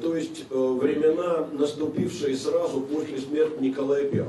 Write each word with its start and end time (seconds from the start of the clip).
то 0.00 0.16
есть 0.16 0.44
времена, 0.50 1.46
наступившие 1.52 2.36
сразу 2.36 2.80
после 2.80 3.18
смерти 3.18 3.60
Николая 3.60 4.04
I. 4.04 4.24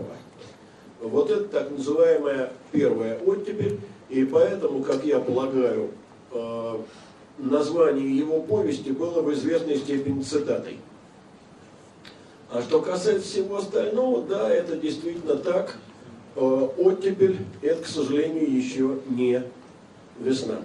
Вот 1.01 1.31
это 1.31 1.45
так 1.45 1.71
называемая 1.71 2.51
первая 2.71 3.17
оттепель, 3.19 3.79
и 4.09 4.23
поэтому, 4.23 4.83
как 4.83 5.03
я 5.03 5.19
полагаю, 5.19 5.89
название 7.37 8.17
его 8.17 8.41
повести 8.41 8.91
было 8.91 9.21
в 9.21 9.33
известной 9.33 9.77
степени 9.77 10.21
цитатой. 10.21 10.77
А 12.51 12.61
что 12.61 12.81
касается 12.81 13.27
всего 13.27 13.57
остального, 13.57 14.23
да, 14.23 14.49
это 14.49 14.75
действительно 14.75 15.37
так. 15.37 15.77
Э, 16.35 16.67
оттепель– 16.77 17.37
это, 17.61 17.83
к 17.83 17.87
сожалению, 17.87 18.53
еще 18.53 18.99
не 19.07 19.43
весна. 20.19 20.57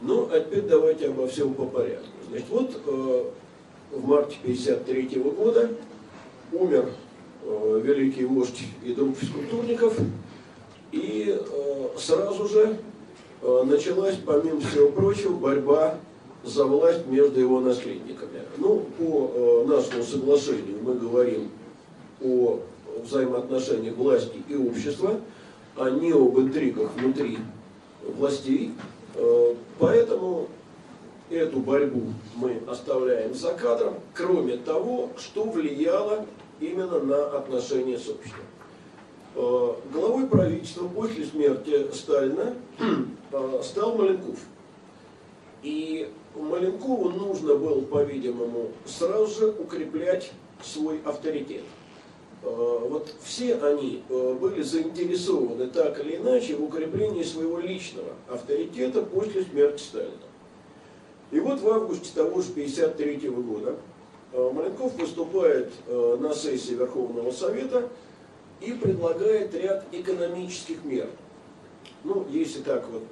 Ну, 0.00 0.28
а 0.32 0.40
теперь 0.40 0.62
давайте 0.62 1.08
обо 1.08 1.28
всем 1.28 1.52
по 1.52 1.66
порядку. 1.66 2.13
Значит, 2.28 2.46
вот 2.50 2.80
э, 2.86 3.24
в 3.92 4.06
марте 4.06 4.36
1953 4.42 5.20
года 5.20 5.70
умер 6.52 6.90
э, 7.44 7.80
великий 7.82 8.24
вождь 8.24 8.62
и 8.84 8.92
друг 8.94 9.16
физкультурников, 9.16 9.98
и 10.92 11.40
сразу 11.98 12.46
же 12.46 12.78
началась, 13.42 14.16
помимо 14.24 14.60
всего 14.60 14.90
прочего, 14.90 15.32
борьба 15.34 15.98
за 16.44 16.64
власть 16.64 17.06
между 17.06 17.40
его 17.40 17.60
наследниками. 17.60 18.42
Ну, 18.58 18.86
по 18.98 19.30
э, 19.34 19.64
нашему 19.66 20.02
соглашению 20.02 20.78
мы 20.82 20.94
говорим 20.94 21.50
о 22.22 22.60
взаимоотношениях 23.02 23.96
власти 23.96 24.42
и 24.48 24.54
общества, 24.54 25.20
а 25.76 25.90
не 25.90 26.12
об 26.12 26.38
интригах 26.38 26.94
внутри 26.96 27.38
властей. 28.16 28.72
Э, 29.14 29.54
поэтому 29.78 30.48
эту 31.30 31.60
борьбу 31.60 32.12
мы 32.36 32.60
оставляем 32.66 33.34
за 33.34 33.52
кадром, 33.54 33.94
кроме 34.12 34.56
того, 34.56 35.10
что 35.16 35.44
влияло 35.44 36.26
именно 36.60 37.00
на 37.00 37.26
отношения 37.36 37.98
с 37.98 38.08
обществом. 38.08 38.44
Э, 39.36 39.74
главой 39.92 40.26
правительства 40.26 40.86
после 40.86 41.24
смерти 41.24 41.92
Сталина 41.92 42.54
э, 43.32 43.60
стал 43.62 43.96
Маленков. 43.96 44.38
И 45.62 46.10
Маленкову 46.36 47.08
нужно 47.10 47.54
было, 47.56 47.80
по-видимому, 47.80 48.70
сразу 48.84 49.26
же 49.26 49.48
укреплять 49.48 50.30
свой 50.62 51.00
авторитет. 51.04 51.62
Э, 52.42 52.78
вот 52.88 53.12
все 53.22 53.56
они 53.56 54.02
были 54.08 54.62
заинтересованы 54.62 55.66
так 55.68 55.98
или 56.04 56.16
иначе 56.16 56.54
в 56.54 56.62
укреплении 56.62 57.22
своего 57.24 57.58
личного 57.58 58.12
авторитета 58.28 59.02
после 59.02 59.42
смерти 59.42 59.82
Сталина. 59.82 60.12
И 61.34 61.40
вот 61.40 61.60
в 61.60 61.68
августе 61.68 62.10
того 62.14 62.40
же 62.40 62.50
1953 62.50 63.28
года 63.28 63.74
э, 64.32 64.50
Маленков 64.54 64.94
выступает 64.94 65.72
на 65.88 66.32
сессии 66.32 66.74
Верховного 66.74 67.32
Совета 67.32 67.88
и 68.60 68.72
предлагает 68.72 69.52
ряд 69.52 69.84
экономических 69.90 70.84
мер. 70.84 71.08
Ну, 72.04 72.24
если 72.30 72.62
так 72.62 72.86
вот 72.88 73.02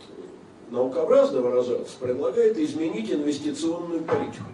наукообразно 0.71 1.41
выражаться, 1.41 1.97
предлагает 1.99 2.57
изменить 2.59 3.11
инвестиционную 3.11 4.05
политику. 4.05 4.47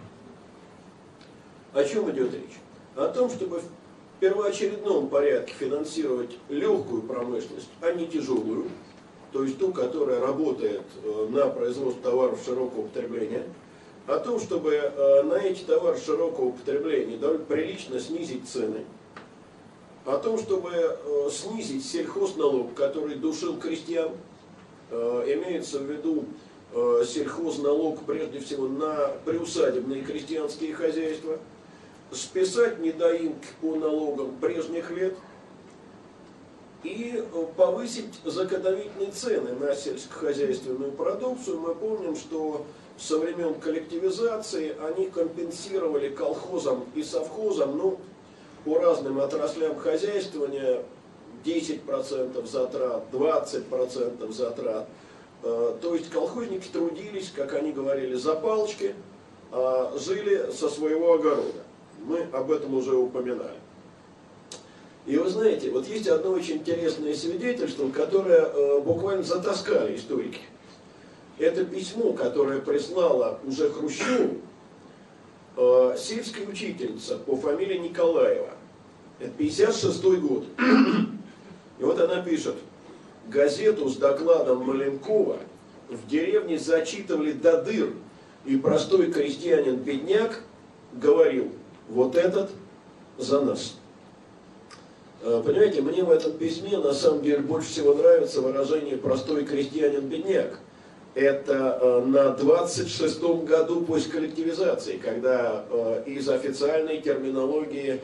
О 1.73 1.83
чем 1.83 2.09
идет 2.09 2.33
речь? 2.33 2.57
О 2.95 3.07
том, 3.07 3.29
чтобы 3.29 3.59
в 3.59 4.19
первоочередном 4.19 5.09
порядке 5.09 5.53
финансировать 5.53 6.31
легкую 6.49 7.03
промышленность, 7.03 7.69
а 7.81 7.91
не 7.91 8.07
тяжелую, 8.07 8.65
то 9.31 9.43
есть 9.43 9.59
ту, 9.59 9.71
которая 9.71 10.19
работает 10.19 10.81
э, 11.03 11.27
на 11.29 11.47
производство 11.47 12.11
товаров 12.11 12.39
широкого 12.43 12.87
потребления, 12.87 13.43
о 14.07 14.17
том, 14.17 14.39
чтобы 14.39 14.73
э, 14.73 15.23
на 15.23 15.35
эти 15.35 15.63
товары 15.63 15.99
широкого 15.99 16.51
потребления 16.51 17.17
довольно 17.17 17.45
прилично 17.45 17.99
снизить 17.99 18.47
цены, 18.47 18.85
о 20.05 20.17
том, 20.17 20.39
чтобы 20.39 20.71
э, 20.73 21.29
снизить 21.31 21.85
сельхозналог, 21.85 22.73
который 22.73 23.15
душил 23.15 23.57
крестьян, 23.57 24.11
имеется 24.91 25.77
в 25.77 25.83
виду 25.83 26.25
сельхозналог 27.05 27.99
прежде 28.07 28.39
всего 28.39 28.67
на 28.67 29.11
приусадебные 29.23 30.01
крестьянские 30.01 30.73
хозяйства, 30.73 31.37
списать 32.11 32.79
недоимки 32.79 33.49
по 33.61 33.75
налогам 33.75 34.35
прежних 34.41 34.89
лет 34.89 35.13
и 36.83 37.13
э, 37.15 37.45
повысить 37.57 38.19
заготовительные 38.23 39.11
цены 39.11 39.53
на 39.53 39.75
сельскохозяйственную 39.75 40.91
продукцию. 40.91 41.59
Мы 41.59 41.75
помним, 41.75 42.15
что 42.15 42.65
со 42.97 43.17
времен 43.17 43.55
коллективизации 43.55 44.75
они 44.81 45.09
компенсировали 45.09 46.09
колхозам 46.09 46.85
и 46.95 47.03
совхозам, 47.03 47.77
ну, 47.77 47.99
по 48.65 48.79
разным 48.79 49.19
отраслям 49.19 49.77
хозяйствования 49.77 50.83
10% 51.43 52.45
затрат, 52.45 53.03
20% 53.11 54.31
затрат. 54.31 54.87
Э, 55.43 55.77
то 55.81 55.95
есть 55.95 56.09
колхозники 56.09 56.67
трудились, 56.67 57.31
как 57.35 57.53
они 57.53 57.71
говорили, 57.71 58.15
за 58.15 58.35
палочки, 58.35 58.95
а 59.51 59.97
жили 59.97 60.51
со 60.51 60.69
своего 60.69 61.13
огорода. 61.13 61.63
Мы 62.03 62.21
об 62.31 62.51
этом 62.51 62.75
уже 62.75 62.95
упоминали. 62.95 63.58
И 65.09 65.17
вы 65.17 65.27
знаете, 65.27 65.71
вот 65.71 65.87
есть 65.87 66.07
одно 66.07 66.29
очень 66.33 66.57
интересное 66.57 67.15
свидетельство, 67.15 67.89
которое 67.89 68.41
э, 68.41 68.79
буквально 68.79 69.23
затаскали 69.23 69.95
историки. 69.95 70.41
Это 71.39 71.65
письмо, 71.65 72.13
которое 72.13 72.59
прислала 72.59 73.39
уже 73.43 73.71
Хрущеву 73.71 74.37
э, 75.57 75.95
сельская 75.97 76.45
учительница 76.45 77.15
по 77.17 77.35
фамилии 77.35 77.79
Николаева. 77.79 78.51
Это 79.19 79.31
56 79.31 80.03
год. 80.19 80.45
И 81.79 81.83
вот 81.83 81.99
она 81.99 82.21
пишет, 82.21 82.57
газету 83.29 83.89
с 83.89 83.95
докладом 83.95 84.63
Маленкова 84.63 85.39
в 85.89 86.07
деревне 86.07 86.59
зачитывали 86.59 87.31
до 87.31 87.63
дыр, 87.63 87.93
и 88.45 88.57
простой 88.57 89.11
крестьянин-бедняк 89.11 90.41
говорил, 90.93 91.51
вот 91.87 92.15
этот 92.15 92.51
за 93.17 93.41
нас. 93.41 93.78
Э, 95.21 95.41
понимаете, 95.45 95.81
мне 95.81 96.03
в 96.03 96.11
этом 96.11 96.33
письме 96.33 96.77
на 96.77 96.93
самом 96.93 97.21
деле 97.21 97.39
больше 97.39 97.69
всего 97.69 97.93
нравится 97.93 98.41
выражение 98.41 98.97
«простой 98.97 99.43
крестьянин-бедняк». 99.45 100.59
Это 101.15 101.79
э, 101.81 102.05
на 102.05 102.35
26-м 102.39 103.45
году 103.45 103.81
после 103.81 104.11
коллективизации, 104.11 104.97
когда 104.97 105.65
э, 105.69 106.03
из 106.05 106.29
официальной 106.29 107.01
терминологии 107.01 107.99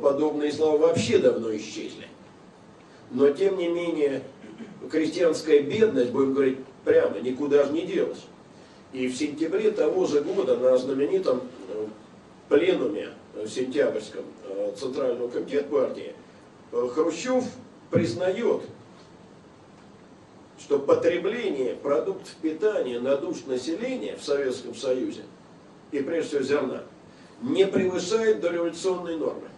подобные 0.00 0.50
слова 0.50 0.78
вообще 0.78 1.18
давно 1.18 1.54
исчезли 1.54 2.06
но 3.10 3.30
тем 3.30 3.56
не 3.58 3.68
менее 3.68 4.22
крестьянская 4.90 5.60
бедность, 5.60 6.10
будем 6.10 6.34
говорить 6.34 6.58
прямо, 6.84 7.20
никуда 7.20 7.64
же 7.64 7.72
не 7.72 7.82
делась. 7.82 8.24
И 8.92 9.08
в 9.08 9.16
сентябре 9.16 9.70
того 9.70 10.06
же 10.06 10.20
года 10.20 10.56
на 10.56 10.76
знаменитом 10.76 11.42
пленуме 12.48 13.08
э, 13.34 13.46
сентябрьском 13.46 14.24
Центрального 14.76 15.28
комитета 15.28 15.64
партии 15.64 16.12
Хрущев 16.74 17.44
признает, 17.90 18.62
что 20.58 20.78
потребление 20.78 21.74
продуктов 21.74 22.34
питания 22.42 22.98
на 22.98 23.16
душ 23.16 23.44
населения 23.46 24.16
в 24.16 24.24
Советском 24.24 24.74
Союзе, 24.74 25.22
и 25.92 26.00
прежде 26.00 26.28
всего 26.30 26.42
зерна, 26.42 26.82
не 27.42 27.66
превышает 27.66 28.40
дореволюционной 28.40 29.16
нормы. 29.16 29.48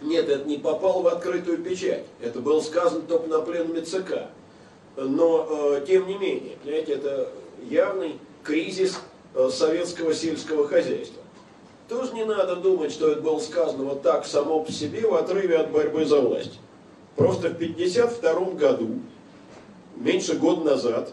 Нет, 0.00 0.28
это 0.28 0.48
не 0.48 0.58
попало 0.58 1.02
в 1.02 1.06
открытую 1.08 1.58
печать. 1.58 2.04
Это 2.20 2.40
было 2.40 2.60
сказано 2.60 3.02
только 3.02 3.26
на 3.26 3.40
пленуме 3.40 3.80
ЦК. 3.82 4.28
Но, 4.96 5.76
э, 5.76 5.84
тем 5.86 6.06
не 6.06 6.16
менее, 6.16 6.56
понимаете, 6.62 6.92
это 6.94 7.32
явный 7.68 8.18
кризис 8.44 9.00
э, 9.34 9.50
советского 9.52 10.14
сельского 10.14 10.68
хозяйства. 10.68 11.17
Тоже 11.88 12.12
не 12.14 12.24
надо 12.24 12.56
думать, 12.56 12.92
что 12.92 13.10
это 13.10 13.22
было 13.22 13.38
сказано 13.38 13.84
вот 13.84 14.02
так 14.02 14.26
само 14.26 14.62
по 14.62 14.70
себе 14.70 15.06
в 15.06 15.14
отрыве 15.14 15.56
от 15.56 15.70
борьбы 15.70 16.04
за 16.04 16.20
власть. 16.20 16.58
Просто 17.16 17.48
в 17.48 17.54
1952 17.54 18.52
году, 18.52 19.00
меньше 19.96 20.36
года 20.36 20.72
назад, 20.72 21.12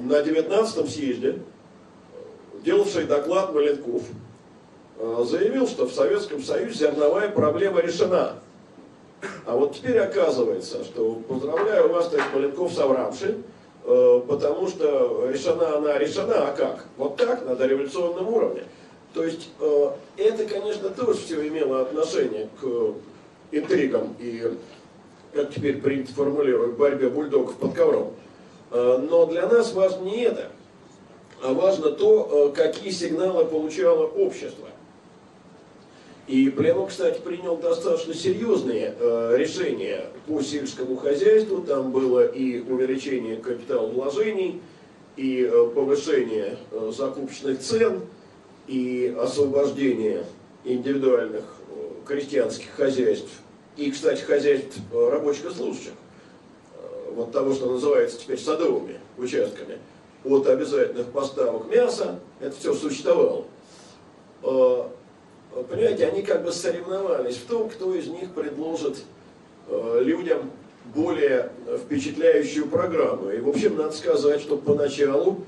на 0.00 0.20
19-м 0.20 0.88
съезде, 0.88 1.40
делавший 2.64 3.04
доклад 3.04 3.54
Маленков, 3.54 4.02
Э, 4.98 5.24
заявил, 5.28 5.66
что 5.66 5.86
в 5.86 5.92
Советском 5.92 6.42
Союзе 6.42 6.74
зерновая 6.74 7.28
проблема 7.28 7.80
решена. 7.80 8.34
А 9.44 9.56
вот 9.56 9.74
теперь 9.74 9.98
оказывается, 9.98 10.84
что 10.84 11.20
поздравляю 11.28 11.90
вас, 11.90 12.08
товарищ 12.08 12.32
Маленков, 12.34 12.72
совравший, 12.72 13.36
э, 13.84 14.20
потому 14.26 14.68
что 14.68 15.28
решена 15.30 15.76
она 15.76 15.98
решена, 15.98 16.48
а 16.48 16.56
как? 16.56 16.86
Вот 16.96 17.16
так, 17.16 17.44
на 17.44 17.56
дореволюционном 17.56 18.28
уровне. 18.28 18.64
То 19.16 19.24
есть 19.24 19.48
э, 19.58 19.90
это, 20.18 20.44
конечно, 20.44 20.90
тоже 20.90 21.18
все 21.18 21.48
имело 21.48 21.80
отношение 21.80 22.50
к 22.60 22.94
интригам 23.50 24.14
и, 24.20 24.52
как 25.32 25.54
теперь 25.54 25.80
принято 25.80 26.12
формулировать, 26.12 26.76
борьбе 26.76 27.08
бульдогов 27.08 27.56
под 27.56 27.72
ковром. 27.72 28.12
Но 28.70 29.24
для 29.26 29.46
нас 29.46 29.72
важно 29.72 30.04
не 30.04 30.24
это. 30.24 30.50
а 31.42 31.54
важно 31.54 31.92
то, 31.92 32.52
какие 32.54 32.90
сигналы 32.90 33.46
получало 33.46 34.04
общество. 34.06 34.68
И 36.26 36.50
пленум, 36.50 36.88
кстати, 36.88 37.20
принял 37.20 37.56
достаточно 37.56 38.12
серьезные 38.12 38.94
э, 38.98 39.36
решения 39.38 40.06
по 40.26 40.42
сельскому 40.42 40.96
хозяйству. 40.96 41.62
Там 41.62 41.92
было 41.92 42.26
и 42.26 42.60
увеличение 42.60 43.36
капиталовложений, 43.36 44.60
и 45.16 45.48
э, 45.50 45.70
повышение 45.72 46.58
э, 46.72 46.92
закупочных 46.94 47.60
цен, 47.60 48.00
и 48.66 49.16
освобождение 49.18 50.24
индивидуальных 50.64 51.44
э, 51.70 51.88
крестьянских 52.06 52.70
хозяйств, 52.70 53.30
и, 53.76 53.90
кстати, 53.90 54.22
хозяйств 54.22 54.78
э, 54.92 55.08
рабочих 55.10 55.46
и 55.46 55.54
служащих, 55.54 55.92
э, 56.74 57.10
вот 57.12 57.32
того, 57.32 57.54
что 57.54 57.70
называется 57.70 58.18
теперь 58.18 58.38
садовыми 58.38 58.98
участками, 59.16 59.78
от 60.24 60.46
обязательных 60.48 61.06
поставок 61.12 61.68
мяса, 61.68 62.18
это 62.40 62.56
все 62.56 62.74
существовало. 62.74 63.44
Понимаете, 64.42 66.06
они 66.06 66.22
как 66.22 66.42
бы 66.42 66.50
соревновались 66.50 67.36
в 67.36 67.46
том, 67.46 67.68
кто 67.68 67.94
из 67.94 68.08
них 68.08 68.32
предложит 68.32 69.04
людям 69.70 70.50
более 70.92 71.52
впечатляющую 71.84 72.66
программу. 72.66 73.30
И, 73.30 73.38
в 73.38 73.48
общем, 73.48 73.76
надо 73.76 73.92
сказать, 73.92 74.40
что 74.40 74.56
поначалу 74.56 75.44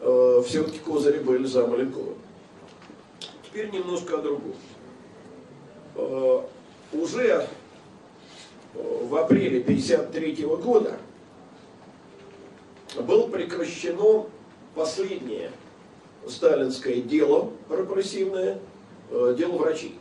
все-таки 0.00 0.78
козыри 0.78 1.18
были 1.18 1.44
за 1.44 1.66
Маленковым. 1.66 2.16
Теперь 3.54 3.70
немножко 3.70 4.18
о 4.18 4.22
другом. 4.22 4.54
Э, 5.94 6.40
уже 6.92 7.46
э, 8.74 9.04
в 9.04 9.14
апреле 9.14 9.60
1953 9.60 10.44
года 10.56 10.98
было 12.98 13.28
прекращено 13.28 14.26
последнее 14.74 15.52
сталинское 16.26 16.96
дело 16.96 17.52
репрессивное– 17.70 18.58
Э, 19.10 19.34
дело 19.36 19.58
врачей. 19.58 19.94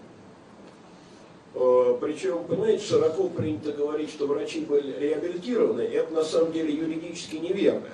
Причем, 1.53 2.45
понимаете, 2.45 2.83
широко 2.83 3.29
принято 3.29 3.71
говорить, 3.73 4.09
что 4.09 4.25
врачи 4.25 4.61
были 4.61 4.99
реабилитированы. 4.99 5.81
Это 5.81 6.11
на 6.11 6.23
самом 6.23 6.51
деле 6.51 6.73
юридически 6.73 7.35
неверно. 7.35 7.89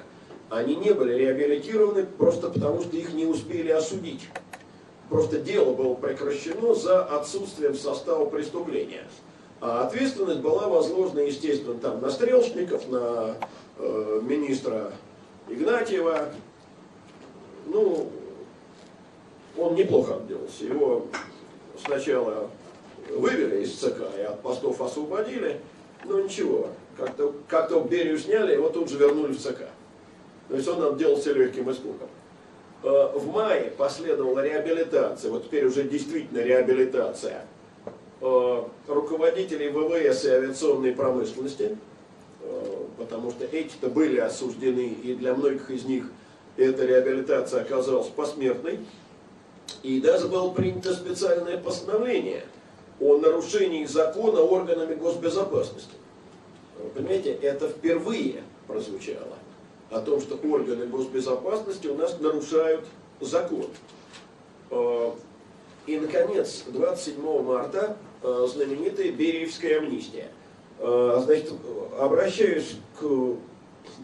Они 0.49 0.75
не 0.75 0.93
были 0.93 1.13
реабилитированы 1.13 2.05
просто 2.05 2.49
потому, 2.49 2.81
что 2.81 2.95
их 2.95 3.13
не 3.13 3.25
успели 3.25 3.69
осудить. 3.69 4.29
Просто 5.09 5.39
дело 5.39 5.73
было 5.73 5.95
прекращено 5.95 6.75
за 6.75 7.03
отсутствием 7.03 7.73
состава 7.73 8.25
преступления. 8.25 9.05
А 9.59 9.85
ответственность 9.85 10.39
была 10.39 10.67
возложена, 10.67 11.21
естественно, 11.21 11.79
там 11.79 11.99
на 11.99 12.11
Стрелочников, 12.11 12.87
на 12.89 13.35
э, 13.77 14.21
министра 14.23 14.93
Игнатьева. 15.49 16.29
Ну, 17.65 18.09
он 19.57 19.75
неплохо 19.75 20.17
отделался. 20.17 20.63
Его 20.63 21.07
сначала 21.83 22.49
вывели 23.09 23.63
из 23.63 23.73
ЦК 23.75 24.01
и 24.17 24.21
от 24.21 24.41
постов 24.41 24.79
освободили, 24.79 25.59
но 26.05 26.21
ничего, 26.21 26.67
как-то 26.95 27.33
как, 27.47 27.71
-то, 27.71 27.87
Берию 27.87 28.19
сняли, 28.19 28.53
его 28.53 28.69
тут 28.69 28.89
же 28.89 28.97
вернули 28.97 29.33
в 29.33 29.39
ЦК. 29.39 29.67
То 30.47 30.55
есть 30.55 30.67
он 30.67 30.93
отделался 30.93 31.33
легким 31.33 31.71
испугом. 31.71 32.09
Э, 32.81 33.11
в 33.13 33.27
мае 33.27 33.71
последовала 33.71 34.39
реабилитация, 34.39 35.31
вот 35.31 35.45
теперь 35.45 35.65
уже 35.65 35.83
действительно 35.83 36.39
реабилитация 36.39 37.45
э, 38.21 38.63
руководителей 38.87 39.69
ВВС 39.69 40.23
и 40.23 40.29
авиационной 40.29 40.93
промышленности, 40.93 41.77
э, 42.41 42.75
потому 42.97 43.31
что 43.31 43.43
эти-то 43.43 43.89
были 43.89 44.19
осуждены, 44.19 44.87
и 45.03 45.13
для 45.15 45.33
многих 45.35 45.69
из 45.69 45.83
них 45.83 46.05
эта 46.55 46.85
реабилитация 46.85 47.61
оказалась 47.61 48.07
посмертной. 48.07 48.79
И 49.83 50.01
даже 50.01 50.27
было 50.27 50.49
принято 50.51 50.93
специальное 50.93 51.57
постановление 51.57 52.43
о 52.99 53.17
нарушении 53.17 53.85
закона 53.85 54.41
органами 54.41 54.95
госбезопасности. 54.95 55.93
Вы 56.81 56.89
понимаете, 56.89 57.33
это 57.33 57.69
впервые 57.69 58.41
прозвучало 58.67 59.37
о 59.89 59.99
том, 60.01 60.21
что 60.21 60.35
органы 60.35 60.85
госбезопасности 60.87 61.87
у 61.87 61.95
нас 61.95 62.19
нарушают 62.19 62.85
закон. 63.19 63.65
Э, 64.71 65.11
и, 65.87 65.97
наконец, 65.97 66.63
27 66.67 67.43
марта 67.43 67.97
э, 68.21 68.47
знаменитая 68.53 69.11
Бериевская 69.11 69.79
амнистия. 69.79 70.27
Э, 70.79 71.21
значит, 71.23 71.51
обращаюсь 71.99 72.75
к 72.99 73.05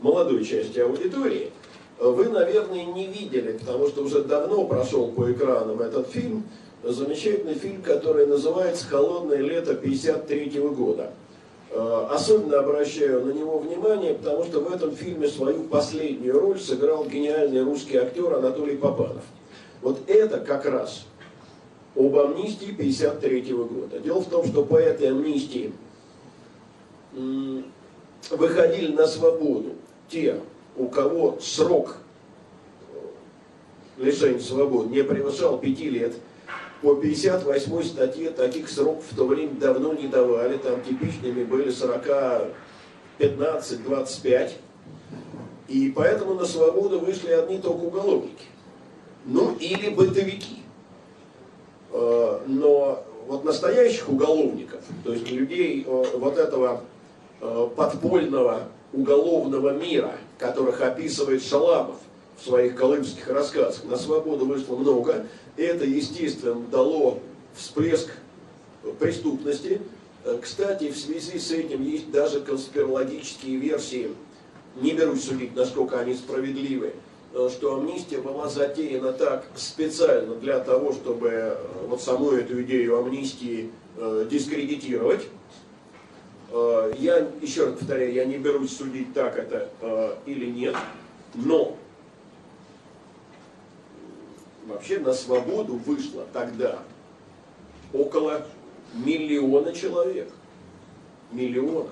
молодой 0.02 0.44
части 0.44 0.80
аудитории– 0.80 1.52
вы, 2.00 2.28
наверное, 2.28 2.86
не 2.86 3.08
видели, 3.08 3.54
потому 3.58 3.88
что 3.88 4.04
уже 4.04 4.24
давно 4.24 4.66
прошел 4.66 5.12
по 5.12 5.32
экранам 5.32 5.82
этот 5.82 6.10
фильм, 6.10 6.44
замечательный 6.84 7.56
фильм, 7.56 7.82
который 7.82 8.28
называется 8.28 8.86
«Холодное 8.88 9.38
лето 9.38 9.76
53 9.76 10.60
года». 10.76 11.14
Э, 11.78 12.08
особенно 12.10 12.60
обращаю 12.60 13.26
на 13.26 13.32
него 13.32 13.60
внимание, 13.60 14.14
потому 14.14 14.46
что 14.46 14.62
в 14.62 14.74
этом 14.74 14.96
фильме 14.96 15.28
свою 15.28 15.66
последнюю 15.66 16.40
роль 16.40 16.58
сыграл 16.58 17.04
гениальный 17.04 17.64
русский 17.64 17.98
актер 17.98 18.34
Анатолий 18.34 18.78
Попанов. 18.78 19.24
Вот 19.82 20.00
это 20.08 20.40
как 20.40 20.66
раз 20.66 21.06
об 21.94 22.18
амнистии 22.18 22.72
53 22.72 23.42
года. 23.54 24.00
Дело 24.00 24.22
в 24.22 24.30
том, 24.30 24.46
что 24.46 24.64
по 24.64 24.78
этой 24.78 25.10
амнистии 25.10 25.74
выходили 28.32 28.94
на 28.94 29.06
свободу 29.06 29.74
те, 30.08 30.40
у 30.78 30.88
кого 30.88 31.38
срок 31.42 31.98
лишения 33.98 34.40
свободы 34.40 34.96
не 34.96 35.04
превышал 35.04 35.58
5 35.58 35.80
лет, 35.82 36.16
по 36.86 36.94
58 36.94 37.84
статье 37.84 38.30
таких 38.30 38.70
сроков 38.70 39.06
в 39.10 39.16
то 39.16 39.26
время 39.26 39.56
давно 39.56 39.94
не 39.94 40.08
давали, 40.08 40.58
там 40.58 40.84
типичными 40.84 41.44
были 41.44 41.72
40, 41.72 42.52
15, 43.18 43.84
25. 43.84 44.58
И 45.68 45.92
поэтому 45.96 46.36
на 46.36 46.46
свободу 46.46 47.00
вышли 47.00 47.32
одни 47.32 47.58
только 47.58 47.86
уголовники. 47.86 48.46
Ну, 49.26 49.56
или 49.56 49.90
бытовики. 49.90 50.62
Э, 51.92 52.42
но 52.46 53.04
вот 53.26 53.44
настоящих 53.44 54.08
уголовников, 54.08 54.82
то 55.04 55.12
есть 55.12 55.32
людей 55.32 55.84
э, 55.88 56.04
вот 56.20 56.38
этого 56.38 56.82
э, 57.42 57.68
подпольного 57.76 58.62
уголовного 58.94 59.72
мира, 59.72 60.12
которых 60.38 60.82
описывает 60.82 61.44
Шаламов 61.44 61.96
в 62.38 62.46
своих 62.46 62.76
колымских 62.76 63.28
рассказах. 63.28 63.86
На 63.86 63.98
свободу 63.98 64.46
вышло 64.46 64.76
много. 64.76 65.26
Это, 65.58 65.86
естественно, 65.86 66.62
дало 66.72 67.20
всплеск 67.56 68.10
преступности. 69.00 69.82
Кстати, 70.42 70.92
в 70.92 70.98
связи 70.98 71.40
с 71.40 71.52
этим 71.52 71.84
есть 71.84 72.12
даже 72.12 72.42
конспирологические 72.42 73.58
версии, 73.58 74.12
не 74.76 74.94
берусь 74.94 75.24
судить, 75.24 75.56
насколько 75.56 76.00
они 76.00 76.14
справедливы, 76.16 76.94
что 77.50 77.76
амнистия 77.76 78.20
была 78.20 78.50
затеяна 78.50 79.14
так 79.14 79.46
специально 79.56 80.36
для 80.36 80.60
того, 80.60 80.94
чтобы 80.94 81.30
э, 81.30 81.58
вот 81.88 82.02
саму 82.02 82.32
эту 82.32 82.62
идею 82.64 82.98
амнистии 82.98 83.72
э, 83.98 84.26
дискредитировать. 84.30 85.28
Э, 86.52 86.94
я, 86.98 87.28
еще 87.42 87.66
раз 87.66 87.80
повторяю, 87.80 88.14
я 88.14 88.24
не 88.24 88.38
берусь 88.38 88.78
судить, 88.78 89.14
так 89.14 89.38
это 89.38 89.70
э, 89.82 90.16
или 90.26 90.46
нет, 90.46 90.76
но 91.34 91.78
вообще 94.66 95.00
на 95.00 95.14
свободу 95.14 95.76
вышло 95.76 96.26
тогда 96.34 96.80
около 97.94 98.46
миллиона 98.94 99.74
человек. 99.74 100.32
Миллиона. 101.32 101.92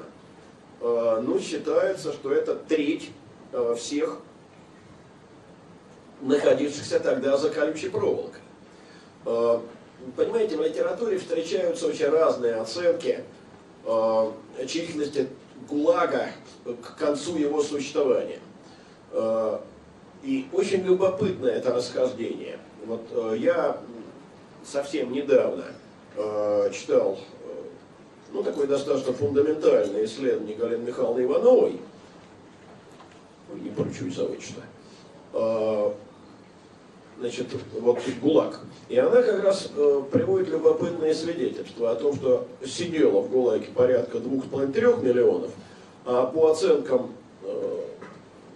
Э, 0.82 1.22
ну, 1.26 1.40
считается, 1.40 2.14
что 2.14 2.32
это 2.32 2.56
треть 2.56 3.12
всех 3.78 4.20
находившихся 6.22 7.00
тогда 7.00 7.38
за 7.38 7.52
колючей 7.52 7.90
проволокой. 7.90 8.42
Понимаете, 10.16 10.58
в 10.58 10.64
литературе 10.64 11.20
встречаются 11.20 11.86
очень 11.86 12.08
разные 12.10 12.56
оценки 12.56 13.24
Э, 13.86 14.32
численности 14.66 15.28
ГУЛАГа 15.68 16.30
к 16.64 16.98
концу 16.98 17.38
его 17.38 17.62
существования. 17.62 18.40
Э, 19.12 19.60
и 20.24 20.48
очень 20.54 20.84
любопытное 20.84 21.52
это 21.52 21.74
расхождение. 21.74 22.60
Вот 22.86 23.02
э, 23.12 23.38
я 23.40 23.78
совсем 24.66 25.12
недавно 25.12 25.66
читал 26.72 27.18
ну, 28.32 28.44
такое 28.44 28.68
достаточно 28.68 29.14
фундаментальное 29.14 30.06
исследование 30.06 30.56
Галины 30.56 30.86
Михайловны 30.86 31.24
Ивановой, 31.24 31.80
не 33.56 33.70
поручусь 33.72 34.16
за 34.16 34.26
отчество, 34.26 34.64
значит, 37.20 37.48
вот 37.80 38.00
ГУЛАГ. 38.22 38.60
И 38.90 38.98
она 38.98 39.22
как 39.22 39.44
раз 39.44 39.70
э, 39.76 40.02
приводит 40.12 40.50
любопытные 40.50 41.14
свидетельства 41.14 41.92
о 41.92 41.96
том, 41.96 42.16
что 42.16 42.48
сидело 42.66 43.22
в 43.22 43.32
ГУЛАГе 43.32 43.68
порядка 43.74 44.18
2,5-3 44.18 45.04
миллионов, 45.04 45.52
а 46.06 46.26
по 46.26 46.52
оценкам, 46.52 47.12
э, 47.44 47.80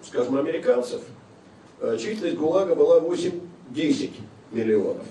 скажем, 0.03 0.37
американцев, 0.37 1.01
численность 1.99 2.37
ГУЛАГа 2.37 2.75
была 2.75 2.99
8-10 3.73 4.11
миллионов. 4.51 5.05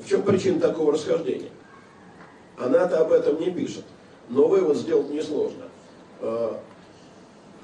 В 0.00 0.08
чем 0.08 0.22
причина 0.22 0.60
такого 0.60 0.92
расхождения? 0.92 1.50
Она-то 2.58 3.00
об 3.00 3.12
этом 3.12 3.40
не 3.40 3.50
пишет. 3.50 3.84
Но 4.28 4.48
вывод 4.48 4.76
сделать 4.76 5.10
несложно. 5.10 5.64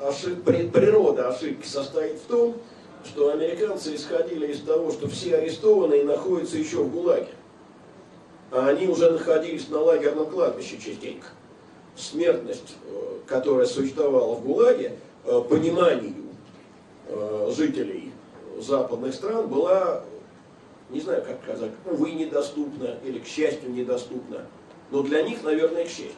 Ошиб... 0.00 0.42
Природа 0.44 1.28
ошибки 1.28 1.66
состоит 1.66 2.18
в 2.18 2.26
том, 2.26 2.56
что 3.04 3.32
американцы 3.32 3.94
исходили 3.94 4.52
из 4.52 4.60
того, 4.60 4.90
что 4.90 5.08
все 5.08 5.36
арестованные 5.36 6.04
находятся 6.04 6.58
еще 6.58 6.78
в 6.78 6.90
ГУЛАГе. 6.90 7.28
А 8.50 8.68
они 8.68 8.88
уже 8.88 9.10
находились 9.10 9.68
на 9.68 9.80
лагерном 9.80 10.26
кладбище 10.26 10.78
частенько. 10.78 11.28
Смертность, 11.96 12.76
э, 12.84 13.18
которая 13.26 13.66
существовала 13.66 14.34
в 14.34 14.44
ГУЛАГе, 14.44 14.96
э, 15.24 15.42
пониманию 15.48 16.14
э, 17.06 17.52
жителей 17.56 17.99
западных 18.62 19.14
стран 19.14 19.48
была, 19.48 20.02
не 20.90 21.00
знаю 21.00 21.24
как 21.24 21.42
сказать, 21.42 21.72
увы, 21.84 22.12
недоступна 22.12 22.96
или 23.04 23.18
к 23.18 23.26
счастью 23.26 23.72
недоступна. 23.72 24.46
Но 24.90 25.02
для 25.02 25.22
них, 25.22 25.42
наверное, 25.42 25.84
к 25.84 25.88
счастью. 25.88 26.16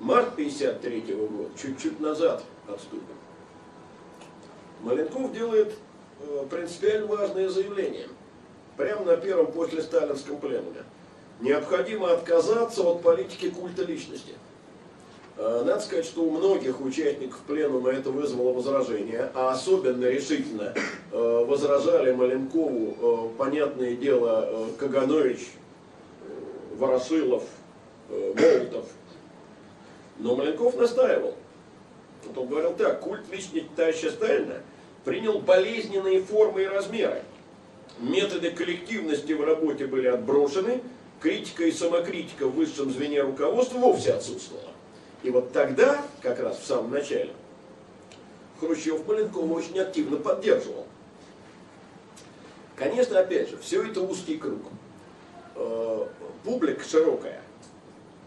Март 0.00 0.36
53 0.36 1.00
-го 1.00 1.28
года, 1.28 1.50
чуть-чуть 1.60 2.00
назад 2.00 2.42
отступим. 2.66 3.16
Маленков 4.80 5.32
делает 5.32 5.74
э, 6.20 6.46
принципиально 6.48 7.06
важное 7.08 7.48
заявление. 7.48 8.08
Прямо 8.76 9.04
на 9.04 9.16
первом 9.16 9.52
после 9.52 9.82
сталинском 9.82 10.38
пленуме. 10.38 10.84
Необходимо 11.40 12.12
отказаться 12.12 12.82
от 12.82 13.02
политики 13.02 13.50
культа 13.50 13.82
личности. 13.84 14.34
Э, 15.38 15.62
надо 15.64 15.80
сказать, 15.80 16.04
что 16.04 16.22
у 16.22 16.30
многих 16.32 16.80
участников 16.80 17.38
пленума 17.46 17.90
это 17.90 18.10
вызвало 18.10 18.52
возражение, 18.52 19.30
а 19.34 19.52
особенно 19.52 20.04
решительно 20.06 20.74
э, 21.12 21.44
возражали 21.46 22.12
Маленкову, 22.12 23.30
понятное 23.38 23.94
дело, 23.94 24.68
Каганович, 24.78 25.50
Ворошилов, 26.76 27.44
Молотов, 28.08 28.86
но 30.18 30.34
Маленков 30.34 30.76
настаивал. 30.76 31.34
Вот 32.24 32.36
он 32.36 32.48
говорил 32.48 32.74
так, 32.74 32.98
культ 33.00 33.22
личности 33.30 33.64
товарища 33.76 34.10
Сталина 34.10 34.56
принял 35.04 35.38
болезненные 35.38 36.20
формы 36.20 36.64
и 36.64 36.66
размеры. 36.66 37.22
Методы 38.00 38.50
коллективности 38.50 39.32
в 39.32 39.44
работе 39.44 39.86
были 39.86 40.08
отброшены, 40.08 40.80
критика 41.20 41.64
и 41.64 41.70
самокритика 41.70 42.48
в 42.48 42.56
высшем 42.56 42.90
звене 42.90 43.22
руководства 43.22 43.78
вовсе 43.78 44.14
отсутствовала. 44.14 44.72
И 45.22 45.30
вот 45.30 45.52
тогда, 45.52 46.04
как 46.22 46.38
раз 46.40 46.58
в 46.58 46.66
самом 46.66 46.90
начале, 46.90 47.32
Хрущев 48.60 49.06
Маленкова 49.06 49.52
очень 49.52 49.78
активно 49.78 50.16
поддерживал. 50.16 50.86
Конечно, 52.76 53.18
опять 53.18 53.50
же, 53.50 53.58
все 53.58 53.82
это 53.82 54.00
узкий 54.00 54.36
круг. 54.36 54.62
Э, 55.56 56.06
публика 56.44 56.84
широкая. 56.84 57.42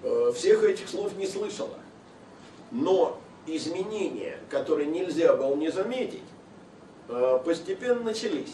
Э, 0.03 0.31
всех 0.35 0.63
этих 0.63 0.89
слов 0.89 1.15
не 1.15 1.27
слышала. 1.27 1.77
Но 2.71 3.17
изменения, 3.47 4.37
которые 4.49 4.87
нельзя 4.87 5.33
было 5.35 5.55
не 5.55 5.71
заметить, 5.71 6.23
э, 7.07 7.39
постепенно 7.45 8.01
начались. 8.01 8.53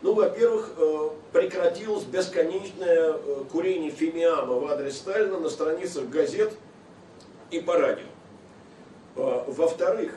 Ну, 0.00 0.14
во-первых, 0.14 0.70
прекратилось 1.32 2.04
бесконечное 2.04 3.14
курение 3.50 3.90
фимиама 3.90 4.54
в 4.54 4.64
адрес 4.66 4.96
Сталина 4.96 5.40
на 5.40 5.48
страницах 5.48 6.08
газет 6.08 6.52
и 7.50 7.60
по 7.60 7.76
радио. 7.76 8.06
Во-вторых, 9.14 10.14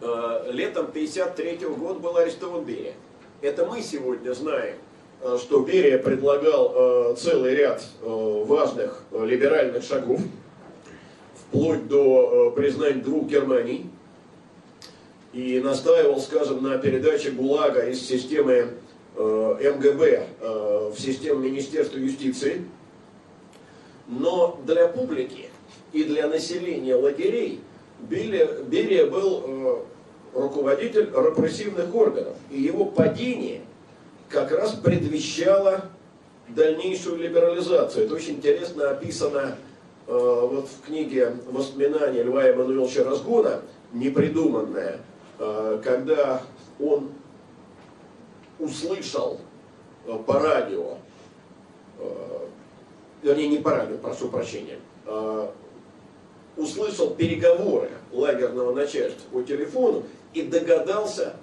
летом 0.00 0.86
1953 0.86 1.68
года 1.68 2.00
был 2.00 2.16
арестован 2.16 2.64
Берия. 2.64 2.94
Это 3.40 3.64
мы 3.66 3.80
сегодня 3.82 4.32
знаем, 4.32 4.76
что 5.38 5.60
Берия 5.60 5.98
предлагал 5.98 7.14
целый 7.16 7.54
ряд 7.54 7.82
важных 8.02 9.02
либеральных 9.12 9.82
шагов, 9.82 10.20
вплоть 11.34 11.86
до 11.88 12.50
признания 12.50 13.02
двух 13.02 13.26
Германий, 13.26 13.90
и 15.32 15.60
настаивал, 15.60 16.18
скажем, 16.20 16.62
на 16.62 16.78
передаче 16.78 17.30
ГУЛАГа 17.30 17.90
из 17.90 18.00
системы 18.06 18.70
МГБ 19.16 20.26
в 20.40 20.96
систему 20.98 21.40
Министерства 21.40 21.98
юстиции. 21.98 22.64
Но 24.08 24.60
для 24.64 24.88
публики 24.88 25.45
и 25.96 26.04
для 26.04 26.28
населения 26.28 26.94
лагерей 26.94 27.60
Берия, 28.00 29.06
был 29.06 29.42
э, 29.46 29.76
руководитель 30.34 31.10
репрессивных 31.14 31.94
органов, 31.94 32.36
и 32.50 32.60
его 32.60 32.84
падение 32.84 33.62
как 34.28 34.52
раз 34.52 34.72
предвещало 34.72 35.86
дальнейшую 36.48 37.18
либерализацию. 37.18 38.04
Это 38.04 38.14
очень 38.14 38.34
интересно 38.34 38.90
описано 38.90 39.56
Э, 40.06 40.48
вот 40.48 40.68
в 40.68 40.86
книге 40.86 41.36
«Воспоминания 41.50 42.22
Льва 42.22 42.44
Эммануиловича 42.44 43.02
Разгона», 43.02 43.62
непридуманная, 43.92 45.00
э, 45.38 45.80
когда 45.82 46.42
он 46.78 47.10
услышал 48.58 49.40
по 50.24 50.38
радио, 50.38 50.98
вернее 53.22 53.48
не 53.48 53.58
по 53.58 53.70
радио, 53.72 53.98
прошу 53.98 54.28
прощения, 54.28 54.78
услышал 56.56 57.10
переговоры 57.10 57.90
лагерного 58.12 58.74
начальства 58.74 59.28
по 59.32 59.42
телефону 59.42 60.04
и 60.32 60.42
догадался, 60.42 61.34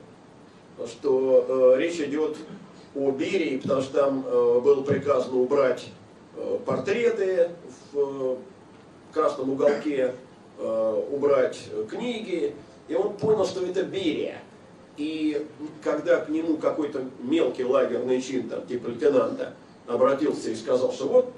что 0.87 1.75
речь 1.77 1.99
идет 1.99 2.37
о 2.95 3.11
Берии, 3.11 3.57
потому 3.57 3.81
что 3.81 3.93
там 3.93 4.21
было 4.21 4.81
приказано 4.83 5.39
убрать 5.39 5.89
портреты 6.65 7.49
в 7.91 8.37
красном 9.13 9.51
уголке 9.51 10.15
э, 10.57 11.03
убрать 11.11 11.69
книги, 11.89 12.55
и 12.87 12.95
он 12.95 13.15
понял, 13.15 13.45
что 13.45 13.65
это 13.65 13.83
Берия. 13.83 14.41
И 14.97 15.47
когда 15.83 16.17
к 16.19 16.29
нему 16.29 16.57
какой-то 16.57 17.05
мелкий 17.19 17.63
лагерный 17.63 18.21
чин, 18.21 18.49
там, 18.49 18.65
типа 18.67 18.87
лейтенанта, 18.87 19.53
обратился 19.87 20.51
и 20.51 20.55
сказал, 20.55 20.91
что 20.91 21.07
вот, 21.07 21.33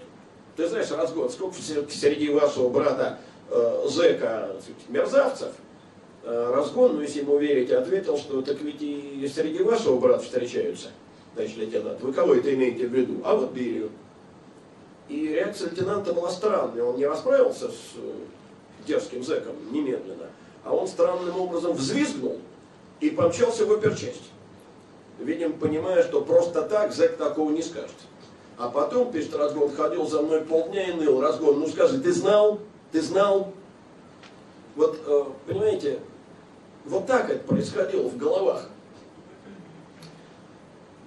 ты 0.55 0.67
знаешь, 0.67 0.91
Разгон, 0.91 1.29
сколько 1.29 1.55
среди 1.89 2.29
вашего 2.29 2.69
брата 2.69 3.19
э, 3.49 3.87
зэка 3.87 4.55
мерзавцев, 4.89 5.51
э, 6.23 6.51
Разгон, 6.53 6.95
ну 6.95 7.01
если 7.01 7.21
ему 7.21 7.37
верить, 7.37 7.71
ответил, 7.71 8.17
что 8.17 8.41
так 8.41 8.61
ведь 8.61 8.81
и 8.81 9.29
среди 9.33 9.63
вашего 9.63 9.99
брата 9.99 10.23
встречаются, 10.23 10.89
значит, 11.35 11.57
лейтенант. 11.57 12.01
Вы 12.01 12.13
кого 12.13 12.35
это 12.35 12.53
имеете 12.53 12.87
в 12.87 12.93
виду? 12.93 13.21
А 13.23 13.35
вот 13.35 13.51
Берию. 13.51 13.91
И 15.07 15.27
реакция 15.27 15.69
лейтенанта 15.69 16.13
была 16.13 16.31
странной. 16.31 16.81
Он 16.81 16.97
не 16.97 17.05
расправился 17.05 17.69
с 17.69 17.95
э, 17.97 18.11
дерзким 18.87 19.23
зэком 19.23 19.55
немедленно, 19.71 20.27
а 20.63 20.75
он 20.75 20.87
странным 20.87 21.39
образом 21.39 21.73
взвизгнул 21.73 22.39
и 22.99 23.09
помчался 23.09 23.65
в 23.65 23.71
оперчасть. 23.71 24.31
Видимо, 25.19 25.53
понимая, 25.53 26.03
что 26.03 26.21
просто 26.21 26.63
так 26.63 26.93
зэк 26.93 27.17
такого 27.17 27.51
не 27.51 27.61
скажет. 27.61 27.95
А 28.57 28.69
потом, 28.69 29.11
пишет 29.11 29.35
Разгон, 29.35 29.71
ходил 29.71 30.07
за 30.07 30.21
мной 30.21 30.41
полдня 30.41 30.89
и 30.89 30.93
ныл. 30.93 31.21
Разгон, 31.21 31.59
ну 31.59 31.67
скажи, 31.67 31.99
ты 31.99 32.11
знал? 32.11 32.59
Ты 32.95 33.01
знал? 33.01 33.51
Вот, 34.77 34.97
э, 35.05 35.23
понимаете, 35.45 35.99
вот 36.85 37.05
так 37.05 37.29
это 37.29 37.45
происходило 37.45 38.07
в 38.07 38.15
головах. 38.15 38.69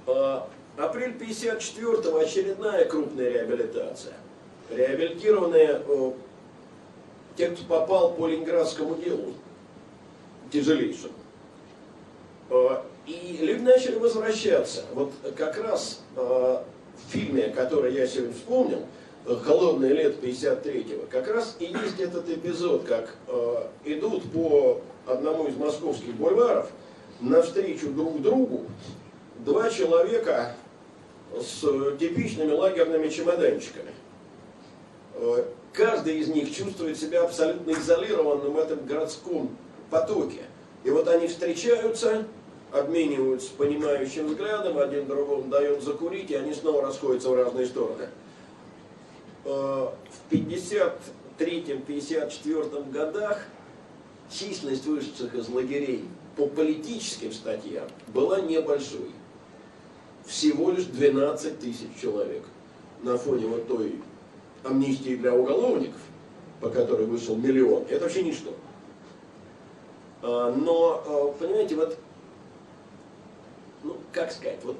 А, 0.06 0.50
Апрель 0.76 1.16
54-го 1.16 2.18
очередная 2.18 2.84
крупная 2.84 3.30
реабилитация. 3.30 4.12
Реабилитированные 4.68 5.82
э, 5.88 6.12
те, 7.36 7.48
кто 7.52 7.64
попал 7.64 8.12
по 8.12 8.26
Ленинградскому 8.26 8.96
делу, 8.96 9.32
тяжелейшему. 10.52 11.14
Э, 12.50 12.82
и 13.06 13.38
люди 13.40 13.62
начали 13.62 13.96
возвращаться. 13.96 14.84
Вот 14.92 15.14
как 15.38 15.56
раз 15.56 16.02
э, 16.16 16.20
в 16.20 17.10
фильме, 17.10 17.48
который 17.48 17.94
я 17.94 18.06
сегодня 18.06 18.34
вспомнил, 18.34 18.84
«Холодное 19.24 19.92
лето 19.92 20.26
53-го», 20.26 21.06
как 21.10 21.28
раз 21.28 21.56
и 21.58 21.64
есть 21.64 22.00
этот 22.00 22.28
эпизод, 22.28 22.84
как 22.84 23.14
э, 23.26 23.66
идут 23.84 24.30
по 24.32 24.80
одному 25.06 25.46
из 25.48 25.56
московских 25.56 26.14
бульваров 26.14 26.70
навстречу 27.20 27.90
друг 27.90 28.22
другу 28.22 28.66
два 29.40 29.70
человека 29.70 30.54
с 31.38 31.60
типичными 31.98 32.52
лагерными 32.52 33.08
чемоданчиками. 33.08 33.90
Э, 35.14 35.44
каждый 35.72 36.18
из 36.18 36.28
них 36.28 36.54
чувствует 36.54 36.98
себя 36.98 37.22
абсолютно 37.22 37.72
изолированным 37.72 38.52
в 38.52 38.58
этом 38.58 38.84
городском 38.86 39.56
потоке. 39.90 40.42
И 40.84 40.90
вот 40.90 41.08
они 41.08 41.26
встречаются, 41.26 42.24
обмениваются 42.72 43.50
понимающим 43.56 44.28
взглядом, 44.28 44.78
один 44.78 45.06
другому 45.06 45.44
дает 45.48 45.82
закурить, 45.82 46.30
и 46.30 46.34
они 46.34 46.54
снова 46.54 46.82
расходятся 46.82 47.30
в 47.30 47.34
разные 47.34 47.66
стороны. 47.66 48.08
Э, 49.44 49.88
в 50.10 50.30
53 50.30 51.08
53-54 51.38 52.90
годах 52.90 53.46
численность 54.30 54.86
вышедших 54.86 55.34
из 55.34 55.48
лагерей 55.48 56.04
по 56.36 56.46
политическим 56.46 57.32
статьям 57.32 57.88
была 58.08 58.40
небольшой. 58.40 59.10
Всего 60.26 60.70
лишь 60.70 60.84
12 60.84 61.58
тысяч 61.58 61.88
человек. 62.00 62.44
На 63.02 63.16
фоне 63.16 63.46
вот 63.46 63.68
той 63.68 64.00
амнистии 64.64 65.16
для 65.16 65.32
уголовников, 65.32 66.00
по 66.60 66.68
которой 66.68 67.06
вышел 67.06 67.36
миллион, 67.36 67.84
это 67.88 68.04
вообще 68.04 68.24
ничто. 68.24 68.54
А, 70.20 70.52
но, 70.52 71.02
а, 71.06 71.32
понимаете, 71.38 71.76
вот, 71.76 71.96
ну, 73.84 73.96
как 74.12 74.32
сказать, 74.32 74.58
вот 74.64 74.76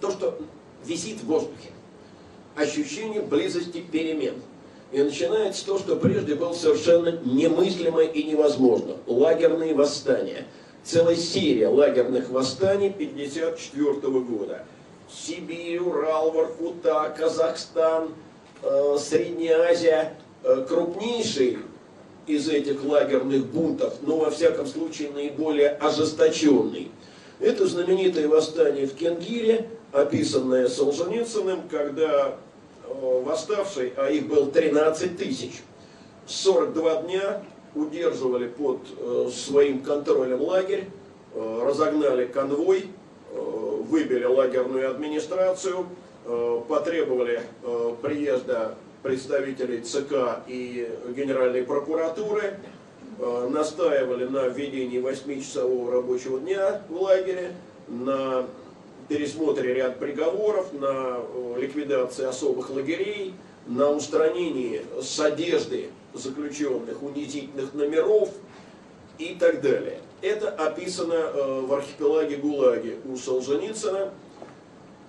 то, 0.00 0.10
что 0.10 0.38
висит 0.84 1.20
в 1.20 1.26
воздухе, 1.26 1.71
ощущение 2.56 3.20
близости 3.20 3.80
перемен. 3.80 4.34
И 4.92 5.02
начинается 5.02 5.64
того, 5.64 5.78
что 5.78 5.96
прежде 5.96 6.34
было 6.34 6.52
совершенно 6.52 7.18
немыслимо 7.24 8.02
и 8.02 8.22
невозможно. 8.24 8.96
Лагерные 9.06 9.74
восстания. 9.74 10.46
Целая 10.84 11.16
серия 11.16 11.68
лагерных 11.68 12.28
восстаний 12.28 12.88
1954 12.88 14.20
года. 14.20 14.64
Сибирь, 15.10 15.78
Урал, 15.78 16.32
Воркута, 16.32 17.14
Казахстан, 17.16 18.10
э, 18.62 18.96
Средняя 18.98 19.62
Азия. 19.62 20.14
Э, 20.44 20.66
крупнейший 20.68 21.58
из 22.26 22.48
этих 22.48 22.84
лагерных 22.84 23.46
бунтов, 23.46 23.94
но 24.02 24.18
во 24.18 24.30
всяком 24.30 24.66
случае 24.66 25.10
наиболее 25.10 25.70
ожесточенный. 25.70 26.90
Это 27.38 27.66
знаменитое 27.66 28.28
восстание 28.28 28.86
в 28.86 28.94
Кенгире, 28.94 29.68
описанное 29.92 30.68
Солженицыным, 30.68 31.68
когда 31.68 32.34
э, 32.84 33.22
восставший, 33.24 33.92
а 33.96 34.08
их 34.08 34.26
было 34.26 34.50
13 34.50 35.16
тысяч, 35.16 35.62
42 36.26 37.02
дня 37.02 37.42
удерживали 37.74 38.48
под 38.48 38.80
э, 38.98 39.30
своим 39.32 39.82
контролем 39.82 40.40
лагерь, 40.40 40.88
э, 41.34 41.62
разогнали 41.64 42.26
конвой, 42.26 42.86
выбили 43.34 44.24
лагерную 44.24 44.90
администрацию, 44.90 45.86
потребовали 46.68 47.40
приезда 48.02 48.74
представителей 49.02 49.80
ЦК 49.80 50.40
и 50.46 50.86
Генеральной 51.16 51.62
прокуратуры, 51.62 52.58
настаивали 53.48 54.26
на 54.26 54.48
введении 54.48 55.00
8-часового 55.00 55.92
рабочего 55.92 56.40
дня 56.40 56.82
в 56.90 57.00
лагере, 57.00 57.52
на 57.88 58.44
пересмотре 59.12 59.74
ряд 59.74 59.98
приговоров, 59.98 60.72
на 60.72 61.18
э, 61.18 61.54
ликвидации 61.60 62.24
особых 62.24 62.70
лагерей, 62.70 63.34
на 63.66 63.90
устранении 63.90 64.82
с 65.02 65.20
одежды 65.20 65.90
заключенных 66.14 67.02
унизительных 67.02 67.74
номеров 67.74 68.30
и 69.18 69.36
так 69.38 69.60
далее. 69.60 69.98
Это 70.22 70.48
описано 70.48 71.12
э, 71.12 71.60
в 71.60 71.74
архипелаге 71.74 72.36
ГУЛАГе 72.36 72.96
у 73.04 73.16
Солженицына. 73.16 74.14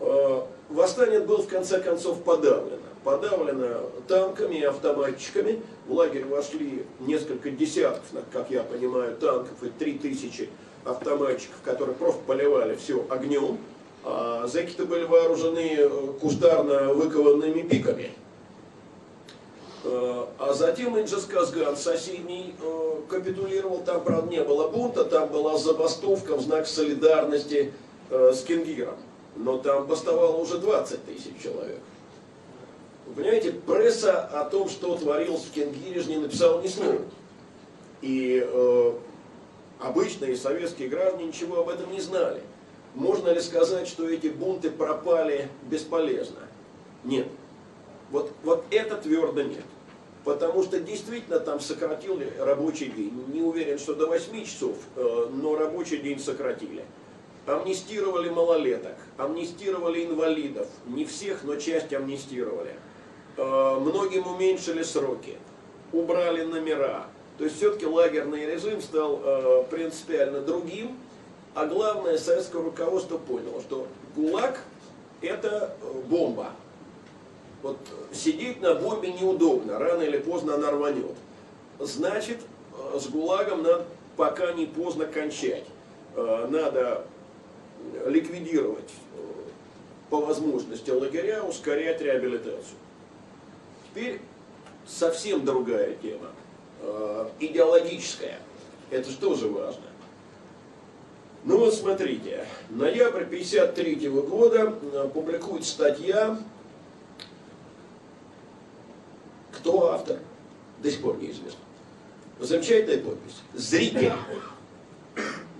Э, 0.02 0.42
восстание 0.68 1.22
было 1.22 1.42
в 1.42 1.48
конце 1.48 1.80
концов 1.80 2.24
подавлено. 2.24 2.80
Подавлено 3.06 3.90
танками 4.10 4.56
и 4.56 4.64
автоматчиками. 4.64 5.62
В 5.88 5.94
лагерь 5.94 6.26
вошли 6.26 6.86
несколько 7.00 7.52
десятков, 7.52 8.04
как 8.34 8.52
я 8.52 8.64
понимаю, 8.64 9.16
танков 9.16 9.64
и 9.64 9.70
три 9.70 9.94
тысячи 9.94 10.50
автоматчиков, 10.84 11.62
которые 11.64 11.96
просто 11.96 12.22
поливали 12.28 12.76
все 12.76 13.06
огнем. 13.10 13.58
А 14.04 14.48
зэки-то 14.48 14.86
были 14.86 15.04
вооружены 15.04 15.76
э, 15.78 15.90
кустарно 16.20 16.94
выкованными 16.94 17.62
пиками. 17.62 18.12
Э, 19.86 20.26
а 20.38 20.54
затем 20.54 21.00
Инджасказган 21.00 21.78
соседний 21.78 22.54
э, 22.62 23.02
капитулировал, 23.10 23.80
там, 23.80 24.04
правда, 24.04 24.30
не 24.30 24.44
было 24.44 24.68
бунта, 24.68 25.06
там 25.06 25.30
была 25.30 25.58
забастовка 25.58 26.36
в 26.36 26.42
знак 26.42 26.68
солидарности 26.68 27.74
с 28.10 28.44
Кенгиром. 28.44 28.96
Но 29.36 29.58
там 29.58 29.88
бастовало 29.88 30.36
уже 30.38 30.58
20 30.58 31.06
тысяч 31.06 31.42
человек. 31.42 31.80
Вы 33.08 33.16
понимаете, 33.16 33.52
пресса 33.52 34.22
о 34.22 34.46
том, 34.46 34.70
что 34.70 34.96
творилось 34.96 35.44
в 35.44 35.52
Кенгире, 35.52 36.02
же 36.02 36.10
не 36.10 36.18
написала 36.18 36.62
ни 36.62 36.68
слова. 36.68 37.00
И 38.02 38.46
э, 38.46 38.94
обычные 39.80 40.36
советские 40.36 40.90
граждане 40.90 41.28
ничего 41.28 41.62
об 41.62 41.70
этом 41.70 41.92
не 41.92 42.02
знали. 42.02 42.42
Можно 42.96 43.30
ли 43.30 43.42
сказать, 43.42 43.88
что 43.88 44.08
эти 44.08 44.28
бунты 44.28 44.70
пропали 44.70 45.50
бесполезно? 45.70 46.40
Нет. 47.04 47.28
Вот, 48.12 48.32
вот 48.44 48.66
это 48.70 48.98
твердо 48.98 49.42
нет. 49.42 49.64
Потому 50.24 50.64
что 50.64 50.80
действительно 50.80 51.40
там 51.40 51.60
сократили 51.60 52.32
рабочий 52.40 52.88
день. 52.88 53.26
Не 53.34 53.42
уверен, 53.42 53.78
что 53.78 53.94
до 53.94 54.08
8 54.08 54.46
часов, 54.46 54.78
э, 54.96 55.28
но 55.34 55.58
рабочий 55.58 55.98
день 55.98 56.20
сократили. 56.20 56.86
Амнистировали 57.46 58.30
малолеток, 58.30 58.96
амнистировали 59.18 60.06
инвалидов. 60.06 60.68
Не 60.86 61.04
всех, 61.04 61.44
но 61.44 61.58
часть 61.58 61.94
амнистировали. 61.94 62.76
Э, 63.36 63.78
многим 63.80 64.28
уменьшили 64.28 64.84
сроки, 64.84 65.38
убрали 65.92 66.44
номера. 66.44 67.08
То 67.38 67.46
есть 67.46 67.58
все-таки 67.58 67.86
лагерный 67.86 68.46
режим 68.46 68.82
стал 68.82 69.20
э, 69.24 69.64
принципиально 69.70 70.40
другим. 70.40 70.98
А 71.56 71.68
главное, 71.68 72.18
советское 72.18 72.64
руководство 72.64 73.18
поняло, 73.20 73.62
что 73.62 73.88
ГУЛАГ 74.16 74.60
это 75.22 75.78
э, 75.82 76.02
бомба. 76.08 76.52
Вот 77.62 77.78
сидеть 78.12 78.60
на 78.60 78.76
бомбе 78.76 79.14
неудобно, 79.14 79.78
рано 79.78 80.02
или 80.02 80.18
поздно 80.18 80.56
она 80.56 80.72
рванет. 80.72 81.16
Значит, 81.80 82.40
э, 82.74 83.00
с 83.00 83.08
ГУЛАГом 83.08 83.62
надо 83.62 83.86
пока 84.18 84.52
не 84.54 84.66
поздно 84.66 85.06
кончать. 85.06 85.66
Э, 86.16 86.48
надо 86.50 87.06
ликвидировать 88.06 88.90
по 90.10 90.22
возможности 90.22 90.90
лагеря, 90.90 91.44
ускорять 91.44 92.02
реабилитацию. 92.02 92.78
Теперь 93.90 94.22
совсем 94.88 95.44
другая 95.44 95.96
тема, 95.96 96.30
идеологическая. 97.42 98.40
Это 98.90 99.10
же 99.10 99.18
тоже 99.18 99.50
важно. 99.50 99.84
Ну 101.46 101.58
вот 101.58 101.74
смотрите, 101.74 102.46
ноябрь 102.70 103.26
53 103.26 104.08
года 104.10 104.74
э, 104.94 105.10
публикует 105.14 105.66
статья, 105.66 106.38
кто 109.52 109.92
автор, 109.92 110.20
до 110.82 110.90
сих 110.90 111.02
пор 111.02 111.18
неизвестно. 111.18 111.60
Замечательная 112.40 113.04
подпись. 113.04 113.42
Зритель. 113.54 114.14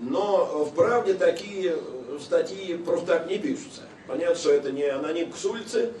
Но 0.00 0.64
в 0.64 0.74
правде 0.74 1.14
такие 1.14 1.76
статьи 2.18 2.76
просто 2.76 3.06
так 3.06 3.28
не 3.28 3.38
пишутся. 3.38 3.82
Понятно, 4.06 4.36
что 4.36 4.52
это 4.52 4.72
не 4.72 4.84
анонимка 4.84 5.36
с 5.36 5.44
улицы, 5.44 5.92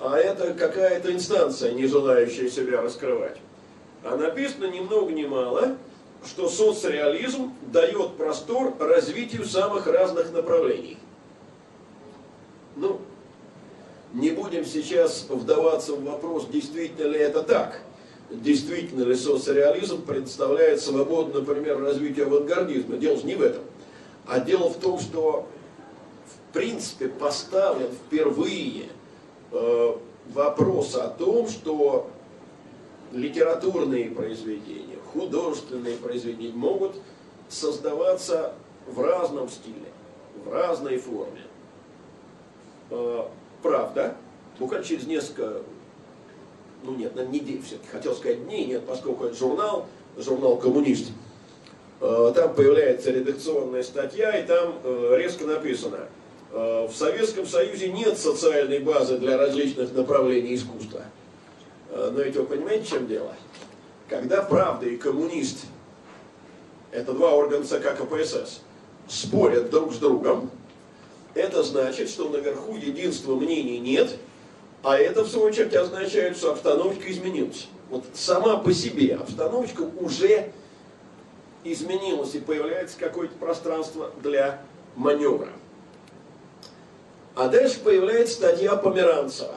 а 0.00 0.16
это 0.16 0.52
какая-то 0.54 1.12
инстанция, 1.12 1.72
не 1.72 1.86
желающая 1.86 2.50
себя 2.50 2.82
раскрывать. 2.82 3.36
А 4.02 4.16
написано 4.16 4.66
ни 4.66 4.80
много 4.80 5.12
ни 5.12 5.24
мало– 5.24 5.76
что 6.24 6.48
соцреализм 6.48 7.52
дает 7.66 8.16
простор 8.16 8.74
развитию 8.78 9.44
самых 9.44 9.86
разных 9.86 10.32
направлений. 10.32 10.98
Ну, 12.76 13.00
не 14.12 14.30
будем 14.30 14.64
сейчас 14.64 15.26
вдаваться 15.28 15.94
в 15.94 16.04
вопрос, 16.04 16.46
действительно 16.50 17.08
ли 17.08 17.18
это 17.18 17.42
так. 17.42 17.82
Действительно 18.30 19.04
ли 19.04 19.14
соцреализм 19.14 20.02
представляет 20.02 20.80
свободу, 20.80 21.40
например, 21.40 21.80
развития 21.80 22.24
авангардизма. 22.24 22.96
Дело 22.96 23.20
не 23.22 23.34
в 23.34 23.42
этом. 23.42 23.62
А 24.26 24.40
дело 24.40 24.68
в 24.68 24.78
том, 24.78 24.98
что 24.98 25.46
в 26.26 26.52
принципе 26.52 27.08
поставлен 27.08 27.90
впервые 27.90 28.86
э, 29.52 29.94
вопрос 30.32 30.94
о 30.94 31.08
том, 31.08 31.48
что 31.48 32.10
литературные 33.12 34.10
произведения, 34.10 34.87
художественные 35.12 35.96
произведения 35.96 36.52
могут 36.52 36.96
создаваться 37.48 38.54
в 38.86 39.00
разном 39.00 39.48
стиле, 39.48 39.88
в 40.44 40.52
разной 40.52 40.98
форме. 40.98 41.42
А, 42.90 43.30
правда, 43.62 44.16
буквально 44.58 44.84
через 44.84 45.06
несколько, 45.06 45.62
ну 46.84 46.94
нет, 46.94 47.14
на 47.14 47.24
недель 47.24 47.62
все-таки, 47.62 47.88
хотел 47.88 48.14
сказать 48.14 48.44
дней, 48.44 48.66
нет, 48.66 48.86
поскольку 48.86 49.24
это 49.24 49.36
журнал, 49.36 49.86
журнал 50.16 50.56
«Коммунист», 50.56 51.10
а, 52.00 52.32
там 52.32 52.54
появляется 52.54 53.10
редакционная 53.10 53.82
статья, 53.82 54.38
и 54.38 54.46
там 54.46 54.76
э, 54.84 55.16
резко 55.18 55.44
написано, 55.44 56.06
«А, 56.52 56.86
в 56.86 56.94
Советском 56.94 57.46
Союзе 57.46 57.92
нет 57.92 58.18
социальной 58.18 58.78
базы 58.78 59.18
для 59.18 59.36
различных 59.36 59.92
направлений 59.94 60.54
искусства. 60.54 61.02
Но 61.90 62.20
ведь 62.20 62.36
вы 62.36 62.44
понимаете, 62.44 62.84
чем 62.84 63.06
дело? 63.06 63.34
Когда 64.08 64.42
правда 64.42 64.86
и 64.86 64.96
коммунист, 64.96 65.66
это 66.92 67.12
два 67.12 67.34
органа 67.34 67.64
ЦК 67.64 67.94
КПСС, 67.96 68.60
спорят 69.06 69.70
друг 69.70 69.92
с 69.92 69.98
другом, 69.98 70.50
это 71.34 71.62
значит, 71.62 72.08
что 72.08 72.28
наверху 72.30 72.76
единства 72.76 73.34
мнений 73.34 73.78
нет, 73.78 74.16
а 74.82 74.96
это, 74.96 75.24
в 75.24 75.28
свою 75.28 75.48
очередь, 75.48 75.74
означает, 75.74 76.36
что 76.36 76.52
обстановка 76.52 77.10
изменилась. 77.10 77.68
вот 77.90 78.04
сама 78.14 78.56
по 78.56 78.72
себе 78.72 79.16
обстановочка 79.16 79.82
уже 79.82 80.52
изменилась 81.64 82.34
и 82.34 82.40
появляется 82.40 82.98
какое-то 82.98 83.34
пространство 83.34 84.10
для 84.22 84.62
маневра. 84.96 85.50
А 87.34 87.48
дальше 87.48 87.80
появляется 87.80 88.34
статья 88.34 88.74
Померанцева 88.76 89.54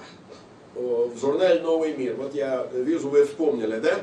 в 0.76 1.18
журнале 1.20 1.62
«Новый 1.62 1.96
мир». 1.96 2.16
Вот 2.16 2.34
я 2.36 2.68
вижу, 2.74 3.10
вы 3.10 3.26
вспомнили, 3.26 3.80
да? 3.80 4.00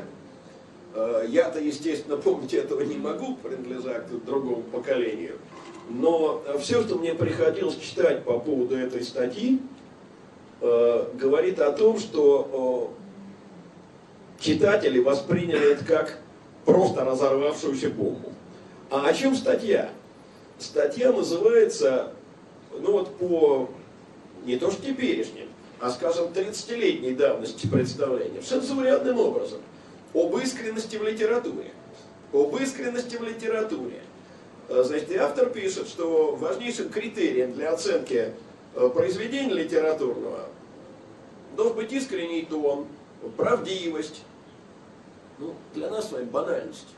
Э, 0.94 1.24
я-то, 1.28 1.60
естественно, 1.60 2.16
помнить 2.16 2.54
этого 2.54 2.80
не 2.82 2.96
могу, 2.96 3.36
принадлежа 3.36 4.00
к 4.00 4.24
другому 4.24 4.62
поколению. 4.62 5.36
Но 5.90 6.42
все, 6.60 6.82
что 6.82 6.96
мне 6.96 7.14
приходилось 7.14 7.76
читать 7.78 8.24
по 8.24 8.38
поводу 8.38 8.76
этой 8.76 9.02
статьи, 9.02 9.60
э, 10.60 11.06
говорит 11.14 11.60
о 11.60 11.72
том, 11.72 11.98
что 11.98 12.92
читатели 14.38 14.98
восприняли 14.98 15.72
это 15.72 15.84
как 15.84 16.18
просто 16.64 17.04
разорвавшуюся 17.04 17.90
бомбу. 17.90 18.32
А 18.90 19.06
о 19.06 19.14
чем 19.14 19.34
статья? 19.34 19.90
Статья 20.58 21.12
называется, 21.12 22.12
ну 22.78 22.92
вот 22.92 23.16
по 23.16 23.68
не 24.44 24.56
то 24.56 24.70
что 24.70 24.82
теперешним, 24.82 25.48
а 25.80 25.90
скажем 25.90 26.26
30-летней 26.26 27.14
давности 27.14 27.66
представления, 27.66 28.42
совершенно 28.42 28.62
заурядным 28.62 29.20
образом, 29.20 29.60
об 30.14 30.36
искренности 30.36 30.96
в 30.96 31.02
литературе. 31.04 31.72
Об 32.32 32.56
искренности 32.56 33.16
в 33.16 33.22
литературе. 33.22 34.00
Э, 34.68 34.82
значит, 34.84 35.10
и 35.10 35.16
автор 35.16 35.48
пишет, 35.50 35.88
что 35.88 36.36
важнейшим 36.36 36.90
критерием 36.90 37.54
для 37.54 37.72
оценки 37.72 38.32
э, 38.74 38.90
произведения 38.94 39.54
литературного 39.54 40.46
должен 41.56 41.76
быть 41.76 41.92
искренний 41.92 42.42
тон, 42.42 42.86
правдивость, 43.36 44.22
ну, 45.38 45.54
для 45.74 45.90
нас 45.90 46.08
с 46.08 46.12
вами 46.12 46.24
банальность. 46.24 46.88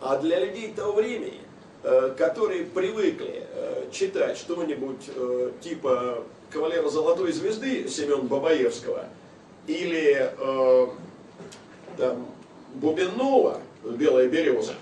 А 0.00 0.18
для 0.18 0.40
людей 0.40 0.72
того 0.72 0.92
времени, 0.92 1.40
э, 1.82 2.14
которые 2.16 2.64
привыкли 2.64 3.46
читать 3.92 4.36
что-нибудь 4.36 5.08
типа 5.60 6.24
«Кавалера 6.50 6.88
Золотой 6.88 7.32
Звезды» 7.32 7.88
Семена 7.88 8.22
Бабаевского 8.22 9.06
или 9.68 10.32
там, 11.96 12.26
Бубенова 12.74 13.60
«Белая 13.84 14.28
береза», 14.28 14.74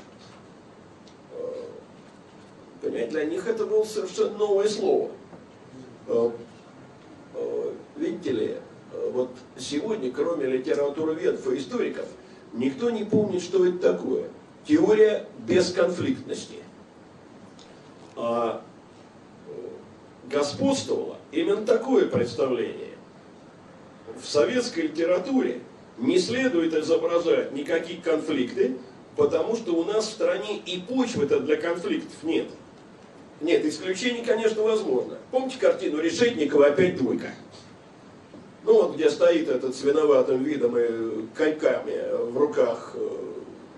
понимаете, 2.81 3.11
для 3.11 3.25
них 3.25 3.47
это 3.47 3.67
было 3.67 3.85
совершенно 3.85 4.37
новое 4.39 4.69
слово. 4.69 5.11
Видите 7.97 8.33
ли, 8.33 8.57
вот 9.13 9.31
сегодня, 9.59 10.11
кроме 10.11 10.47
литературоведов 10.47 11.47
и 11.53 11.59
историков, 11.59 12.07
никто 12.53 12.91
не 12.91 13.05
помнит, 13.05 13.43
что 13.43 13.65
это 13.65 13.79
такое. 13.95 14.29
Теория 14.67 15.27
бесконфликтности. 15.47 16.59
А 18.17 18.63
э, 19.49 19.53
господствовало 20.31 21.19
именно 21.33 21.67
такое 21.67 22.07
представление. 22.07 22.95
В 24.21 24.25
советской 24.25 24.85
литературе 24.85 25.61
не 25.99 26.19
следует 26.19 26.75
изображать 26.75 27.53
никакие 27.53 28.01
конфликты, 28.01 28.77
потому 29.17 29.57
что 29.57 29.75
у 29.75 29.85
нас 29.85 30.07
в 30.07 30.11
стране 30.11 30.59
и 30.59 30.81
почвы-то 30.81 31.41
для 31.41 31.57
конфликтов 31.57 32.23
нет. 32.23 32.47
Нет, 33.41 33.65
исключений, 33.65 34.25
конечно, 34.25 34.63
возможно. 34.63 35.19
Помните 35.31 35.59
картину 35.59 36.01
Решетникова 36.01 36.67
«Опять 36.67 36.97
двойка»? 36.97 37.31
Ну 38.65 38.75
вот 38.75 38.95
где 38.95 39.11
стоит 39.11 39.49
этот 39.49 39.77
с 39.77 39.83
виноватым 39.83 40.43
видом 40.43 40.77
и 40.79 41.27
коньками 41.37 42.31
в 42.31 42.39
руках 42.39 42.93
э, 42.95 43.09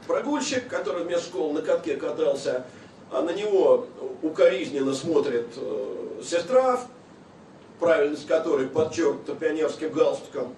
прогульщик, 0.06 0.68
который 0.68 1.02
вместо 1.02 1.26
школы 1.26 1.54
на 1.54 1.62
катке 1.62 1.96
катался, 1.96 2.64
а 3.10 3.22
на 3.22 3.32
него 3.32 3.86
укоризненно 4.22 4.94
смотрит 4.94 5.48
э, 5.56 6.22
сестра, 6.22 6.80
правильность 7.80 8.28
которой 8.28 8.68
подчеркнута 8.68 9.34
пионерским 9.34 9.90
галстуком, 9.90 10.54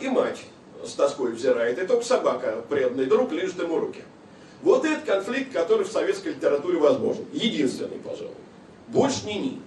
и 0.00 0.08
мать 0.08 0.40
с 0.84 0.92
тоской 0.92 1.32
взирает, 1.32 1.78
и 1.78 1.86
только 1.86 2.04
собака, 2.04 2.64
преданный 2.68 3.06
друг, 3.06 3.32
лежит 3.32 3.58
ему 3.58 3.78
руки. 3.78 4.02
Вот 4.62 4.84
этот 4.84 5.04
конфликт, 5.04 5.52
который 5.52 5.84
в 5.84 5.92
советской 5.92 6.28
литературе 6.28 6.78
возможен. 6.78 7.24
Единственный, 7.32 7.98
пожалуй. 7.98 8.34
Больше 8.88 9.26
ни 9.26 9.32
ни. 9.32 9.60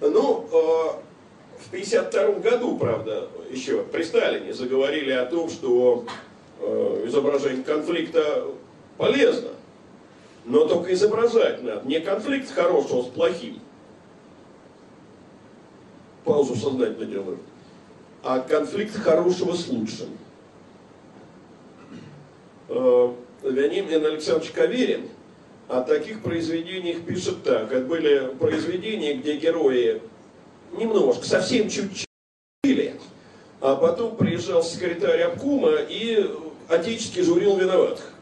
Ну, 0.00 0.46
в 0.50 1.68
1952 1.68 2.50
году, 2.50 2.76
правда, 2.76 3.28
еще 3.50 3.82
при 3.82 4.02
Сталине 4.02 4.52
заговорили 4.52 5.12
о 5.12 5.26
том, 5.26 5.48
что 5.48 6.04
э, 6.60 7.04
изображение 7.06 7.64
конфликта 7.64 8.46
полезно. 8.96 9.50
Но 10.44 10.66
только 10.66 10.92
изображать 10.92 11.62
надо. 11.62 11.86
Не 11.86 12.00
конфликт 12.00 12.52
хорошего 12.52 13.02
с 13.02 13.06
плохим. 13.06 13.60
Паузу 16.24 16.56
сознательно 16.56 17.06
делаю. 17.06 17.38
А 18.28 18.40
конфликт 18.40 18.96
хорошего 18.96 19.54
с 19.54 19.68
лучшим. 19.68 20.08
Э, 22.68 23.12
Вениамин 23.44 24.04
Александрович 24.04 24.50
Каверин 24.50 25.08
о 25.68 25.82
таких 25.82 26.24
произведениях 26.24 27.02
пишет 27.02 27.44
так. 27.44 27.70
Это 27.70 27.86
были 27.86 28.34
произведения, 28.34 29.14
где 29.14 29.36
герои 29.36 30.02
немножко, 30.72 31.24
совсем 31.24 31.68
чуть-чуть, 31.68 32.94
а 33.60 33.76
потом 33.76 34.16
приезжал 34.16 34.64
секретарь 34.64 35.22
обкума 35.22 35.76
и 35.88 36.28
отечески 36.68 37.20
журил 37.20 37.56
виноватых. 37.56 38.12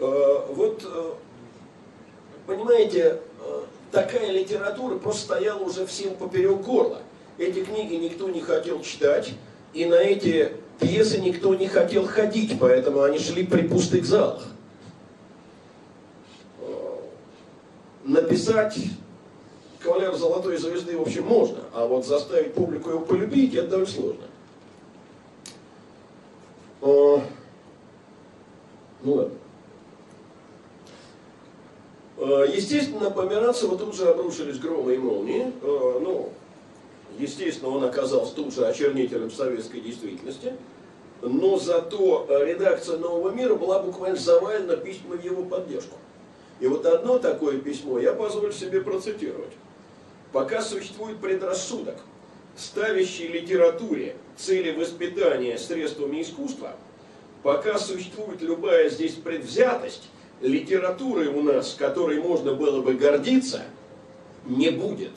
А, 0.00 0.52
вот, 0.52 0.82
э, 0.84 1.12
понимаете, 2.48 3.20
э, 3.38 3.60
такая 3.92 4.32
литература 4.32 4.98
просто 4.98 5.22
стояла 5.22 5.62
уже 5.62 5.86
всем 5.86 6.16
поперек 6.16 6.62
горла. 6.62 7.00
Эти 7.38 7.64
книги 7.64 7.94
никто 7.94 8.28
не 8.28 8.40
хотел 8.40 8.82
читать, 8.82 9.32
и 9.72 9.86
на 9.86 9.94
эти 9.94 10.52
пьесы 10.78 11.20
никто 11.20 11.54
не 11.54 11.66
хотел 11.66 12.06
ходить, 12.06 12.58
поэтому 12.60 13.02
они 13.02 13.18
шли 13.18 13.46
при 13.46 13.66
пустых 13.66 14.04
залах. 14.04 14.44
Написать 18.04 18.76
кавалер 19.80 20.14
золотой 20.14 20.56
звезды, 20.56 20.98
в 20.98 21.02
общем, 21.02 21.24
можно, 21.24 21.60
а 21.72 21.86
вот 21.86 22.04
заставить 22.06 22.54
публику 22.54 22.90
его 22.90 23.00
полюбить, 23.00 23.54
это 23.54 23.68
довольно 23.68 23.90
сложно. 23.90 24.24
О, 26.80 27.22
ну 29.02 29.12
ладно. 29.12 29.34
Естественно, 32.48 33.10
по 33.10 33.22
Миранцеву 33.22 33.76
тут 33.76 33.96
же 33.96 34.08
обрушились 34.08 34.58
громы 34.58 34.94
и 34.94 34.98
молнии. 34.98 35.52
Ну, 35.62 36.30
естественно, 37.18 37.70
он 37.70 37.84
оказался 37.84 38.34
тут 38.34 38.54
же 38.54 38.66
очернителем 38.66 39.30
советской 39.30 39.80
действительности. 39.80 40.54
Но 41.22 41.56
зато 41.58 42.26
редакция 42.44 42.98
«Нового 42.98 43.30
мира» 43.30 43.54
была 43.54 43.80
буквально 43.80 44.16
завалена 44.16 44.76
письмами 44.76 45.24
его 45.24 45.44
поддержку. 45.44 45.96
И 46.58 46.66
вот 46.66 46.84
одно 46.86 47.18
такое 47.18 47.58
письмо 47.58 47.98
я 47.98 48.12
позволю 48.12 48.52
себе 48.52 48.80
процитировать. 48.80 49.52
Пока 50.32 50.62
существует 50.62 51.18
предрассудок, 51.18 51.96
ставящий 52.56 53.28
литературе 53.28 54.16
цели 54.36 54.70
воспитания 54.70 55.58
средствами 55.58 56.22
искусства, 56.22 56.76
пока 57.42 57.78
существует 57.78 58.42
любая 58.42 58.88
здесь 58.88 59.14
предвзятость, 59.14 60.08
литературы 60.40 61.28
у 61.28 61.42
нас, 61.42 61.74
которой 61.78 62.20
можно 62.20 62.54
было 62.54 62.80
бы 62.80 62.94
гордиться, 62.94 63.62
не 64.44 64.70
будет. 64.70 65.12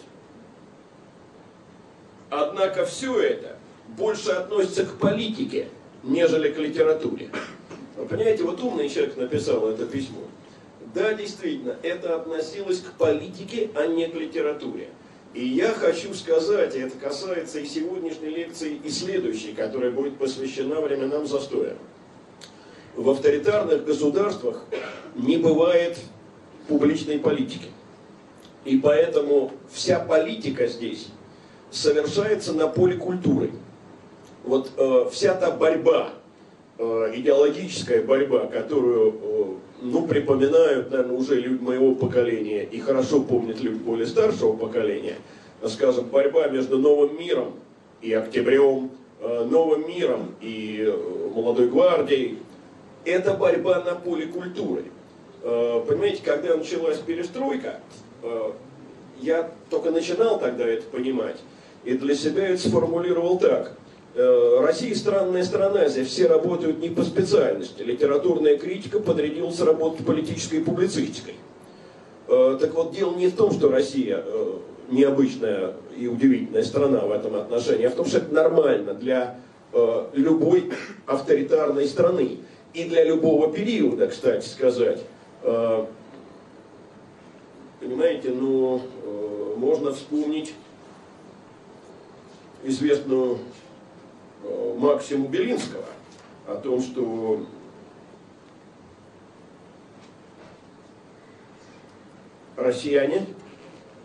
Однако 2.37 2.85
все 2.85 3.17
это 3.17 3.55
больше 3.97 4.31
относится 4.31 4.85
к 4.85 4.97
политике, 4.97 5.69
нежели 6.03 6.51
к 6.51 6.57
литературе. 6.57 7.29
Вы 7.95 8.05
понимаете, 8.05 8.43
вот 8.43 8.61
умный 8.61 8.89
человек 8.89 9.15
написал 9.15 9.69
это 9.69 9.85
письмо. 9.85 10.19
Да, 10.93 11.13
действительно, 11.13 11.77
это 11.81 12.15
относилось 12.15 12.81
к 12.81 12.91
политике, 12.93 13.69
а 13.73 13.87
не 13.87 14.07
к 14.07 14.15
литературе. 14.15 14.89
И 15.33 15.47
я 15.47 15.71
хочу 15.71 16.13
сказать, 16.13 16.75
и 16.75 16.79
это 16.79 16.97
касается 16.97 17.59
и 17.59 17.65
сегодняшней 17.65 18.29
лекции, 18.29 18.81
и 18.83 18.89
следующей, 18.89 19.53
которая 19.53 19.91
будет 19.91 20.17
посвящена 20.17 20.81
временам 20.81 21.25
застоя. 21.25 21.77
В 22.97 23.09
авторитарных 23.09 23.85
государствах 23.85 24.65
не 25.15 25.37
бывает 25.37 25.97
публичной 26.67 27.19
политики. 27.19 27.69
И 28.65 28.77
поэтому 28.77 29.53
вся 29.71 29.99
политика 29.99 30.67
здесь 30.67 31.07
совершается 31.75 32.53
на 32.53 32.67
поле 32.67 32.95
культуры. 32.95 33.51
Вот 34.43 34.71
э, 34.77 35.09
вся 35.11 35.33
та 35.33 35.51
борьба, 35.51 36.09
э, 36.77 37.11
идеологическая 37.15 38.01
борьба, 38.01 38.47
которую 38.47 39.09
э, 39.11 39.45
ну, 39.81 40.07
припоминают, 40.07 40.91
наверное, 40.91 41.17
уже 41.17 41.39
люди 41.39 41.61
моего 41.61 41.95
поколения 41.95 42.63
и 42.63 42.79
хорошо 42.79 43.21
помнят 43.21 43.59
люди 43.61 43.77
более 43.77 44.07
старшего 44.07 44.55
поколения, 44.55 45.15
скажем, 45.67 46.05
борьба 46.05 46.47
между 46.47 46.77
новым 46.77 47.19
миром 47.19 47.53
и 48.01 48.13
октябрем, 48.13 48.91
э, 49.21 49.47
Новым 49.49 49.87
миром 49.87 50.35
и 50.41 50.85
э, 50.87 51.29
Молодой 51.35 51.67
гвардией, 51.67 52.39
это 53.03 53.33
борьба 53.33 53.83
на 53.83 53.95
поле 53.95 54.27
культуры. 54.27 54.85
Э, 55.43 55.83
понимаете, 55.87 56.21
когда 56.23 56.55
началась 56.55 56.99
перестройка, 56.99 57.81
э, 58.23 58.51
я 59.19 59.51
только 59.69 59.91
начинал 59.91 60.39
тогда 60.39 60.65
это 60.65 60.83
понимать, 60.87 61.37
и 61.85 61.93
для 61.93 62.15
себя 62.15 62.49
это 62.49 62.61
сформулировал 62.61 63.37
так. 63.39 63.77
Э, 64.15 64.59
Россия 64.61 64.95
странная 64.95 65.43
страна, 65.43 65.87
здесь 65.87 66.07
все 66.07 66.27
работают 66.27 66.79
не 66.79 66.89
по 66.89 67.03
специальности. 67.03 67.83
Литературная 67.83 68.57
критика 68.57 68.99
подрядилась 68.99 69.59
работать 69.59 70.05
политической 70.05 70.55
и 70.55 70.63
публицистикой. 70.63 71.35
Так 72.27 72.73
вот, 72.73 72.91
дело 72.95 73.13
не 73.15 73.27
в 73.27 73.35
том, 73.35 73.51
что 73.51 73.69
Россия 73.69 74.23
необычная 74.89 75.75
и 75.95 76.07
удивительная 76.07 76.63
страна 76.63 77.01
в 77.01 77.11
этом 77.11 77.35
отношении, 77.35 77.85
а 77.85 77.91
в 77.91 77.93
том, 77.93 78.07
что 78.07 78.17
это 78.17 78.33
нормально 78.33 78.95
для 78.95 79.35
любой 80.13 80.71
авторитарной 81.05 81.87
страны 81.87 82.39
и 82.73 82.85
для 82.85 83.03
любого 83.03 83.53
периода, 83.53 84.07
кстати 84.07 84.47
сказать. 84.47 85.01
Понимаете, 87.79 88.29
ну, 88.31 88.81
можно 89.57 89.93
вспомнить 89.93 90.55
известную 92.65 93.37
э, 94.43 94.75
Максиму 94.77 95.27
Белинского 95.27 95.85
о 96.47 96.55
том, 96.55 96.81
что 96.81 97.45
россияне 102.57 103.27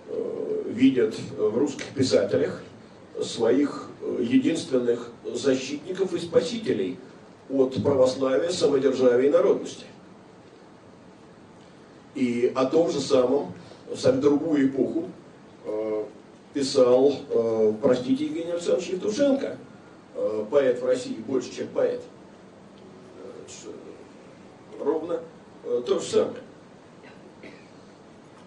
э, 0.08 0.62
видят 0.66 1.18
в 1.36 1.56
русских 1.56 1.86
писателях 1.88 2.62
своих 3.22 3.88
э, 4.02 4.22
единственных 4.22 5.10
защитников 5.24 6.12
и 6.12 6.18
спасителей 6.18 6.98
от 7.48 7.82
православия, 7.82 8.50
самодержавия 8.50 9.28
и 9.28 9.32
народности. 9.32 9.86
И 12.14 12.52
о 12.54 12.66
том 12.66 12.90
же 12.90 13.00
самом 13.00 13.52
в 13.88 14.20
другую 14.20 14.68
эпоху 14.68 15.08
писал, 16.52 17.12
э, 17.28 17.72
простите, 17.80 18.24
Евгений 18.24 18.52
Александрович 18.52 18.90
Евтушенко, 18.90 19.56
э, 20.14 20.44
поэт 20.50 20.80
в 20.80 20.86
России 20.86 21.14
больше, 21.14 21.54
чем 21.54 21.68
поэт. 21.68 22.02
Ровно 24.78 25.20
то 25.62 25.98
же 25.98 26.06
самое. 26.06 26.40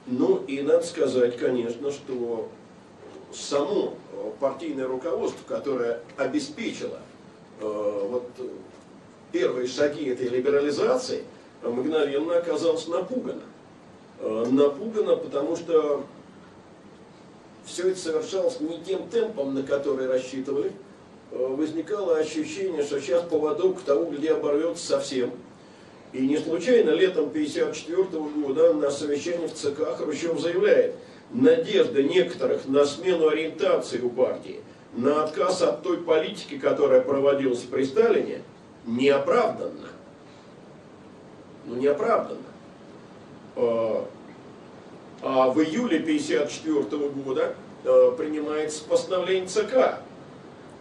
Ну 0.07 0.43
и 0.47 0.61
надо 0.61 0.83
сказать, 0.83 1.37
конечно, 1.37 1.91
что 1.91 2.49
само 3.31 3.93
партийное 4.39 4.87
руководство, 4.87 5.43
которое 5.47 5.99
обеспечило 6.17 6.99
вот 7.59 8.29
первые 9.31 9.67
шаги 9.67 10.05
этой 10.05 10.29
либерализации, 10.29 11.23
мгновенно 11.61 12.37
оказалось 12.37 12.87
напугано. 12.87 13.43
Напугано, 14.21 15.17
потому 15.17 15.55
что 15.55 16.05
все 17.65 17.89
это 17.89 17.99
совершалось 17.99 18.59
не 18.59 18.79
тем 18.79 19.07
темпом, 19.09 19.53
на 19.53 19.63
который 19.63 20.07
рассчитывали, 20.07 20.71
э, 21.31 21.37
возникало 21.37 22.17
ощущение, 22.17 22.83
что 22.83 22.99
сейчас 22.99 23.23
поводок 23.23 23.79
к 23.79 23.83
тому, 23.83 24.11
где 24.11 24.33
оборвется 24.33 24.85
совсем. 24.85 25.31
И 26.11 26.27
не 26.27 26.37
случайно 26.37 26.91
летом 26.91 27.29
1954 27.29 28.29
года 28.29 28.73
на 28.73 28.91
совещании 28.91 29.47
в 29.47 29.53
ЦК 29.53 29.97
Хрущев 29.97 30.39
заявляет, 30.39 30.95
надежда 31.31 32.03
некоторых 32.03 32.67
на 32.67 32.85
смену 32.85 33.29
ориентации 33.29 33.99
у 33.99 34.09
партии, 34.09 34.61
на 34.93 35.23
отказ 35.23 35.61
от 35.63 35.81
той 35.81 35.97
политики, 35.97 36.59
которая 36.59 37.01
проводилась 37.01 37.61
при 37.61 37.83
Сталине, 37.83 38.41
неоправданна. 38.85 39.89
Ну, 41.65 41.75
неоправданна. 41.75 42.43
А 45.25 45.49
в 45.49 45.61
июле 45.61 45.99
1954 45.99 47.09
года 47.09 47.55
э, 47.85 48.11
принимается 48.17 48.83
постановление 48.83 49.47
ЦК 49.47 49.99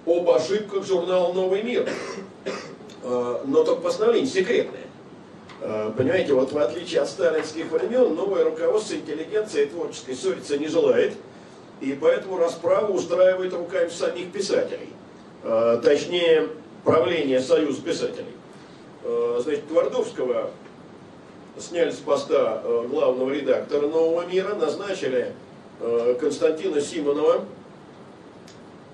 об 0.05 0.29
ошибках 0.31 0.85
журнала 0.85 1.33
«Новый 1.33 1.63
мир». 1.63 1.89
Э, 3.05 3.41
но 3.45 3.63
только 3.63 3.83
постановление 3.83 4.29
секретное. 4.29 4.83
Э, 5.61 5.93
понимаете, 5.97 6.35
вот 6.35 6.51
в 6.51 6.59
отличие 6.59 7.03
от 7.03 7.09
сталинских 7.09 7.71
времен, 7.71 8.17
новое 8.17 8.45
руководство 8.45 8.95
интеллигенции 8.95 9.63
и 9.63 9.67
творческой 9.67 10.17
ссориться 10.17 10.59
не 10.59 10.67
желает, 10.67 11.15
и 11.81 11.93
поэтому 11.93 12.37
расправу 12.37 12.95
устраивает 12.95 13.53
руками 13.55 13.91
самих 13.91 14.33
писателей. 14.33 14.89
Точнее, 15.83 16.49
правление 16.85 17.41
Союза 17.41 17.83
писателей. 17.83 18.35
Значит, 19.41 19.67
Твардовского 19.67 20.51
сняли 21.59 21.91
с 21.91 21.97
поста 21.97 22.63
э, 22.65 22.87
главного 22.89 23.31
редактора 23.31 23.87
«Нового 23.87 24.27
мира», 24.27 24.55
назначили 24.55 25.33
э, 25.81 26.17
Константина 26.19 26.81
Симонова. 26.81 27.45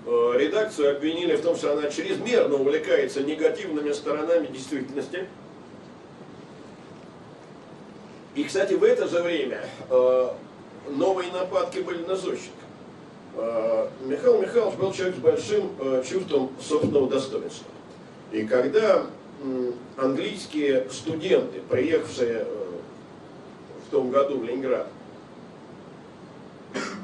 Э, 0.05 0.33
редакцию 0.35 0.95
обвинили 0.95 1.35
в 1.35 1.41
том, 1.41 1.55
что 1.55 1.73
она 1.73 1.89
чрезмерно 1.89 2.55
увлекается 2.55 3.23
негативными 3.23 3.91
сторонами 3.91 4.47
действительности. 4.47 5.27
И, 8.35 8.43
кстати, 8.43 8.73
в 8.73 8.83
это 8.83 9.07
же 9.07 9.21
время 9.21 9.61
новые 10.87 11.31
нападки 11.31 11.79
были 11.79 12.05
на 12.05 12.15
Зощенко. 12.15 12.51
Михаил 14.05 14.41
Михайлович 14.41 14.77
был 14.77 14.93
человек 14.93 15.15
с 15.15 15.19
большим 15.19 15.71
чувством 16.07 16.51
собственного 16.61 17.09
достоинства. 17.09 17.67
И 18.31 18.45
когда 18.45 19.07
английские 19.97 20.89
студенты, 20.89 21.61
приехавшие 21.69 22.45
э, 22.45 22.67
в 23.87 23.91
том 23.91 24.09
году 24.11 24.39
в 24.39 24.43
Ленинград, 24.43 24.87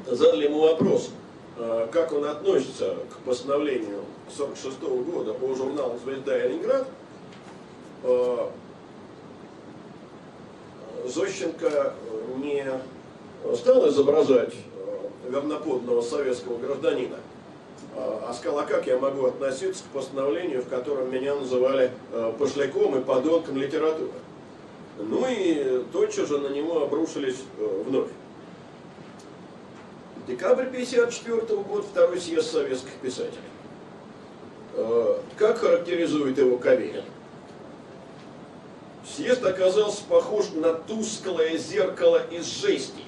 задали 0.06 0.44
ему 0.44 0.60
вопрос, 0.60 1.10
э, 1.58 1.88
как 1.90 2.12
он 2.12 2.24
относится 2.24 2.96
к 3.10 3.24
постановлению 3.24 4.02
1946 4.34 4.80
года 5.10 5.34
по 5.34 5.54
журналу 5.54 5.98
«Звезда 6.04 6.44
и 6.44 6.48
Ленинград», 6.48 6.88
э, 8.02 8.48
Зощенко 11.06 11.94
не 12.38 12.66
стал 13.54 13.88
изображать 13.88 14.54
верноподного 15.28 16.02
советского 16.02 16.58
гражданина, 16.58 17.18
а 17.96 18.32
сказал, 18.34 18.58
а 18.58 18.64
как 18.64 18.86
я 18.86 18.98
могу 18.98 19.26
относиться 19.26 19.84
к 19.84 19.86
постановлению, 19.86 20.62
в 20.62 20.68
котором 20.68 21.10
меня 21.10 21.34
называли 21.34 21.90
э, 22.12 22.32
пошляком 22.38 22.98
и 22.98 23.02
подонком 23.02 23.56
литературы? 23.56 24.12
Ну 24.98 25.26
и 25.28 25.84
тотчас 25.92 26.28
же 26.28 26.38
на 26.38 26.48
него 26.48 26.82
обрушились 26.82 27.42
э, 27.58 27.82
вновь. 27.86 28.08
Декабрь 30.26 30.66
1954 30.66 31.62
года, 31.62 31.82
второй 31.82 32.20
съезд 32.20 32.50
советских 32.52 32.92
писателей. 33.02 33.40
Э, 34.74 35.18
как 35.38 35.58
характеризует 35.58 36.36
его 36.36 36.58
Каверин? 36.58 37.04
Съезд 39.16 39.44
оказался 39.44 40.02
похож 40.04 40.50
на 40.52 40.74
тусклое 40.74 41.56
зеркало 41.56 42.20
из 42.30 42.44
жести, 42.44 43.04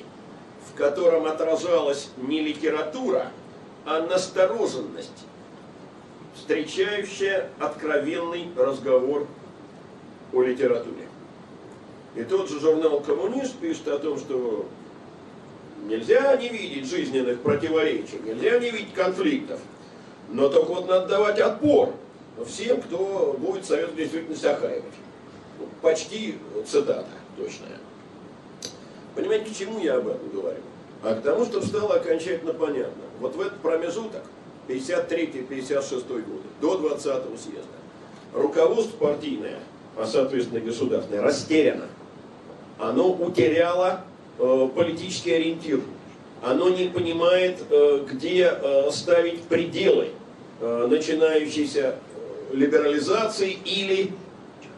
в 0.70 0.78
котором 0.78 1.26
отражалась 1.26 2.08
не 2.16 2.40
литература, 2.40 3.32
а 3.88 4.02
настороженность, 4.02 5.24
встречающая 6.34 7.48
откровенный 7.58 8.48
разговор 8.54 9.26
о 10.30 10.42
литературе. 10.42 11.08
И 12.14 12.22
тот 12.22 12.50
же 12.50 12.60
журнал 12.60 13.00
«Коммунист» 13.00 13.56
пишет 13.56 13.88
о 13.88 13.98
том, 13.98 14.18
что 14.18 14.68
нельзя 15.86 16.36
не 16.36 16.50
видеть 16.50 16.86
жизненных 16.86 17.40
противоречий, 17.40 18.18
нельзя 18.22 18.58
не 18.58 18.70
видеть 18.70 18.92
конфликтов, 18.92 19.58
но 20.28 20.50
только 20.50 20.68
вот 20.68 20.86
надо 20.86 21.06
давать 21.06 21.40
отпор 21.40 21.94
всем, 22.46 22.82
кто 22.82 23.36
будет 23.38 23.64
совет 23.64 23.96
действительность 23.96 24.44
охаивать. 24.44 24.84
Почти 25.80 26.36
цитата 26.66 27.08
точная. 27.38 27.78
Понимаете, 29.14 29.50
к 29.50 29.56
чему 29.56 29.80
я 29.80 29.96
об 29.96 30.08
этом 30.08 30.28
говорю? 30.28 30.60
А 31.02 31.14
к 31.14 31.22
тому, 31.22 31.44
что 31.44 31.64
стало 31.64 31.94
окончательно 31.94 32.52
понятно. 32.52 33.02
Вот 33.20 33.36
в 33.36 33.40
этот 33.40 33.58
промежуток, 33.58 34.22
53-56 34.68 36.08
годы, 36.08 36.42
до 36.60 36.74
20-го 36.74 37.36
съезда, 37.36 37.78
руководство 38.34 38.96
партийное, 38.96 39.60
а 39.96 40.06
соответственно 40.06 40.60
государственное, 40.60 41.22
растеряно. 41.22 41.86
Оно 42.78 43.12
утеряло 43.12 44.04
э, 44.38 44.68
политический 44.74 45.32
ориентир. 45.32 45.80
Оно 46.42 46.68
не 46.68 46.88
понимает, 46.88 47.58
э, 47.70 48.04
где 48.10 48.52
э, 48.52 48.90
ставить 48.90 49.42
пределы 49.42 50.10
э, 50.60 50.86
начинающейся 50.88 51.94
э, 52.50 52.54
либерализации 52.54 53.58
или 53.64 54.12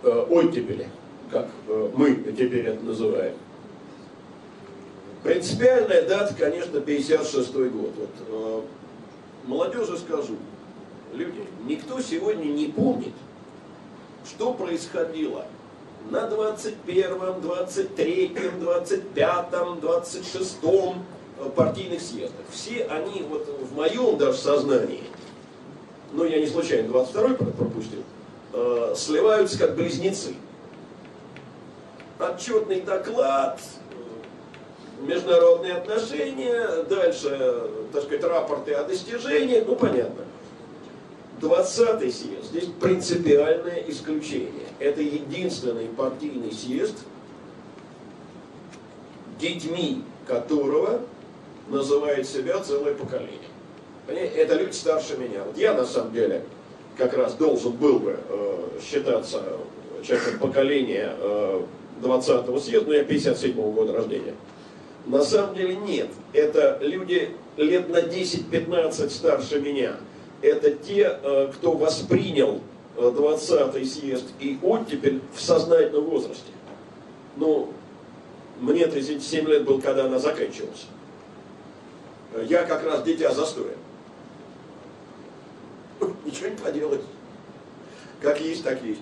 э, 0.02 0.26
оттепели, 0.30 0.88
как 1.30 1.48
э, 1.68 1.90
мы 1.94 2.14
теперь 2.14 2.66
это 2.66 2.82
называем. 2.82 3.34
Принципиальная 5.22 6.08
дата, 6.08 6.34
конечно, 6.34 6.80
56 6.80 7.52
год. 7.52 7.92
Вот, 7.96 8.10
э, 8.28 8.60
молодежи 9.44 9.98
скажу, 9.98 10.36
люди, 11.12 11.44
никто 11.66 12.00
сегодня 12.00 12.44
не 12.44 12.66
помнит, 12.66 13.12
что 14.26 14.54
происходило 14.54 15.44
на 16.10 16.26
21, 16.26 17.40
23, 17.42 18.36
25, 18.60 19.80
26 19.80 20.56
партийных 21.54 22.00
съездах. 22.00 22.46
Все 22.50 22.84
они 22.84 23.22
вот 23.22 23.46
в 23.60 23.76
моем 23.76 24.16
даже 24.16 24.38
сознании, 24.38 25.02
но 26.12 26.24
я 26.24 26.40
не 26.40 26.46
случайно 26.46 26.88
22 26.88 27.34
пропустил, 27.34 28.02
э, 28.54 28.94
сливаются 28.96 29.58
как 29.58 29.76
близнецы. 29.76 30.34
Отчетный 32.18 32.80
доклад, 32.82 33.60
международные 35.02 35.74
отношения, 35.74 36.84
дальше, 36.88 37.70
так 37.92 38.02
сказать, 38.04 38.24
рапорты 38.24 38.72
о 38.74 38.84
достижениях, 38.84 39.64
ну 39.66 39.76
понятно. 39.76 40.24
20-й 41.40 42.12
съезд, 42.12 42.44
здесь 42.50 42.68
принципиальное 42.80 43.82
исключение. 43.88 44.66
Это 44.78 45.00
единственный 45.00 45.86
партийный 45.86 46.52
съезд, 46.52 46.96
детьми 49.40 50.04
которого 50.26 51.00
называет 51.68 52.28
себя 52.28 52.60
целое 52.60 52.94
поколение. 52.94 53.38
Это 54.06 54.54
люди 54.54 54.72
старше 54.72 55.16
меня. 55.16 55.44
Вот 55.44 55.56
я 55.56 55.72
на 55.72 55.86
самом 55.86 56.12
деле 56.12 56.44
как 56.96 57.14
раз 57.14 57.34
должен 57.34 57.72
был 57.72 58.00
бы 58.00 58.18
э, 58.28 58.58
считаться 58.82 59.42
человеком 60.02 60.38
поколения 60.40 61.14
э, 61.18 61.62
20-го 62.02 62.58
съезда, 62.58 62.88
но 62.88 62.94
я 62.94 63.02
57-го 63.04 63.70
года 63.72 63.92
рождения. 63.92 64.34
На 65.06 65.22
самом 65.22 65.54
деле 65.54 65.76
нет. 65.76 66.08
Это 66.32 66.78
люди 66.80 67.30
лет 67.56 67.88
на 67.88 67.98
10-15 67.98 69.10
старше 69.10 69.60
меня. 69.60 69.96
Это 70.42 70.70
те, 70.72 71.18
э, 71.22 71.50
кто 71.54 71.72
воспринял 71.72 72.60
20-й 72.96 73.82
э, 73.82 73.84
съезд 73.84 74.26
и 74.38 74.58
оттепель 74.62 75.20
в 75.34 75.40
сознательном 75.40 76.04
возрасте. 76.04 76.52
Ну, 77.36 77.72
мне 78.60 78.86
37 78.86 79.46
лет 79.48 79.64
был, 79.64 79.80
когда 79.80 80.04
она 80.04 80.18
заканчивалась. 80.18 80.86
Я 82.46 82.64
как 82.64 82.84
раз 82.84 83.02
дитя 83.02 83.32
застоя. 83.32 83.74
Ничего 86.24 86.48
не 86.48 86.56
поделать. 86.56 87.02
Как 88.20 88.40
есть, 88.40 88.62
так 88.62 88.82
есть. 88.82 89.00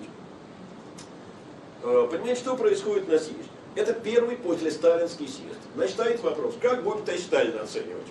Э, 1.83 2.07
понимаете, 2.09 2.39
что 2.39 2.55
происходит 2.55 3.07
на 3.07 3.17
съезде? 3.17 3.48
Это 3.75 3.93
первый 3.93 4.35
после 4.35 4.71
сталинский 4.71 5.27
съезд. 5.27 5.59
Значит, 5.75 5.93
стоит 5.93 6.19
вопрос, 6.21 6.55
как 6.61 6.83
будем 6.83 7.03
товарищ 7.03 7.23
Сталина 7.23 7.61
оценивать? 7.61 8.07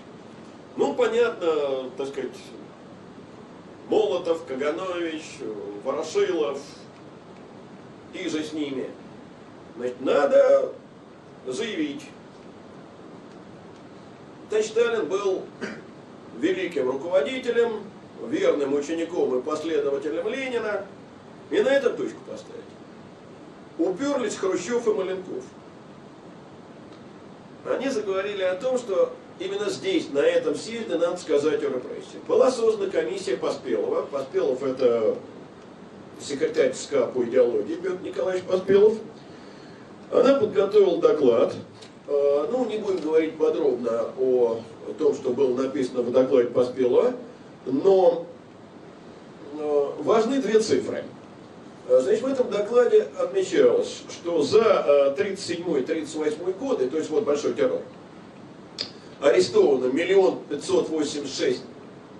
Ну, 0.76 0.94
понятно, 0.94 1.90
так 1.96 2.08
сказать, 2.08 2.30
Молотов, 3.88 4.44
Каганович, 4.46 5.24
Ворошилов 5.84 6.60
и 8.12 8.28
же 8.28 8.44
с 8.44 8.52
ними. 8.52 8.88
Значит, 9.76 10.00
надо 10.00 10.72
заявить. 11.46 12.04
Товарищ 14.48 14.68
Сталин 14.68 15.06
был 15.06 15.42
великим 16.38 16.88
руководителем, 16.88 17.82
верным 18.26 18.74
учеником 18.74 19.38
и 19.38 19.42
последователем 19.42 20.28
Ленина, 20.28 20.86
и 21.50 21.60
на 21.60 21.68
этом 21.68 21.96
точку 21.96 22.20
поставить. 22.28 22.64
Уперлись 23.78 24.36
Хрущев 24.36 24.86
и 24.88 24.92
Маленков. 24.92 25.44
Они 27.64 27.88
заговорили 27.88 28.42
о 28.42 28.56
том, 28.56 28.76
что 28.76 29.12
именно 29.38 29.70
здесь, 29.70 30.10
на 30.10 30.20
этом 30.20 30.54
съезде, 30.56 30.96
надо 30.96 31.16
сказать 31.16 31.62
о 31.62 31.68
репрессиях. 31.68 32.22
Была 32.26 32.50
создана 32.50 32.90
комиссия 32.90 33.36
Поспелова. 33.36 34.02
Поспелов 34.02 34.62
это 34.62 35.16
секретарь 36.20 36.74
СКА 36.74 37.06
по 37.06 37.22
идеологии 37.24 37.76
Петр 37.76 38.02
Николаевич 38.02 38.44
Поспелов. 38.44 38.94
Она 40.10 40.34
подготовила 40.40 40.98
доклад. 40.98 41.54
А, 42.08 42.48
ну, 42.50 42.64
не 42.64 42.78
будем 42.78 43.00
говорить 43.00 43.36
подробно 43.36 44.06
о 44.18 44.60
том, 44.98 45.14
что 45.14 45.30
было 45.30 45.54
написано 45.62 46.02
в 46.02 46.10
докладе 46.10 46.48
Поспелова, 46.48 47.12
но 47.66 48.26
а, 49.54 49.94
важны 50.02 50.40
две 50.40 50.58
цифры. 50.58 51.04
А, 51.88 52.00
значит, 52.00 52.22
в 52.22 52.26
этом 52.26 52.50
докладе 52.50 53.08
отмечалось, 53.18 54.02
что 54.10 54.42
за 54.42 55.14
37-38 55.18 56.58
годы, 56.58 56.88
то 56.88 56.98
есть 56.98 57.10
вот 57.10 57.24
большой 57.24 57.54
террор, 57.54 57.80
арестовано 59.20 59.90
миллион 59.90 60.40
пятьсот 60.48 60.88
восемьдесят 60.90 61.36
шесть 61.36 61.62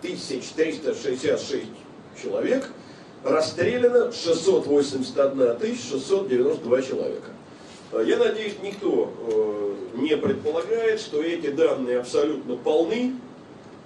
тысяч 0.02 0.48
триста 0.56 0.94
шестьдесят 0.94 1.40
шесть 1.40 1.66
человек, 2.20 2.68
расстреляно 3.24 4.12
681 4.12 5.56
тысяч 5.58 5.90
692 5.90 6.82
человека. 6.82 7.30
Э, 7.92 8.04
я 8.06 8.16
надеюсь, 8.16 8.54
никто 8.62 9.10
э, 9.28 9.74
не 9.96 10.16
предполагает, 10.16 11.00
что 11.00 11.22
эти 11.22 11.50
данные 11.50 12.00
абсолютно 12.00 12.56
полны, 12.56 13.14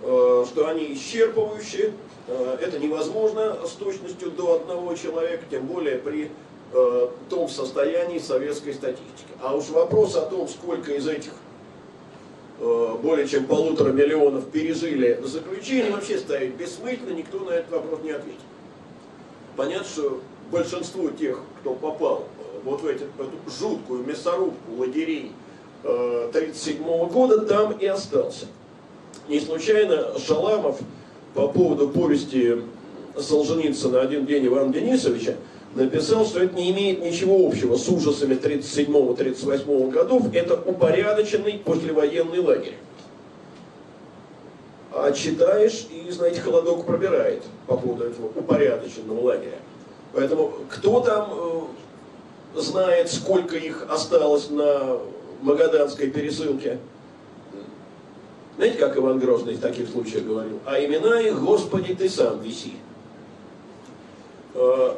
э, 0.03 0.45
что 0.49 0.69
они 0.69 0.93
исчерпывающие. 0.95 1.93
Это 2.29 2.79
невозможно 2.79 3.59
с 3.67 3.73
точностью 3.73 4.31
до 4.31 4.57
одного 4.57 4.95
человека, 4.95 5.45
тем 5.51 5.67
более 5.67 5.99
при 5.99 6.31
том 7.29 7.49
состоянии 7.49 8.19
советской 8.19 8.73
статистики. 8.73 9.29
А 9.43 9.55
уж 9.55 9.69
вопрос 9.71 10.15
о 10.17 10.23
том, 10.23 10.49
сколько 10.49 10.93
из 10.93 11.07
этих 11.09 11.33
более 13.03 13.27
чем 13.27 13.47
полутора 13.47 13.93
миллионов 13.93 14.49
пережили 14.51 15.21
заключение, 15.25 15.91
вообще 15.91 16.17
ставить 16.17 16.55
бессмысленно, 16.55 17.11
никто 17.11 17.41
на 17.41 17.51
этот 17.51 17.73
вопрос 17.73 18.01
не 18.05 18.13
ответит. 18.13 18.41
Понятно, 19.57 19.87
что 19.87 20.21
большинство 20.51 21.11
тех, 21.11 21.41
кто 21.61 21.75
попал 21.75 22.25
вот 22.65 22.83
в 22.83 22.87
эти, 22.87 23.03
эту 23.03 23.51
жуткую 23.59 24.05
мясорубку 24.05 24.77
лагерей 24.79 25.33
1937 25.83 26.83
э, 26.83 27.07
года, 27.07 27.41
там 27.47 27.73
и 27.73 27.87
остался. 27.87 28.47
Не 29.29 29.41
случайно 29.41 30.19
Шаламов 30.19 30.79
по 31.35 31.49
поводу 31.49 31.89
повести 31.89 32.59
Солженицына 33.19 34.01
«Один 34.01 34.27
день 34.27 34.47
Ивана 34.47 34.73
Денисовича» 34.73 35.37
написал, 35.75 36.27
что 36.27 36.43
это 36.43 36.55
не 36.55 36.71
имеет 36.71 37.03
ничего 37.03 37.47
общего 37.47 37.77
с 37.77 37.89
ужасами 37.89 38.35
1937-1938 38.35 39.91
годов, 39.91 40.35
это 40.35 40.55
упорядоченный 40.55 41.55
послевоенный 41.65 42.41
лагерь. 42.41 42.77
А 44.95 45.11
читаешь, 45.13 45.87
и, 45.91 46.11
знаете, 46.11 46.41
холодок 46.41 46.85
пробирает 46.85 47.43
по 47.67 47.77
поводу 47.77 48.05
этого 48.05 48.27
упорядоченного 48.27 49.21
лагеря. 49.21 49.59
Поэтому 50.13 50.53
кто 50.69 51.01
там 51.01 51.33
э, 52.55 52.61
знает, 52.61 53.11
сколько 53.11 53.57
их 53.57 53.87
осталось 53.89 54.51
на 54.51 54.99
Магаданской 55.41 56.11
пересылке. 56.11 56.79
Знаете, 58.57 58.79
как 58.79 58.97
Иван 58.97 59.19
Грозный 59.19 59.55
в 59.55 59.61
таких 59.61 59.89
случаях 59.89 60.25
говорил? 60.25 60.61
А 60.67 60.79
имена 60.79 61.21
их, 61.21 61.41
Господи, 61.41 61.95
Ты 61.95 62.09
сам 62.09 62.41
виси. 62.41 62.75
Э, 64.55 64.95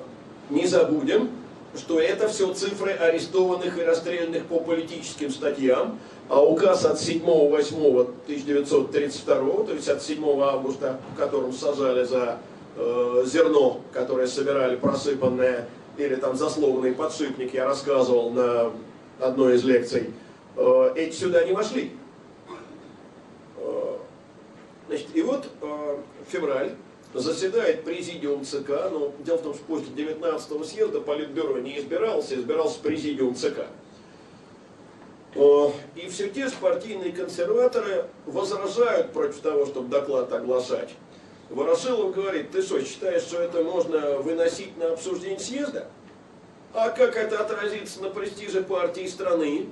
не 0.51 0.67
забудем, 0.67 1.31
что 1.77 2.01
это 2.01 2.29
все 2.29 2.53
цифры 2.53 2.93
арестованных 2.93 3.79
и 3.79 3.83
расстрелянных 3.83 4.45
по 4.47 4.61
политическим 4.61 5.31
статьям, 5.31 5.99
а 6.29 6.43
указ 6.43 6.85
от 6.85 6.99
7-8-1932, 6.99 9.67
то 9.67 9.73
есть 9.73 9.89
от 9.89 10.03
7 10.03 10.41
августа, 10.41 11.01
в 11.15 11.19
котором 11.19 11.53
сажали 11.53 12.05
за 12.05 12.39
э, 12.77 13.25
зерно, 13.27 13.81
которое 13.93 14.27
собирали 14.27 14.75
просыпанное 14.77 15.69
или 15.97 16.17
там 16.17 16.37
заслованный 16.37 16.93
подшипник, 16.93 17.55
я 17.55 17.65
рассказывал 17.67 18.31
на 18.31 18.73
одной 19.21 19.55
из 19.57 19.65
лекций, 19.65 20.11
э, 20.57 20.93
эти 20.97 21.15
сюда 21.15 21.45
не 21.45 21.53
вошли. 21.53 21.93
Э, 23.59 23.97
значит, 24.89 25.09
и 25.15 25.23
вот 25.23 25.47
э, 25.61 25.97
февраль, 26.35 26.73
заседает 27.15 27.85
президиум 27.85 28.45
ЦК, 28.45 28.91
но 28.91 29.13
дело 29.21 29.39
в 29.39 29.43
том, 29.43 29.55
что 29.55 29.65
после 29.65 29.89
19-го 29.95 30.65
съезда 30.65 31.01
Политбюро 31.01 31.59
не 31.59 31.79
избирался, 31.79 32.35
избирался 32.35 32.81
президиум 32.81 33.37
ЦК. 33.37 33.67
И 35.37 36.09
все 36.09 36.29
те 36.29 36.49
же 36.49 36.55
партийные 36.61 37.13
консерваторы 37.13 38.07
возражают 38.27 39.13
против 39.13 39.41
того, 39.41 39.67
чтобы 39.67 39.89
доклад 39.89 40.33
оглашать. 40.33 40.91
Ворошилов 41.51 42.15
говорит, 42.15 42.51
ты 42.51 42.63
что, 42.63 42.83
считаешь, 42.83 43.23
что 43.23 43.41
это 43.41 43.63
можно 43.63 44.19
выносить 44.19 44.77
на 44.77 44.93
обсуждение 44.93 45.39
съезда? 45.39 45.89
А 46.73 46.91
как 46.91 47.17
это 47.17 47.41
отразится 47.41 48.03
на 48.03 48.11
престиже 48.11 48.63
партии 48.63 49.05
и 49.05 49.09
страны? 49.09 49.69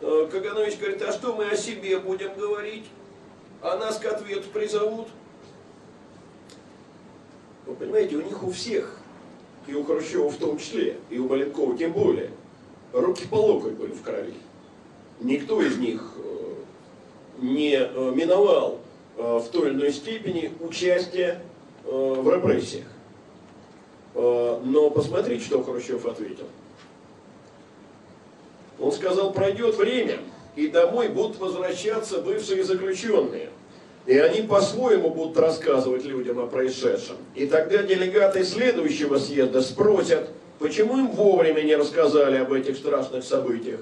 Э, 0.00 0.28
Каганович 0.30 0.78
говорит, 0.78 1.02
а 1.02 1.12
что 1.12 1.34
мы 1.34 1.48
о 1.48 1.56
себе 1.56 1.98
будем 1.98 2.34
говорить? 2.34 2.84
А 3.62 3.76
нас 3.78 3.98
к 3.98 4.04
ответу 4.04 4.48
призовут? 4.52 5.08
Вы 7.66 7.74
понимаете, 7.74 8.16
у 8.16 8.22
них 8.22 8.42
у 8.42 8.50
всех, 8.50 8.98
и 9.66 9.74
у 9.74 9.84
Хрущева 9.84 10.30
в 10.30 10.36
том 10.36 10.58
числе, 10.58 10.96
и 11.10 11.18
у 11.18 11.28
Маленкова 11.28 11.76
тем 11.76 11.92
более, 11.92 12.30
руки 12.92 13.26
по 13.26 13.36
локоть 13.36 13.72
были 13.72 13.92
в 13.92 14.02
крови. 14.02 14.34
Никто 15.20 15.62
из 15.62 15.78
них 15.78 16.02
э, 16.18 16.54
не 17.40 17.76
э, 17.76 18.12
миновал 18.14 18.80
Э, 19.16 19.38
в 19.38 19.48
той 19.48 19.68
или 19.68 19.74
иной 19.74 19.92
степени 19.92 20.52
участие 20.60 21.40
в 21.84 22.34
репрессиях. 22.34 22.86
Но 24.14 24.90
посмотрите, 24.90 25.44
что 25.44 25.62
Хрущев 25.62 26.06
ответил. 26.06 26.46
Он 28.78 28.90
сказал, 28.90 29.32
пройдет 29.32 29.76
время, 29.76 30.18
и 30.56 30.68
домой 30.68 31.08
будут 31.08 31.38
возвращаться 31.38 32.22
бывшие 32.22 32.64
заключенные. 32.64 33.50
И 34.06 34.18
они 34.18 34.42
по-своему 34.42 35.10
будут 35.10 35.38
рассказывать 35.38 36.04
людям 36.04 36.38
о 36.38 36.46
происшедшем. 36.46 37.16
И 37.34 37.46
тогда 37.46 37.82
делегаты 37.82 38.44
следующего 38.44 39.18
съезда 39.18 39.62
спросят, 39.62 40.28
почему 40.58 40.98
им 40.98 41.08
вовремя 41.08 41.62
не 41.62 41.74
рассказали 41.74 42.36
об 42.36 42.52
этих 42.52 42.76
страшных 42.76 43.24
событиях. 43.24 43.80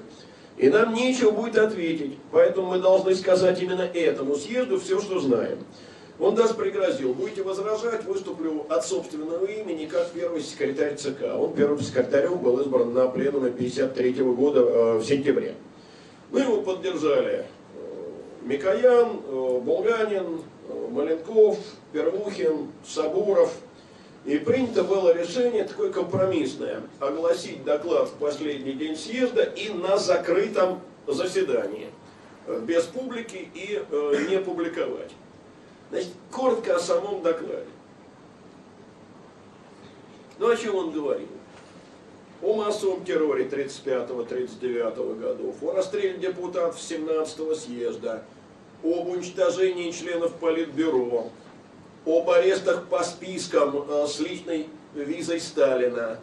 И 0.57 0.69
нам 0.69 0.93
нечего 0.93 1.31
будет 1.31 1.57
ответить, 1.57 2.17
поэтому 2.31 2.67
мы 2.67 2.79
должны 2.79 3.15
сказать 3.15 3.61
именно 3.61 3.81
этому 3.81 4.35
съезду 4.35 4.79
все, 4.79 5.01
что 5.01 5.19
знаем. 5.19 5.59
Он 6.19 6.35
даже 6.35 6.53
пригрозил, 6.53 7.13
будете 7.13 7.41
возражать, 7.41 8.05
выступлю 8.05 8.65
от 8.69 8.85
собственного 8.85 9.45
имени, 9.45 9.87
как 9.87 10.11
первый 10.11 10.41
секретарь 10.41 10.95
ЦК. 10.95 11.23
Он 11.37 11.53
первым 11.53 11.81
секретарем 11.81 12.37
был 12.37 12.59
избран 12.61 12.93
на 12.93 13.07
пленуме 13.07 13.47
1953 13.47 14.23
года 14.23 14.59
э, 14.59 14.97
в 14.99 15.03
сентябре. 15.03 15.55
Мы 16.31 16.41
его 16.41 16.61
поддержали 16.61 17.45
Микоян, 18.43 19.21
э, 19.25 19.59
Булганин, 19.63 20.41
э, 20.67 20.87
Маленков, 20.91 21.57
Первухин, 21.91 22.71
Сабуров. 22.85 23.53
И 24.25 24.37
принято 24.37 24.83
было 24.83 25.13
решение 25.13 25.65
такое 25.65 25.91
компромиссное, 25.91 26.81
огласить 26.99 27.63
доклад 27.65 28.07
в 28.07 28.13
последний 28.13 28.73
день 28.73 28.95
съезда 28.95 29.43
и 29.43 29.69
на 29.69 29.97
закрытом 29.97 30.79
заседании, 31.07 31.89
без 32.61 32.85
публики 32.85 33.49
и 33.53 33.83
не 34.29 34.39
публиковать. 34.39 35.11
Значит, 35.89 36.11
коротко 36.31 36.77
о 36.77 36.79
самом 36.79 37.21
докладе. 37.21 37.67
Ну, 40.39 40.49
о 40.49 40.55
чем 40.55 40.75
он 40.75 40.91
говорил? 40.91 41.27
О 42.41 42.55
массовом 42.55 43.05
терроре 43.05 43.45
35-39 43.45 45.19
годов, 45.19 45.55
о 45.61 45.71
расстреле 45.71 46.17
депутатов 46.17 46.81
17 46.81 47.55
съезда, 47.55 48.23
об 48.83 49.07
уничтожении 49.07 49.91
членов 49.91 50.33
Политбюро, 50.33 51.29
об 52.05 52.29
арестах 52.29 52.87
по 52.87 53.03
спискам 53.03 53.85
э, 53.87 54.07
с 54.07 54.19
личной 54.19 54.67
визой 54.93 55.39
Сталина, 55.39 56.19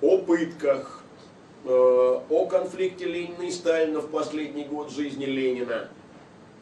о 0.00 0.18
пытках, 0.18 1.04
э, 1.64 1.68
о 1.68 2.46
конфликте 2.46 3.04
Ленина 3.04 3.42
и 3.42 3.50
Сталина 3.50 4.00
в 4.00 4.08
последний 4.08 4.64
год 4.64 4.90
жизни 4.90 5.26
Ленина, 5.26 5.88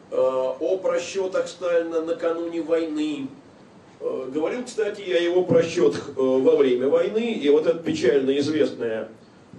Э, 0.09 0.15
о 0.15 0.77
просчетах 0.77 1.49
Сталина 1.49 2.01
накануне 2.01 2.61
войны. 2.61 3.27
Говорил, 3.99 4.63
кстати, 4.63 5.01
я 5.01 5.19
его 5.19 5.43
просчетах 5.43 6.11
во 6.15 6.55
время 6.55 6.87
войны, 6.87 7.33
и 7.33 7.49
вот 7.49 7.65
это 7.65 7.79
печально 7.79 8.37
известное 8.37 9.09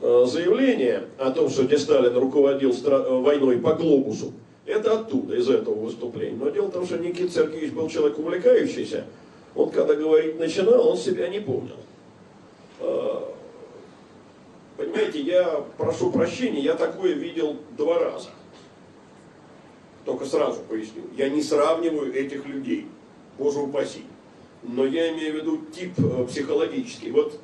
заявление 0.01 1.07
о 1.19 1.33
том, 1.33 1.51
что 1.51 1.65
где 1.65 1.77
Сталин 1.77 2.17
руководил 2.17 2.73
войной 3.21 3.59
по 3.59 3.75
глобусу, 3.75 4.33
это 4.69 5.01
оттуда, 5.01 5.37
из 5.37 5.49
этого 5.49 5.75
выступления. 5.75 6.37
Но 6.37 6.51
дело 6.51 6.67
в 6.67 6.73
том, 6.73 6.87
что 6.87 6.99
Никита 6.99 7.33
Сергеевич 7.33 7.73
был 7.73 7.89
человек 7.89 8.19
увлекающийся. 8.19 9.07
Он, 9.55 9.71
когда 9.71 9.95
говорить 9.95 10.39
начинал, 10.39 10.89
он 10.89 10.97
себя 10.97 11.29
не 11.29 11.41
помнил. 11.41 11.77
Понимаете, 14.77 15.21
я 15.21 15.65
прошу 15.77 16.13
прощения, 16.13 16.61
я 16.61 16.75
такое 16.75 17.15
видел 17.15 17.57
два 17.77 17.99
раза. 17.99 18.29
Только 20.05 20.25
сразу 20.25 20.61
поясню, 20.69 21.03
я 21.17 21.29
не 21.29 21.43
сравниваю 21.43 22.15
этих 22.15 22.47
людей, 22.47 22.87
боже 23.37 23.59
упаси. 23.59 24.05
Но 24.63 24.87
я 24.87 25.13
имею 25.13 25.33
в 25.33 25.37
виду 25.37 25.59
тип 25.73 25.93
э, 25.99 26.25
психологический. 26.27 27.11
Вот 27.11 27.39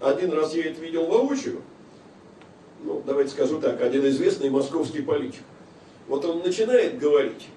один 0.00 0.32
раз 0.32 0.54
я 0.54 0.66
это 0.66 0.80
видел 0.80 1.06
воочию, 1.06 1.62
ну, 2.84 3.02
давайте 3.06 3.30
скажу 3.30 3.60
так, 3.60 3.80
один 3.80 4.06
известный 4.08 4.50
московский 4.50 5.02
политик. 5.02 5.42
Вот 6.08 6.24
он 6.24 6.42
начинает 6.42 6.98
говорить, 6.98 7.48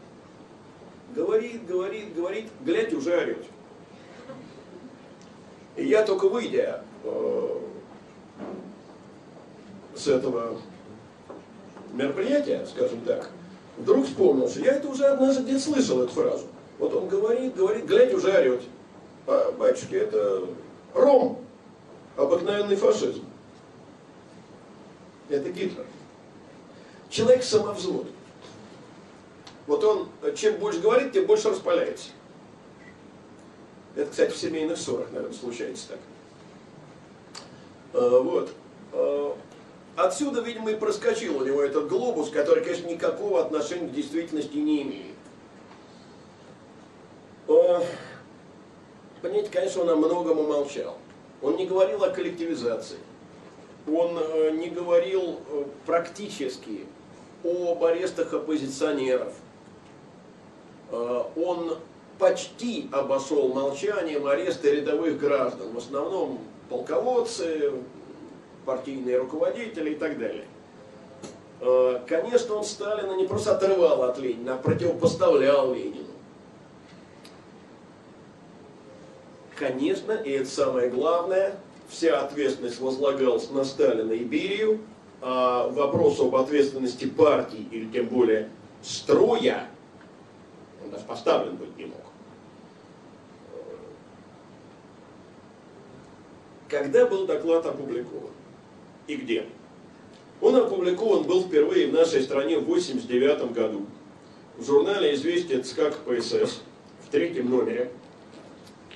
говорит, 1.15 1.65
говорит, 1.65 2.13
говорит, 2.13 2.45
глядь, 2.65 2.93
уже 2.93 3.17
орет. 3.17 3.45
И 5.77 5.85
я 5.85 6.03
только 6.03 6.27
выйдя 6.27 6.83
э, 7.05 7.59
с 9.95 10.07
этого 10.07 10.59
мероприятия, 11.93 12.65
скажем 12.65 12.99
так, 13.01 13.29
вдруг 13.77 14.05
вспомнил, 14.05 14.49
что 14.49 14.59
я 14.59 14.73
это 14.73 14.89
уже 14.89 15.05
однажды 15.05 15.43
где 15.43 15.57
слышал, 15.57 16.01
эту 16.01 16.11
фразу. 16.11 16.45
Вот 16.77 16.93
он 16.93 17.07
говорит, 17.07 17.55
говорит, 17.55 17.85
глядь, 17.85 18.13
уже 18.13 18.37
орет. 18.37 18.63
А, 19.27 19.53
батюшки, 19.53 19.95
это 19.95 20.45
ром, 20.93 21.39
обыкновенный 22.17 22.75
фашизм. 22.75 23.23
Это 25.29 25.49
Гитлер. 25.49 25.85
Человек 27.09 27.43
самовзвод. 27.43 28.07
Вот 29.71 29.85
он, 29.85 30.09
чем 30.35 30.57
больше 30.57 30.81
говорит, 30.81 31.13
тем 31.13 31.25
больше 31.25 31.49
распаляется. 31.49 32.09
Это, 33.95 34.11
кстати, 34.11 34.31
в 34.31 34.37
семейных 34.37 34.77
ссорах, 34.77 35.07
наверное, 35.13 35.33
случается 35.33 35.87
так. 35.87 35.99
А, 37.93 38.19
вот. 38.19 38.51
А, 38.91 39.37
Отсюда, 39.95 40.41
видимо, 40.41 40.71
и 40.71 40.75
проскочил 40.75 41.37
у 41.37 41.45
него 41.45 41.61
этот 41.61 41.87
глобус, 41.87 42.29
который, 42.31 42.65
конечно, 42.65 42.87
никакого 42.87 43.39
отношения 43.39 43.87
к 43.87 43.93
действительности 43.93 44.57
не 44.57 44.81
имеет. 44.81 45.15
Понимаете, 49.21 49.49
конечно, 49.53 49.83
он 49.83 49.89
о 49.91 49.95
многом 49.95 50.37
умолчал. 50.39 50.97
Он 51.41 51.55
не 51.55 51.65
говорил 51.65 52.03
о 52.03 52.09
коллективизации. 52.09 52.97
Он 53.87 54.17
э, 54.19 54.51
не 54.51 54.69
говорил 54.69 55.39
э, 55.47 55.63
практически 55.85 56.85
об 57.45 57.81
арестах 57.85 58.33
оппозиционеров. 58.33 59.33
Э, 60.91 61.23
он 61.35 61.77
почти 62.19 62.87
обошел 62.91 63.53
молчанием 63.53 64.27
аресты 64.27 64.75
рядовых 64.75 65.19
граждан. 65.19 65.71
В 65.73 65.77
основном 65.77 66.39
полководцы, 66.69 67.71
партийные 68.65 69.17
руководители 69.17 69.91
и 69.91 69.95
так 69.95 70.19
далее. 70.19 70.45
Э, 71.61 71.99
конечно, 72.07 72.55
он 72.55 72.63
Сталина 72.63 73.13
не 73.13 73.25
просто 73.25 73.55
отрывал 73.55 74.03
от 74.03 74.17
Ленина, 74.19 74.55
а 74.55 74.57
противопоставлял 74.57 75.73
Ленину. 75.73 76.07
Конечно, 79.55 80.13
и 80.13 80.31
это 80.31 80.49
самое 80.49 80.89
главное, 80.89 81.55
вся 81.87 82.21
ответственность 82.21 82.79
возлагалась 82.79 83.49
на 83.51 83.63
Сталина 83.63 84.11
и 84.11 84.23
Берию, 84.23 84.79
а 85.21 85.67
вопрос 85.69 86.19
об 86.19 86.35
ответственности 86.35 87.05
партии, 87.05 87.67
или 87.69 87.85
тем 87.91 88.07
более 88.07 88.49
строя, 88.81 89.69
даже 90.91 91.05
поставлен 91.05 91.55
быть 91.55 91.75
не 91.77 91.85
мог. 91.85 92.01
Когда 96.67 97.05
был 97.05 97.25
доклад 97.25 97.65
опубликован? 97.65 98.31
и 99.07 99.15
где. 99.15 99.45
Он 100.41 100.55
опубликован 100.55 101.23
был 101.23 101.43
впервые 101.43 101.87
в 101.87 101.93
нашей 101.93 102.23
стране 102.23 102.57
в 102.57 102.63
1989 102.63 103.51
году 103.53 103.85
в 104.57 104.65
журнале 104.65 105.13
«Известия 105.13 105.61
ЦК 105.61 105.93
КПСС» 105.93 106.61
в 107.05 107.11
третьем 107.11 107.49
номере. 107.49 107.91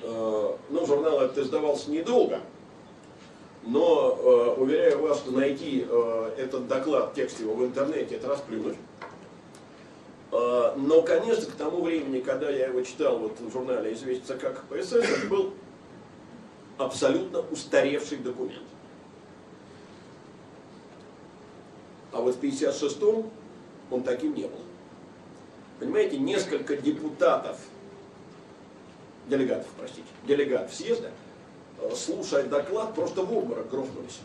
Э, 0.02 0.56
но 0.70 0.86
журнал 0.86 1.20
этот 1.20 1.38
издавался 1.38 1.90
недолго, 1.90 2.40
но 3.64 4.18
э, 4.18 4.60
уверяю 4.60 5.00
вас, 5.02 5.18
что 5.18 5.30
найти 5.32 5.86
э, 5.88 6.34
этот 6.36 6.68
доклад, 6.68 7.14
текст 7.14 7.40
его 7.40 7.54
в 7.54 7.64
интернете, 7.64 8.16
это 8.16 8.28
расплюнуть. 8.28 8.76
Но, 10.76 11.02
конечно, 11.02 11.46
к 11.46 11.54
тому 11.54 11.82
времени, 11.82 12.20
когда 12.20 12.50
я 12.50 12.66
его 12.66 12.82
читал 12.82 13.18
вот 13.18 13.40
в 13.40 13.50
журнале 13.50 13.94
«Известия 13.94 14.36
ЦК 14.36 14.52
КПСС», 14.54 14.92
это 14.92 15.26
был 15.28 15.54
абсолютно 16.78 17.40
устаревший 17.40 18.18
документ. 18.18 18.66
А 22.12 22.20
вот 22.20 22.34
в 22.34 22.40
56-м 22.42 23.30
он 23.90 24.02
таким 24.02 24.34
не 24.34 24.42
был. 24.42 24.60
Понимаете, 25.78 26.18
несколько 26.18 26.76
депутатов, 26.76 27.58
делегатов, 29.28 29.66
простите, 29.78 30.06
делегатов 30.26 30.74
съезда, 30.74 31.10
э, 31.80 31.90
слушая 31.94 32.44
доклад, 32.44 32.94
просто 32.94 33.22
в 33.22 33.36
обморок 33.36 33.68
грохнулись. 33.70 34.20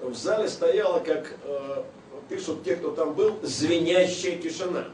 В 0.00 0.14
зале 0.14 0.48
стояла, 0.48 0.98
как 1.00 1.36
э, 1.44 1.84
пишут 2.28 2.64
те, 2.64 2.76
кто 2.76 2.90
там 2.90 3.14
был, 3.14 3.38
звенящая 3.42 4.38
тишина. 4.38 4.86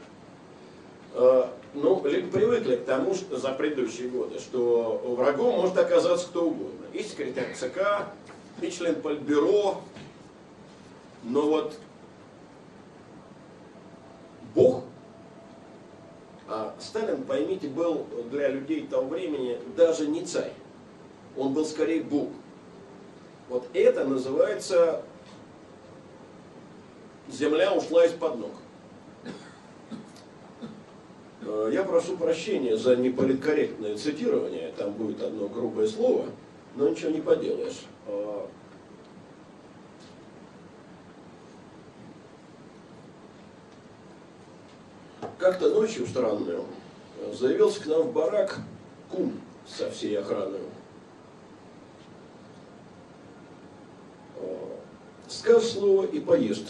Э, 1.19 1.47
ну, 1.73 2.05
либо 2.05 2.31
привыкли 2.31 2.75
к 2.75 2.85
тому, 2.85 3.15
что 3.15 3.37
за 3.37 3.51
предыдущие 3.51 4.07
годы, 4.07 4.37
что 4.39 5.01
врагом 5.17 5.55
может 5.55 5.75
оказаться 5.75 6.27
кто 6.27 6.45
угодно. 6.45 6.85
И 6.93 7.01
секретарь 7.01 7.55
ЦК, 7.55 8.05
и 8.61 8.69
член 8.69 9.01
Политбюро. 9.01 9.81
Но 11.23 11.41
вот 11.41 11.73
Бог, 14.53 14.83
а 16.47 16.75
Сталин, 16.79 17.23
поймите, 17.23 17.67
был 17.67 18.05
для 18.29 18.49
людей 18.49 18.85
того 18.85 19.07
времени 19.07 19.59
даже 19.75 20.05
не 20.05 20.23
царь. 20.23 20.53
Он 21.35 21.51
был 21.51 21.65
скорее 21.65 22.03
Бог. 22.03 22.29
Вот 23.49 23.67
это 23.73 24.05
называется 24.05 25.03
земля 27.27 27.73
ушла 27.73 28.05
из-под 28.05 28.35
ног. 28.35 28.51
Э, 31.47 31.69
я 31.73 31.83
прошу 31.83 32.17
прощения 32.17 32.75
за 32.75 32.97
неполиткорректное 32.97 33.95
цитирование, 33.95 34.73
там 34.77 34.91
будет 34.91 35.23
одно 35.23 35.47
грубое 35.47 35.87
слово, 35.87 36.25
но 36.75 36.89
ничего 36.89 37.11
не 37.11 37.21
поделаешь. 37.21 37.85
Э, 38.07 38.47
как-то 45.37 45.69
ночью 45.69 46.05
странную 46.05 46.65
заявился 47.31 47.81
к 47.81 47.85
нам 47.85 48.01
в 48.03 48.11
барак 48.11 48.59
кум 49.09 49.31
со 49.65 49.89
всей 49.89 50.19
охраной. 50.19 50.59
Э, 54.35 54.57
скажешь 55.29 55.71
слово 55.71 56.07
и 56.07 56.19
поест. 56.19 56.67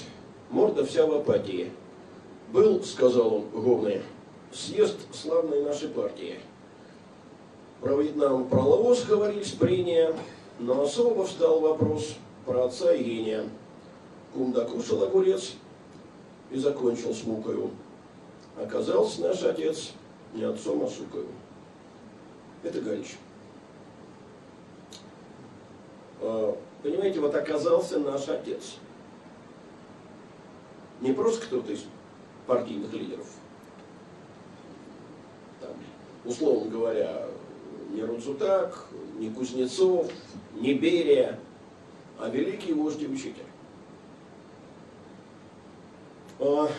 Морда 0.52 0.86
вся 0.86 1.08
в 1.08 1.14
апатии. 1.14 1.72
Был, 2.54 2.82
сказал 2.84 3.34
он, 3.34 3.50
главный, 3.50 4.02
съезд 4.52 4.96
славной 5.14 5.64
нашей 5.64 5.90
партии. 5.90 6.40
Про 7.82 8.02
Вьетнам, 8.02 8.48
про 8.48 8.62
говорили 9.08 9.44
с 9.44 9.52
прения, 9.52 10.14
но 10.60 10.82
особо 10.82 11.26
встал 11.26 11.60
вопрос 11.60 12.16
про 12.46 12.66
отца 12.66 12.94
и 12.94 13.04
гения. 13.04 13.44
Кум 14.34 14.52
докушал 14.52 15.04
огурец 15.04 15.54
и 16.52 16.58
закончил 16.58 17.14
с 17.14 17.24
мукою. 17.24 17.72
Оказался 18.56 19.22
наш 19.22 19.44
отец 19.44 19.92
не 20.34 20.44
отцом, 20.44 20.84
а 20.84 20.88
сукою. 20.88 21.28
Это 22.64 22.82
Галич. 22.82 23.18
А, 26.22 26.58
понимаете, 26.82 27.20
вот 27.20 27.36
оказался 27.36 28.00
наш 28.00 28.28
отец. 28.28 28.78
Не 31.02 31.14
просто 31.14 31.46
кто-то 31.46 31.72
из 31.72 31.86
партийных 32.48 32.92
лидеров, 32.94 33.28
условно 36.28 36.70
говоря, 36.70 37.26
не 37.92 38.04
Рудзутак, 38.04 38.86
не 39.18 39.30
Кузнецов, 39.30 40.12
не 40.56 40.74
Берия, 40.74 41.40
а 42.20 42.30
великий 42.30 42.74
вождь 42.74 43.02
учитель. 43.04 43.44
А, 46.40 46.70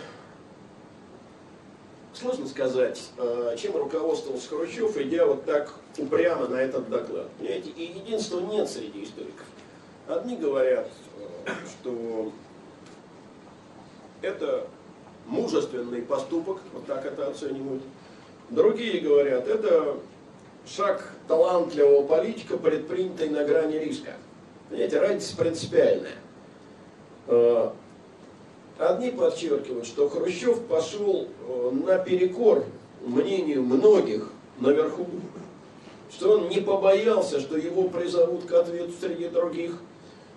сложно 2.12 2.46
сказать, 2.46 3.11
а, 3.16 3.57
чем 3.57 3.76
руководствовался 3.76 4.49
Хрущев, 4.49 4.96
идя 4.99 5.26
вот 5.26 5.44
так 5.44 5.74
упрямо 5.96 6.46
на 6.46 6.57
этот 6.57 6.88
доклад. 6.88 7.28
Понимаете, 7.38 7.70
и 7.70 7.84
единства 7.99 8.40
нет 8.40 8.68
среди 8.68 9.05
историков. 9.05 9.46
Одни 10.07 10.36
говорят, 10.36 10.88
а, 11.46 11.51
что 11.66 12.32
это 14.20 14.68
мужественный 15.26 16.03
поступок, 16.03 16.59
вот 16.72 16.86
так 16.86 17.05
это 17.05 17.28
оценивают. 17.28 17.82
Другие 18.51 19.01
говорят, 19.01 19.46
это 19.46 19.96
шаг 20.66 21.12
талантливого 21.26 22.07
политика, 22.07 22.57
предпринятый 22.57 23.28
на 23.28 23.44
грани 23.44 23.76
риска. 23.76 24.12
Понимаете, 24.68 25.01
разница 25.01 25.36
принципиальная. 25.36 26.16
Э, 27.26 27.70
одни 28.78 29.11
подчеркивают, 29.11 29.86
что 29.86 30.09
Хрущев 30.09 30.62
пошел 30.62 31.28
э, 31.49 31.70
наперекор 31.86 32.64
мнению 33.05 33.62
многих 33.62 34.30
наверху, 34.59 35.07
что 36.11 36.32
он 36.38 36.49
не 36.49 36.61
побоялся, 36.61 37.40
что 37.40 37.57
его 37.57 37.88
призовут 37.88 38.46
к 38.46 38.53
ответу 38.53 38.92
среди 38.99 39.28
других, 39.28 39.78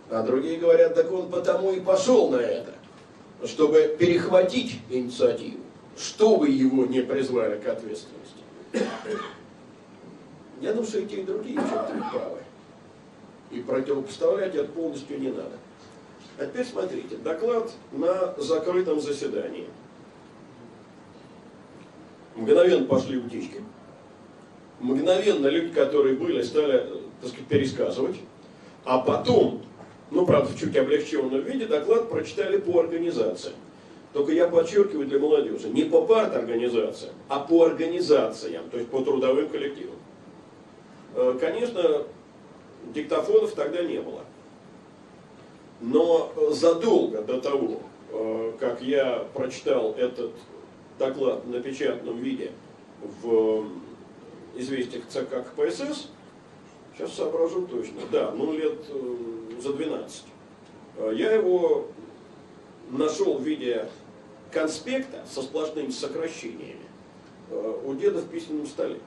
а 0.09 0.23
другие 0.23 0.59
говорят, 0.59 0.95
так 0.95 1.11
он 1.11 1.29
потому 1.29 1.71
и 1.71 1.79
пошел 1.79 2.29
на 2.29 2.37
это 2.37 2.73
чтобы 3.45 3.95
перехватить 3.99 4.79
инициативу, 4.89 5.60
чтобы 5.97 6.49
его 6.49 6.85
не 6.85 7.01
призвали 7.01 7.59
к 7.59 7.67
ответственности. 7.67 8.37
Я 10.61 10.73
думаю, 10.73 10.87
что 10.87 10.99
и 10.99 11.05
те, 11.05 11.21
и 11.21 11.23
другие 11.23 11.55
чем-то 11.55 12.09
правы. 12.11 12.39
И 13.51 13.59
противопоставлять 13.61 14.55
это 14.55 14.69
полностью 14.69 15.19
не 15.19 15.29
надо. 15.29 15.57
А 16.37 16.45
теперь 16.45 16.65
смотрите, 16.65 17.17
доклад 17.17 17.71
на 17.91 18.33
закрытом 18.37 19.01
заседании. 19.01 19.67
Мгновенно 22.35 22.85
пошли 22.85 23.17
утечки. 23.17 23.61
Мгновенно 24.79 25.47
люди, 25.47 25.73
которые 25.73 26.15
были, 26.15 26.41
стали, 26.41 26.87
так 27.21 27.29
сказать, 27.29 27.47
пересказывать. 27.47 28.17
А 28.85 28.99
потом 28.99 29.61
ну, 30.11 30.25
правда, 30.25 30.51
в 30.51 30.59
чуть 30.59 30.75
облегченном 30.75 31.41
виде, 31.41 31.65
доклад 31.65 32.09
прочитали 32.09 32.57
по 32.57 32.81
организациям. 32.81 33.55
Только 34.13 34.33
я 34.33 34.47
подчеркиваю 34.47 35.07
для 35.07 35.19
молодежи, 35.19 35.69
не 35.69 35.83
по 35.83 36.01
парт-организациям, 36.01 37.13
а 37.29 37.39
по 37.39 37.63
организациям, 37.65 38.69
то 38.69 38.77
есть 38.77 38.89
по 38.89 39.01
трудовым 39.01 39.47
коллективам. 39.47 39.95
Э, 41.15 41.37
конечно, 41.39 42.03
диктофонов 42.93 43.53
тогда 43.53 43.83
не 43.83 44.01
было. 44.01 44.21
Но 45.79 46.31
задолго 46.51 47.21
до 47.21 47.39
того, 47.39 47.79
э, 48.11 48.53
как 48.59 48.81
я 48.81 49.25
прочитал 49.33 49.93
этот 49.93 50.31
доклад 50.99 51.47
на 51.47 51.59
печатном 51.61 52.19
виде 52.19 52.51
в 53.21 53.65
известиях 54.55 55.07
ЦК 55.07 55.43
КПСС, 55.55 56.09
сейчас 56.95 57.13
соображу 57.13 57.65
точно, 57.65 58.01
да, 58.11 58.31
ну 58.31 58.53
лет 58.53 58.77
э, 58.89 59.61
за 59.61 59.73
12. 59.73 60.23
Э, 60.97 61.11
я 61.15 61.31
его 61.31 61.87
нашел 62.89 63.37
в 63.37 63.41
виде 63.41 63.87
конспекта 64.51 65.23
со 65.31 65.41
сплошными 65.41 65.89
сокращениями 65.89 66.85
э, 67.49 67.81
у 67.85 67.93
деда 67.95 68.19
в 68.19 68.27
письменном 68.27 68.67
столе. 68.67 68.99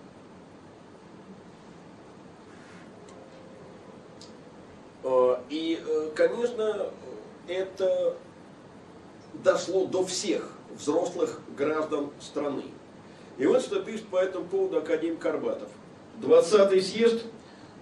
Э, 5.03 5.37
и, 5.51 5.81
конечно, 6.15 6.91
это 7.49 8.17
дошло 9.35 9.87
до 9.87 10.05
всех 10.05 10.51
взрослых 10.79 11.41
граждан 11.57 12.11
страны. 12.21 12.65
И 13.39 13.47
вот 13.47 13.63
что 13.63 13.81
пишет 13.81 14.07
по 14.07 14.17
этому 14.17 14.47
поводу 14.47 14.79
академик 14.79 15.19
Карбатов. 15.19 15.69
20-й 16.21 16.81
съезд 16.81 17.25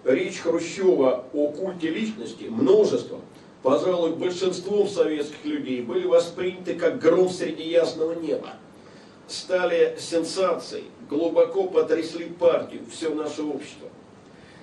речь 0.04 0.40
Хрущева 0.40 1.26
о 1.32 1.48
культе 1.48 1.90
личности, 1.90 2.44
множество, 2.44 3.20
пожалуй, 3.62 4.12
большинством 4.12 4.88
советских 4.88 5.44
людей 5.44 5.82
были 5.82 6.06
восприняты 6.06 6.74
как 6.74 6.98
гром 6.98 7.28
среди 7.28 7.64
ясного 7.64 8.14
неба. 8.14 8.50
Стали 9.28 9.96
сенсацией, 9.98 10.84
глубоко 11.08 11.64
потрясли 11.64 12.26
партию, 12.26 12.82
все 12.90 13.14
наше 13.14 13.42
общество. 13.42 13.88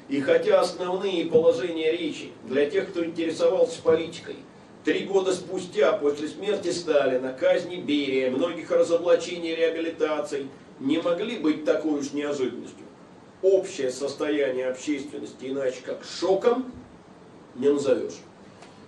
И 0.09 0.21
хотя 0.21 0.59
основные 0.59 1.25
положения 1.25 1.91
речи 1.91 2.31
для 2.45 2.69
тех, 2.69 2.89
кто 2.89 3.05
интересовался 3.05 3.81
политикой, 3.81 4.35
три 4.83 5.05
года 5.05 5.33
спустя 5.33 5.93
после 5.93 6.27
смерти 6.27 6.71
Сталина, 6.71 7.31
казни 7.31 7.77
Берия, 7.77 8.31
многих 8.31 8.71
разоблачений 8.71 9.53
и 9.53 9.55
реабилитаций, 9.55 10.47
не 10.79 10.99
могли 10.99 11.37
быть 11.37 11.65
такой 11.65 11.99
уж 11.99 12.11
неожиданностью 12.11 12.85
общее 13.41 13.89
состояние 13.89 14.67
общественности, 14.67 15.45
иначе 15.45 15.81
как 15.85 16.03
шоком, 16.03 16.71
не 17.55 17.69
назовешь. 17.69 18.17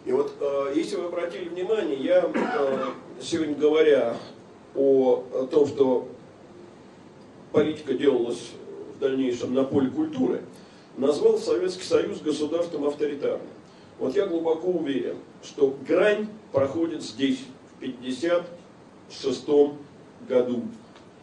И 0.04 0.12
вот, 0.12 0.34
э, 0.40 0.74
если 0.76 0.96
вы 0.96 1.06
обратили 1.06 1.50
внимание, 1.50 1.98
я 1.98 2.30
э, 2.34 2.86
сегодня 3.22 3.56
говоря 3.56 4.18
о, 4.76 5.48
том, 5.52 5.68
что 5.68 6.08
политика 7.52 7.94
делалась 7.94 8.52
в 8.96 9.00
дальнейшем 9.00 9.54
на 9.54 9.64
поле 9.64 9.92
культуры, 9.92 10.42
назвал 10.98 11.38
Советский 11.38 11.84
Союз 11.84 12.20
государством 12.20 12.88
авторитарным. 12.88 13.48
Вот 14.00 14.16
я 14.16 14.26
глубоко 14.26 14.70
уверен, 14.70 15.18
что 15.44 15.78
грань 15.88 16.28
проходит 16.52 17.04
здесь, 17.04 17.40
в 17.76 17.84
1956 17.84 19.48
году. 20.28 20.64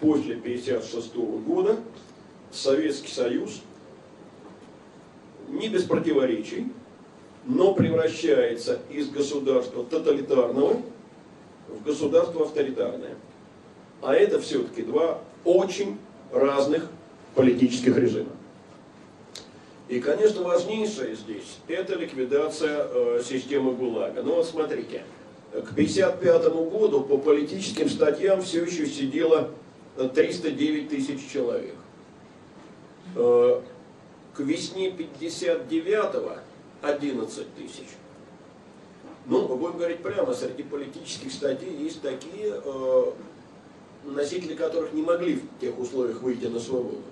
После 0.01 0.37
1956 0.37 1.17
года 1.45 1.77
Советский 2.53 3.11
Союз 3.11 3.63
не 5.49 5.69
без 5.69 5.83
противоречий, 5.83 6.69
но 7.49 7.73
превращается 7.73 8.79
из 8.91 9.09
государства 9.09 9.83
тоталитарного 9.83 10.83
в 11.69 11.83
государство 11.83 12.45
авторитарное. 12.45 13.17
А 14.03 14.15
это 14.15 14.39
все-таки 14.41 14.83
два 14.83 15.21
очень 15.45 15.99
разных 16.31 16.87
политических 17.35 17.97
режима. 17.97 18.31
И, 19.89 20.01
конечно, 20.01 20.43
важнейшее 20.43 21.17
здесь– 21.17 21.57
это 21.69 21.95
ликвидация 21.95 22.87
э, 22.87 23.23
системы 23.25 23.73
ГУЛАГа. 23.73 24.23
Ну 24.23 24.35
вот 24.35 24.47
смотрите, 24.47 25.03
к 25.53 25.73
1955 25.73 26.53
году 26.71 27.01
по 27.01 27.17
политическим 27.17 27.89
статьям 27.89 28.43
все 28.43 28.65
еще 28.65 28.87
сидело 28.87 29.49
309 29.97 30.91
тысяч 30.91 31.31
человек. 31.33 31.75
Э, 33.17 33.63
к 34.35 34.41
весне 34.41 34.91
59-го 34.91 36.37
11 36.83 37.55
тысяч. 37.55 37.87
Ну, 39.27 39.47
мы 39.47 39.57
будем 39.57 39.77
говорить 39.77 40.03
прямо, 40.03 40.33
среди 40.33 40.63
политических 40.63 41.33
статей 41.33 41.71
есть 41.77 42.01
такие, 42.01 42.61
э, 42.65 43.05
носители 44.05 44.55
которых 44.55 44.93
не 44.93 45.03
могли 45.03 45.35
в 45.35 45.61
тех 45.61 45.79
условиях 45.79 46.23
выйти 46.23 46.47
на 46.47 46.59
свободу. 46.59 47.03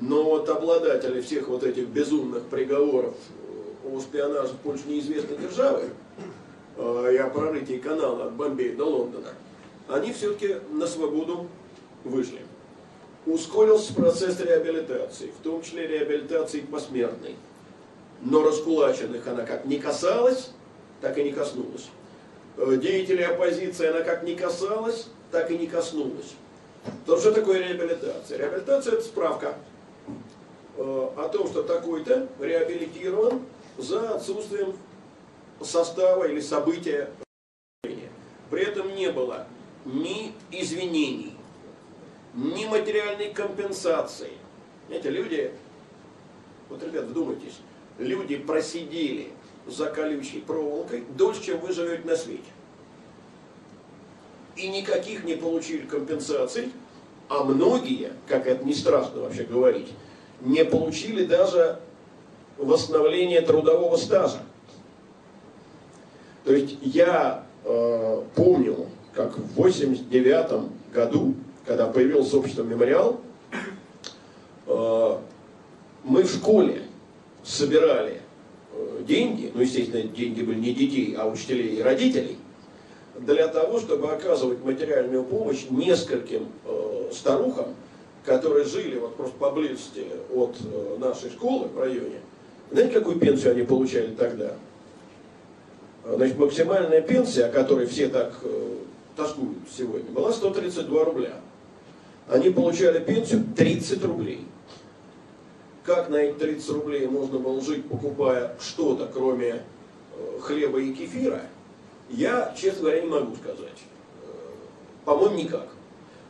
Но 0.00 0.22
вот 0.22 0.48
обладатели 0.48 1.20
всех 1.20 1.48
вот 1.48 1.62
этих 1.62 1.88
безумных 1.88 2.44
приговоров 2.44 3.14
о 3.84 4.00
шпионаже 4.00 4.54
в 4.54 4.58
Польше 4.58 4.84
неизвестной 4.86 5.36
державы 5.36 5.90
э, 6.76 7.10
и 7.12 7.16
о 7.18 7.28
прорытии 7.28 7.78
канала 7.78 8.26
от 8.26 8.32
Бомбея 8.32 8.74
до 8.74 8.86
Лондона, 8.86 9.28
они 9.88 10.12
все-таки 10.12 10.56
на 10.70 10.86
свободу 10.86 11.48
вышли. 12.04 12.40
Ускорился 13.26 13.94
процесс 13.94 14.40
реабилитации, 14.40 15.32
в 15.38 15.42
том 15.42 15.62
числе 15.62 15.86
реабилитации 15.86 16.60
посмертной. 16.60 17.36
Но 18.22 18.42
раскулаченных 18.42 19.26
она 19.26 19.44
как 19.44 19.64
не 19.64 19.78
касалась, 19.78 20.50
так 21.00 21.18
и 21.18 21.24
не 21.24 21.32
коснулась. 21.32 21.88
Э, 22.56 22.76
деятелей 22.80 23.24
оппозиции 23.24 23.88
она 23.88 24.02
как 24.02 24.22
не 24.22 24.34
касалась, 24.34 25.08
так 25.30 25.50
и 25.50 25.58
не 25.58 25.66
коснулась. 25.66 26.34
То 27.04 27.18
что 27.18 27.32
такое 27.32 27.58
реабилитация? 27.58 28.38
Реабилитация 28.38 28.94
это 28.94 29.02
справка 29.02 29.54
э, 30.76 30.82
о 31.16 31.28
том, 31.28 31.48
что 31.48 31.62
такой-то 31.62 32.28
реабилитирован 32.38 33.42
за 33.78 34.14
отсутствием 34.14 34.76
состава 35.60 36.24
или 36.24 36.40
события. 36.40 37.10
При 38.50 38.62
этом 38.62 38.94
не 38.94 39.10
было 39.10 39.46
ни 39.84 40.32
извинений, 40.50 41.34
ни 42.34 42.66
материальной 42.66 43.32
компенсации. 43.32 44.32
Знаете, 44.88 45.10
люди, 45.10 45.52
вот, 46.68 46.82
ребят, 46.82 47.04
вдумайтесь, 47.04 47.58
люди 47.98 48.36
просидели 48.36 49.28
за 49.66 49.86
колючей 49.86 50.40
проволокой 50.40 51.04
дольше, 51.16 51.42
чем 51.42 51.60
вы 51.60 51.68
на 52.04 52.16
свете. 52.16 52.42
И 54.56 54.68
никаких 54.68 55.24
не 55.24 55.34
получили 55.34 55.86
компенсаций, 55.86 56.72
а 57.28 57.44
многие, 57.44 58.12
как 58.28 58.46
это 58.46 58.64
не 58.64 58.74
страшно 58.74 59.22
вообще 59.22 59.44
говорить, 59.44 59.88
не 60.40 60.64
получили 60.64 61.24
даже 61.24 61.80
восстановление 62.58 63.40
трудового 63.40 63.96
стажа. 63.96 64.42
То 66.44 66.52
есть 66.52 66.76
я 66.82 67.44
э, 67.64 68.22
помню, 68.34 68.88
как 69.14 69.38
в 69.38 69.54
89 69.54 70.92
году, 70.92 71.34
когда 71.64 71.86
появился 71.86 72.36
общество 72.36 72.62
«Мемориал», 72.64 73.20
э, 74.66 75.18
мы 76.04 76.22
в 76.24 76.30
школе 76.30 76.82
собирали 77.44 78.20
э, 78.72 79.02
деньги, 79.06 79.50
ну, 79.54 79.62
естественно, 79.62 80.02
деньги 80.02 80.42
были 80.42 80.58
не 80.58 80.72
детей, 80.72 81.14
а 81.18 81.26
учителей 81.26 81.76
и 81.76 81.82
родителей, 81.82 82.38
для 83.18 83.48
того, 83.48 83.78
чтобы 83.78 84.10
оказывать 84.10 84.64
материальную 84.64 85.24
помощь 85.24 85.66
нескольким 85.70 86.48
э, 86.64 87.10
старухам, 87.12 87.74
которые 88.24 88.64
жили 88.64 88.98
вот 88.98 89.16
просто 89.16 89.36
поблизости 89.36 90.06
от 90.34 90.56
э, 90.60 90.96
нашей 90.98 91.30
школы 91.30 91.68
в 91.68 91.78
районе, 91.78 92.20
знаете, 92.70 92.98
какую 92.98 93.18
пенсию 93.18 93.52
они 93.52 93.62
получали 93.62 94.14
тогда? 94.14 94.54
Значит, 96.04 96.38
максимальная 96.38 97.02
пенсия, 97.02 97.44
о 97.44 97.52
которой 97.52 97.86
все 97.86 98.08
так 98.08 98.34
э, 98.42 98.76
тоскуют 99.14 99.58
сегодня, 99.76 100.10
была 100.10 100.32
132 100.32 101.04
рубля. 101.04 101.34
Они 102.28 102.50
получали 102.50 102.98
пенсию 102.98 103.44
30 103.56 104.04
рублей. 104.04 104.40
Как 105.84 106.08
на 106.10 106.16
эти 106.16 106.38
30 106.38 106.70
рублей 106.70 107.06
можно 107.06 107.38
было 107.38 107.60
жить, 107.60 107.88
покупая 107.88 108.56
что-то, 108.60 109.10
кроме 109.12 109.62
э, 110.16 110.38
хлеба 110.40 110.80
и 110.80 110.92
кефира, 110.92 111.42
я, 112.08 112.54
честно 112.56 112.82
говоря, 112.82 113.00
не 113.00 113.08
могу 113.08 113.34
сказать. 113.34 113.78
Э, 114.22 114.26
по-моему, 115.04 115.36
никак. 115.36 115.68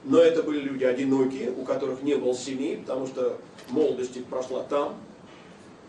Но 0.04 0.18
это 0.18 0.42
были 0.42 0.60
люди 0.60 0.84
одинокие, 0.84 1.50
у 1.50 1.64
которых 1.64 2.02
не 2.02 2.14
было 2.14 2.34
семей, 2.34 2.78
потому 2.78 3.06
что 3.06 3.36
молодость 3.68 4.16
их 4.16 4.24
прошла 4.24 4.62
там, 4.62 4.96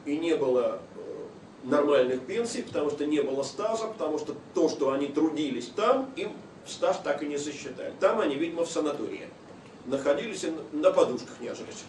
и 0.05 0.17
не 0.17 0.35
было 0.35 0.79
э, 0.95 1.67
нормальных 1.67 2.21
пенсий, 2.21 2.63
потому 2.63 2.89
что 2.89 3.05
не 3.05 3.21
было 3.21 3.43
стажа, 3.43 3.87
потому 3.87 4.19
что 4.19 4.35
то, 4.53 4.67
что 4.67 4.91
они 4.91 5.07
трудились 5.07 5.71
там, 5.73 6.11
им 6.17 6.33
стаж 6.67 6.97
так 6.97 7.23
и 7.23 7.27
не 7.27 7.37
сосчитали. 7.37 7.93
Там 8.01 8.19
они, 8.19 8.35
видимо, 8.35 8.65
в 8.65 8.69
санатории 8.69 9.27
находились 9.85 10.43
и 10.43 10.53
на 10.73 10.91
подушках 10.91 11.39
нежились. 11.39 11.85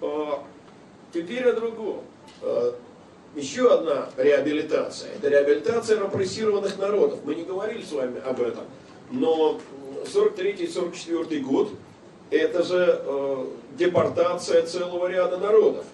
А, 0.00 0.44
теперь 1.12 1.48
о 1.48 1.52
другом. 1.52 2.02
А, 2.42 2.74
еще 3.34 3.72
одна 3.72 4.08
реабилитация. 4.16 5.10
Это 5.14 5.28
реабилитация 5.28 6.00
репрессированных 6.00 6.78
народов. 6.78 7.20
Мы 7.24 7.34
не 7.34 7.42
говорили 7.42 7.82
с 7.82 7.92
вами 7.92 8.20
об 8.24 8.40
этом. 8.40 8.64
Но 9.10 9.60
43-44 10.04 11.40
год 11.40 11.70
это 12.30 12.62
же 12.62 13.00
э, 13.04 13.46
депортация 13.78 14.62
целого 14.62 15.06
ряда 15.06 15.38
народов. 15.38 15.84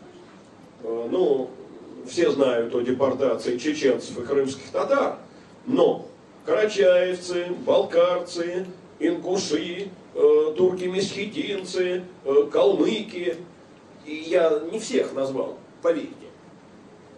Э, 0.83 1.09
ну, 1.11 1.51
все 2.07 2.31
знают 2.31 2.75
о 2.75 2.81
депортации 2.81 3.59
чеченцев 3.59 4.19
и 4.19 4.23
крымских 4.23 4.71
татар, 4.71 5.19
но 5.67 6.07
карачаевцы, 6.47 7.47
балкарцы, 7.67 8.67
ингуши, 8.99 9.89
э, 10.15 10.55
турки-месхетинцы, 10.57 12.03
э, 12.25 12.49
калмыки, 12.51 13.37
и 14.05 14.15
я 14.15 14.61
не 14.71 14.79
всех 14.79 15.13
назвал, 15.13 15.59
поверьте. 15.81 16.13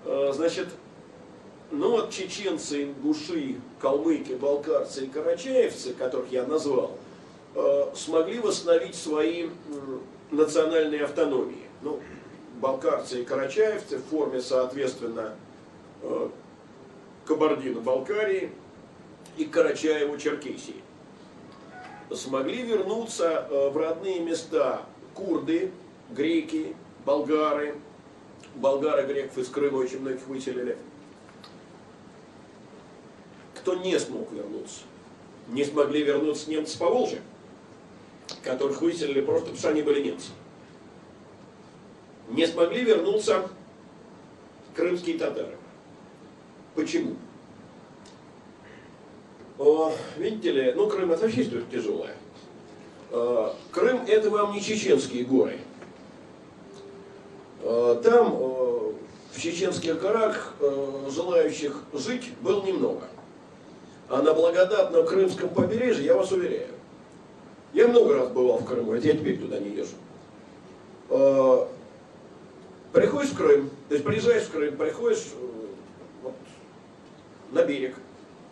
Э, 0.05 0.32
значит, 0.35 0.68
ну 1.70 1.93
вот 1.93 2.11
чеченцы, 2.11 2.85
ингуши, 2.85 3.61
калмыки, 3.80 4.32
балкарцы 4.32 5.07
и 5.07 5.09
карачаевцы, 5.09 5.95
которых 5.95 6.30
я 6.30 6.45
назвал, 6.47 6.93
э, 7.55 7.93
смогли 7.95 8.39
восстановить 8.39 8.95
свои 8.95 9.49
национальные 10.30 11.05
автономии. 11.05 11.64
Ну, 11.82 12.01
балкарцы 12.61 13.22
и 13.22 13.24
карачаевцы 13.24 13.99
в 13.99 14.05
форме, 14.05 14.41
соответственно, 14.41 15.35
э, 16.03 16.28
Кабардино-Балкарии 17.24 18.51
и 19.39 19.45
Карачаево-Черкесии. 19.45 20.82
Смогли 22.14 22.62
вернуться 22.62 23.49
в 23.51 23.76
родные 23.76 24.20
места 24.20 24.82
курды, 25.14 25.72
греки, 26.11 26.74
болгары. 27.05 27.76
Болгары, 28.55 29.07
греков 29.07 29.38
из 29.38 29.48
Крыма 29.48 29.78
очень 29.78 30.00
многих 30.00 30.26
выселили. 30.28 30.78
Кто 33.57 33.74
не 33.74 33.98
смог 33.98 34.30
вернуться? 34.32 34.82
Не 35.48 35.64
смогли 35.64 36.05
вернуться 36.05 36.50
немцы 36.50 36.78
по 36.78 36.88
Волжье, 36.88 37.20
которых 38.42 38.80
выселили 38.80 39.20
просто 39.20 39.46
потому, 39.46 39.59
что 39.59 39.68
они 39.70 39.82
были 39.82 40.02
немцы 40.02 40.30
не 42.28 42.46
смогли 42.46 42.82
вернуться 42.82 43.48
крымские 44.74 45.18
татары. 45.18 45.57
Почему? 46.74 47.16
Видите 50.16 50.50
ли, 50.50 50.72
ну 50.72 50.88
Крым 50.88 51.12
это 51.12 51.22
вообще 51.22 51.42
история 51.42 51.64
тяжелая. 51.70 52.16
Крым 53.70 54.05
это 54.07 54.30
вам 54.30 54.52
не 54.52 54.61
чеченские 54.61 55.24
горы. 55.24 55.59
Там 57.65 58.39
в 59.33 59.41
чеченских 59.41 60.01
горах 60.01 60.55
желающих 61.11 61.81
жить 61.93 62.33
было 62.43 62.62
немного. 62.62 63.03
А 64.09 64.21
на 64.23 64.35
благодатном 64.35 65.07
крымском 65.07 65.49
побережье, 65.49 66.05
я 66.05 66.15
вас 66.15 66.31
уверяю, 66.31 66.69
я 67.73 67.89
много 67.89 68.15
раз 68.15 68.29
бывал 68.29 68.59
в 68.59 68.67
Крыму, 68.67 68.93
это 68.93 69.07
я 69.09 69.15
теперь 69.15 69.39
туда 69.39 69.59
не 69.59 69.71
езжу. 69.71 69.97
Приходишь 72.95 73.31
в 73.31 73.37
Крым, 73.37 73.71
то 73.89 73.95
есть 73.95 74.07
приезжаешь 74.07 74.45
в 74.45 74.53
Крым, 74.53 74.77
приходишь 74.77 75.25
э, 75.35 75.47
вот, 76.23 76.35
на 77.51 77.65
берег, 77.65 77.97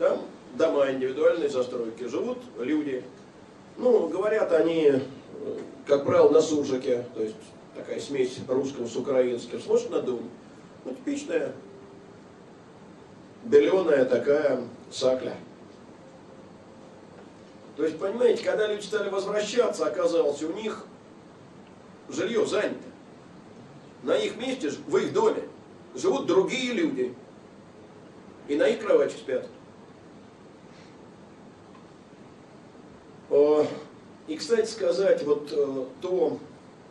там 0.01 0.19
дома 0.55 0.91
индивидуальной 0.91 1.49
застройки, 1.49 2.09
живут 2.09 2.39
люди. 2.59 3.05
Ну, 3.77 4.09
говорят 4.09 4.51
они, 4.51 4.95
э, 4.95 5.01
как 5.87 6.05
правило, 6.05 6.31
на 6.31 6.41
суржике, 6.41 7.05
то 7.15 7.23
есть 7.23 7.37
такая 7.83 8.01
смесь 8.01 8.39
русского 8.49 8.87
с 8.87 8.97
украинским. 8.97 9.61
Смотришь 9.61 9.89
на 9.89 10.01
дом, 10.01 10.31
ну, 10.85 10.95
типичная 10.95 11.53
беленая 13.45 14.05
такая 14.05 14.63
сакля. 14.91 15.35
То 17.77 17.85
есть, 17.85 17.99
понимаете, 17.99 18.45
когда 18.45 18.69
люди 18.69 18.85
стали 18.85 19.09
возвращаться, 19.09 19.87
оказалось, 19.87 20.43
у 20.43 20.53
них 20.53 20.87
жилье 22.09 22.47
занято 22.47 22.77
на 24.03 24.17
их 24.17 24.37
месте, 24.37 24.71
в 24.87 24.97
их 24.97 25.13
доме, 25.13 25.43
живут 25.95 26.27
другие 26.27 26.73
люди. 26.73 27.15
И 28.49 28.57
на 28.57 28.69
их 28.69 28.81
кровати 28.81 29.15
спят. 29.15 29.49
И, 34.29 34.37
кстати 34.37 34.69
сказать, 34.69 35.23
вот 35.25 35.53
э, 35.53 35.85
то, 36.01 36.39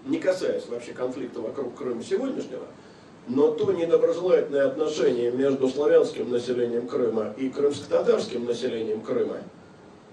не 0.06 0.20
касаясь 0.20 0.68
вообще 0.68 0.94
конфликта 0.94 1.42
вокруг 1.42 1.76
Крыма 1.76 2.04
сегодняшнего, 2.04 2.66
но 3.28 3.52
то 3.52 3.72
недоброжелательное 3.72 4.68
отношение 4.68 5.32
между 5.32 5.70
славянским 5.70 6.30
населением 6.30 6.88
Крыма 6.88 7.34
и 7.38 7.50
крымско-татарским 7.50 8.46
населением 8.46 9.02
Крыма, 9.02 9.38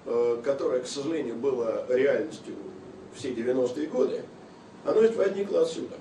э, 0.05 0.41
которое, 0.45 0.80
к 0.80 0.86
сожалению, 0.86 1.36
было 1.36 1.86
реальностью 1.89 2.55
все 3.14 3.30
90-е 3.30 3.86
годы, 3.86 4.22
оно 4.84 5.01
ведь 5.01 5.16
возникло 5.16 5.62
отсюда. 5.62 5.97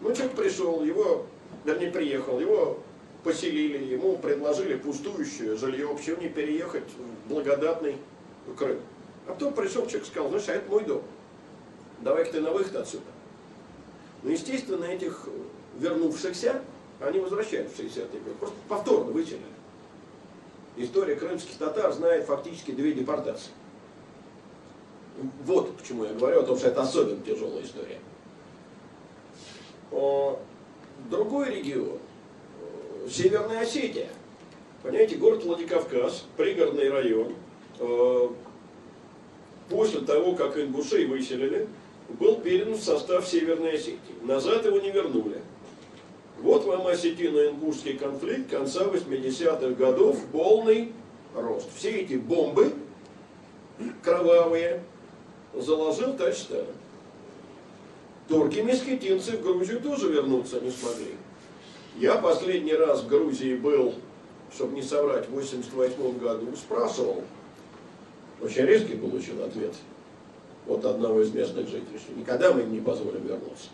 Ну, 0.00 0.14
человек 0.14 0.34
пришел, 0.34 0.82
его, 0.82 1.26
вернее, 1.64 1.90
приехал, 1.90 2.40
его 2.40 2.78
поселили, 3.22 3.84
ему 3.84 4.16
предложили 4.16 4.76
пустующее 4.76 5.56
жилье, 5.56 5.88
почему 5.94 6.22
не 6.22 6.28
переехать 6.28 6.84
в 7.26 7.28
благодатный 7.28 7.96
Крым. 8.56 8.80
А 9.26 9.32
потом 9.32 9.52
пришел 9.52 9.86
человек 9.86 10.04
и 10.04 10.06
сказал, 10.06 10.30
ну, 10.30 10.38
а 10.38 10.52
это 10.52 10.70
мой 10.70 10.84
дом, 10.84 11.02
давай-ка 12.00 12.32
ты 12.32 12.40
на 12.40 12.50
выход 12.50 12.76
отсюда. 12.76 13.04
Ну, 14.22 14.30
естественно, 14.30 14.84
этих 14.84 15.28
вернувшихся, 15.78 16.62
они 17.00 17.20
возвращаются 17.20 17.76
в 17.76 17.80
60-е 17.80 18.20
годы, 18.20 18.36
просто 18.38 18.56
повторно 18.68 19.12
выселили. 19.12 19.42
История 20.76 21.16
крымских 21.16 21.56
татар 21.56 21.92
знает 21.92 22.26
фактически 22.26 22.70
две 22.70 22.92
депортации. 22.92 23.50
Вот 25.44 25.72
к 25.78 25.86
чему 25.86 26.04
я 26.04 26.14
говорю, 26.14 26.40
о 26.40 26.44
том, 26.44 26.56
что 26.56 26.68
это 26.68 26.82
особенно 26.82 27.20
тяжелая 27.22 27.62
история. 27.62 27.98
Другой 31.10 31.50
регион, 31.50 31.98
Северная 33.10 33.60
Осетия. 33.60 34.08
Понимаете, 34.82 35.16
город 35.16 35.44
Владикавказ, 35.44 36.24
пригородный 36.36 36.88
район, 36.90 37.34
после 39.68 40.00
того, 40.00 40.34
как 40.34 40.56
ингушей 40.56 41.06
выселили, 41.06 41.68
был 42.18 42.36
передан 42.36 42.74
в 42.74 42.80
состав 42.82 43.26
Северной 43.26 43.74
Осетии. 43.74 43.98
Назад 44.22 44.64
его 44.64 44.78
не 44.78 44.90
вернули. 44.90 45.40
Вот 46.40 46.64
вам 46.64 46.86
осетино-ингушский 46.86 47.98
конфликт 47.98 48.50
конца 48.50 48.84
80-х 48.84 49.74
годов, 49.74 50.18
полный 50.32 50.92
рост. 51.34 51.68
Все 51.76 51.90
эти 51.90 52.14
бомбы 52.14 52.72
кровавые 54.02 54.82
заложил 55.54 56.14
товарищ 56.14 56.38
Сталин. 56.38 56.66
Турки-месхетинцы 58.28 59.36
в 59.36 59.42
Грузию 59.42 59.80
тоже 59.80 60.10
вернуться 60.10 60.60
не 60.60 60.70
смогли. 60.70 61.14
Я 61.96 62.16
последний 62.16 62.74
раз 62.74 63.02
в 63.02 63.08
Грузии 63.08 63.56
был, 63.56 63.94
чтобы 64.54 64.74
не 64.74 64.82
соврать, 64.82 65.28
в 65.28 65.32
88 65.32 66.18
году, 66.18 66.46
спрашивал. 66.56 67.22
Очень 68.40 68.62
резкий 68.62 68.94
получил 68.94 69.42
ответ 69.42 69.74
от 70.70 70.84
одного 70.84 71.20
из 71.20 71.32
местных 71.32 71.68
жителей, 71.68 71.98
что 71.98 72.12
никогда 72.12 72.52
мы 72.52 72.62
им 72.62 72.72
не 72.72 72.80
позволим 72.80 73.22
вернуться. 73.26 73.68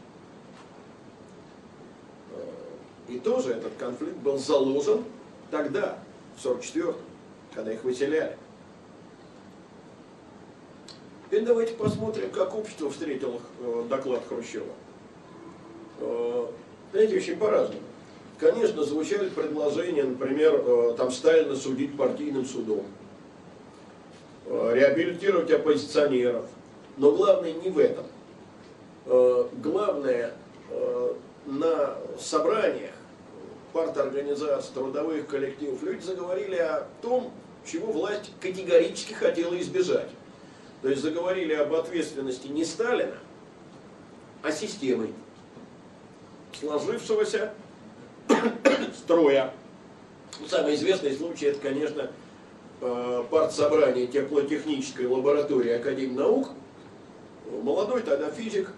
И 3.08 3.18
тоже 3.18 3.52
этот 3.52 3.72
конфликт 3.78 4.16
был 4.16 4.38
заложен 4.38 5.04
тогда, 5.50 5.98
в 6.36 6.42
44 6.42 6.94
когда 7.54 7.72
их 7.72 7.82
выселяли. 7.84 8.36
Теперь 11.24 11.44
давайте 11.44 11.74
посмотрим, 11.74 12.30
как 12.30 12.54
общество 12.54 12.90
встретило 12.90 13.40
э, 13.60 13.84
доклад 13.88 14.22
Хрущева. 14.28 14.66
Э, 16.00 16.46
знаете, 16.92 17.16
очень 17.16 17.36
по-разному. 17.36 17.80
Конечно, 18.38 18.84
звучали 18.84 19.30
предложения, 19.30 20.04
например, 20.04 20.62
э, 20.64 20.94
там 20.96 21.10
Сталина 21.10 21.56
судить 21.56 21.96
партийным 21.96 22.44
судом, 22.44 22.84
реабилитировать 24.46 25.50
оппозиционеров. 25.50 26.44
Но 26.96 27.12
главное 27.12 27.52
не 27.52 27.70
в 27.70 27.78
этом. 27.78 28.06
Главное 29.62 30.34
на 31.46 31.96
собраниях 32.18 32.92
парторганизаций, 33.72 34.72
трудовых 34.74 35.26
коллективов, 35.26 35.82
люди 35.82 36.02
заговорили 36.02 36.56
о 36.56 36.86
том, 37.02 37.30
чего 37.70 37.92
власть 37.92 38.32
категорически 38.40 39.12
хотела 39.12 39.58
избежать. 39.60 40.08
То 40.82 40.88
есть 40.88 41.02
заговорили 41.02 41.52
об 41.54 41.74
ответственности 41.74 42.48
не 42.48 42.64
Сталина, 42.64 43.16
а 44.42 44.52
системы 44.52 45.10
сложившегося 46.58 47.52
строя. 48.96 49.52
Самый 50.48 50.74
известный 50.74 51.16
случай 51.16 51.46
это, 51.46 51.60
конечно, 51.60 52.10
э, 52.80 53.24
партсобрание 53.30 54.06
теплотехнической 54.06 55.06
лаборатории 55.06 55.72
Академии 55.72 56.14
наук. 56.14 56.48
Молодой 57.50 58.02
тогда 58.02 58.30
физик, 58.30 58.70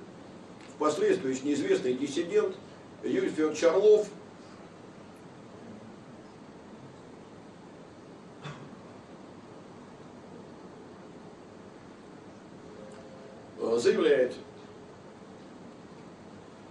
впоследствии 0.76 1.30
очень 1.30 1.52
известный 1.54 1.94
диссидент 1.94 2.54
Юрий 3.02 3.30
Федорович 3.30 3.64
Орлов 3.64 4.08
заявляет, 13.78 14.34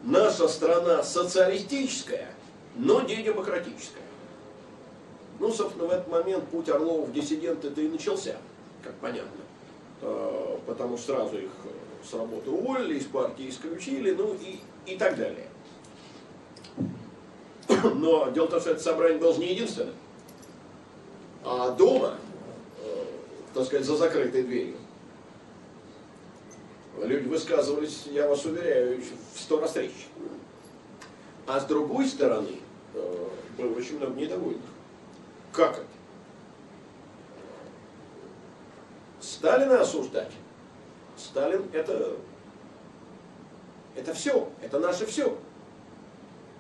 наша 0.04 0.48
страна 0.48 1.04
социалистическая, 1.04 2.34
но 2.76 3.02
не 3.02 3.24
демократическая. 3.24 4.02
Ну, 5.39 5.52
собственно, 5.52 5.88
в 5.88 5.91
этот 5.91 6.08
момент 6.08 6.48
путь 6.50 6.70
Орлова 6.70 7.06
в 7.06 7.14
диссиденты 7.14 7.68
это 7.68 7.82
и 7.82 7.88
начался, 7.88 8.38
как 8.84 8.93
понятно. 8.95 9.43
А, 10.02 10.60
потому 10.66 10.98
что 10.98 11.14
сразу 11.14 11.38
их 11.38 11.52
с 12.10 12.14
работы 12.14 12.49
уволили, 12.49 12.97
из 12.97 13.05
партии 13.05 13.49
исключили, 13.49 14.12
ну 14.12 14.34
и, 14.36 14.60
и 14.86 14.97
так 14.97 15.18
далее. 15.18 15.47
Но 17.95 18.30
дело 18.30 18.47
в 18.47 18.51
том, 18.51 18.62
что 18.62 18.72
это 18.72 18.82
собрание 18.82 19.20
было 19.20 19.36
не 19.38 19.53
единственное. 19.53 19.93
А 21.43 21.72
дома, 21.72 22.18
э, 22.84 23.05
так 23.53 23.66
сказать, 23.66 23.86
за 23.86 23.95
закрытой 23.97 24.43
дверью, 24.43 24.76
Люди 27.03 27.28
высказывались, 27.28 28.05
я 28.08 28.28
вас 28.28 28.43
уверяю, 28.45 28.99
в 29.36 29.39
сто 29.39 29.60
раз 29.60 29.76
речь. 29.76 30.08
А 31.45 31.60
с 31.60 31.66
другой 31.66 32.08
стороны, 32.08 32.55
э, 32.95 33.28
было 33.58 33.78
очень 33.78 33.97
много 33.97 34.20
недовольных. 34.20 34.66
Как 35.51 35.74
это? 35.74 35.86
Сталина 39.20 39.82
осуждать. 39.82 40.32
Сталин 41.18 41.63
это, 41.74 42.15
это 43.95 44.13
все, 44.13 44.49
это 44.61 44.80
наше 44.80 45.05
все. 45.05 45.38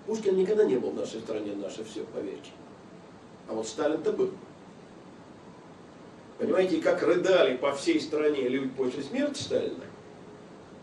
Пушкин 0.05 0.35
никогда 0.35 0.63
не 0.63 0.77
был 0.77 0.91
в 0.91 0.95
нашей 0.95 1.19
стране 1.19 1.53
наше 1.53 1.83
все, 1.83 2.03
поверьте. 2.13 2.51
А 3.47 3.53
вот 3.53 3.67
Сталин-то 3.67 4.13
был. 4.13 4.31
Понимаете, 6.37 6.81
как 6.81 7.01
рыдали 7.03 7.57
по 7.57 7.73
всей 7.73 7.99
стране 7.99 8.47
люди 8.47 8.69
после 8.69 9.03
смерти 9.03 9.41
Сталина, 9.41 9.83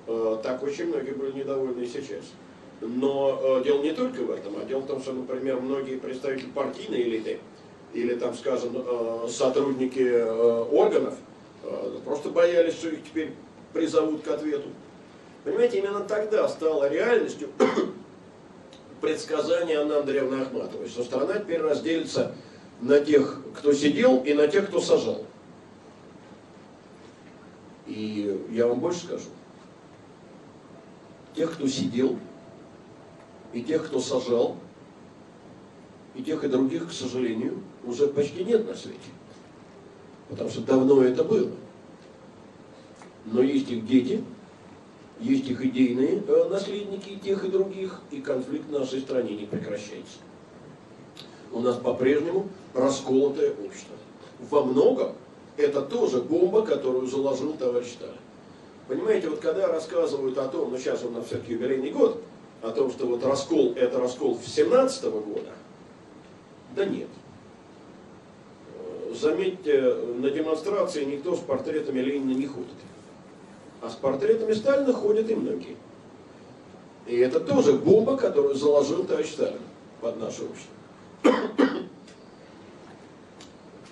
Э, 0.07 0.39
так 0.43 0.63
очень 0.63 0.89
многие 0.89 1.13
были 1.13 1.33
недовольны 1.33 1.83
и 1.83 1.87
сейчас. 1.87 2.25
Но 2.81 3.41
э, 3.43 3.65
дело 3.65 3.83
не 3.83 3.93
только 3.93 4.21
в 4.21 4.31
этом, 4.31 4.57
а 4.59 4.65
дело 4.65 4.81
в 4.81 4.87
том, 4.87 5.01
что, 5.01 5.13
например, 5.13 5.61
многие 5.61 5.97
представители 5.97 6.51
партийной 6.51 7.03
элиты 7.03 7.41
или, 7.95 8.15
там, 8.15 8.35
скажем, 8.35 8.73
э, 8.75 9.29
сотрудники 9.29 10.23
органов 10.73 11.15
просто 12.05 12.29
боялись, 12.29 12.75
что 12.75 12.91
их 12.91 13.03
теперь 13.05 13.33
призовут 13.75 14.23
к 14.23 14.29
ответу. 14.29 14.69
Понимаете, 15.45 15.81
именно 15.81 16.01
тогда 16.01 16.49
стало 16.49 16.89
реальностью 16.89 17.51
предсказание 19.03 19.81
Анны 19.81 19.93
Андреевны 19.93 20.41
Ахматовой, 20.41 20.89
что 20.89 21.05
страна 21.05 21.35
теперь 21.39 21.61
разделится 21.61 22.35
на 22.81 23.01
тех, 23.01 23.43
кто 23.55 23.75
сидел, 23.75 24.23
и 24.23 24.33
на 24.33 24.49
тех, 24.49 24.69
кто 24.69 24.81
сажал. 24.81 25.25
И 27.87 28.49
я 28.51 28.67
вам 28.67 28.81
больше 28.81 29.01
скажу 29.01 29.29
тех, 31.35 31.53
кто 31.53 31.67
сидел, 31.67 32.17
и 33.53 33.63
тех, 33.63 33.87
кто 33.87 34.01
сажал, 34.01 34.57
и 36.15 36.23
тех 36.23 36.45
и 36.45 36.49
других, 36.49 36.89
к 36.89 36.93
сожалению, 36.93 37.63
уже 37.85 38.07
почти 38.07 38.45
нет 38.45 38.67
на 38.67 38.75
свете. 38.75 38.99
Потому 40.29 40.51
что 40.51 40.61
давно 40.63 41.03
это 41.03 41.25
было. 41.25 41.51
Но 43.27 43.43
есть 43.43 43.71
их 43.71 43.87
дети, 43.87 44.23
есть 45.21 45.49
их 45.49 45.65
идейные 45.65 46.23
э, 46.27 46.49
наследники 46.51 47.19
тех 47.23 47.45
и 47.45 47.49
других, 47.49 48.01
и 48.11 48.21
конфликт 48.21 48.67
в 48.69 48.73
нашей 48.73 49.01
стране 49.01 49.37
не 49.37 49.47
прекращается. 49.47 50.19
У 51.53 51.61
нас 51.61 51.77
по-прежнему 51.77 52.49
расколотое 52.75 53.53
общество. 53.53 53.97
Во 54.51 54.65
многом 54.65 55.13
это 55.57 55.83
тоже 55.83 56.21
бомба, 56.21 56.63
которую 56.63 57.07
заложил 57.07 57.55
товарищ 57.55 57.93
Сталин. 57.93 58.15
Понимаете, 58.89 59.31
вот 59.31 59.41
когда 59.41 59.69
рассказывают 59.69 60.37
о 60.37 60.49
том, 60.49 60.71
ну 60.71 60.79
сейчас 60.79 61.05
у 61.05 61.11
нас 61.11 61.27
все-таки 61.27 61.53
юбилейный 61.53 61.91
год, 61.91 62.21
о 62.61 62.71
том, 62.71 62.91
что 62.91 63.07
вот 63.07 63.25
раскол 63.25 63.73
это 63.77 63.99
раскол 63.99 64.39
17 64.45 65.05
-го 65.05 65.21
года, 65.21 65.53
да 66.75 66.85
нет. 66.85 67.09
Заметьте, 69.15 69.95
на 70.19 70.29
демонстрации 70.29 71.05
никто 71.05 71.37
с 71.37 71.41
портретами 71.41 72.01
Ленина 72.01 72.37
не 72.37 72.47
ходит. 72.47 72.75
А 73.85 73.91
с 73.91 73.97
портретами 73.97 74.55
Сталина 74.55 74.95
ходят 74.95 75.29
и 75.29 75.35
многие. 75.35 75.77
И 77.07 77.19
это 77.19 77.39
тоже 77.39 77.75
бомба, 77.75 78.17
которую 78.17 78.55
заложил 78.55 79.05
товарищ 79.05 79.33
Сталин 79.33 79.61
под 80.01 80.19
наше 80.19 80.45
общество. 80.45 80.75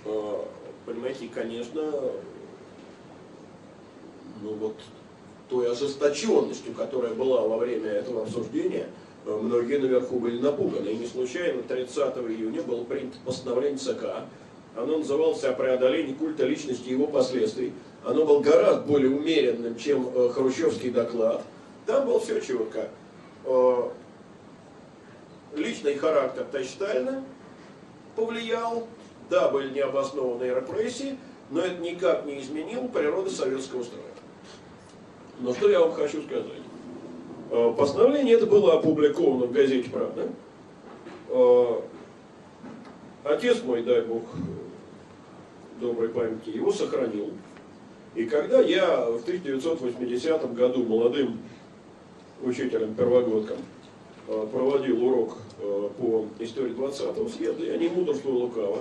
А, 0.05 0.49
понимаете, 0.85 1.29
конечно, 1.33 1.81
ну 4.43 4.55
вот 4.55 4.75
той 5.49 5.71
ожесточенностью, 5.71 6.75
которая 6.75 7.15
была 7.15 7.43
во 7.43 7.59
время 7.59 7.89
этого 7.89 8.23
обсуждения, 8.23 8.89
многие 9.25 9.79
наверху 9.79 10.19
были 10.19 10.41
напуганы. 10.41 10.89
И 10.89 10.97
не 10.97 11.07
случайно 11.07 11.63
30 11.63 12.17
июня 12.17 12.63
было 12.63 12.83
принято 12.83 13.17
постановление 13.25 13.79
ЦК. 13.79 14.25
Оно 14.75 14.99
называлось 14.99 15.45
«О 15.45 15.53
преодолении 15.53 16.15
культа 16.15 16.47
личности 16.47 16.89
и 16.89 16.93
его 16.93 17.07
последствий». 17.07 17.73
Оно 18.05 18.25
было 18.25 18.41
гораздо 18.41 18.83
более 18.83 19.11
умеренным, 19.11 19.77
чем 19.77 20.09
э, 20.13 20.31
хрущевский 20.31 20.91
доклад. 20.91 21.43
Там 21.87 22.07
было 22.07 22.19
все 22.19 22.41
четко. 22.41 22.89
Э, 23.45 23.91
личный 25.55 25.95
характер 25.95 26.45
Тайштальна 26.51 27.25
повлиял, 28.17 28.89
да, 29.31 29.49
были 29.49 29.73
необоснованные 29.73 30.55
репрессии, 30.55 31.17
но 31.51 31.61
это 31.61 31.81
никак 31.81 32.27
не 32.27 32.41
изменило 32.41 32.89
природы 32.89 33.31
советского 33.31 33.85
строя. 33.85 34.03
Но 35.39 35.55
что 35.55 35.71
я 35.71 35.81
вам 35.81 35.93
хочу 35.93 36.23
сказать? 36.23 36.47
Э, 37.51 37.73
постановление 37.79 38.35
это 38.35 38.47
было 38.47 38.75
опубликовано 38.75 39.47
в 39.47 39.53
газете 39.53 39.89
«Правда». 39.91 40.29
Отец 43.25 43.63
мой, 43.63 43.83
дай 43.83 44.03
Бог, 44.03 44.23
доброй 45.81 46.11
памяти, 46.11 46.51
его 46.51 46.71
сохранил. 46.73 47.31
И 48.15 48.25
когда 48.27 48.61
я 48.61 49.07
в 49.07 49.23
1980 49.23 50.55
году 50.55 50.85
молодым 50.85 51.39
учителем-первогодком 52.43 53.57
э, 54.29 54.47
проводил 54.53 55.05
урок 55.07 55.39
по 55.99 56.27
истории 56.41 56.73
20-го 56.73 57.29
съезда, 57.29 57.65
я 57.65 57.77
не 57.79 57.89
мудрствовал 57.89 58.43
лукаво, 58.43 58.79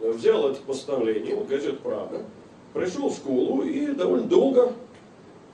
взял 0.00 0.50
это 0.50 0.60
постановление, 0.60 1.34
вот 1.34 1.48
газета 1.48 1.78
«Правда», 1.82 2.22
пришел 2.74 3.08
в 3.08 3.14
школу 3.14 3.62
и 3.62 3.86
довольно 3.88 4.26
долго 4.26 4.72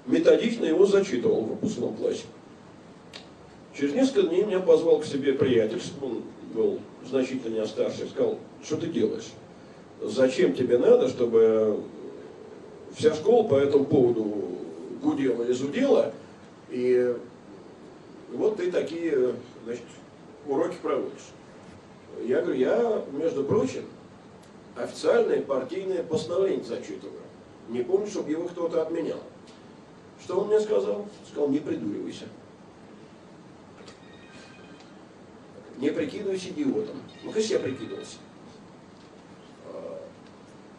методично 0.07 0.65
его 0.65 0.87
зачитывал 0.87 1.43
в 1.43 1.49
выпускном 1.51 1.95
классе. 1.95 2.25
Через 3.77 3.95
несколько 3.95 4.29
дней 4.29 4.45
меня 4.45 4.61
позвал 4.61 5.01
к 5.01 5.05
себе 5.05 5.33
приятель, 5.33 5.83
он 6.03 6.23
был 6.55 6.81
значительно 7.09 7.67
старше, 7.67 8.07
сказал, 8.07 8.39
что 8.63 8.77
ты 8.77 8.87
делаешь? 8.87 9.31
Зачем 10.01 10.55
тебе 10.55 10.79
надо, 10.79 11.09
чтобы 11.09 11.81
вся 12.97 13.15
школа 13.15 13.47
по 13.47 13.57
этому 13.57 13.85
поводу 13.85 14.25
гудела 15.03 15.43
и 15.45 15.53
зудела, 15.53 16.13
и 16.71 17.17
вот 18.33 18.57
ты 18.57 18.71
такие 18.71 19.35
значит, 19.65 19.85
уроки 20.47 20.77
проводишь. 20.83 21.33
Я 22.23 22.41
говорю, 22.41 22.59
я, 22.59 23.05
между 23.13 23.45
прочим, 23.45 23.85
официальное 24.77 25.43
партийное 25.43 26.03
постановление 26.03 26.65
зачитываю. 26.65 27.21
Не 27.69 27.83
помню, 27.83 28.07
чтобы 28.07 28.31
его 28.31 28.49
кто-то 28.49 28.83
отменял. 28.83 29.21
Что 30.23 30.41
он 30.41 30.49
мне 30.49 30.61
сказал? 30.61 31.07
Сказал, 31.29 31.49
не 31.49 31.59
придуривайся. 31.59 32.25
Не 35.79 35.91
прикидывайся 35.91 36.51
идиотом. 36.51 36.97
Ну, 37.25 37.31
конечно, 37.33 37.55
я 37.55 37.59
прикидывался. 37.59 38.17
А, 39.73 40.01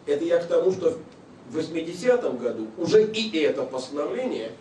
это 0.06 0.24
я 0.24 0.40
к 0.40 0.48
тому, 0.48 0.72
что 0.72 0.98
в 1.50 1.58
80-м 1.58 2.38
году 2.38 2.68
уже 2.78 3.06
и 3.06 3.38
это 3.40 3.64
постановление 3.64 4.52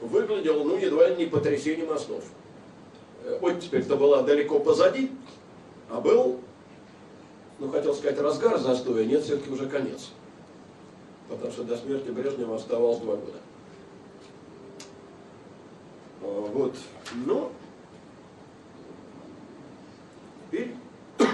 выглядело, 0.00 0.64
ну, 0.64 0.76
едва 0.76 1.08
ли 1.08 1.16
не 1.16 1.26
потрясением 1.26 1.90
основ. 1.92 2.22
Э, 3.24 3.38
это 3.72 3.96
была 3.96 4.22
далеко 4.22 4.60
позади, 4.60 5.10
а 5.90 6.00
был, 6.00 6.40
ну, 7.58 7.70
хотел 7.70 7.94
сказать, 7.94 8.18
разгар 8.20 8.58
застоя, 8.58 9.04
нет, 9.04 9.22
все-таки 9.22 9.50
уже 9.50 9.68
конец. 9.68 10.10
Потому 11.28 11.50
что 11.50 11.64
до 11.64 11.76
смерти 11.76 12.10
Брежнева 12.10 12.56
оставалось 12.56 12.98
два 12.98 13.16
года. 13.16 13.38
А, 16.22 16.40
вот. 16.52 16.76
Но 17.26 17.50
теперь 20.50 20.74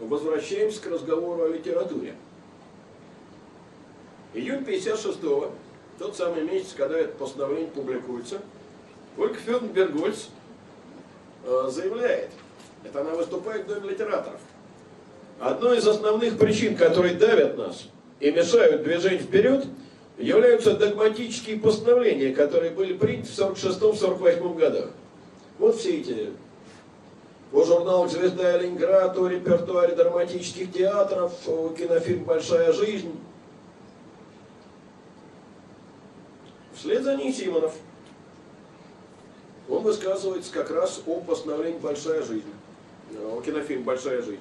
возвращаемся 0.00 0.82
к 0.82 0.86
разговору 0.86 1.44
о 1.44 1.48
литературе. 1.48 2.14
Июнь 4.36 4.60
56-го, 4.60 5.50
тот 5.98 6.16
самый 6.16 6.44
месяц, 6.44 6.74
когда 6.76 6.98
это 6.98 7.16
постановление 7.16 7.70
публикуется, 7.70 8.40
Ольга 9.18 9.34
Федоровна 9.34 9.68
Бергольц 9.68 10.26
э, 11.44 11.68
заявляет, 11.72 12.30
это 12.84 13.00
она 13.00 13.10
выступает 13.10 13.64
в 13.64 13.68
Доме 13.68 13.90
литераторов, 13.90 14.40
одной 15.40 15.78
из 15.78 15.88
основных 15.88 16.38
причин, 16.38 16.76
которые 16.76 17.14
давят 17.14 17.56
нас 17.56 17.88
и 18.20 18.30
мешают 18.30 18.84
движению 18.84 19.20
вперед– 19.20 19.66
являются 20.18 20.74
догматические 20.74 21.58
постановления, 21.58 22.32
которые 22.32 22.70
были 22.70 22.94
приняты 22.94 23.28
в 23.28 23.38
46-48 23.38 24.58
годах. 24.58 24.90
Вот 25.58 25.76
все 25.76 26.00
эти 26.00 26.30
о 27.52 27.64
журналах 27.64 28.10
«Звезда» 28.10 28.56
и 28.56 28.62
«Ленинград», 28.62 29.16
о 29.16 29.28
репертуаре 29.28 29.94
драматических 29.94 30.72
театров, 30.72 31.32
о 31.46 31.68
кинофильм 31.70 32.24
«Большая 32.24 32.72
жизнь». 32.72 33.12
Вслед 36.86 37.02
за 37.02 37.16
ней 37.16 37.32
Симонов. 37.32 37.74
Он 39.68 39.82
высказывается 39.82 40.52
как 40.52 40.70
раз 40.70 41.02
о 41.04 41.20
постановлении 41.20 41.80
«Большая 41.80 42.22
жизнь», 42.22 42.46
о 43.12 43.40
кинофильм 43.40 43.82
«Большая 43.82 44.22
жизнь». 44.22 44.38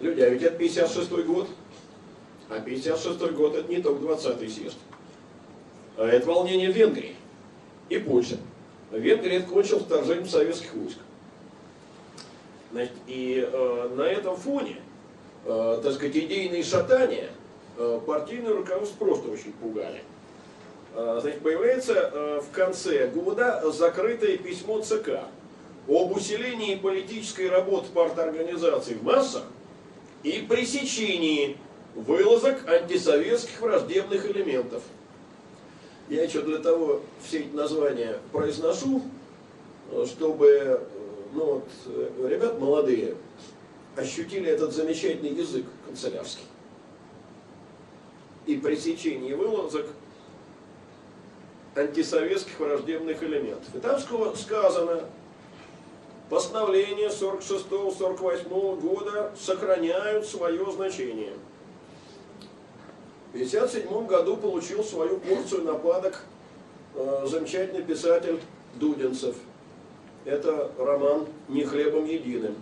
Люди, 0.00 0.22
а 0.22 0.30
ведь 0.30 0.42
это 0.42 0.56
56 0.56 1.10
год. 1.26 1.46
А 2.48 2.58
56 2.60 3.20
год 3.32 3.54
это 3.54 3.70
не 3.70 3.82
только 3.82 4.02
20-й 4.02 4.48
съезд. 4.48 4.78
А 5.98 6.06
это 6.06 6.26
волнение 6.26 6.72
в 6.72 6.74
Венгрии 6.74 7.16
и 7.90 7.98
Польше. 7.98 8.38
Венгрия 8.90 9.40
кончил 9.40 9.80
вторжение 9.80 10.24
советских 10.24 10.72
войск. 10.72 10.96
Значит, 12.72 12.94
и 13.06 13.46
э, 13.46 13.88
на 13.94 14.04
этом 14.04 14.38
фоне, 14.38 14.76
э, 15.44 15.80
так 15.82 15.92
сказать, 15.92 16.16
идейные 16.16 16.62
шатания 16.62 17.28
э, 17.76 18.00
партийное 18.06 18.54
руководство 18.54 19.04
просто 19.04 19.30
очень 19.30 19.52
пугали. 19.52 20.02
Э, 20.94 21.18
значит, 21.20 21.40
появляется 21.42 21.92
э, 21.92 22.40
в 22.40 22.50
конце 22.54 23.08
года 23.08 23.62
закрытое 23.70 24.36
письмо 24.38 24.80
ЦК 24.80 25.20
об 25.86 26.12
усилении 26.12 26.76
политической 26.76 27.48
работы 27.48 27.88
парторганизаций 27.92 28.94
в 28.94 29.02
массах 29.02 29.44
и 30.22 30.44
пресечении 30.48 31.56
вылазок 31.94 32.68
антисоветских 32.68 33.60
враждебных 33.60 34.26
элементов. 34.30 34.82
Я 36.08 36.24
еще 36.24 36.42
для 36.42 36.58
того 36.58 37.02
все 37.22 37.40
эти 37.40 37.54
названия 37.54 38.18
произношу, 38.32 39.02
чтобы 40.06 40.86
ну 41.32 41.62
вот, 41.86 42.30
ребят 42.30 42.58
молодые 42.58 43.14
ощутили 43.96 44.50
этот 44.50 44.72
замечательный 44.72 45.32
язык 45.32 45.66
канцелярский. 45.86 46.44
И 48.46 48.56
пресечение 48.56 49.36
вылазок 49.36 49.86
антисоветских 51.74 52.58
враждебных 52.58 53.22
элементов. 53.22 53.74
И 53.74 53.78
там 53.78 53.98
сказано, 54.36 55.02
постановления 56.28 57.08
46-48 57.08 58.80
года 58.80 59.32
сохраняют 59.38 60.26
свое 60.26 60.70
значение– 60.72 61.32
в 63.28 63.34
1957 63.34 64.06
году 64.06 64.38
получил 64.38 64.82
свою 64.82 65.18
порцию 65.18 65.64
нападок 65.64 66.24
э, 66.94 67.26
замечательный 67.26 67.82
писатель 67.82 68.40
Дудинцев. 68.76 69.36
Это 70.24 70.72
роман 70.78 71.26
«Не 71.48 71.64
хлебом 71.64 72.06
единым», 72.06 72.54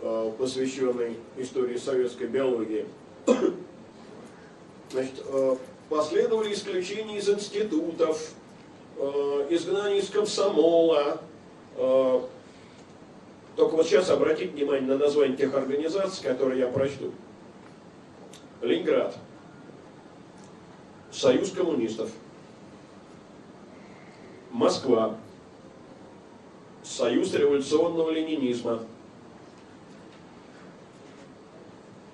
э, 0.00 0.32
посвященный 0.38 1.18
истории 1.36 1.76
советской 1.76 2.26
биологии. 2.26 2.86
Значит, 4.90 5.22
э, 5.26 5.56
последовали 5.90 6.54
исключения 6.54 7.18
из 7.18 7.28
институтов, 7.28 8.30
изгнание 8.98 10.00
из 10.00 10.08
комсомола. 10.10 11.20
Э, 11.76 12.20
только 13.56 13.76
вот 13.76 13.86
сейчас 13.86 14.10
обратите 14.10 14.52
внимание 14.52 14.88
на 14.88 14.98
название 14.98 15.36
тех 15.36 15.54
организаций, 15.54 16.22
которые 16.22 16.60
я 16.60 16.68
прочту. 16.68 17.12
Ленинград– 18.62 19.16
Союз 21.10 21.50
коммунистов, 21.50 22.10
Москва, 24.52 25.16
Союз 26.82 27.34
революционного 27.34 28.10
ленинизма. 28.10 28.84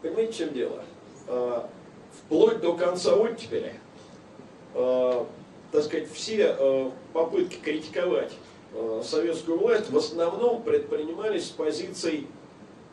Понимаете, 0.00 0.32
в 0.32 0.36
чем 0.36 0.54
дело? 0.54 0.84
А, 1.28 1.68
вплоть 2.12 2.60
до 2.60 2.74
конца 2.74 3.14
оттепели 3.14 3.74
э, 4.74 5.24
так 5.74 5.82
сказать, 5.82 6.08
все 6.12 6.54
э, 6.56 6.90
попытки 7.12 7.56
критиковать 7.56 8.30
э, 8.74 9.02
советскую 9.04 9.58
власть 9.58 9.90
в 9.90 9.96
основном 9.96 10.62
предпринимались 10.62 11.46
с 11.46 11.50
позицией, 11.50 12.28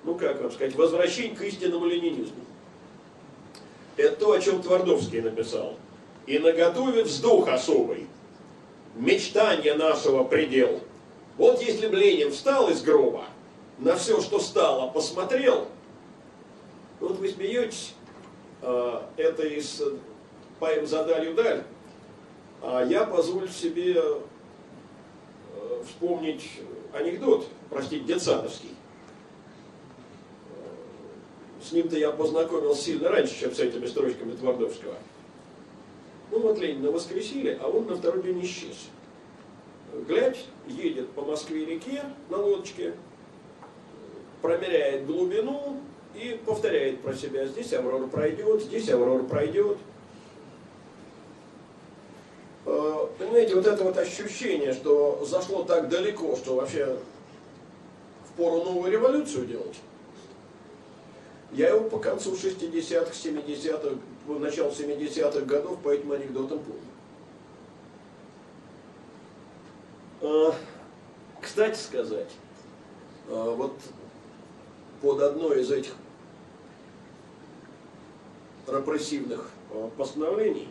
ну 0.03 0.15
как 0.15 0.41
вам 0.41 0.51
сказать, 0.51 0.75
возвращения 0.75 1.35
к 1.35 1.43
истинному 1.43 1.85
ленинизму. 1.85 2.43
Это 3.97 4.15
то, 4.15 4.31
о 4.31 4.39
чем 4.39 4.63
Твардовский 4.63 5.21
написал. 5.21 5.75
И 6.25 6.39
наготове 6.39 7.03
вздох 7.03 7.49
особый, 7.49 8.07
мечтание 8.95 9.75
нашего 9.75 10.23
предел. 10.23 10.79
Вот 11.37 11.61
если 11.61 11.85
бы 11.85 11.97
Ленин 11.97 12.31
встал 12.31 12.71
из 12.71 12.81
гроба, 12.81 13.25
на 13.77 13.95
все, 13.95 14.19
что 14.21 14.39
стало, 14.39 14.89
посмотрел, 14.89 15.67
вот 16.99 17.19
вы 17.19 17.29
смеетесь, 17.29 17.93
э, 18.63 19.01
это 19.17 19.43
из 19.45 19.83
поэм 20.59 20.87
«За 20.87 21.03
далью 21.03 21.35
даль», 21.35 21.63
а 22.61 22.83
я 22.85 23.05
позволю 23.05 23.47
себе 23.47 23.95
э, 23.95 24.21
вспомнить 25.85 26.49
анекдот, 26.93 27.47
простите, 27.69 28.03
детсадовский. 28.05 28.69
Э, 30.49 31.63
с 31.63 31.71
ним-то 31.71 31.97
я 31.97 32.11
познакомился 32.11 32.83
сильно 32.83 33.09
раньше, 33.09 33.39
чем 33.39 33.53
с 33.53 33.59
этими 33.59 33.87
строчками 33.87 34.35
Твардовского. 34.35 34.95
Ну 36.31 36.39
вот 36.39 36.59
Ленина 36.59 36.91
воскресили, 36.91 37.57
а 37.61 37.67
он 37.67 37.87
на 37.87 37.95
второй 37.95 38.23
день 38.23 38.41
исчез. 38.43 38.87
Глядь, 40.07 40.45
едет 40.67 41.09
по 41.09 41.23
Москве-реке 41.23 42.03
на 42.29 42.37
лодочке, 42.37 42.93
промеряет 44.41 45.05
глубину 45.05 45.81
и 46.15 46.39
повторяет 46.45 47.01
про 47.01 47.13
себя. 47.13 47.45
Здесь 47.45 47.73
Аврора 47.73 48.07
пройдет, 48.07 48.61
здесь 48.61 48.89
Аврора 48.89 49.23
пройдет. 49.23 49.77
Э, 52.65 53.07
понимаете, 53.17 53.55
вот 53.55 53.65
это 53.65 53.83
вот 53.83 53.97
ощущение, 53.97 54.73
что 54.73 55.25
зашло 55.25 55.63
так 55.63 55.89
далеко, 55.89 56.35
что 56.35 56.55
вообще 56.55 56.97
в 58.25 58.33
пору 58.37 58.63
новую 58.63 58.91
революцию 58.91 59.47
делать. 59.47 59.77
Я 61.51 61.69
его 61.69 61.89
по 61.89 61.97
концу 61.97 62.33
60-х, 62.33 63.11
70-х, 63.11 63.97
по 64.27 64.35
началу 64.35 64.69
70-х 64.71 65.41
годов 65.41 65.79
по 65.79 65.89
этим 65.89 66.11
анекдотам 66.11 66.59
помню. 66.59 66.81
Э, 70.21 70.51
кстати 71.41 71.77
сказать, 71.79 72.29
э, 73.27 73.55
вот 73.57 73.73
под 75.01 75.19
одно 75.19 75.51
из 75.53 75.71
этих 75.71 75.95
репрессивных 78.67 79.49
постановлений 79.97 80.67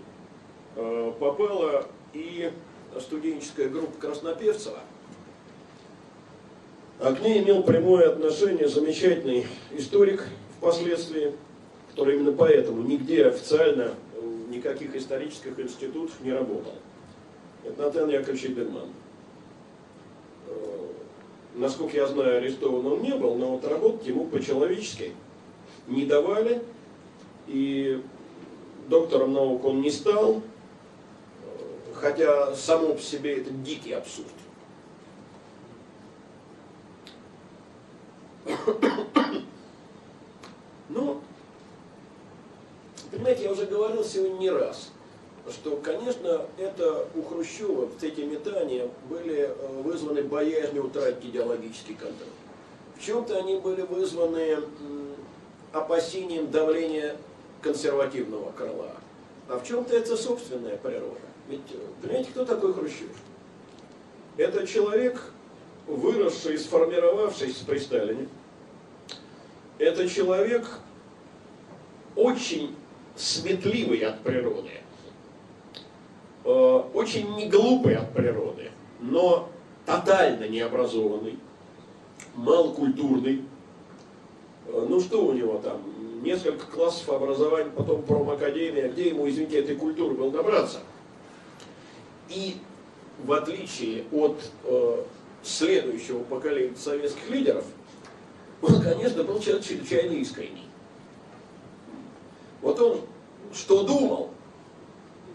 попала 0.74 1.86
и 2.12 2.50
студенческая 2.98 3.68
группа 3.68 3.98
Краснопевцева. 4.00 4.80
А 6.98 7.14
к 7.14 7.22
ней 7.22 7.42
имел 7.42 7.62
прямое 7.62 8.10
отношение 8.10 8.68
замечательный 8.68 9.46
историк 9.72 10.26
впоследствии, 10.58 11.32
который 11.90 12.16
именно 12.16 12.32
поэтому 12.32 12.82
нигде 12.82 13.26
официально 13.26 13.94
в 14.14 14.50
никаких 14.50 14.94
исторических 14.94 15.58
институтах 15.58 16.20
не 16.20 16.32
работал. 16.32 16.74
Это 17.64 17.82
Натан 17.82 18.10
Яковлевич 18.10 18.46
Эберман. 18.46 18.88
Э, 20.46 20.52
насколько 21.54 21.96
я 21.96 22.06
знаю, 22.06 22.38
арестован 22.38 22.84
он 22.86 23.02
не 23.02 23.14
был, 23.14 23.34
но 23.36 23.52
вот 23.52 23.64
работать 23.64 24.06
ему 24.06 24.26
по-человечески 24.26 25.12
не 25.86 26.04
давали. 26.04 26.62
И 27.46 28.02
доктором 28.88 29.32
наук 29.32 29.64
он 29.64 29.80
не 29.80 29.90
стал, 29.90 30.42
хотя 32.00 32.54
само 32.54 32.94
по 32.94 33.00
себе 33.00 33.38
это 33.38 33.50
дикий 33.50 33.92
абсурд. 33.92 34.28
Ну, 40.88 41.20
понимаете, 43.12 43.44
я 43.44 43.52
уже 43.52 43.66
говорил 43.66 44.04
сегодня 44.04 44.38
не 44.38 44.50
раз, 44.50 44.90
что, 45.48 45.76
конечно, 45.76 46.46
это 46.58 47.06
у 47.14 47.22
Хрущева, 47.22 47.88
эти 48.02 48.22
метания 48.22 48.88
были 49.08 49.42
э, 49.42 49.82
вызваны 49.82 50.22
боязнью 50.24 50.86
утратить 50.86 51.26
идеологический 51.26 51.94
контроль. 51.94 52.28
В 52.96 53.04
чем-то 53.04 53.38
они 53.38 53.58
были 53.58 53.82
вызваны 53.82 54.58
опасением 55.72 56.50
давления 56.50 57.16
консервативного 57.62 58.50
крыла, 58.50 58.96
а 59.48 59.58
в 59.58 59.66
чем-то 59.66 59.96
это 59.96 60.16
собственная 60.16 60.76
природа. 60.76 61.20
Ведь, 61.50 61.62
понимаете, 62.00 62.30
кто 62.30 62.44
такой 62.44 62.72
Хрущев? 62.72 63.10
Это 64.36 64.64
человек, 64.68 65.32
выросший, 65.88 66.56
сформировавшийся 66.56 67.66
при 67.66 67.78
Сталине. 67.78 68.28
Это 69.78 70.08
человек 70.08 70.64
очень 72.14 72.76
сметливый 73.16 73.98
от 73.98 74.20
природы, 74.20 74.70
э, 76.44 76.82
очень 76.94 77.34
неглупый 77.34 77.96
от 77.96 78.12
природы, 78.12 78.70
но 79.00 79.48
тотально 79.86 80.46
необразованный, 80.46 81.36
малокультурный. 82.36 83.44
Э, 84.68 84.86
ну 84.88 85.00
что 85.00 85.26
у 85.26 85.32
него 85.32 85.58
там, 85.58 85.82
несколько 86.22 86.66
классов 86.66 87.08
образования, 87.08 87.70
потом 87.74 88.02
промакадемия, 88.02 88.88
где 88.88 89.08
ему, 89.08 89.28
извините, 89.28 89.58
этой 89.58 89.74
культуры 89.74 90.14
был 90.14 90.30
добраться? 90.30 90.80
И 92.30 92.56
в 93.24 93.32
отличие 93.32 94.04
от 94.12 94.40
э, 94.64 95.04
следующего 95.42 96.22
поколения 96.24 96.76
советских 96.76 97.28
лидеров, 97.28 97.64
он, 98.62 98.80
конечно, 98.80 99.24
был 99.24 99.40
человек 99.40 99.64
чрезвычайно 99.64 100.12
искренний. 100.12 100.68
Вот 102.62 102.78
он 102.80 103.00
что 103.52 103.82
думал, 103.82 104.30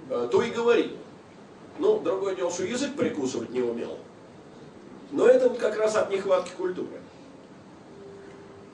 э, 0.09 0.29
то 0.31 0.41
и 0.41 0.49
говорил. 0.51 0.91
Ну, 1.79 1.99
другое 1.99 2.35
дело, 2.35 2.49
что 2.49 2.63
язык 2.63 2.95
прикусывать 2.95 3.49
не 3.49 3.61
умел. 3.61 3.97
Но 5.11 5.27
это 5.27 5.49
вот 5.49 5.57
как 5.57 5.77
раз 5.77 5.95
от 5.95 6.09
нехватки 6.09 6.51
культуры. 6.55 7.01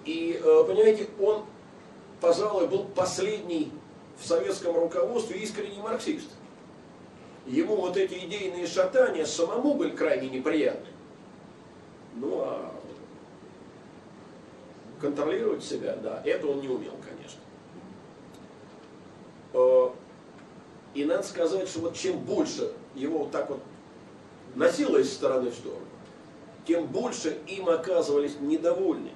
И, 0.05 0.39
э, 0.41 0.63
понимаете, 0.67 1.07
он, 1.19 1.43
пожалуй, 2.19 2.67
был 2.67 2.85
последний 2.85 3.71
в 4.19 4.27
советском 4.27 4.75
руководстве 4.75 5.39
искренний 5.39 5.81
марксист 5.81 6.29
ему 7.45 7.75
вот 7.75 7.97
эти 7.97 8.13
идейные 8.25 8.67
шатания 8.67 9.25
самому 9.25 9.73
были 9.73 9.95
крайне 9.95 10.29
неприятны. 10.29 10.87
Ну 12.15 12.41
а 12.41 12.71
контролировать 14.99 15.63
себя, 15.63 15.95
да, 15.95 16.21
это 16.23 16.47
он 16.47 16.61
не 16.61 16.67
умел, 16.67 16.93
конечно. 17.03 17.39
Э, 19.53 19.89
и 20.93 21.05
надо 21.05 21.23
сказать, 21.23 21.67
что 21.67 21.79
вот 21.79 21.95
чем 21.95 22.19
больше 22.19 22.71
его 22.95 23.19
вот 23.19 23.31
так 23.31 23.49
вот 23.49 23.61
носило 24.55 24.97
из 24.97 25.11
стороны 25.11 25.49
в 25.49 25.55
сторону, 25.55 25.85
тем 26.67 26.85
больше 26.85 27.39
им 27.47 27.69
оказывались 27.69 28.35
недовольны 28.39 29.09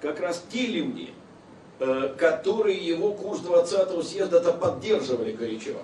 как 0.00 0.20
раз 0.20 0.44
те 0.50 0.66
люди, 0.66 1.10
э, 1.78 2.14
которые 2.18 2.76
его 2.76 3.12
курс 3.12 3.40
20-го 3.40 4.02
съезда-то 4.02 4.52
поддерживали 4.52 5.32
горячо. 5.32 5.76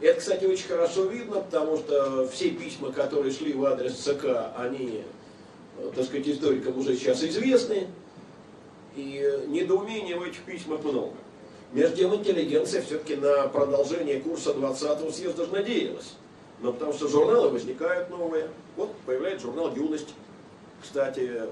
Это, 0.00 0.20
кстати, 0.20 0.44
очень 0.44 0.68
хорошо 0.68 1.04
видно, 1.04 1.40
потому 1.40 1.78
что 1.78 2.28
все 2.28 2.50
письма, 2.50 2.92
которые 2.92 3.32
шли 3.32 3.54
в 3.54 3.64
адрес 3.64 3.94
ЦК, 3.94 4.52
они, 4.56 5.04
э, 5.78 5.90
так 5.94 6.04
сказать, 6.04 6.28
историкам 6.28 6.78
уже 6.78 6.96
сейчас 6.96 7.24
известны, 7.24 7.88
и 8.94 9.44
недоумения 9.48 10.16
в 10.16 10.22
этих 10.22 10.40
письмах 10.40 10.82
много. 10.84 11.14
Между 11.72 11.96
тем, 11.96 12.14
интеллигенция 12.14 12.82
все-таки 12.82 13.16
на 13.16 13.48
продолжение 13.48 14.20
курса 14.20 14.50
20-го 14.50 15.10
съезда 15.10 15.46
же 15.46 15.52
надеялась. 15.52 16.14
Но 16.60 16.72
потому 16.72 16.92
что 16.92 17.08
журналы 17.08 17.50
возникают 17.50 18.08
новые. 18.08 18.48
Вот 18.76 18.94
появляется 19.04 19.46
журнал 19.46 19.74
«Юность». 19.74 20.14
Кстати, 20.82 21.42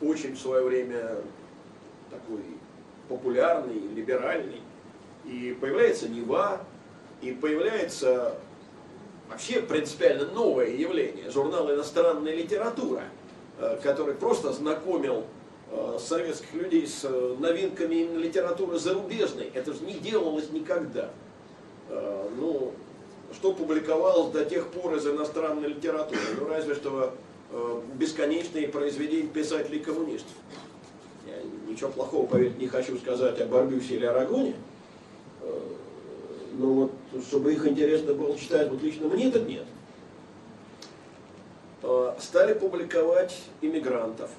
очень 0.00 0.34
в 0.34 0.38
свое 0.38 0.64
время 0.64 1.16
такой 2.10 2.42
популярный, 3.08 3.80
либеральный. 3.94 4.60
И 5.24 5.56
появляется 5.60 6.08
«Нева», 6.08 6.62
и 7.22 7.32
появляется 7.32 8.34
вообще 9.28 9.60
принципиально 9.60 10.26
новое 10.32 10.68
явление, 10.68 11.30
журнал 11.30 11.72
«Иностранная 11.72 12.34
литература», 12.34 13.02
э, 13.58 13.78
который 13.82 14.14
просто 14.14 14.52
знакомил 14.52 15.24
э, 15.70 15.98
советских 16.00 16.52
людей 16.54 16.86
с 16.86 17.04
э, 17.04 17.36
новинками 17.38 18.16
литературы 18.16 18.78
зарубежной. 18.78 19.50
Это 19.54 19.72
же 19.72 19.80
не 19.84 19.94
делалось 19.94 20.50
никогда. 20.50 21.10
Ну, 22.36 22.74
что 23.32 23.54
публиковалось 23.54 24.30
до 24.30 24.44
тех 24.44 24.66
пор 24.68 24.96
из 24.96 25.06
иностранной 25.06 25.68
литературы? 25.68 26.20
Ну, 26.38 26.46
разве 26.46 26.74
что 26.74 27.14
бесконечные 27.94 28.68
произведения 28.68 29.28
писателей-коммунистов. 29.28 30.34
Я 31.26 31.36
ничего 31.66 31.88
плохого, 31.88 32.26
поверьте, 32.26 32.58
не 32.58 32.66
хочу 32.66 32.98
сказать 32.98 33.40
о 33.40 33.46
Барбюсе 33.46 33.94
или 33.94 34.04
Арагоне, 34.04 34.54
ну 36.58 36.90
вот, 37.12 37.22
чтобы 37.24 37.52
их 37.52 37.66
интересно 37.66 38.14
было 38.14 38.36
читать, 38.36 38.68
вот 38.68 38.82
лично 38.82 39.06
мне 39.06 39.28
это 39.28 39.40
нет. 39.40 39.64
Э, 41.82 42.14
стали 42.18 42.52
публиковать 42.52 43.40
иммигрантов, 43.60 44.30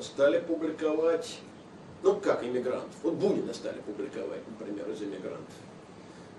стали 0.00 0.38
публиковать, 0.38 1.40
ну 2.04 2.14
как 2.16 2.44
иммигрантов, 2.44 2.94
вот 3.02 3.14
Бунина 3.14 3.52
стали 3.52 3.80
публиковать, 3.80 4.42
например, 4.48 4.88
из 4.88 5.02
иммигрантов. 5.02 5.54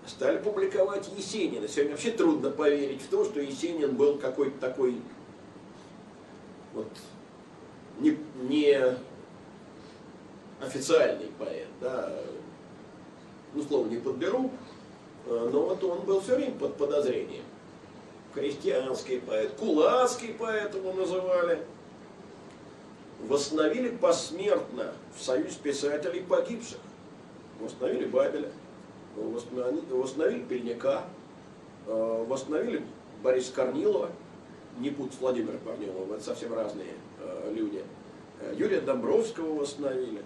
Стали 0.07 0.39
публиковать 0.39 1.09
Есенина. 1.15 1.67
Сегодня 1.67 1.91
вообще 1.91 2.11
трудно 2.11 2.49
поверить 2.49 3.03
в 3.03 3.09
то, 3.09 3.23
что 3.23 3.39
Есенин 3.39 3.95
был 3.95 4.17
какой-то 4.17 4.57
такой 4.59 4.99
вот, 6.73 6.87
не, 7.99 8.17
не 8.49 8.97
официальный 10.59 11.29
поэт, 11.37 11.67
да, 11.81 12.11
ну, 13.53 13.63
слово 13.63 13.87
не 13.87 13.97
подберу, 13.97 14.51
э, 15.27 15.49
но 15.51 15.61
вот 15.61 15.83
он 15.83 16.01
был 16.01 16.21
все 16.21 16.35
время 16.35 16.53
под 16.53 16.77
подозрением 16.77 17.43
крестьянский 18.33 19.19
поэт, 19.19 19.51
кулацкий 19.59 20.33
поэт 20.33 20.73
его 20.75 20.93
называли, 20.93 21.59
восстановили 23.27 23.89
посмертно 23.89 24.93
в 25.15 25.21
союз 25.21 25.55
писателей 25.55 26.21
погибших. 26.21 26.79
Восстановили 27.59 28.05
Бабеля, 28.05 28.49
восстановили 29.15 30.41
Пельняка, 30.43 31.03
э, 31.85 32.25
восстановили 32.27 32.83
Бориса 33.21 33.53
Корнилова, 33.53 34.09
не 34.79 34.89
путь 34.89 35.13
с 35.13 35.21
Владимиром 35.21 35.59
Корниловым, 35.63 36.13
это 36.13 36.23
совсем 36.23 36.53
разные 36.53 36.93
э, 37.19 37.53
люди. 37.53 37.83
Юрия 38.57 38.81
Домбровского 38.81 39.59
восстановили. 39.59 40.23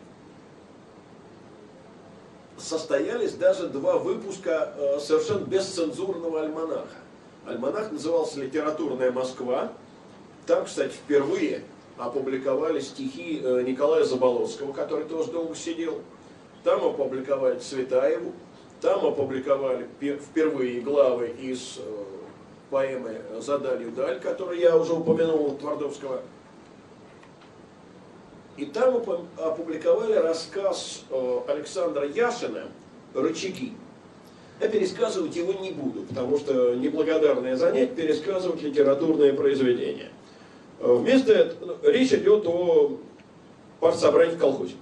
Состоялись 2.57 3.33
даже 3.33 3.67
два 3.67 3.97
выпуска 3.97 4.73
совершенно 4.99 5.45
бесцензурного 5.45 6.41
альманаха. 6.41 6.97
Альманах 7.45 7.91
назывался 7.91 8.39
«Литературная 8.39 9.11
Москва». 9.11 9.71
Там, 10.47 10.65
кстати, 10.65 10.93
впервые 10.93 11.63
опубликовали 11.97 12.79
стихи 12.79 13.41
э, 13.43 13.63
Николая 13.63 14.03
Заболоцкого, 14.03 14.73
который 14.73 15.05
тоже 15.05 15.31
долго 15.31 15.55
сидел. 15.55 16.01
Там 16.63 16.83
опубликовали 16.83 17.59
Цветаеву. 17.59 18.33
Там 18.81 19.05
опубликовали 19.05 19.87
впервые 19.99 20.81
главы 20.81 21.27
из 21.39 21.77
э, 21.77 22.03
поэмы 22.69 23.21
«За 23.39 23.57
далью 23.57 23.91
даль», 23.91 24.19
которую 24.19 24.59
я 24.59 24.75
уже 24.77 24.93
упомянул, 24.93 25.55
Твардовского. 25.55 26.21
И 28.57 28.65
там 28.65 29.03
опубликовали 29.37 30.13
рассказ 30.13 31.03
э, 31.09 31.39
Александра 31.47 32.07
Яшина 32.07 32.63
«Рычаги». 33.13 33.73
Я 34.61 34.69
пересказывать 34.69 35.35
его 35.35 35.51
не 35.51 35.71
буду, 35.71 36.03
потому 36.03 36.37
что 36.37 36.73
неблагодарное 36.73 37.57
занятие 37.57 37.93
пересказывать 37.93 38.61
литературное 38.61 39.33
произведение. 39.33 40.09
Э, 40.79 40.93
вместо 40.93 41.33
этого 41.33 41.77
речь 41.83 42.13
идет 42.13 42.47
о 42.47 42.97
партсобрании 43.81 44.35
в 44.35 44.39
колхозе. 44.39 44.75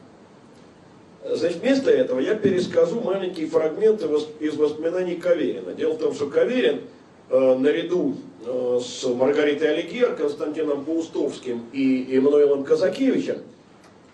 Значит, 1.26 1.62
вместо 1.62 1.90
этого 1.90 2.20
я 2.20 2.36
перескажу 2.36 3.02
маленькие 3.02 3.48
фрагменты 3.48 4.08
из 4.40 4.56
воспоминаний 4.56 5.16
Каверина. 5.16 5.74
Дело 5.74 5.94
в 5.94 5.98
том, 5.98 6.14
что 6.14 6.28
Каверин 6.28 6.82
э, 7.30 7.56
наряду 7.56 8.18
с 8.46 9.06
Маргаритой 9.06 9.74
Алигер, 9.74 10.16
Константином 10.16 10.84
Паустовским 10.84 11.64
и 11.72 12.14
Эммануилом 12.14 12.66
Казакевичем 12.66 13.38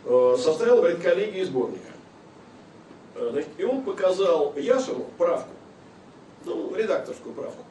составил 0.10 0.86
редколлегии 0.86 1.44
сборника. 1.44 1.92
Значит, 3.16 3.50
и 3.58 3.64
он 3.64 3.84
показал 3.84 4.56
Яшину 4.56 5.06
правку, 5.18 5.52
ну, 6.46 6.74
редакторскую 6.74 7.36
правку. 7.36 7.64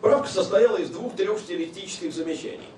Правка 0.00 0.28
состояла 0.28 0.78
из 0.78 0.90
двух-трех 0.90 1.38
стилистических 1.38 2.12
замечаний. 2.12 2.68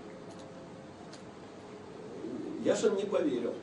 Яшин 2.65 2.97
не 2.97 3.05
поверил. 3.05 3.55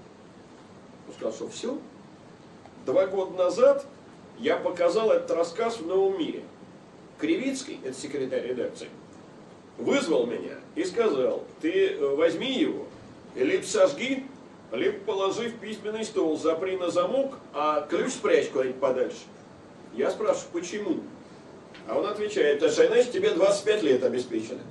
Он 1.08 1.14
сказал, 1.14 1.34
что 1.34 1.50
все. 1.50 1.78
Два 2.86 3.06
года 3.08 3.38
назад 3.38 3.86
я 4.40 4.58
показал 4.58 5.12
этот 5.12 5.32
рассказ 5.32 5.78
в 5.78 5.86
Новом 5.86 6.18
мире. 6.18 6.44
Кривицкий, 7.20 7.80
это 7.84 7.98
секретарь 7.98 8.48
редакции, 8.48 8.90
вызвал 9.78 10.26
меня 10.26 10.58
и 10.76 10.84
сказал, 10.84 11.44
ты 11.62 11.90
э, 11.90 12.16
возьми 12.16 12.52
его, 12.52 12.86
либо 13.36 13.64
сожги, 13.64 14.26
либо 14.72 15.00
положи 15.00 15.50
в 15.50 15.60
письменный 15.60 16.04
стол, 16.04 16.38
запри 16.38 16.78
на 16.78 16.90
замок, 16.90 17.36
а 17.54 17.82
ключ 17.82 18.14
спрячь 18.14 18.50
куда-нибудь 18.50 18.80
подальше. 18.80 19.20
Я 19.94 20.12
спрашиваю, 20.12 20.50
почему? 20.52 21.00
А 21.88 21.98
он 21.98 22.06
отвечает, 22.06 22.62
а 22.64 22.70
значит 22.70 23.12
тебе 23.12 23.32
25 23.32 23.84
лет 23.84 24.04
обеспечено. 24.04 24.62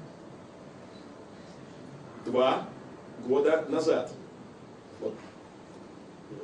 Два 2.26 2.66
года 3.26 3.64
назад. 3.68 4.11
Вот. 5.01 5.14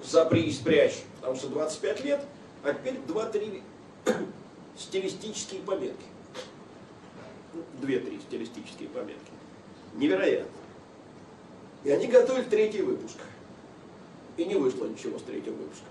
Запри 0.05 0.43
и 0.43 0.53
спрячь, 0.53 1.03
потому 1.17 1.37
что 1.37 1.49
25 1.49 2.05
лет, 2.05 2.21
а 2.63 2.73
теперь 2.73 2.95
2-3 3.09 3.63
стилистические 4.77 5.61
пометки. 5.63 6.05
Две-три 7.81 8.21
стилистические 8.21 8.89
пометки. 8.91 9.33
Невероятно. 9.95 10.51
И 11.83 11.91
они 11.91 12.07
готовили 12.07 12.45
третий 12.45 12.83
выпуск. 12.83 13.17
И 14.41 14.47
не 14.47 14.55
вышло 14.55 14.87
ничего 14.87 15.19
с 15.19 15.23
третьего 15.23 15.53
выпуска. 15.53 15.85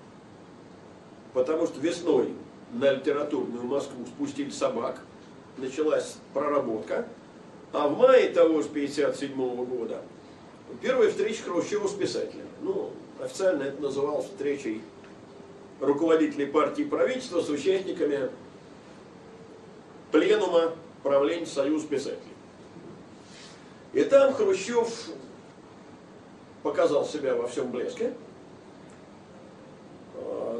Потому 1.35 1.67
что 1.67 1.79
весной 1.79 2.33
на 2.73 2.93
литературную 2.93 3.63
Москву 3.63 4.03
спустили 4.07 4.49
собак, 4.49 5.03
началась 5.57 6.15
проработка, 6.33 7.07
а 7.73 7.87
в 7.87 7.95
мае 7.99 8.29
того 8.29 8.63
же 8.63 8.69
57 8.69 9.35
года 9.65 10.01
первая 10.81 11.11
встреча 11.11 11.43
Хрущева 11.43 11.87
с 11.87 11.93
писателями. 11.93 12.47
Ну, 12.63 12.89
официально 13.19 13.61
это 13.61 13.79
называлось 13.83 14.25
встречей 14.25 14.81
руководителей 15.79 16.47
партии 16.47 16.81
и 16.81 16.85
правительства 16.85 17.41
с 17.41 17.49
участниками 17.49 18.31
пленума 20.11 20.73
правления 21.03 21.45
Союза 21.45 21.85
писателей. 21.85 22.33
И 23.93 24.03
там 24.05 24.33
Хрущев 24.33 25.11
показал 26.63 27.05
себя 27.05 27.35
во 27.35 27.47
всем 27.47 27.69
блеске. 27.69 28.15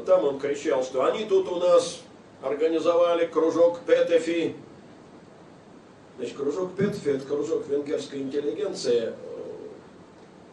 Там 0.04 0.24
он 0.24 0.38
кричал, 0.38 0.82
что 0.82 1.04
они 1.04 1.24
тут 1.24 1.48
у 1.48 1.56
нас 1.56 2.00
организовали 2.42 3.26
кружок 3.26 3.80
Петефи. 3.86 4.54
Значит, 6.16 6.36
кружок 6.36 6.74
Петефи– 6.74 7.08
это 7.10 7.26
кружок 7.26 7.66
венгерской 7.66 8.20
интеллигенции, 8.20 9.12
э, 9.12 9.12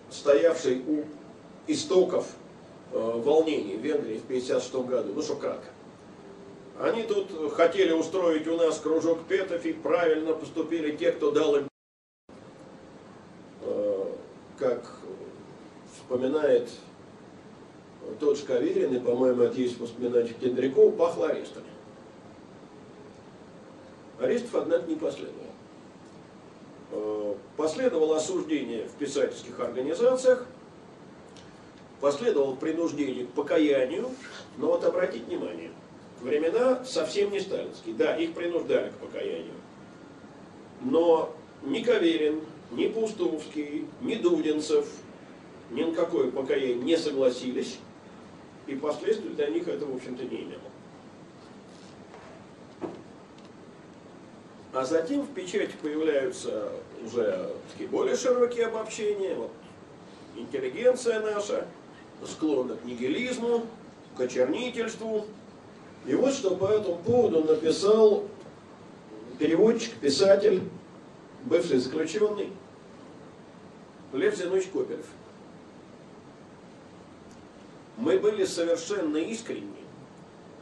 стоявший 0.10 0.82
у 0.88 1.04
истоков 1.68 2.28
э, 2.92 2.98
волнений 2.98 3.76
в 3.76 3.82
Венгрии 3.82 4.18
в 4.18 4.26
1956 4.26 4.76
году, 4.88 5.14
ну 5.14 5.22
что 5.22 5.36
кратко. 5.36 5.68
Они 6.80 7.04
тут 7.04 7.54
хотели 7.54 7.92
устроить 7.92 8.48
у 8.48 8.56
нас 8.56 8.80
кружок 8.80 9.26
Петефи, 9.28 9.74
правильно 9.74 10.34
поступили 10.34 10.96
те, 10.96 11.12
кто 11.12 11.32
дал 11.32 11.56
им, 11.56 11.68
э, 13.62 14.06
как 14.60 14.84
вспоминает 15.96 16.70
тот 18.20 18.38
же 18.38 18.46
Каверин, 18.46 18.96
и, 18.96 19.00
по-моему, 19.00 19.44
это 19.44 19.60
есть 19.60 19.80
воспоминания 19.80 20.34
Кендрякова, 20.40 20.92
пахло 20.92 21.30
арестами. 21.30 21.66
Арестов, 24.20 24.56
однако, 24.56 24.90
не 24.90 24.96
последовало. 24.96 25.48
Э, 26.92 27.36
последовало 27.58 28.18
осуждение 28.18 28.88
в 28.88 28.94
писательских 28.94 29.60
организациях, 29.60 30.46
последовало 32.00 32.56
принуждение 32.56 33.26
к 33.26 33.30
покаянию, 33.30 34.10
но 34.58 34.68
вот 34.68 34.84
обратите 34.86 35.26
внимание, 35.26 35.72
времена 36.22 36.84
совсем 36.86 37.32
не 37.32 37.40
сталинские. 37.40 37.96
Да, 37.96 38.16
их 38.16 38.34
принуждали 38.34 38.90
к 38.90 38.94
покаянию. 38.94 39.54
Но 40.82 41.36
ни 41.64 41.82
Каверин, 41.82 42.42
ни 42.72 42.88
Пустовский, 42.88 43.86
ни 44.02 44.16
Дудинцев 44.16 44.88
ни 45.72 45.84
на 45.84 45.94
какое 45.94 46.32
покаяние 46.32 46.76
не 46.76 46.98
согласились, 46.98 47.80
и 48.68 48.76
последствий 48.76 49.30
для 49.30 49.48
них 49.48 49.68
это, 49.68 49.86
в 49.86 49.96
общем-то, 49.96 50.24
не 50.24 50.44
имело. 50.44 50.62
А 54.74 54.86
затем 54.86 55.22
в 55.22 55.34
печати 55.34 55.74
появляются 55.82 56.72
уже 57.04 57.50
такие 57.72 57.90
более 57.90 58.16
широкие 58.16 58.68
обобщения. 58.68 59.34
Вот, 59.34 59.52
интеллигенция 60.36 61.22
наша 61.22 61.66
склонна 62.26 62.76
к 62.76 62.86
нигилизму, 62.86 63.66
к 64.16 64.22
очернительству. 64.22 65.26
И 66.06 66.14
вот 66.14 66.34
что 66.34 66.56
по 66.56 66.66
этому 66.66 66.98
поводу 66.98 67.44
написал 67.44 68.26
переводчик, 69.40 69.94
писатель, 69.96 70.62
бывший 71.46 71.80
заключенный 71.80 72.52
Лев 74.14 74.36
Зинович 74.36 74.68
Коперев. 74.68 75.06
Мы 77.98 78.20
были 78.20 78.46
совершенно 78.46 79.18
искренни, 79.18 79.84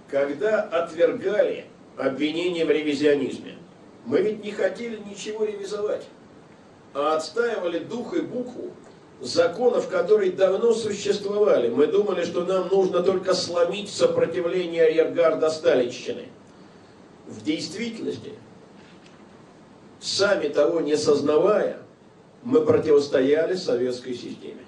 когда 0.09 0.61
отвергали 0.61 1.65
обвинения 1.97 2.65
в 2.65 2.71
ревизионизме, 2.71 3.57
мы 4.05 4.21
ведь 4.21 4.43
не 4.43 4.51
хотели 4.51 4.97
ничего 4.97 5.45
ревизовать, 5.45 6.05
а 6.93 7.15
отстаивали 7.15 7.79
дух 7.79 8.13
и 8.13 8.21
букву 8.21 8.71
законов, 9.19 9.89
которые 9.89 10.31
давно 10.31 10.73
существовали. 10.73 11.69
Мы 11.69 11.87
думали, 11.87 12.23
что 12.23 12.45
нам 12.45 12.67
нужно 12.69 13.01
только 13.01 13.33
сломить 13.33 13.89
сопротивление 13.89 14.83
арьергарда 14.83 15.49
Сталинщины. 15.49 16.27
В 17.25 17.43
действительности, 17.43 18.33
сами 19.99 20.47
того 20.49 20.81
не 20.81 20.95
сознавая, 20.95 21.79
мы 22.43 22.61
противостояли 22.61 23.55
советской 23.55 24.13
системе. 24.13 24.64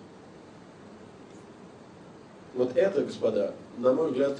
Вот 2.57 2.75
это, 2.75 3.01
господа, 3.03 3.53
на 3.77 3.93
мой 3.93 4.07
взгляд, 4.09 4.35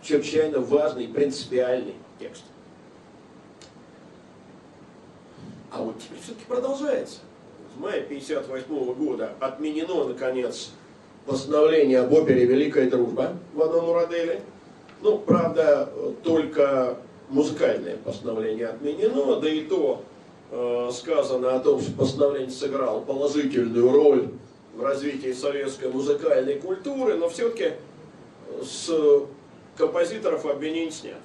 чрезвычайно 0.00 0.60
важный, 0.60 1.08
принципиальный 1.08 1.94
текст. 2.20 2.44
А 5.72 5.82
вот 5.82 5.98
теперь 5.98 6.20
все-таки 6.22 6.44
продолжается. 6.46 7.18
С 7.74 7.80
мая 7.80 8.04
1958 8.04 8.94
года 8.94 9.32
отменено, 9.40 10.04
наконец, 10.04 10.70
постановление 11.26 12.00
об 12.00 12.12
опере 12.12 12.44
«Великая 12.44 12.88
дружба» 12.88 13.36
в 13.52 13.60
одном 13.60 13.88
Ураделе. 13.88 14.40
Ну, 15.02 15.18
правда, 15.18 15.90
только 16.22 16.96
музыкальное 17.28 17.96
постановление 17.96 18.68
отменено, 18.68 19.40
да 19.40 19.48
и 19.48 19.62
то 19.62 20.04
э, 20.52 20.90
сказано 20.92 21.56
о 21.56 21.58
том, 21.58 21.80
что 21.80 21.90
постановление 21.92 22.52
сыграло 22.52 23.00
положительную 23.00 23.90
роль 23.90 24.28
в 24.78 24.82
развитии 24.84 25.32
советской 25.32 25.90
музыкальной 25.90 26.60
культуры, 26.60 27.16
но 27.16 27.28
все-таки 27.28 27.72
с 28.62 28.88
композиторов 29.76 30.46
обвинения 30.46 30.92
сняты. 30.92 31.18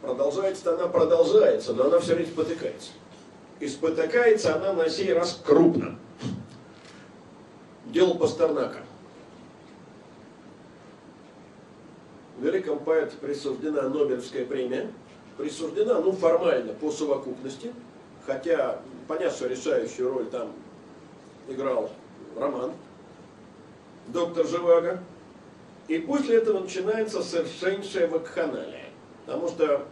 Продолжается 0.00 0.74
она 0.74 0.88
продолжается, 0.88 1.74
но 1.74 1.84
она 1.84 2.00
все 2.00 2.14
время 2.14 2.30
спотыкается. 2.30 2.92
И 3.60 3.68
спотыкается 3.68 4.56
она 4.56 4.72
на 4.72 4.88
сей 4.88 5.12
раз 5.12 5.38
крупно. 5.44 5.98
Дело 7.84 8.14
Пастернака. 8.14 8.80
Великому 12.38 12.80
поэту 12.80 13.18
присуждена 13.18 13.82
Нобелевская 13.82 14.46
премия. 14.46 14.90
Присуждена, 15.36 16.00
ну, 16.00 16.12
формально, 16.12 16.72
по 16.72 16.90
совокупности. 16.90 17.72
Хотя, 18.26 18.80
понятно, 19.06 19.36
что 19.36 19.46
решающую 19.46 20.12
роль 20.12 20.26
там 20.26 20.52
играл 21.48 21.90
Роман, 22.36 22.72
доктор 24.08 24.46
Живаго. 24.46 25.00
И 25.86 25.98
после 25.98 26.38
этого 26.38 26.60
начинается 26.60 27.22
совершеннейшая 27.22 28.08
вакханалия. 28.08 28.86
Потому 29.24 29.48
что 29.48 29.86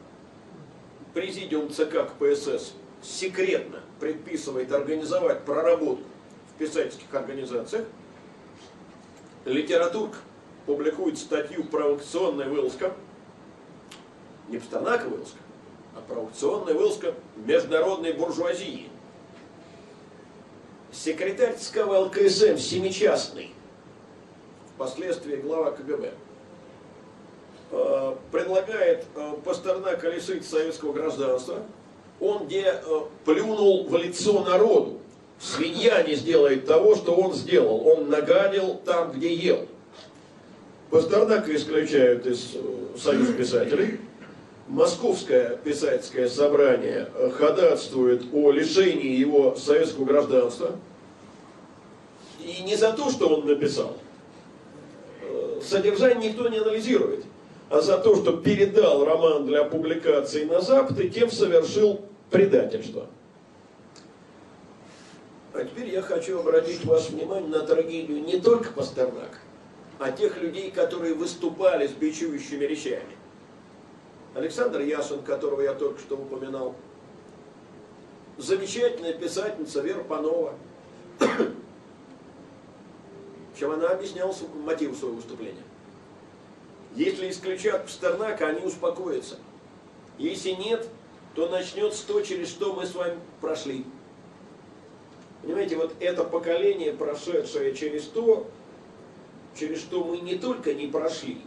президиум 1.12 1.70
ЦК 1.70 2.08
КПСС 2.08 2.74
секретно 3.00 3.80
предписывает 4.00 4.72
организовать 4.72 5.44
проработку 5.44 6.04
в 6.54 6.58
писательских 6.58 7.12
организациях. 7.14 7.86
Литературка 9.44 10.16
публикует 10.66 11.18
статью 11.18 11.64
«Провокационная 11.64 12.48
вылазка». 12.48 12.92
Не 14.48 14.58
Пастернака 14.58 15.08
вылазка, 15.08 15.38
а 15.94 16.00
провокационная 16.06 16.74
вылазка 16.74 17.14
международной 17.36 18.12
буржуазии. 18.12 18.88
Секретарь 20.92 21.56
ЦК 21.56 21.86
ЛКСМ 21.86 22.56
Семичастный, 22.56 23.52
впоследствии 24.76 25.36
глава 25.36 25.72
КГБ, 25.72 26.12
Э, 27.76 28.14
предлагает 28.30 29.04
э, 29.16 29.32
Пастернака 29.44 30.08
лишить 30.08 30.46
советского 30.46 30.92
гражданства, 30.92 31.62
он 32.20 32.46
где 32.46 32.66
э, 32.66 33.00
плюнул 33.24 33.88
в 33.88 33.96
лицо 33.96 34.44
народу. 34.44 35.00
Свинья 35.40 36.02
не 36.04 36.14
сделает 36.14 36.66
того, 36.66 36.94
что 36.94 37.16
он 37.16 37.34
сделал. 37.34 37.84
Он 37.84 38.08
нагадил 38.08 38.76
там, 38.84 39.10
где 39.10 39.34
ел. 39.34 39.66
Пастернака 40.90 41.52
исключают 41.56 42.26
из 42.26 42.56
Союза 42.96 43.32
писателей. 43.32 43.98
Московское 44.68 45.56
писательское 45.58 46.28
собрание 46.28 47.08
ходатствует 47.36 48.22
о 48.32 48.50
лишении 48.50 49.14
его 49.14 49.54
советского 49.56 50.06
гражданства. 50.06 50.72
И 52.40 52.62
не 52.62 52.76
за 52.76 52.92
то, 52.92 53.10
что 53.10 53.28
он 53.28 53.46
написал. 53.46 53.96
Содержание 55.62 56.30
никто 56.30 56.48
не 56.48 56.58
анализирует 56.58 57.24
а 57.70 57.80
за 57.80 57.98
то, 57.98 58.14
что 58.16 58.36
передал 58.36 59.04
роман 59.04 59.46
для 59.46 59.64
публикации 59.64 60.44
на 60.44 60.60
Запад 60.60 61.00
и 61.00 61.10
тем 61.10 61.30
совершил 61.30 62.02
предательство. 62.30 63.06
А 65.52 65.64
теперь 65.64 65.88
я 65.88 66.02
хочу 66.02 66.38
обратить 66.38 66.84
ваше 66.84 67.12
внимание 67.12 67.48
на 67.48 67.60
трагедию 67.60 68.22
не 68.22 68.40
только 68.40 68.72
Пастернака, 68.72 69.38
а 69.98 70.10
тех 70.10 70.40
людей, 70.40 70.70
которые 70.70 71.14
выступали 71.14 71.86
с 71.86 71.92
бичующими 71.92 72.64
речами. 72.64 73.16
Александр 74.34 74.80
Яшин, 74.80 75.22
которого 75.22 75.60
я 75.60 75.74
только 75.74 76.00
что 76.00 76.16
упоминал, 76.16 76.74
замечательная 78.36 79.12
писательница 79.12 79.80
Вера 79.80 80.02
Панова, 80.02 80.54
чем 83.58 83.70
она 83.70 83.88
объясняла 83.88 84.34
мотив 84.64 84.96
своего 84.96 85.16
выступления. 85.16 85.62
Если 86.96 87.30
исключат 87.30 87.84
Пастернака, 87.84 88.48
они 88.48 88.64
успокоятся. 88.66 89.36
Если 90.18 90.50
нет, 90.50 90.88
то 91.34 91.48
начнется 91.48 92.06
то, 92.06 92.20
через 92.20 92.48
что 92.48 92.72
мы 92.72 92.86
с 92.86 92.94
вами 92.94 93.18
прошли. 93.40 93.84
Понимаете, 95.42 95.76
вот 95.76 95.94
это 96.00 96.24
поколение, 96.24 96.92
прошедшее 96.92 97.74
через 97.74 98.04
то, 98.04 98.48
через 99.58 99.80
что 99.80 100.02
мы 100.04 100.18
не 100.18 100.36
только 100.36 100.72
не 100.74 100.86
прошли, 100.86 101.40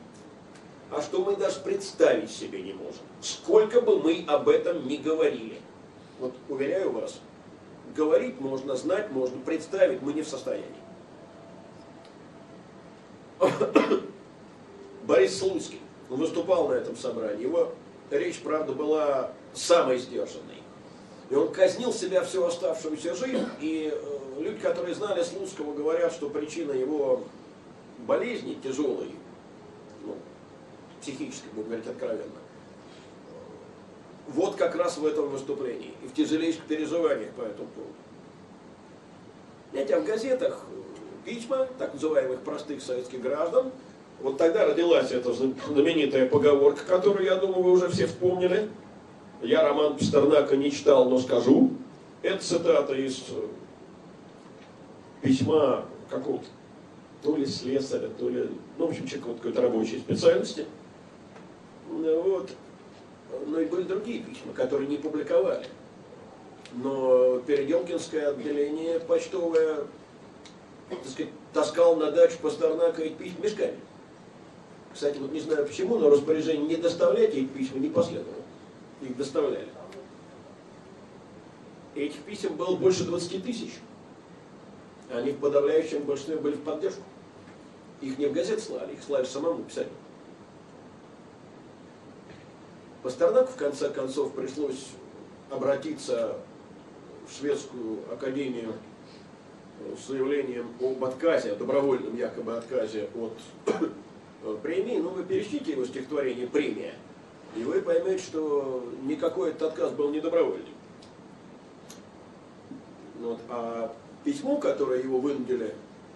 а 0.91 1.01
что 1.01 1.23
мы 1.23 1.35
даже 1.35 1.59
представить 1.59 2.31
себе 2.31 2.61
не 2.61 2.73
можем. 2.73 3.01
Сколько 3.21 3.81
бы 3.81 3.99
мы 3.99 4.23
об 4.27 4.47
этом 4.47 4.87
ни 4.87 4.97
говорили. 4.97 5.59
Вот 6.19 6.33
уверяю 6.49 6.91
вас, 6.91 7.19
говорить 7.95 8.39
можно, 8.39 8.75
знать 8.75 9.11
можно, 9.11 9.39
представить 9.41 10.01
мы 10.01 10.13
не 10.13 10.21
в 10.21 10.27
состоянии. 10.27 10.65
Борис 15.03 15.37
Слуцкий 15.37 15.79
выступал 16.09 16.69
на 16.69 16.73
этом 16.73 16.95
собрании. 16.95 17.43
Его 17.43 17.73
речь, 18.09 18.39
правда, 18.39 18.73
была 18.73 19.31
самой 19.53 19.97
сдержанной. 19.97 20.63
И 21.29 21.35
он 21.35 21.51
казнил 21.51 21.91
себя 21.91 22.23
всю 22.23 22.45
оставшуюся 22.45 23.13
жизнь. 23.13 23.45
И 23.59 23.91
э, 23.93 24.41
люди, 24.41 24.59
которые 24.59 24.95
знали 24.95 25.23
Слуцкого, 25.23 25.73
говорят, 25.73 26.13
что 26.13 26.29
причина 26.29 26.71
его 26.71 27.23
болезни 27.99 28.57
тяжелой, 28.63 29.11
психической, 31.01 31.51
будем 31.53 31.69
говорить 31.69 31.87
откровенно, 31.87 32.31
вот 34.27 34.55
как 34.55 34.75
раз 34.75 34.97
в 34.97 35.05
этом 35.05 35.29
выступлении 35.29 35.93
и 36.03 36.07
в 36.07 36.13
тяжелейших 36.13 36.63
переживаниях 36.63 37.31
по 37.31 37.41
этому 37.41 37.67
поводу. 37.69 37.93
Знаете, 39.71 39.95
а 39.95 39.99
в 40.01 40.05
газетах 40.05 40.65
письма 41.25 41.67
так 41.77 41.93
называемых 41.93 42.41
простых 42.41 42.81
советских 42.81 43.21
граждан– 43.21 43.71
вот 44.21 44.37
тогда 44.37 44.65
родилась 44.65 45.11
эта 45.11 45.31
знаменитая 45.31 46.27
поговорка, 46.27 46.83
которую, 46.85 47.25
я 47.25 47.35
думаю, 47.35 47.61
вы 47.61 47.71
уже 47.71 47.87
все 47.89 48.07
вспомнили. 48.07 48.69
Я 49.43 49.63
роман 49.63 49.95
Пастернака 49.95 50.57
не 50.57 50.71
читал, 50.71 51.07
но 51.09 51.19
скажу. 51.19 51.71
Это 52.23 52.43
цитата 52.43 52.95
из 52.95 53.25
э, 53.29 53.47
письма 55.21 55.85
какого-то 56.09 56.45
то 57.21 57.35
ли 57.35 57.45
слесаря, 57.45 58.07
то 58.07 58.29
ли, 58.29 58.49
ну, 58.77 58.87
в 58.87 58.89
общем, 58.89 59.05
человека 59.05 59.27
вот 59.27 59.37
какой-то 59.37 59.61
рабочей 59.61 59.99
специальности. 59.99 60.65
Вот. 61.89 62.51
Но 63.47 63.59
и 63.59 63.65
были 63.65 63.83
другие 63.83 64.21
письма, 64.21 64.53
которые 64.53 64.87
не 64.87 64.97
публиковали. 64.97 65.65
Но 66.73 67.39
Переделкинское 67.39 68.29
отделение 68.29 68.99
почтовое, 68.99 69.85
так 70.89 71.05
сказать, 71.07 71.31
таскал 71.53 71.95
на 71.95 72.11
дачу 72.11 72.37
Пастернака 72.41 73.03
и 73.03 73.09
письма 73.09 73.43
мешками. 73.43 73.79
Кстати, 74.93 75.17
вот 75.17 75.31
не 75.31 75.39
знаю 75.39 75.65
почему, 75.65 75.97
но 75.97 76.09
распоряжение 76.09 76.67
не 76.67 76.75
доставлять 76.75 77.33
эти 77.33 77.45
письма 77.45 77.79
не 77.79 77.89
последовало. 77.89 78.41
Их 79.01 79.15
доставляли. 79.15 79.67
Этих 81.95 82.21
писем 82.21 82.55
было 82.55 82.75
больше 82.75 83.03
20 83.03 83.43
тысяч. 83.43 83.73
Они 85.11 85.31
в 85.31 85.37
подавляющем 85.37 86.03
большинстве 86.03 86.37
были 86.37 86.55
в 86.55 86.61
поддержку. 86.61 87.01
Их 88.01 88.17
не 88.17 88.27
в 88.27 88.33
газет 88.33 88.61
слали, 88.61 88.93
их 88.93 89.03
слали 89.03 89.25
самому 89.25 89.63
писателю. 89.63 89.93
Пастернаку, 93.03 93.51
в 93.51 93.55
конце 93.55 93.89
концов, 93.89 94.33
пришлось 94.33 94.87
обратиться 95.49 96.35
в 97.27 97.37
Шведскую 97.37 97.99
академию 98.11 98.73
с 99.97 100.07
заявлением 100.07 100.67
об 100.81 101.03
отказе, 101.03 101.51
о 101.51 101.55
добровольном 101.55 102.15
якобы 102.15 102.57
отказе 102.57 103.09
от 103.15 104.61
премии, 104.61 104.97
ну 104.97 105.09
вы 105.09 105.23
перечтите 105.23 105.73
его 105.73 105.85
стихотворение 105.85 106.47
«Премия», 106.47 106.95
и 107.55 107.63
вы 107.63 107.81
поймете, 107.81 108.23
что 108.23 108.83
никакой 109.03 109.49
этот 109.49 109.73
отказ 109.73 109.91
был 109.91 110.09
не 110.09 110.19
добровольным. 110.19 110.65
Вот. 113.19 113.39
А 113.49 113.93
письмо, 114.23 114.57
которое 114.57 115.01
его 115.01 115.19
вынудили 115.19 115.73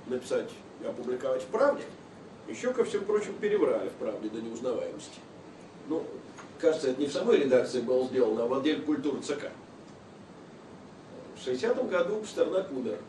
написать 0.08 0.50
и 0.82 0.86
опубликовать 0.86 1.42
в 1.42 1.48
«Правде», 1.48 1.84
еще, 2.48 2.74
ко 2.74 2.84
всему 2.84 3.06
прочему, 3.06 3.36
переврали 3.40 3.90
в 3.90 3.94
«Правде» 3.94 4.30
до 4.30 4.42
неузнаваемости. 4.42 5.20
Ну, 5.88 6.04
кажется, 6.62 6.92
это 6.92 7.02
не 7.02 7.08
в 7.08 7.12
самой 7.12 7.40
редакции 7.40 7.82
было 7.82 8.06
сделано, 8.06 8.44
а 8.44 8.48
в 8.48 8.54
отделе 8.54 8.82
культуры 8.82 9.22
ЦК. 9.22 9.52
В 11.36 11.48
60-м 11.48 11.88
году 11.88 12.18
Пастернак 12.18 12.72
умер. 12.72 13.00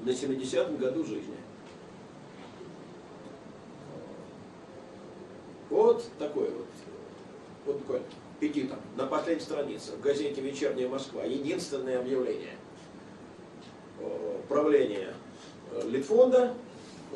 На 0.00 0.10
70-м 0.10 0.76
году 0.76 1.04
жизни. 1.04 1.36
Вот 5.70 6.04
такой 6.18 6.50
вот, 6.50 6.66
вот 7.64 7.76
буквально 7.78 8.06
петитом 8.38 8.78
на 8.96 9.06
последней 9.06 9.42
странице 9.42 9.92
в 9.92 10.00
газете 10.00 10.40
«Вечерняя 10.40 10.88
Москва». 10.88 11.24
Единственное 11.24 12.00
объявление. 12.00 12.56
Правление 14.48 15.14
э, 15.72 15.88
Литфонда 15.88 16.54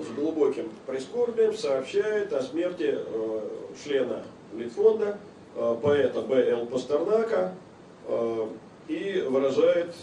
с 0.02 0.14
глубоким 0.14 0.70
прискорбием 0.86 1.54
сообщает 1.54 2.32
о 2.32 2.42
смерти 2.42 2.98
э, 2.98 3.40
члена 3.82 4.24
Литфонда, 4.54 5.18
э, 5.54 5.76
поэта 5.82 6.22
Б.Л. 6.22 6.66
Пастернака, 6.66 7.54
и 8.88 9.22
выражает 9.28 9.94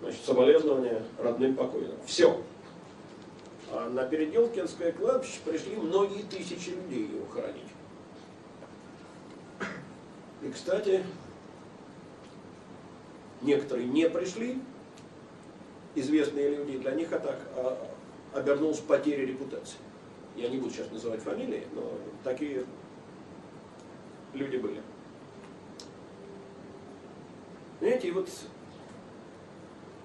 значит, 0.00 0.24
соболезнования 0.24 1.02
родным 1.18 1.56
покойным. 1.56 1.96
Все. 2.06 2.40
А 3.70 3.88
на 3.90 4.04
Переделкинское 4.04 4.92
кладбище 4.92 5.40
пришли 5.44 5.76
многие 5.76 6.22
тысячи 6.22 6.70
людей 6.70 7.08
его 7.08 7.26
хоронить. 7.26 7.62
И, 10.42 10.50
кстати, 10.50 11.02
некоторые 13.42 13.88
не 13.88 14.08
пришли, 14.08 14.60
известные 15.94 16.56
люди, 16.56 16.78
для 16.78 16.92
них 16.92 17.12
это 17.12 17.38
а, 17.56 17.88
обернулась 18.34 18.78
потерей 18.78 19.26
репутации. 19.26 19.78
Я 20.36 20.48
не 20.48 20.58
буду 20.58 20.72
сейчас 20.72 20.90
называть 20.90 21.20
фамилии, 21.20 21.66
но 21.74 21.82
такие 22.22 22.64
люди 24.34 24.56
были. 24.56 24.80
Понимаете, 27.80 28.12
вот, 28.12 28.28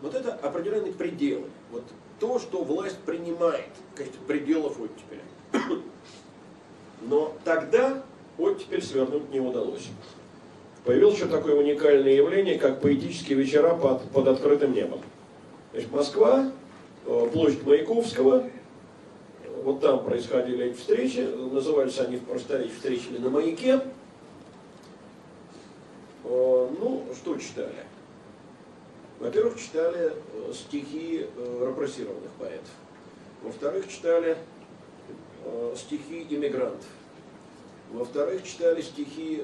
вот 0.01 0.14
это 0.14 0.34
определенные 0.34 0.93
пределы. 0.93 1.49
Вот 1.72 1.84
то, 2.19 2.39
что 2.39 2.64
власть 2.64 2.99
принимает 2.99 3.69
качестве 3.95 4.22
пределов 4.27 4.80
оттепеля. 4.80 5.23
Но 7.01 7.35
тогда 7.43 8.03
оттепель 8.38 8.81
свернуть 8.81 9.30
не 9.31 9.39
удалось. 9.39 9.89
Появилось 10.85 11.15
еще 11.15 11.27
такое 11.27 11.55
уникальное 11.55 12.14
явление, 12.14 12.60
как 12.60 12.81
поэтические 12.81 13.38
вечера 13.38 13.76
под, 13.76 14.03
под 14.11 14.27
открытым 14.27 14.73
небом. 14.73 15.01
Значит, 15.73 15.91
Москва, 15.91 16.51
э, 17.07 17.29
площадь 17.33 17.65
Маяковского, 17.65 18.47
вот 19.63 19.81
там 19.81 20.03
происходили 20.03 20.65
эти 20.67 20.77
встречи, 20.77 21.21
назывались 21.51 21.97
они 21.99 22.17
в 22.17 22.25
просторечии 22.25 22.75
встречи 22.75 23.07
на 23.17 23.31
маяке. 23.31 23.81
Э, 26.25 26.69
ну, 26.79 27.03
что 27.15 27.37
читали? 27.37 27.73
Во-первых, 29.19 29.59
читали 29.59 30.13
э, 30.13 30.53
стихи 30.53 31.25
репрессированных 31.59 32.31
поэтов. 32.37 32.69
Во-вторых, 33.41 33.87
читали 33.87 34.37
стихи 35.75 36.27
иммигрантов. 36.29 36.85
Во-вторых, 37.91 38.43
читали 38.43 38.81
стихи 38.81 39.43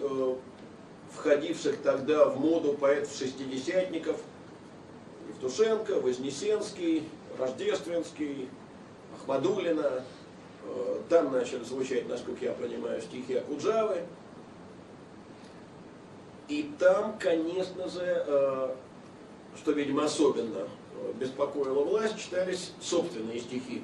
входивших 1.14 1.82
тогда 1.82 2.26
в 2.26 2.40
моду 2.40 2.74
поэтов-шестидесятников, 2.74 4.18
Евтушенко, 5.30 6.00
Вознесенский, 6.02 7.04
Рождественский, 7.38 8.50
Ахмадулина. 9.16 10.04
Э, 10.66 11.02
там 11.10 11.32
начали 11.32 11.64
звучать, 11.64 12.08
насколько 12.10 12.46
я 12.46 12.54
понимаю, 12.54 13.02
стихи 13.02 13.36
Акуджавы. 13.36 14.04
И 16.48 16.72
там, 16.80 17.18
конечно 17.20 17.88
же, 17.90 18.24
э, 18.28 18.76
что, 19.58 19.72
видимо, 19.72 20.06
особенно 20.06 20.68
э, 20.96 21.14
беспокоило 21.20 21.84
власть, 21.84 22.18
читались 22.18 22.74
собственные 22.82 23.40
стихи. 23.40 23.84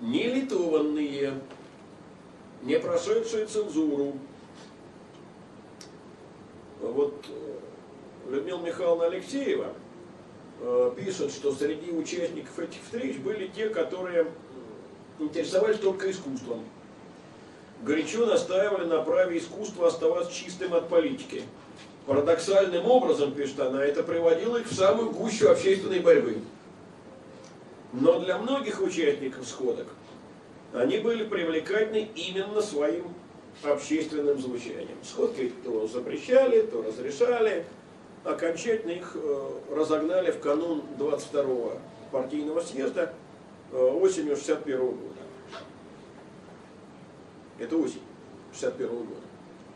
Не 0.00 0.28
литованные, 0.28 1.34
не 2.62 2.78
прошедшие 2.78 3.46
цензуру, 3.46 4.14
вот 6.80 7.24
Людмила 8.28 8.60
Михайловна 8.60 9.06
Алексеева 9.06 9.74
пишет, 10.96 11.30
что 11.32 11.52
среди 11.52 11.90
участников 11.90 12.58
этих 12.58 12.82
встреч 12.82 13.16
были 13.18 13.46
те, 13.48 13.68
которые 13.68 14.26
интересовались 15.18 15.78
только 15.78 16.10
искусством. 16.10 16.64
Горячо 17.82 18.26
настаивали 18.26 18.86
на 18.86 19.02
праве 19.02 19.38
искусства 19.38 19.86
оставаться 19.86 20.32
чистым 20.32 20.74
от 20.74 20.88
политики. 20.88 21.42
Парадоксальным 22.06 22.86
образом, 22.86 23.32
пишет 23.32 23.60
она, 23.60 23.84
это 23.84 24.02
приводило 24.02 24.56
их 24.56 24.66
в 24.66 24.74
самую 24.74 25.10
гущу 25.10 25.48
общественной 25.48 26.00
борьбы. 26.00 26.38
Но 27.92 28.18
для 28.18 28.38
многих 28.38 28.80
участников 28.80 29.46
сходок 29.46 29.86
они 30.72 30.98
были 30.98 31.24
привлекательны 31.24 32.08
именно 32.14 32.60
своим 32.60 33.14
общественным 33.62 34.38
звучанием. 34.40 34.96
Сходки 35.02 35.52
то 35.64 35.86
запрещали, 35.86 36.62
то 36.62 36.82
разрешали. 36.82 37.64
Окончательно 38.24 38.92
их 38.92 39.12
э, 39.14 39.50
разогнали 39.70 40.30
в 40.30 40.40
канун 40.40 40.82
22-го 40.98 41.78
партийного 42.10 42.60
съезда 42.60 43.12
э, 43.72 43.76
осенью 43.76 44.36
61 44.36 44.76
-го 44.76 44.90
года. 44.90 45.20
Это 47.58 47.76
осень 47.76 48.02
61 48.52 48.88
-го 48.88 48.98
года. 48.98 49.20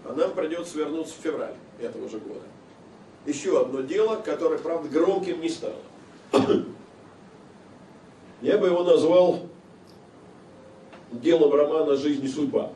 А 0.04 0.12
нам 0.14 0.32
придется 0.32 0.78
вернуться 0.78 1.14
в 1.14 1.22
февраль 1.22 1.54
этого 1.80 2.08
же 2.08 2.18
года. 2.18 2.40
Еще 3.26 3.60
одно 3.60 3.82
дело, 3.82 4.16
которое, 4.16 4.58
правда, 4.58 4.88
громким 4.88 5.40
не 5.40 5.48
стало. 5.48 5.76
Я 8.40 8.58
бы 8.58 8.66
его 8.66 8.82
назвал 8.82 9.40
делом 11.12 11.54
романа 11.54 11.94
«Жизнь 11.94 12.24
и 12.24 12.28
судьба». 12.28 12.72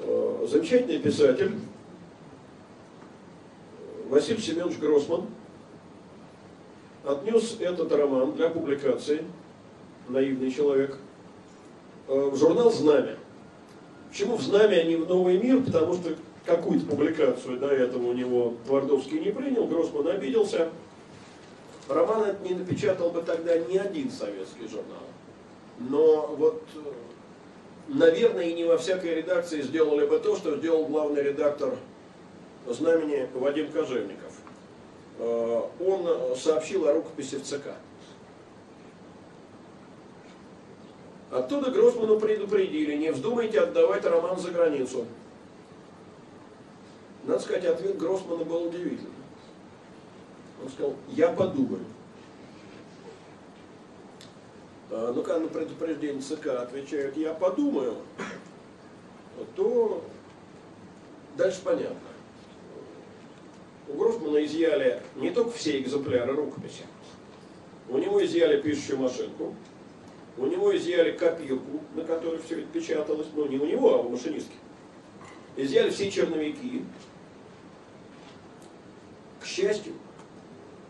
Э, 0.00 0.46
замечательный 0.50 0.98
писатель 0.98 1.52
Василий 4.10 4.40
Семенович 4.40 4.78
Гроссман 4.78 5.26
отнес 7.04 7.56
этот 7.60 7.92
роман 7.92 8.32
для 8.32 8.50
публикации 8.50 9.22
«Наивный 10.08 10.50
человек» 10.50 10.98
э, 12.08 12.30
в 12.32 12.36
журнал 12.36 12.72
«Знамя». 12.72 13.16
Почему 14.10 14.36
в 14.36 14.42
«Знамя», 14.42 14.78
а 14.78 14.82
не 14.82 14.96
в 14.96 15.08
«Новый 15.08 15.38
мир»? 15.38 15.62
Потому 15.62 15.94
что 15.94 16.16
какую-то 16.44 16.86
публикацию 16.86 17.60
до 17.60 17.68
этого 17.68 18.08
у 18.08 18.12
него 18.12 18.54
Твардовский 18.66 19.20
не 19.20 19.30
принял, 19.30 19.68
Гроссман 19.68 20.08
обиделся. 20.08 20.70
Роман 21.86 22.22
этот 22.24 22.42
не 22.42 22.56
напечатал 22.56 23.10
бы 23.10 23.22
тогда 23.22 23.56
ни 23.58 23.78
один 23.78 24.10
советский 24.10 24.66
журнал. 24.68 25.06
Но 25.78 26.34
вот 26.36 26.64
э, 26.74 26.80
наверное, 27.86 28.46
и 28.46 28.54
не 28.54 28.64
во 28.64 28.76
всякой 28.76 29.14
редакции 29.14 29.62
сделали 29.62 30.04
бы 30.04 30.18
то, 30.18 30.34
что 30.34 30.56
сделал 30.56 30.86
главный 30.86 31.22
редактор 31.22 31.76
знамени 32.66 33.28
Вадим 33.34 33.70
Кожевников. 33.72 34.32
Э, 35.18 35.62
он 35.80 36.36
сообщил 36.36 36.88
о 36.88 36.94
рукописи 36.94 37.36
в 37.36 37.44
ЦК. 37.44 37.74
Оттуда 41.30 41.70
Гроссману 41.70 42.18
предупредили, 42.18 42.96
не 42.96 43.12
вздумайте 43.12 43.60
отдавать 43.60 44.04
роман 44.04 44.38
за 44.38 44.50
границу. 44.50 45.06
Надо 47.24 47.40
сказать, 47.40 47.64
ответ 47.66 47.98
Гроссмана 47.98 48.44
был 48.44 48.64
удивительный. 48.64 49.12
Он 50.62 50.68
сказал, 50.68 50.94
я 51.08 51.28
подумаю. 51.28 51.84
А, 54.90 55.12
ну, 55.12 55.22
когда 55.22 55.40
на 55.40 55.48
предупреждение 55.48 56.20
ЦК 56.20 56.48
отвечают, 56.48 57.16
я 57.16 57.32
подумаю, 57.32 57.96
то 59.54 60.02
дальше 61.36 61.60
понятно. 61.62 62.09
У 63.92 63.96
Гроссмана 63.96 64.44
изъяли 64.44 65.00
не 65.16 65.30
только 65.30 65.50
все 65.50 65.80
экземпляры 65.80 66.32
рукописи, 66.34 66.84
у 67.88 67.98
него 67.98 68.24
изъяли 68.24 68.60
пишущую 68.60 69.00
машинку, 69.00 69.54
у 70.38 70.46
него 70.46 70.74
изъяли 70.76 71.12
копирку, 71.12 71.80
на 71.94 72.04
которой 72.04 72.40
все 72.40 72.60
это 72.60 72.68
печаталось, 72.68 73.26
ну 73.34 73.46
не 73.46 73.58
у 73.58 73.66
него, 73.66 73.94
а 73.94 73.98
у 73.98 74.08
машинистки. 74.10 74.54
Изъяли 75.56 75.90
все 75.90 76.10
черновики. 76.10 76.84
счастью, 79.50 79.94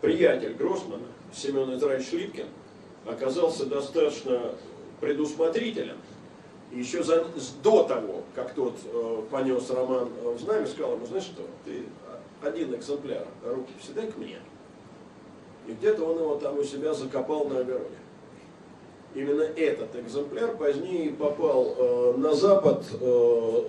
приятель 0.01 0.55
Гроссмана, 0.55 1.06
Семен 1.32 1.74
Израиль 1.74 2.02
Шлипкин, 2.02 2.47
оказался 3.06 3.66
достаточно 3.66 4.55
предусмотрителен. 5.01 5.97
еще 6.72 7.02
за, 7.02 7.27
до 7.62 7.85
того, 7.85 8.22
как 8.35 8.55
тот 8.55 8.74
э, 8.85 9.22
понес 9.31 9.70
роман 9.70 10.09
в 10.22 10.39
знамя, 10.39 10.66
сказал 10.66 10.94
ему, 10.94 11.06
знаешь 11.06 11.24
что, 11.24 11.43
ты 11.64 11.82
один 12.43 12.75
экземпляр, 12.75 13.27
руки 13.45 13.73
всегда 13.81 14.03
к 14.03 14.17
мне. 14.17 14.39
И 15.67 15.73
где-то 15.73 16.05
он 16.05 16.19
его 16.19 16.37
там 16.37 16.59
у 16.59 16.65
себя 16.65 16.95
закопал 16.95 17.45
на 17.45 17.61
огороде. 17.61 17.97
Именно 19.15 19.43
этот 19.43 19.95
экземпляр 19.97 20.57
позднее 20.57 21.11
попал 21.11 21.75
э, 21.77 22.15
на 22.17 22.35
Запад. 22.35 22.85
Э, 23.01 23.65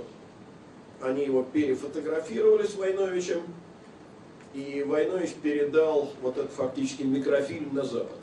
они 1.01 1.25
его 1.25 1.43
перефотографировали 1.43 2.65
с 2.65 2.75
Войновичем. 2.75 3.41
И 4.53 4.83
Войнович 4.83 5.33
передал 5.41 6.09
вот 6.21 6.37
этот 6.37 6.51
фактически 6.51 7.03
микрофильм 7.03 7.73
на 7.73 7.83
Запад. 7.83 8.17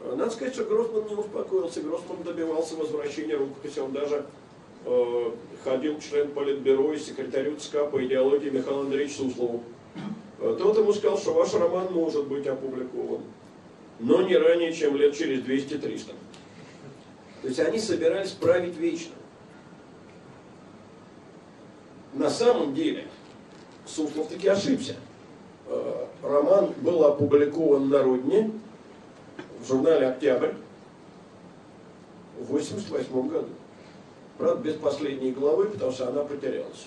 Надо 0.00 0.30
сказать, 0.30 0.54
что 0.54 0.64
Гроссман 0.64 1.06
не 1.06 1.14
успокоился. 1.14 1.80
Гроссман 1.80 2.22
добивался 2.22 2.76
возвращения 2.76 3.36
рукописи. 3.36 3.78
Он 3.78 3.92
даже 3.92 4.16
э, 4.16 4.24
ходил 5.64 6.00
член 6.00 6.30
Политбюро 6.30 6.92
и 6.92 6.98
секретарю 6.98 7.56
ЦК 7.56 7.90
по 7.90 8.04
идеологии 8.04 8.50
Михаила 8.50 8.82
Андреевича 8.82 9.18
Суслову. 9.18 9.62
Э, 10.40 10.56
тот 10.58 10.78
ему 10.78 10.92
сказал, 10.92 11.18
что 11.18 11.34
ваш 11.34 11.52
роман 11.54 11.92
может 11.92 12.26
быть 12.26 12.46
опубликован, 12.46 13.22
но 13.98 14.22
не 14.22 14.36
ранее, 14.36 14.72
чем 14.72 14.96
лет 14.96 15.16
через 15.16 15.42
200-300. 15.42 16.14
То 17.42 17.48
есть 17.48 17.60
они 17.60 17.78
собирались 17.78 18.30
править 18.30 18.76
вечно. 18.76 19.12
На 22.14 22.30
самом 22.30 22.74
деле, 22.74 23.06
Суслов 23.84 24.28
таки 24.28 24.48
ошибся. 24.48 24.96
Э, 25.66 26.06
роман 26.22 26.72
был 26.78 27.04
опубликован 27.04 27.88
на 27.88 28.02
родине 28.02 28.52
в 29.60 29.66
журнале 29.66 30.06
«Октябрь» 30.06 30.52
в 32.38 32.54
1988 32.54 33.28
году. 33.28 33.48
Правда, 34.38 34.62
без 34.62 34.76
последней 34.76 35.32
главы, 35.32 35.66
потому 35.66 35.90
что 35.90 36.08
она 36.08 36.22
потерялась. 36.22 36.86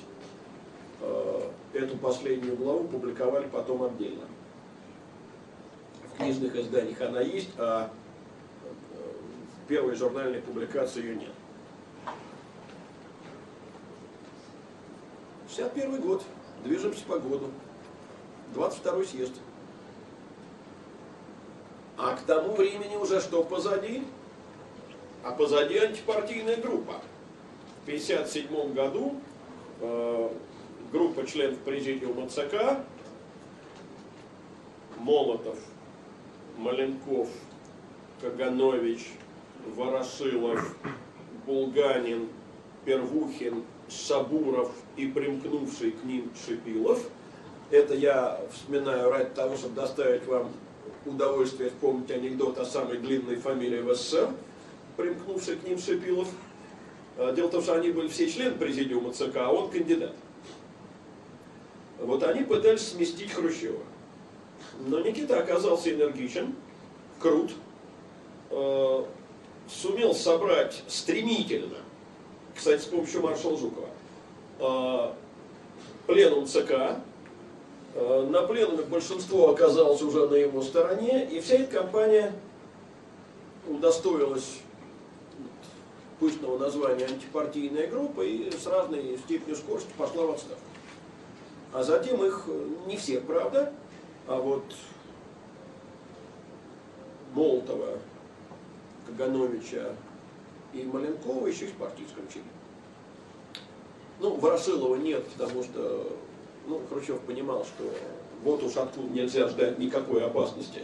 Э, 1.02 1.49
эту 1.73 1.98
последнюю 1.98 2.56
главу 2.56 2.88
публиковали 2.88 3.45
потом 3.48 3.84
отдельно. 3.84 4.23
В 6.14 6.18
книжных 6.18 6.56
изданиях 6.56 7.02
она 7.02 7.19
есть, 7.19 7.49
а 7.57 7.91
э, 8.64 9.65
в 9.65 9.68
первой 9.68 9.95
журнальной 9.95 10.41
публикации 10.41 11.03
ее 11.03 11.15
нет. 11.18 11.32
61 15.49 15.99
год, 15.99 16.23
движемся 16.64 17.03
по 17.03 17.19
году, 17.19 17.49
22 18.53 19.03
съезд. 19.03 19.34
А 21.98 22.15
к 22.15 22.22
тому 22.22 22.56
времени 22.56 22.95
уже 22.95 23.19
что 23.19 23.44
позади? 23.44 24.07
А 25.26 25.32
позади 25.32 25.78
антипартийная 25.78 26.56
группа. 26.56 27.02
В 27.82 27.84
1957 27.84 28.74
году 28.76 29.16
э, 29.80 30.30
группа 30.91 31.26
членов 31.26 31.58
президиума 31.60 32.30
ЦК, 32.30 32.78
Молотов, 34.99 35.58
Маленков, 36.60 37.28
Каганович, 38.22 39.14
Ворошилов, 39.76 40.76
Булганин, 41.48 42.30
Первухин, 42.86 43.64
Сабуров 43.90 44.72
и 44.95 45.08
примкнувший 45.08 45.91
к 45.91 46.03
ним 46.03 46.30
Шипилов. 46.45 47.10
Это 47.72 47.95
я 47.95 48.40
вспоминаю 48.53 49.10
ради 49.10 49.32
того, 49.32 49.58
чтобы 49.58 49.74
доставить 49.74 50.28
вам 50.28 50.52
удовольствие 51.08 51.72
вспомнить 51.72 52.12
анекдот 52.12 52.60
о 52.60 52.66
самой 52.66 52.99
длинной 52.99 53.38
фамилии 53.38 53.82
в 53.82 53.95
СССР, 53.95 54.30
примкнувший 54.98 55.56
к 55.56 55.64
ним 55.64 55.80
Шипилов. 55.80 56.28
А, 57.18 57.32
дело 57.34 57.48
в 57.48 57.52
том, 57.52 57.62
что 57.62 57.74
они 57.74 57.92
были 57.92 58.08
все 58.08 58.30
члены 58.30 58.56
президиума 58.56 59.12
ЦК, 59.12 59.38
а 59.38 59.52
он 59.52 59.70
кандидат. 59.70 60.14
Вот 62.00 62.24
они 62.24 62.44
пытались 62.44 62.88
сместить 62.88 63.32
Хрущева. 63.32 63.80
Но 64.88 65.00
Никита 65.00 65.40
оказался 65.40 65.94
энергичен, 65.94 66.56
крут, 67.20 67.52
э, 68.50 69.04
сумел 69.68 70.16
собрать 70.16 70.84
стремительно, 70.88 71.78
кстати, 72.56 72.82
с 72.82 72.86
помощью 72.86 73.22
маршала 73.22 73.58
Жукова, 73.58 73.90
э, 74.60 75.12
пленум 76.08 76.48
ЦК. 76.48 76.98
Э, 77.94 78.28
на 78.30 78.42
пленуме 78.44 78.84
большинство 78.84 79.50
оказалось 79.50 80.02
уже 80.02 80.28
на 80.28 80.36
его 80.36 80.62
стороне, 80.62 81.28
и 81.30 81.40
вся 81.40 81.56
эта 81.56 81.80
компания 81.80 82.34
удостоилась 83.68 84.60
пышного 86.22 86.60
названия 86.60 87.06
антипартийная 87.06 87.88
группа 87.88 88.22
и 88.22 88.52
с 88.52 88.68
разной 88.68 89.18
степенью 89.18 89.56
скорости 89.56 89.89
пошла 89.98 90.27
в 90.27 90.31
отставку. 90.31 90.64
А 91.73 91.84
затем 91.84 92.23
их, 92.23 92.43
э, 92.48 92.68
не 92.85 92.95
все, 92.95 93.19
правда, 93.19 93.73
а 94.27 94.35
вот 94.35 94.64
Молотова, 97.34 97.98
Кагановича 99.07 99.95
и 100.73 100.84
Маленкова 100.84 101.48
еще 101.48 101.65
из 101.65 101.72
партии 101.72 102.06
исключили. 102.06 102.45
Ну, 104.19 104.35
Ворошилова 104.35 104.98
нет, 104.98 105.26
потому 105.30 105.64
что 105.64 106.18
ну, 106.68 106.81
Хрущев 106.88 107.19
понимал, 107.22 107.65
что 107.65 107.91
вот 108.43 108.61
уж 108.61 108.77
откуда 108.77 109.11
нельзя 109.11 109.48
ждать 109.48 109.80
никакой 109.80 110.23
опасности, 110.23 110.81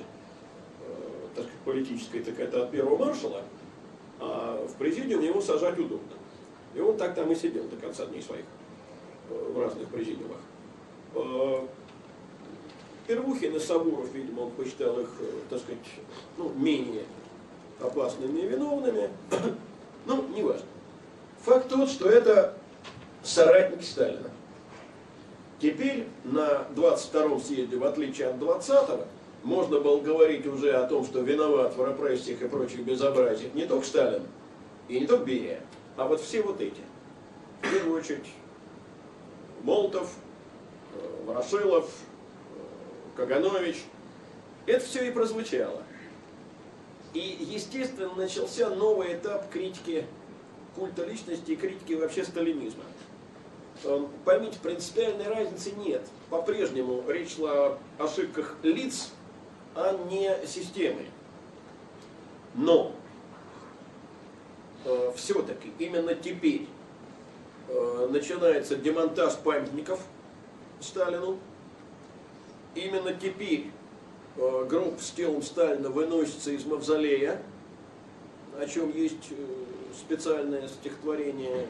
э, 0.81 0.93
так 1.35 1.45
сказать, 1.45 1.61
политической, 1.63 2.23
так 2.23 2.39
это 2.39 2.63
от 2.63 2.71
первого 2.71 2.97
маршала, 2.97 3.43
а 4.19 4.65
в 4.67 4.73
президиум 4.77 5.21
ему 5.21 5.41
сажать 5.41 5.77
удобно. 5.77 6.13
И 6.75 6.79
он 6.79 6.97
так 6.97 7.15
там 7.15 7.31
и 7.31 7.35
сидел 7.35 7.63
до 7.65 7.75
конца 7.77 8.05
дней 8.05 8.21
своих 8.21 8.45
э, 9.29 9.51
в 9.53 9.59
разных 9.59 9.87
президиумах. 9.89 10.37
Э, 11.15 11.61
Первухин 13.07 13.55
и 13.55 13.59
Сабуров, 13.59 14.13
видимо, 14.13 14.41
он 14.41 14.51
посчитал 14.51 14.99
их, 14.99 15.09
э, 15.19 15.25
так 15.49 15.59
сказать, 15.59 15.79
ну, 16.37 16.49
менее 16.49 17.03
опасными 17.79 18.39
и 18.39 18.47
виновными. 18.47 19.09
ну, 20.05 20.27
неважно. 20.35 20.67
Факт 21.43 21.69
тот, 21.69 21.89
что 21.89 22.09
это 22.09 22.57
соратники 23.23 23.83
Сталина. 23.83 24.29
Теперь 25.59 26.07
на 26.23 26.67
22-м 26.75 27.39
съезде, 27.39 27.77
в 27.77 27.83
отличие 27.83 28.27
от 28.27 28.35
20-го, 28.35 29.05
можно 29.43 29.79
было 29.79 29.99
говорить 30.01 30.45
уже 30.45 30.73
о 30.73 30.87
том, 30.87 31.05
что 31.05 31.21
виноват 31.21 31.75
в 31.75 31.85
репрессиях 31.85 32.41
и 32.41 32.47
прочих 32.47 32.81
безобразиях 32.81 33.53
не 33.53 33.65
только 33.65 33.85
Сталин 33.85 34.23
и 34.87 34.99
не 34.99 35.07
только 35.07 35.25
Берия, 35.25 35.61
а 35.95 36.07
вот 36.07 36.21
все 36.21 36.41
вот 36.41 36.61
эти. 36.61 36.81
В 37.61 37.71
первую 37.71 37.99
очередь 37.99 38.27
Молотов, 39.63 40.13
Ворошилов, 41.25 41.89
Каганович. 43.15 43.83
Это 44.65 44.85
все 44.85 45.07
и 45.07 45.11
прозвучало. 45.11 45.81
И, 47.13 47.37
естественно, 47.39 48.13
начался 48.15 48.69
новый 48.69 49.13
этап 49.13 49.49
критики 49.49 50.05
культа 50.75 51.05
личности 51.05 51.51
и 51.51 51.55
критики 51.55 51.93
вообще 51.93 52.23
сталинизма. 52.23 52.83
Эм, 53.83 54.09
поймите, 54.25 54.59
принципиальной 54.61 55.27
разницы 55.27 55.71
нет. 55.71 56.01
По-прежнему 56.29 57.03
речь 57.07 57.35
шла 57.35 57.77
о 57.97 58.03
ошибках 58.03 58.55
лиц, 58.63 59.11
а 59.77 59.95
не 60.09 60.35
системы. 60.47 61.05
Но 62.55 62.93
э, 64.85 65.11
все-таки 65.15 65.71
именно 65.77 66.15
теперь 66.15 66.67
э, 67.67 68.07
начинается 68.09 68.75
демонтаж 68.75 69.35
памятников 69.37 70.01
Сталину. 70.79 71.37
Именно 72.73 73.13
теперь 73.13 73.69
э, 74.37 74.65
гроб 74.67 74.99
с 74.99 75.11
телом 75.11 75.43
Сталина 75.43 75.89
выносится 75.89 76.49
из 76.49 76.65
мавзолея, 76.65 77.39
о 78.59 78.65
чем 78.65 78.91
есть 78.95 79.29
э, 79.29 79.35
специальное 79.93 80.67
стихотворение 80.67 81.67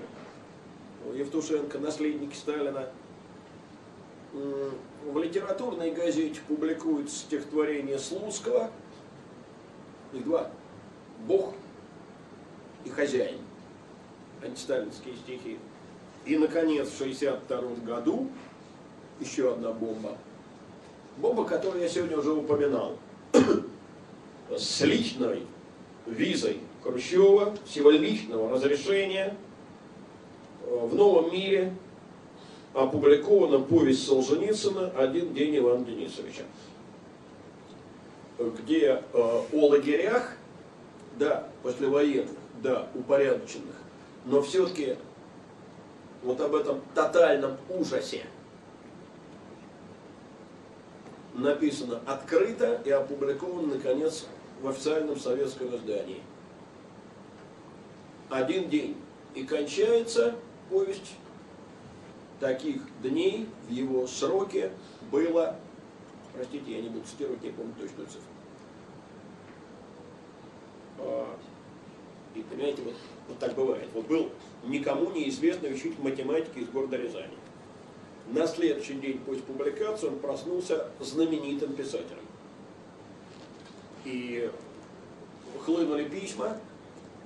Евтушенко 1.13 1.77
«Наследники 1.79 2.35
Сталина». 2.35 2.89
В 5.07 5.17
литературной 5.23 5.91
газете 5.91 6.41
публикуется 6.49 7.15
стихотворение 7.19 7.97
Слуцкого. 7.97 8.69
Их 10.11 10.25
два. 10.25 10.51
«Бог» 11.25 11.53
и 12.83 12.89
«Хозяин». 12.89 13.39
Антисталинские 14.43 15.15
стихи. 15.15 15.59
И, 16.25 16.37
наконец, 16.37 16.89
в 16.89 17.01
1962 17.01 17.85
году 17.85 18.27
еще 19.21 19.53
одна 19.53 19.71
бомба. 19.71 20.17
Бомба, 21.15 21.45
которую 21.45 21.83
я 21.83 21.87
сегодня 21.87 22.17
уже 22.17 22.33
упоминал. 22.33 22.97
С 24.49 24.81
личной 24.81 25.43
визой 26.05 26.59
Хрущева, 26.83 27.55
с 27.65 27.75
личного 27.77 28.51
разрешения 28.51 29.37
э, 30.63 30.85
в 30.85 30.95
новом 30.95 31.31
мире 31.31 31.73
опубликована 32.77 33.59
повесть 33.59 34.05
Солженицына 34.05 34.91
«Один 34.95 35.33
день 35.33 35.57
Ивана 35.57 35.83
Денисовича», 35.83 36.43
где 38.37 39.01
э, 39.01 39.01
о 39.13 39.67
лагерях, 39.67 40.33
да, 41.17 41.47
послевоенных, 41.63 42.29
да, 42.61 42.87
упорядоченных, 42.93 43.73
но 44.25 44.43
все-таки 44.43 44.95
вот 46.21 46.39
об 46.39 46.53
этом 46.53 46.81
тотальном 46.93 47.57
ужасе 47.67 48.25
написано 51.33 51.99
открыто 52.05 52.79
и 52.85 52.91
опубликовано, 52.91 53.75
наконец, 53.75 54.27
в 54.61 54.67
официальном 54.67 55.19
советском 55.19 55.75
издании. 55.75 56.21
Один 58.29 58.69
день. 58.69 58.97
И 59.33 59.43
кончается 59.43 60.35
повесть 60.69 61.15
таких 62.39 62.81
дней 63.01 63.47
в 63.67 63.71
его 63.71 64.07
сроке 64.07 64.71
было, 65.11 65.55
простите, 66.33 66.71
я 66.71 66.81
не 66.81 66.89
буду 66.89 67.05
цитировать, 67.05 67.41
не 67.41 67.51
помню 67.51 67.73
точную 67.79 68.07
цифру. 68.07 68.21
А, 70.99 71.37
и 72.35 72.41
понимаете, 72.43 72.81
вот, 72.83 72.95
вот 73.27 73.39
так 73.39 73.55
бывает. 73.55 73.87
Вот 73.93 74.07
был 74.07 74.29
никому 74.65 75.11
неизвестный 75.11 75.73
учитель 75.73 76.01
математики 76.01 76.59
из 76.59 76.69
города 76.69 76.97
Рязани. 76.97 77.33
На 78.27 78.45
следующий 78.45 78.95
день 78.95 79.19
после 79.19 79.43
публикации 79.43 80.07
он 80.07 80.19
проснулся 80.19 80.89
знаменитым 80.99 81.73
писателем. 81.73 82.25
И 84.03 84.51
хлынули 85.63 86.03
письма 86.07 86.57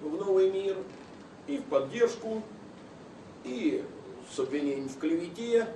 в 0.01 0.15
новый 0.15 0.51
мир, 0.51 0.77
и 1.47 1.57
в 1.57 1.63
поддержку, 1.63 2.41
и 3.43 3.83
с 4.33 4.39
обвинением 4.39 4.89
в 4.89 4.97
клевете. 4.97 5.67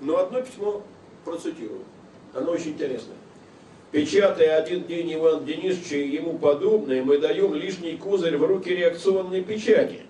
Но 0.00 0.18
одно 0.18 0.40
письмо 0.40 0.82
процитирую. 1.24 1.82
Оно 2.34 2.52
очень 2.52 2.70
интересное. 2.70 3.16
Печатая 3.92 4.56
один 4.56 4.84
день 4.84 5.14
Иван 5.14 5.44
Денисовича 5.44 5.96
и 5.96 6.08
ему 6.08 6.38
подобное, 6.38 7.02
мы 7.02 7.18
даем 7.18 7.54
лишний 7.54 7.96
козырь 7.96 8.36
в 8.36 8.44
руки 8.44 8.70
реакционной 8.70 9.42
печати, 9.42 10.02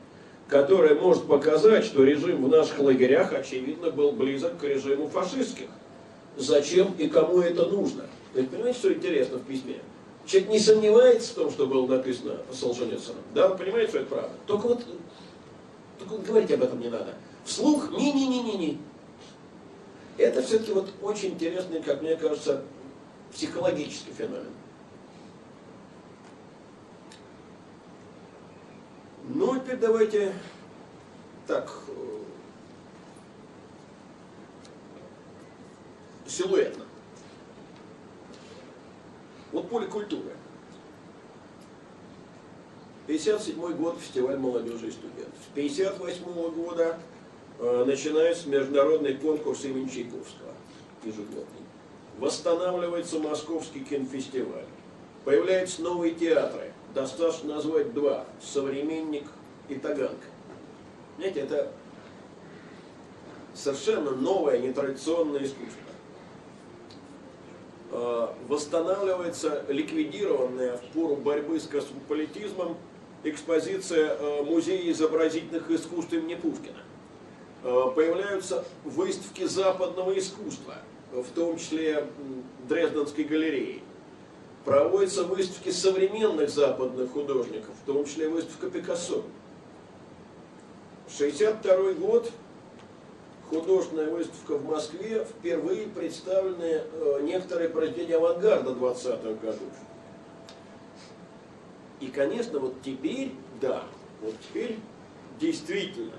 которая 0.48 0.94
может 0.94 1.24
показать, 1.24 1.86
что 1.86 2.04
режим 2.04 2.44
в 2.44 2.48
наших 2.48 2.78
лагерях, 2.78 3.32
очевидно, 3.32 3.90
был 3.90 4.12
близок 4.12 4.58
к 4.58 4.64
режиму 4.64 5.08
фашистских. 5.08 5.68
Зачем 6.36 6.94
и 6.98 7.08
кому 7.08 7.40
это 7.40 7.66
нужно? 7.66 8.04
Вы 8.34 8.44
понимаете, 8.44 8.78
что 8.78 8.92
интересно 8.92 9.38
в 9.38 9.44
письме? 9.44 9.76
Человек 10.26 10.50
не 10.50 10.58
сомневается 10.60 11.32
в 11.32 11.34
том, 11.34 11.50
что 11.50 11.66
было 11.66 11.86
написано 11.86 12.36
Солженицыным. 12.52 13.22
Да, 13.34 13.48
вы 13.48 13.56
понимаете, 13.56 13.88
что 13.88 13.98
это 14.00 14.08
правда? 14.08 14.30
Только 14.46 14.68
вот, 14.68 14.84
только 16.08 16.26
говорить 16.26 16.50
об 16.52 16.62
этом 16.62 16.80
не 16.80 16.88
надо. 16.88 17.14
Вслух 17.44 17.90
не-не-не-не-не. 17.90 18.78
Это 20.18 20.42
все-таки 20.42 20.72
вот 20.72 20.90
очень 21.02 21.30
интересный, 21.30 21.82
как 21.82 22.02
мне 22.02 22.16
кажется, 22.16 22.62
психологический 23.32 24.12
феномен. 24.12 24.52
Ну, 29.32 29.58
теперь 29.58 29.76
давайте 29.76 30.34
так, 31.46 31.72
э, 31.88 32.22
силуэтно. 36.26 36.84
Вот 39.52 39.68
поле 39.68 39.86
культуры. 39.86 40.36
57 43.06 43.76
год 43.76 43.98
фестиваль 43.98 44.38
молодежи 44.38 44.88
и 44.88 44.90
студентов. 44.90 45.34
С 45.50 45.54
58 45.54 46.22
-го 46.24 46.50
года 46.50 46.98
э, 47.58 47.84
начинается 47.86 48.48
международный 48.48 49.14
конкурс 49.14 49.64
имени 49.64 49.88
Чайковского 49.88 50.52
ежегодный. 51.04 51.44
Восстанавливается 52.18 53.18
Московский 53.18 53.80
кинофестиваль. 53.80 54.66
Появляются 55.24 55.82
новые 55.82 56.14
театры. 56.14 56.72
Достаточно 56.94 57.54
назвать 57.54 57.94
два. 57.94 58.26
Современник 58.42 59.24
и 59.68 59.76
Таганка. 59.76 60.26
Знаете, 61.16 61.40
это 61.40 61.72
совершенно 63.54 64.10
новое, 64.10 64.58
нетрадиционное 64.58 65.44
искусство. 65.44 65.90
Э, 67.92 68.28
восстанавливается 68.46 69.64
ликвидированная 69.68 70.76
в 70.76 70.82
пору 70.92 71.16
борьбы 71.16 71.58
с 71.58 71.66
космополитизмом 71.66 72.76
экспозиция 73.24 74.16
э, 74.16 74.42
Музея 74.42 74.90
изобразительных 74.90 75.70
искусств 75.70 76.12
имени 76.12 76.34
Пушкина. 76.34 76.78
Э, 77.62 77.84
появляются 77.94 78.64
выставки 78.84 79.44
западного 79.44 80.18
искусства, 80.18 80.76
в 81.12 81.28
том 81.34 81.58
числе 81.58 82.06
Дрезденской 82.68 83.24
галереи. 83.24 83.82
Проводятся 84.64 85.24
выставки 85.24 85.70
современных 85.70 86.50
западных 86.50 87.12
художников, 87.12 87.74
в 87.82 87.86
том 87.86 88.04
числе 88.04 88.28
выставка 88.28 88.70
Пикассо. 88.70 89.24
1962 91.06 91.92
год 91.94 92.30
художественная 93.50 94.10
выставка 94.10 94.56
в 94.56 94.64
Москве, 94.64 95.24
впервые 95.24 95.88
представлены 95.88 96.82
э, 96.84 97.20
некоторые 97.22 97.68
произведения 97.68 98.16
авангарда 98.16 98.70
20-х 98.70 99.34
годов. 99.42 99.72
И, 102.00 102.06
конечно, 102.08 102.58
вот 102.58 102.74
теперь, 102.82 103.32
да, 103.60 103.84
вот 104.22 104.34
теперь 104.40 104.78
действительно 105.38 106.16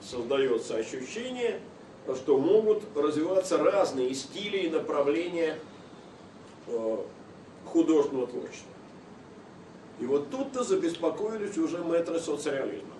создается 0.00 0.76
ощущение, 0.76 1.60
что 2.14 2.38
могут 2.38 2.84
развиваться 2.96 3.58
разные 3.58 4.14
стили 4.14 4.58
и 4.58 4.70
направления 4.70 5.58
э, 6.66 6.98
художественного 7.66 8.26
творчества. 8.26 8.72
И 10.00 10.06
вот 10.06 10.30
тут-то 10.30 10.64
забеспокоились 10.64 11.58
уже 11.58 11.78
мэтры 11.78 12.18
соцреализма. 12.18 12.94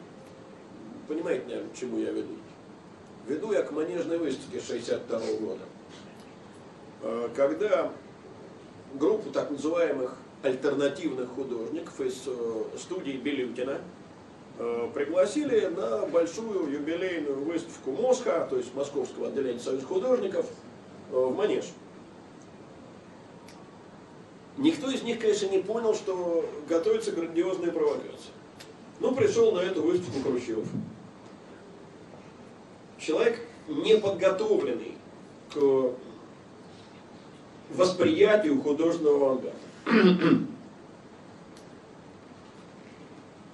Понимаете, 1.07 1.47
наверное, 1.47 1.71
к 1.71 1.77
чему 1.77 1.99
я 1.99 2.11
веду? 2.11 2.35
Веду 3.27 3.53
я 3.53 3.63
к 3.63 3.71
манежной 3.73 4.19
выставке 4.19 4.61
62 4.61 5.19
года, 5.41 5.65
э, 7.03 7.29
когда 7.35 7.93
группу 8.95 9.31
так 9.31 9.51
называемых 9.51 10.17
альтернативных 10.43 11.29
художников 11.31 12.01
из 12.01 12.23
э, 12.27 12.65
студии 12.77 13.13
Белютина 13.13 13.81
э, 14.59 14.89
пригласили 14.95 15.67
на 15.67 16.07
большую 16.07 16.73
юбилейную 16.73 17.45
выставку 17.45 17.93
МОСХа, 17.93 18.47
то 18.49 18.57
есть 18.57 18.75
Московского 18.75 19.29
отделения 19.29 19.61
Союза 19.61 19.87
художников, 19.87 20.47
в 21.11 21.35
Манеж. 21.35 21.65
Никто 24.59 24.91
из 24.91 25.03
них, 25.03 25.21
конечно, 25.21 25.47
не 25.47 25.59
понял, 25.59 25.95
что 25.95 26.49
готовится 26.69 27.13
грандиозная 27.13 27.71
провокация. 27.71 28.33
Ну, 29.01 29.15
пришел 29.15 29.53
на 29.53 29.61
эту 29.61 29.83
выставку 29.83 30.21
Хрущев 30.21 30.67
человек 32.99 33.41
не 33.69 33.97
подготовленный 33.97 34.95
к 35.53 35.93
восприятию 37.71 38.61
художественного 38.61 39.17
авангарда. 39.17 39.53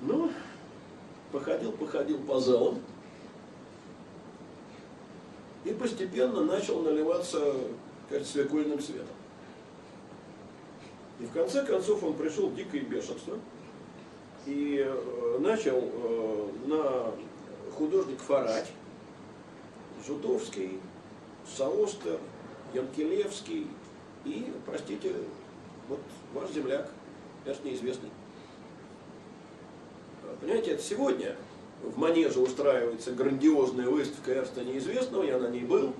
Ну, 0.00 0.30
походил, 1.30 1.72
походил 1.72 2.18
по 2.18 2.40
залам 2.40 2.78
и 5.64 5.72
постепенно 5.72 6.44
начал 6.44 6.82
наливаться, 6.82 7.54
как 8.10 8.24
свекольным 8.24 8.80
светом. 8.80 9.06
И 11.20 11.24
в 11.24 11.32
конце 11.32 11.64
концов 11.64 12.02
он 12.02 12.14
пришел 12.14 12.48
в 12.48 12.56
дикое 12.56 12.80
бешенство 12.80 13.38
и 14.46 14.84
э, 14.84 15.38
начал 15.38 15.78
э, 15.80 16.48
на 16.66 17.12
художников 17.72 18.30
орать, 18.30 18.70
Жудовский, 20.06 20.80
Саостер, 21.56 22.18
Янкелевский 22.74 23.68
и, 24.24 24.52
простите, 24.66 25.14
вот 25.88 26.00
ваш 26.34 26.50
земляк, 26.50 26.90
конечно, 27.44 27.66
неизвестный. 27.66 28.10
Понимаете, 30.40 30.72
это 30.72 30.82
сегодня 30.82 31.36
в 31.82 31.98
Манеже 31.98 32.40
устраивается 32.40 33.12
грандиозная 33.12 33.88
выставка 33.88 34.32
Эрста 34.32 34.64
неизвестного, 34.64 35.22
я 35.22 35.38
на 35.38 35.48
ней 35.48 35.64
был. 35.64 35.94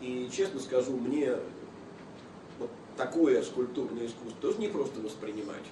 И, 0.00 0.28
честно 0.32 0.60
скажу, 0.60 0.96
мне 0.96 1.36
вот 2.58 2.70
такое 2.96 3.42
скульптурное 3.42 4.06
искусство 4.06 4.40
тоже 4.40 4.58
не 4.58 4.68
просто 4.68 5.00
воспринимать. 5.00 5.64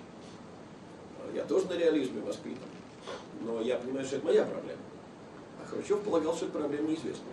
Я 1.34 1.44
тоже 1.44 1.66
на 1.66 1.74
реализме 1.74 2.20
воспитан. 2.20 2.68
Но 3.42 3.60
я 3.60 3.76
понимаю, 3.76 4.06
что 4.06 4.16
это 4.16 4.26
моя 4.26 4.44
проблема. 4.44 4.80
Хрущев 5.70 6.00
полагал, 6.02 6.34
что 6.34 6.46
эта 6.46 6.58
проблема 6.58 6.88
неизвестна. 6.88 7.24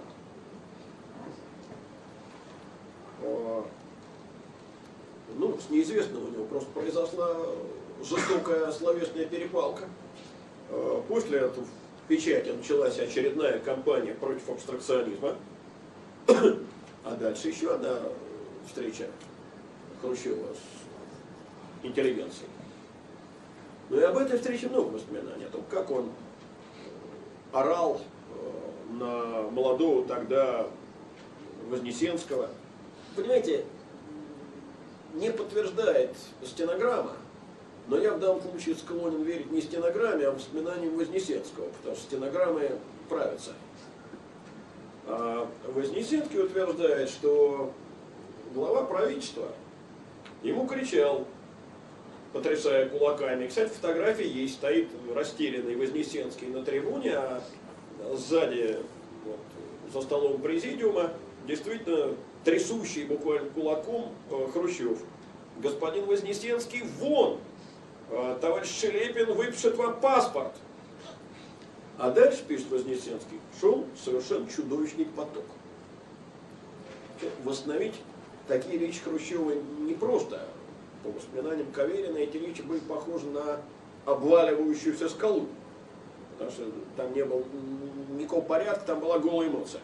Ну, 5.38 5.58
с 5.58 5.70
неизвестного 5.70 6.26
у 6.26 6.30
него 6.30 6.46
просто 6.46 6.70
произошла 6.72 7.36
жестокая 8.04 8.72
словесная 8.72 9.26
перепалка. 9.26 9.86
После 11.08 11.40
этого 11.40 11.66
печати 12.08 12.50
началась 12.50 13.00
очередная 13.00 13.60
кампания 13.60 14.14
против 14.14 14.50
абстракционизма. 14.50 15.36
А 16.28 17.16
дальше 17.20 17.50
еще 17.50 17.74
одна 17.74 18.00
встреча 18.66 19.08
Хрущева 20.02 20.48
с 20.54 21.86
интеллигенцией. 21.86 22.50
Ну 23.90 24.00
и 24.00 24.04
об 24.04 24.18
этой 24.18 24.38
встрече 24.38 24.70
много 24.70 24.94
воспоминаний, 24.94 25.46
о 25.46 25.50
том, 25.50 25.64
как 25.70 25.92
он 25.92 26.10
орал 27.52 28.00
э, 28.00 28.94
на 28.94 29.50
молодого 29.52 30.08
тогда 30.08 30.68
Вознесенского. 31.68 32.50
Понимаете, 33.16 33.66
не 35.14 35.32
подтверждает 35.32 36.12
стенограмма, 36.44 37.14
но 37.88 37.98
я 37.98 38.14
в 38.14 38.20
данном 38.20 38.42
случае 38.42 38.76
склонен 38.76 39.24
верить 39.24 39.52
не 39.52 39.62
стенограмме, 39.62 40.28
а 40.28 40.32
воспоминаниям 40.32 40.98
Вознесенского, 40.98 41.68
потому 41.70 41.96
что 41.96 42.06
стенограммы 42.06 42.72
правятся. 43.10 43.52
А 45.06 45.48
Вознесенский 45.68 46.42
утверждает, 46.42 47.10
что 47.10 47.74
глава 48.54 48.86
правительства 48.86 49.50
ему 50.42 50.66
кричал, 50.66 51.28
потрясая 52.32 52.90
кулаками. 52.90 53.48
Кстати, 53.48 53.70
фотография 53.70 54.28
есть, 54.28 54.56
стоит 54.56 54.88
растерянный 55.14 55.76
Вознесенский 55.76 56.48
на 56.48 56.64
трибуне, 56.64 57.16
а 57.16 57.44
сзади, 58.16 58.80
вот, 59.26 59.38
за 59.94 60.02
столом 60.02 60.42
президиума, 60.42 61.12
действительно 61.46 62.16
трясущий 62.44 63.06
буквально 63.06 63.50
кулаком 63.50 64.12
э, 64.30 64.48
Хрущев. 64.54 65.00
Господин 65.60 66.06
Вознесенский, 66.06 66.84
вон! 67.00 67.40
Э, 68.10 68.38
товарищ 68.42 68.70
Шелепин 68.70 69.34
выпишет 69.34 69.76
вам 69.76 70.00
паспорт. 70.00 70.54
А 71.98 72.10
дальше, 72.12 72.44
пишет 72.48 72.70
Вознесенский, 72.70 73.40
шел 73.60 73.86
совершенно 74.04 74.50
чудовищный 74.50 75.06
поток. 75.06 75.46
Восстановить 77.44 77.96
такие 78.48 78.78
речи 78.78 79.00
Хрущева 79.02 79.54
непросто. 79.80 80.48
По 81.04 81.12
воспоминаниям 81.12 81.72
Каверина 81.72 82.18
эти 82.18 82.38
речи 82.38 82.62
были 82.62 82.80
похожи 82.80 83.28
на 83.28 83.62
обваливающуюся 84.06 85.10
скалу. 85.10 85.48
Потому 86.34 86.52
что 86.52 86.64
там 86.98 87.14
не 87.14 87.24
было 87.24 87.44
никакого 88.18 88.42
порядка, 88.42 88.86
там 88.86 89.00
была 89.00 89.20
голая 89.20 89.50
эмоция. 89.50 89.82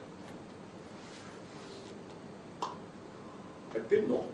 А 3.74 3.80
теперь 3.80 4.06
но. 4.08 4.26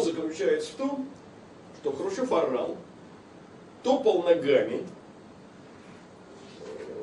Заключается 0.00 0.72
в 0.72 0.76
том, 0.76 1.08
что 1.76 1.92
Хрущев 1.92 2.32
орал, 2.32 2.76
топал 3.82 4.22
ногами, 4.22 4.86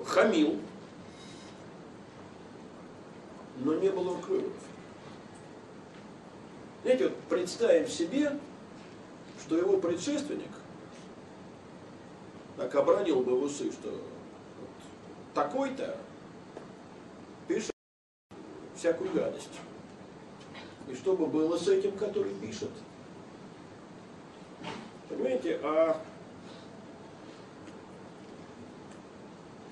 хамил, 0.05 0.59
но 3.57 3.75
не 3.75 3.89
было 3.89 4.13
выводов. 4.13 4.53
Знаете, 6.83 7.05
вот 7.05 7.17
представим 7.29 7.87
себе, 7.87 8.37
что 9.41 9.57
его 9.57 9.77
предшественник 9.77 10.51
так 12.57 12.73
обронил 12.75 13.21
бы 13.21 13.39
в 13.39 13.43
усы, 13.43 13.71
что 13.71 13.89
вот 13.89 14.69
такой-то 15.33 15.97
пишет 17.47 17.71
всякую 18.75 19.11
гадость. 19.13 19.59
И 20.89 20.95
что 20.95 21.15
бы 21.15 21.25
было 21.25 21.57
с 21.57 21.67
этим, 21.67 21.93
который 21.93 22.31
пишет? 22.35 22.69
Понимаете, 25.09 25.59
а 25.63 26.01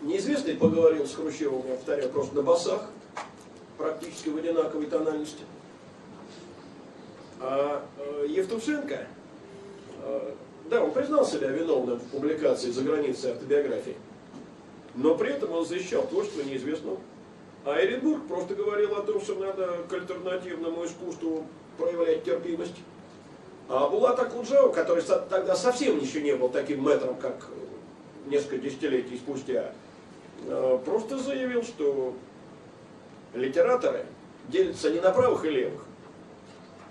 неизвестный 0.02 0.56
поговорил 0.56 1.06
с 1.06 1.14
Хрущевым, 1.16 1.64
я 1.68 1.76
повторяю, 1.76 2.10
просто 2.10 2.36
на 2.36 2.42
басах, 2.42 2.90
практически 3.78 4.30
в 4.30 4.38
одинаковой 4.38 4.88
тональности. 4.88 5.44
А 7.40 7.86
э, 7.98 8.28
Евтушенко, 8.30 9.08
э, 10.04 10.32
да, 10.70 10.84
он 10.84 10.92
признал 10.92 11.26
себя 11.26 11.50
виновным 11.50 12.00
в 12.00 12.04
публикации 12.06 12.72
за 12.72 12.84
границей 12.84 13.32
автобиографии, 13.32 13.98
но 14.96 15.16
при 15.16 15.32
этом 15.32 15.52
он 15.52 15.66
защищал 15.66 16.08
творчество 16.08 16.42
неизвестного 16.42 17.00
а 17.66 17.80
Эренбург 17.80 18.28
просто 18.28 18.56
говорил 18.56 18.96
о 18.96 19.04
том, 19.04 19.22
что 19.22 19.36
надо 19.36 19.78
к 19.90 19.94
альтернативному 19.94 20.86
искусству 20.86 21.46
проявлять 21.78 22.24
терпимость. 22.24 22.76
А 23.70 23.88
Булат 23.88 24.20
Акуджава, 24.20 24.72
который 24.74 25.04
тогда 25.04 25.56
совсем 25.56 26.00
еще 26.00 26.22
не 26.22 26.36
был 26.36 26.50
таким 26.50 26.82
мэтром, 26.82 27.16
как 27.16 27.48
несколько 28.26 28.58
десятилетий 28.58 29.16
спустя, 29.16 29.72
э, 30.46 30.80
просто 30.84 31.18
заявил, 31.18 31.64
что 31.64 32.14
литераторы 33.34 34.06
делятся 34.50 34.92
не 34.92 35.00
на 35.00 35.12
правых 35.12 35.46
и 35.46 35.50
левых, 35.50 35.82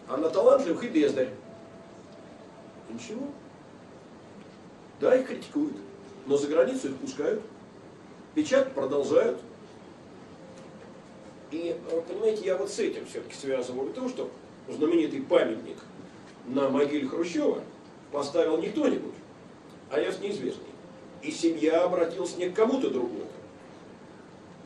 а 0.08 0.16
на 0.16 0.30
талантливых 0.30 0.82
и 0.84 0.88
бездарь. 0.88 1.30
Ничего. 2.88 3.26
Да, 5.00 5.14
их 5.14 5.26
критикуют, 5.26 5.76
но 6.26 6.36
за 6.38 6.48
границу 6.48 6.88
их 6.88 6.96
пускают. 6.96 7.42
Печать 8.34 8.72
продолжают. 8.72 9.38
И, 11.52 11.76
э, 11.90 12.02
понимаете, 12.08 12.46
я 12.46 12.56
вот 12.56 12.70
с 12.70 12.78
этим 12.78 13.04
все-таки 13.04 13.34
связываю 13.34 13.92
то, 13.92 14.08
что 14.08 14.30
знаменитый 14.68 15.20
памятник 15.20 15.76
на 16.46 16.70
могиле 16.70 17.06
Хрущева 17.06 17.62
поставил 18.10 18.56
не 18.56 18.70
кто-нибудь, 18.70 19.14
а 19.90 20.00
я 20.00 20.10
с 20.10 20.18
неизвестный. 20.18 20.64
И 21.20 21.30
семья 21.30 21.84
обратилась 21.84 22.36
не 22.38 22.48
к 22.48 22.54
кому-то 22.54 22.88
другому, 22.88 23.26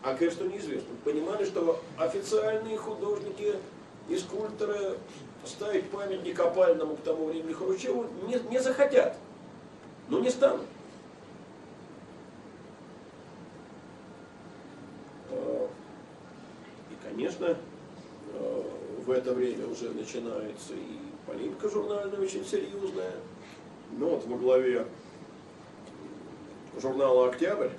а 0.03 0.15
к 0.15 0.31
что 0.31 0.47
неизвестно. 0.47 0.95
Понимали, 1.05 1.45
что 1.45 1.83
официальные 1.99 2.79
художники 2.79 3.57
и 4.09 4.17
скульпторы 4.17 4.97
ставить 5.45 5.91
памятник 5.91 6.39
опальному 6.39 6.97
к 6.97 7.01
тому 7.01 7.27
времени 7.27 7.53
Хрущеву 7.53 8.07
не, 8.29 8.39
не 8.49 8.61
захотят, 8.61 9.17
но 10.09 10.21
не 10.21 10.31
станут. 10.31 10.67
Конечно, 17.17 17.57
э, 18.35 18.63
в 19.07 19.11
это 19.11 19.33
время 19.33 19.67
уже 19.67 19.89
начинается 19.91 20.75
и 20.75 20.99
полемика 21.27 21.69
журнальная 21.71 22.21
очень 22.21 22.45
серьезная. 22.45 23.13
Но 23.93 24.11
вот 24.11 24.27
во 24.27 24.37
главе 24.37 24.87
журнала 26.81 27.29
«Октябрь» 27.29 27.71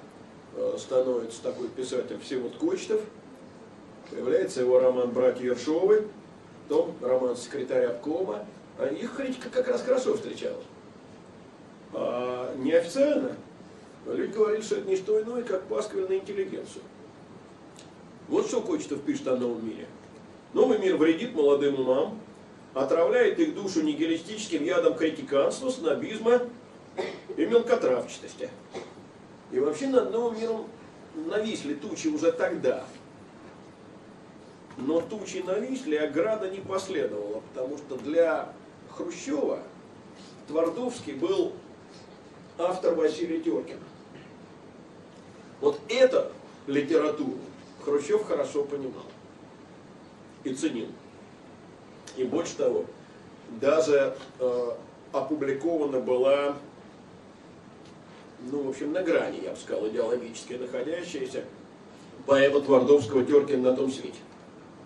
э, 0.55 0.75
становится 0.79 1.43
такой 1.43 1.69
писатель 1.69 2.19
Всеволод 2.19 2.55
Кочетов. 2.57 3.01
Появляется 4.09 4.61
его 4.61 4.79
роман 4.79 5.11
«Братья 5.11 5.45
Ершовы», 5.45 6.07
том 6.67 6.95
роман 7.01 7.35
«Секретарь 7.37 7.85
обкома». 7.85 8.45
А 8.79 8.87
их 8.87 9.15
критика 9.15 9.49
как 9.49 9.67
раз 9.67 9.81
хорошо 9.83 10.15
встречалась. 10.15 10.65
А 11.93 12.55
неофициально 12.57 13.35
люди 14.07 14.31
говорили, 14.31 14.61
что 14.61 14.75
это 14.77 14.87
не 14.87 14.95
что 14.95 15.21
иное, 15.21 15.43
как 15.43 15.63
пасквиль 15.63 16.07
на 16.07 16.13
интеллигенцию. 16.13 16.83
Вот 18.27 18.47
что 18.47 18.61
Кочетов 18.61 19.01
пишет 19.01 19.27
о 19.27 19.37
новом 19.37 19.65
мире. 19.65 19.87
Новый 20.53 20.79
мир 20.79 20.97
вредит 20.97 21.33
молодым 21.33 21.79
умам, 21.79 22.19
отравляет 22.73 23.39
их 23.39 23.55
душу 23.55 23.81
нигилистическим 23.81 24.63
ядом 24.63 24.95
критиканства, 24.95 25.69
снобизма 25.69 26.41
и 27.37 27.45
мелкотравчатости. 27.45 28.49
И 29.51 29.59
вообще 29.59 29.87
над 29.87 30.11
новым 30.11 30.39
миром 30.39 30.67
нависли 31.15 31.73
тучи 31.73 32.07
уже 32.07 32.31
тогда. 32.33 32.85
Но 34.77 35.01
тучи 35.01 35.37
нависли, 35.37 35.95
а 35.95 36.07
града 36.07 36.49
не 36.49 36.59
последовало, 36.59 37.41
потому 37.53 37.77
что 37.77 37.95
для 37.95 38.53
Хрущева 38.89 39.59
Твардовский 40.47 41.13
был 41.13 41.53
автор 42.57 42.93
Василия 42.93 43.39
Теркина. 43.39 43.79
Вот 45.61 45.79
эту 45.89 46.25
литературу 46.67 47.39
Хрущев 47.87 48.25
хорошо 48.25 48.65
понимал 48.65 49.05
и 50.43 50.53
ценил. 50.53 50.87
И 52.17 52.25
больше 52.25 52.57
того, 52.57 52.83
даже 53.61 54.17
э, 54.39 54.71
опубликована 55.13 56.01
была, 56.01 56.57
ну, 58.51 58.63
в 58.63 58.69
общем, 58.69 58.91
на 58.91 59.01
грани, 59.03 59.39
я 59.41 59.51
бы 59.51 59.55
сказал, 59.55 59.87
идеологически 59.87 60.55
находящаяся 60.55 61.45
поэма 62.25 62.59
Твардовского 62.59 63.23
«Теркин 63.23 63.61
на 63.61 63.73
том 63.73 63.89
свете». 63.89 64.19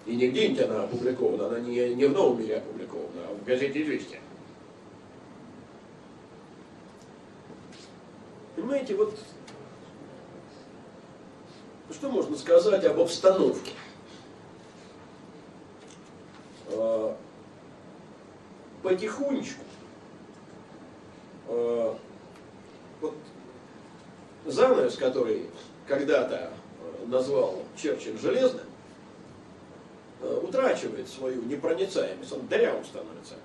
И 0.05 0.15
не 0.15 0.27
где-нибудь 0.27 0.61
она 0.61 0.83
опубликована, 0.83 1.47
она 1.47 1.59
не, 1.59 1.95
не 1.95 2.05
в 2.05 2.11
«Новом 2.11 2.39
мире» 2.39 2.57
опубликована, 2.57 3.21
а 3.31 3.33
в 3.33 3.43
газете 3.45 3.81
«Известия». 3.81 4.19
Понимаете, 8.55 8.93
вот 8.93 9.17
что 11.93 12.09
можно 12.09 12.37
сказать 12.37 12.83
об 12.85 12.99
обстановке? 12.99 13.71
А, 16.69 17.15
потихонечку 18.83 19.63
а, 21.47 21.97
вот 23.01 23.15
занавес, 24.45 24.95
который 24.95 25.49
когда-то 25.87 26.51
назвал 27.07 27.59
Черчилль 27.75 28.17
железным, 28.17 28.65
утрачивает 30.43 31.09
свою 31.09 31.41
непроницаемость, 31.43 32.31
он 32.31 32.47
дырявым 32.47 32.85
становится. 32.85 33.35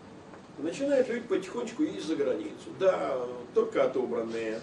Начинают 0.59 1.09
люди 1.09 1.27
потихонечку 1.27 1.83
ездить 1.83 2.05
за 2.05 2.17
границу. 2.17 2.71
Да, 2.79 3.19
только 3.55 3.85
отобранные, 3.85 4.61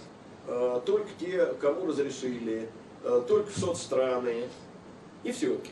только 0.86 1.08
те, 1.20 1.46
кому 1.60 1.88
разрешили, 1.88 2.70
только 3.04 3.50
в 3.50 3.58
соцстраны. 3.58 4.48
И 5.24 5.32
все-таки. 5.32 5.72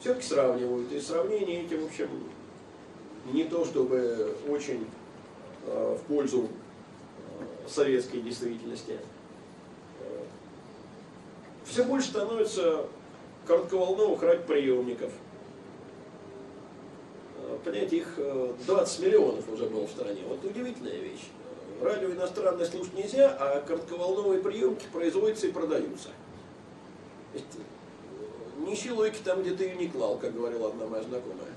Все-таки 0.00 0.26
сравнивают. 0.26 0.90
И 0.92 1.00
сравнение 1.00 1.62
эти, 1.64 1.74
в 1.74 1.84
общем, 1.84 2.08
не 3.32 3.44
то 3.44 3.64
чтобы 3.64 4.36
очень 4.48 4.86
в 5.64 6.00
пользу 6.08 6.48
советской 7.68 8.20
действительности. 8.20 8.98
Все 11.64 11.84
больше 11.84 12.08
становится 12.08 12.86
коротковолновых 13.46 14.22
радиоприемников. 14.22 15.12
Понимаете, 17.64 17.98
их 17.98 18.18
20 18.66 19.00
миллионов 19.00 19.48
уже 19.48 19.66
было 19.66 19.86
в 19.86 19.90
стране. 19.90 20.22
Вот 20.26 20.44
удивительная 20.44 20.96
вещь. 20.96 21.28
Радио 21.82 22.12
иностранное 22.12 22.64
слушать 22.64 22.94
нельзя, 22.94 23.36
а 23.38 23.60
коротковолновые 23.60 24.40
приемки 24.40 24.86
производятся 24.92 25.48
и 25.48 25.52
продаются. 25.52 26.08
Не 28.58 28.74
ищи 28.74 28.90
логики 28.92 29.20
там, 29.24 29.42
где 29.42 29.50
ты 29.54 29.64
ее 29.64 29.76
не 29.76 29.88
клал, 29.88 30.16
как 30.18 30.34
говорила 30.34 30.68
одна 30.68 30.86
моя 30.86 31.02
знакомая 31.02 31.48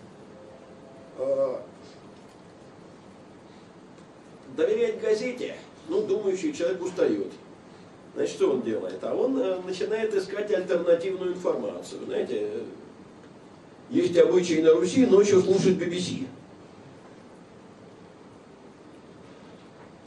доверять 4.56 5.02
газете, 5.02 5.56
ну, 5.88 6.02
думающий 6.02 6.53
человек 6.53 6.81
устает. 6.81 7.31
Значит, 8.15 8.35
что 8.35 8.52
он 8.52 8.61
делает? 8.61 9.03
А 9.03 9.14
он 9.14 9.38
э, 9.39 9.60
начинает 9.65 10.14
искать 10.15 10.52
альтернативную 10.52 11.34
информацию. 11.34 12.02
Знаете, 12.06 12.49
есть 13.89 14.18
обычаи 14.18 14.61
на 14.61 14.73
Руси 14.73 15.06
ночью 15.06 15.41
слушать 15.41 15.77
BBC. 15.77 16.26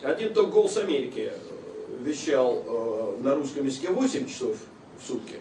Один 0.08 0.32
только 0.32 0.52
«Голос 0.52 0.78
Америки» 0.78 1.30
вещал 2.00 2.62
э, 2.64 3.16
на 3.20 3.34
русском 3.34 3.66
языке 3.66 3.88
8 3.88 4.26
часов 4.26 4.56
в 4.98 5.06
сутки, 5.06 5.34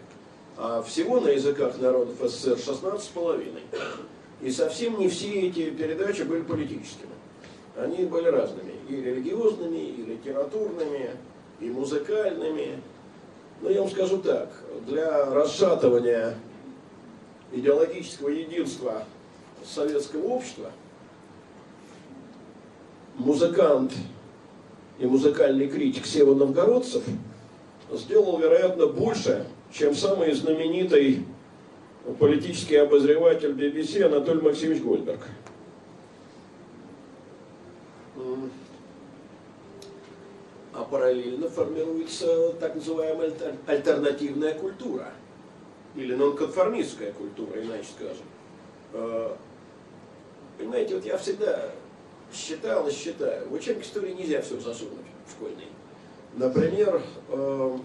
а 0.57 0.83
всего 0.83 1.21
на 1.21 1.29
языках 1.29 1.79
народов 1.79 2.15
СССР 2.21 2.57
16 2.57 3.01
с 3.01 3.07
половиной. 3.07 3.61
И 4.41 4.51
совсем 4.51 4.99
не 4.99 5.07
все 5.07 5.47
эти 5.47 5.69
передачи 5.69 6.23
были 6.23 6.41
политическими. 6.41 7.11
Они 7.77 8.03
были 8.03 8.27
разными 8.27 8.73
и 8.89 8.97
религиозными, 8.97 9.77
и 9.77 10.03
литературными, 10.03 11.11
и 11.61 11.69
музыкальными. 11.69 12.81
Но 13.61 13.69
я 13.69 13.79
вам 13.79 13.89
скажу 13.89 14.17
так, 14.17 14.49
для 14.85 15.27
расшатывания 15.33 16.37
идеологического 17.53 18.27
единства 18.27 19.05
советского 19.63 20.27
общества 20.27 20.71
музыкант 23.15 23.93
и 24.99 25.05
музыкальный 25.05 25.67
критик 25.67 26.05
Сева 26.05 26.33
Новгородцев 26.33 27.03
сделал, 27.91 28.39
вероятно, 28.39 28.87
больше, 28.87 29.45
чем 29.71 29.95
самый 29.95 30.33
знаменитый 30.33 31.25
политический 32.19 32.77
обозреватель 32.77 33.51
BBC 33.51 34.03
Анатолий 34.03 34.41
Максимович 34.41 34.81
Гольберг. 34.81 35.21
а 40.77 40.83
параллельно 40.83 41.49
формируется 41.49 42.51
так 42.59 42.75
называемая 42.75 43.33
альтернативная 43.65 44.53
культура 44.53 45.11
или 45.95 46.13
нонконформистская 46.13 47.13
культура, 47.13 47.59
иначе 47.59 47.87
скажем. 47.97 48.25
А, 48.93 49.37
понимаете, 50.59 50.95
вот 50.95 51.05
я 51.05 51.17
всегда 51.17 51.71
считал 52.33 52.87
и 52.87 52.91
считаю, 52.91 53.47
в 53.49 53.53
учебник 53.53 53.83
истории 53.83 54.13
нельзя 54.13 54.41
все 54.41 54.59
засунуть 54.59 55.05
в 55.25 55.31
школьный. 55.31 55.67
Например, 56.35 57.01
а, 57.29 57.79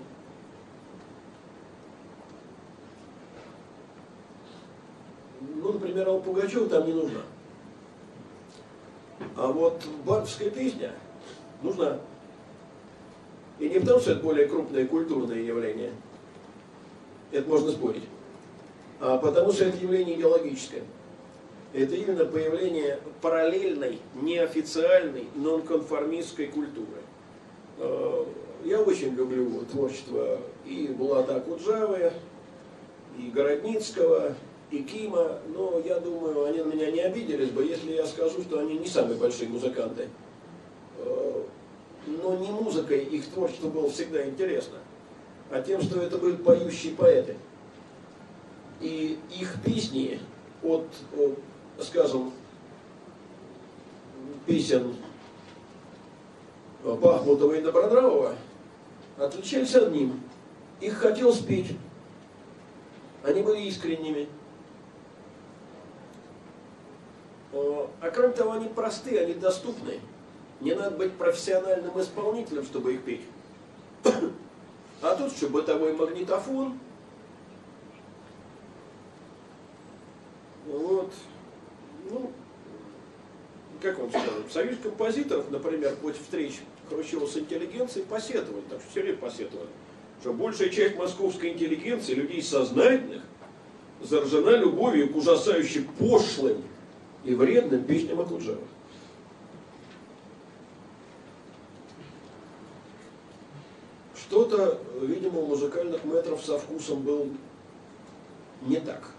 ну, 5.40 5.72
например, 5.72 6.08
Алла 6.08 6.20
Пугачева 6.20 6.68
там 6.68 6.86
не 6.86 6.92
нужна. 6.92 7.20
А 9.36 9.46
вот 9.46 9.82
бардовская 10.04 10.50
песня 10.50 10.92
нужна. 11.62 12.00
И 13.58 13.68
не 13.68 13.78
потому, 13.78 14.00
что 14.00 14.12
это 14.12 14.22
более 14.22 14.48
крупное 14.48 14.86
культурное 14.86 15.38
явление, 15.38 15.92
это 17.30 17.48
можно 17.48 17.70
спорить, 17.70 18.04
а 19.00 19.18
потому 19.18 19.52
что 19.52 19.64
это 19.64 19.76
явление 19.78 20.16
идеологическое. 20.16 20.82
Это 21.72 21.94
именно 21.94 22.26
появление 22.26 22.98
параллельной, 23.22 23.98
неофициальной, 24.20 25.26
нонконформистской 25.34 26.48
культуры. 26.48 27.00
Э, 27.78 28.24
я 28.64 28.80
очень 28.82 29.14
люблю 29.14 29.64
творчество 29.70 30.38
и 30.66 30.88
Булата 30.88 31.36
Акуджавы, 31.36 32.12
и 33.18 33.30
Городницкого, 33.30 34.34
и 34.70 34.82
Кима, 34.82 35.38
но 35.54 35.80
я 35.82 35.98
думаю, 35.98 36.44
они 36.44 36.58
на 36.58 36.72
меня 36.72 36.90
не 36.90 37.00
обиделись 37.00 37.50
бы, 37.50 37.64
если 37.64 37.92
я 37.92 38.06
скажу, 38.06 38.42
что 38.42 38.58
они 38.58 38.78
не 38.78 38.86
самые 38.86 39.18
большие 39.18 39.48
музыканты. 39.48 40.08
Э, 40.98 41.42
но 42.06 42.36
не 42.36 42.50
музыкой 42.50 43.02
их 43.04 43.26
творчество 43.28 43.68
было 43.68 43.88
всегда 43.88 44.28
интересно, 44.28 44.76
а 45.50 45.62
тем, 45.62 45.80
что 45.80 46.02
это 46.02 46.18
были 46.18 46.36
поющие 46.36 46.94
поэты. 46.94 47.36
И 48.82 49.18
их 49.38 49.62
песни 49.64 50.20
от, 50.62 50.86
от 51.16 51.38
скажем, 51.82 52.32
песен 54.46 54.96
Бахмутова 56.82 57.52
и 57.52 57.62
Добронравова 57.62 58.34
отличались 59.16 59.74
одним. 59.74 60.20
Их 60.80 60.94
хотел 60.98 61.32
спеть. 61.32 61.76
Они 63.22 63.42
были 63.42 63.62
искренними. 63.62 64.28
А 67.52 68.10
кроме 68.12 68.32
того, 68.34 68.52
они 68.52 68.68
простые, 68.68 69.20
они 69.20 69.34
доступны. 69.34 70.00
Не 70.60 70.74
надо 70.74 70.96
быть 70.96 71.12
профессиональным 71.12 72.00
исполнителем, 72.00 72.64
чтобы 72.64 72.94
их 72.94 73.02
петь. 73.02 73.22
А 75.02 75.16
тут 75.16 75.32
что, 75.32 75.48
бытовой 75.48 75.94
магнитофон. 75.94 76.78
Вот. 80.64 81.12
Ну, 82.08 82.30
как 83.82 83.98
вам 83.98 84.10
сказать, 84.10 84.30
союз 84.50 84.78
композиторов, 84.82 85.50
например, 85.50 85.96
против 85.96 86.22
встреч 86.22 86.60
Хрущева 86.88 87.26
с 87.26 87.36
интеллигенцией 87.36 88.06
посетовали, 88.06 88.62
так 88.70 88.80
что 88.80 88.90
все 88.90 89.02
время 89.02 89.18
посетовали, 89.18 89.68
что 90.20 90.32
большая 90.32 90.68
часть 90.68 90.96
московской 90.96 91.50
интеллигенции, 91.50 92.14
людей 92.14 92.40
сознательных, 92.42 93.22
заражена 94.00 94.56
любовью 94.56 95.12
к 95.12 95.16
ужасающе 95.16 95.86
пошлым 95.98 96.62
и 97.24 97.34
вредным 97.34 97.84
песням 97.84 98.20
Акуджава. 98.20 98.58
Что-то, 104.14 104.80
видимо, 105.00 105.40
у 105.40 105.46
музыкальных 105.46 106.04
метров 106.04 106.42
со 106.44 106.58
вкусом 106.58 107.02
был 107.02 107.28
не 108.62 108.80
так. 108.80 109.10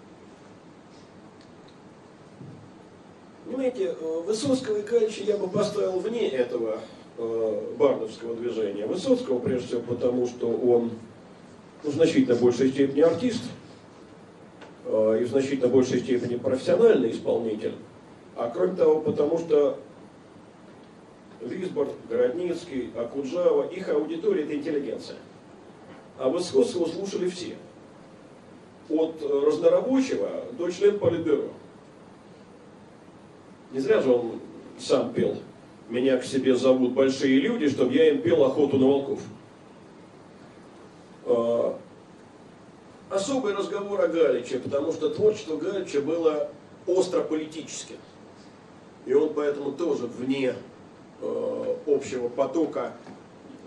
Понимаете, 3.63 3.95
э, 3.97 4.21
Высоцкого 4.25 4.77
и 4.79 4.81
Кальча 4.81 5.23
я 5.23 5.37
бы 5.37 5.47
поставил 5.47 5.97
вне 5.99 6.27
этого 6.27 6.79
э, 7.17 7.61
бардовского 7.77 8.35
движения. 8.35 8.85
Высоцкого, 8.85 9.39
прежде 9.39 9.67
всего, 9.67 9.81
потому 9.83 10.27
что 10.27 10.49
он 10.49 10.91
ну, 11.81 11.89
в 11.89 11.93
значительно 11.93 12.35
большей 12.35 12.71
степени 12.71 12.99
артист 12.99 13.43
э, 14.85 15.19
и 15.21 15.23
в 15.23 15.29
значительно 15.29 15.69
большей 15.69 16.01
степени 16.01 16.35
профессиональный 16.35 17.11
исполнитель. 17.11 17.75
А 18.35 18.51
кроме 18.53 18.75
того, 18.75 18.99
потому 18.99 19.37
что 19.37 19.79
Висбор, 21.39 21.87
Городницкий, 22.09 22.89
Акуджава, 22.97 23.69
их 23.69 23.87
аудитория– 23.87 24.43
это 24.43 24.55
интеллигенция. 24.55 25.15
А 26.17 26.27
Высоцкого 26.27 26.85
слушали 26.85 27.29
все. 27.29 27.55
От 28.89 29.21
разнорабочего 29.21 30.47
до 30.57 30.69
члена 30.69 30.99
Политбюро. 30.99 31.47
Не 33.73 33.79
зря 33.79 34.01
же 34.01 34.11
он 34.11 34.39
сам 34.79 35.13
пел. 35.13 35.37
Меня 35.89 36.17
к 36.17 36.23
себе 36.23 36.55
зовут 36.55 36.93
большие 36.93 37.39
люди, 37.39 37.69
чтобы 37.69 37.93
я 37.93 38.09
им 38.09 38.21
пел 38.21 38.43
охоту 38.43 38.77
на 38.77 38.87
волков. 38.87 39.19
А, 41.25 41.77
особый 43.09 43.53
разговор 43.53 43.99
о 44.01 44.07
Галиче, 44.07 44.59
потому 44.59 44.93
что 44.93 45.09
творчество 45.09 45.57
Галича 45.57 46.01
было 46.01 46.49
остро 46.87 47.21
политическим. 47.21 47.97
И 49.05 49.13
он 49.13 49.33
поэтому 49.33 49.73
тоже 49.73 50.07
вне 50.07 50.55
Э, 51.25 51.75
общего 51.87 52.27
потока 52.27 52.91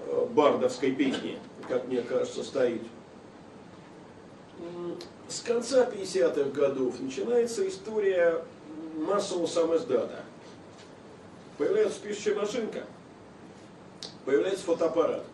э, 0.07 0.27
бардовской 0.35 0.93
песни, 0.93 1.39
как 1.67 1.89
мне 1.89 2.03
кажется, 2.03 2.45
стоит. 2.45 2.83
с 5.27 5.41
конца 5.41 5.89
50-х 5.89 6.51
годов 6.51 7.01
начинается 7.01 7.67
история 7.67 8.45
массового 8.97 9.47
самоиздата. 9.47 10.25
Появляется 11.59 12.01
пишущая 12.01 12.35
машинка, 12.35 12.85
появляется 14.25 14.65
фотоаппарат. 14.65 15.25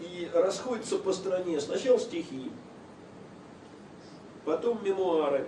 И 0.00 0.28
расходятся 0.34 0.98
по 0.98 1.12
стране 1.12 1.60
сначала 1.60 1.98
стихи, 1.98 2.50
потом 4.44 4.82
мемуары, 4.84 5.46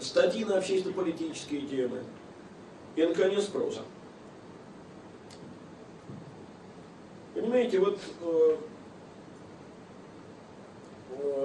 статьи 0.00 0.44
на 0.44 0.58
общественно-политические 0.58 1.62
темы 1.62 2.02
и, 2.96 3.06
наконец, 3.06 3.44
проза. 3.44 3.82
Понимаете, 7.34 7.78
вот 7.78 8.00
э, 8.20 8.56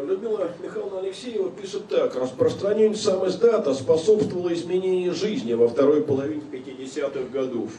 Людмила 0.07 0.49
Михайловна 0.61 0.99
Алексеева 0.99 1.49
пишет 1.51 1.87
так. 1.87 2.15
Распространение 2.15 2.95
сам 2.95 3.27
способствовало 3.73 4.53
изменению 4.53 5.13
жизни 5.13 5.53
во 5.53 5.67
второй 5.67 6.03
половине 6.03 6.41
50-х 6.51 7.29
годов. 7.31 7.71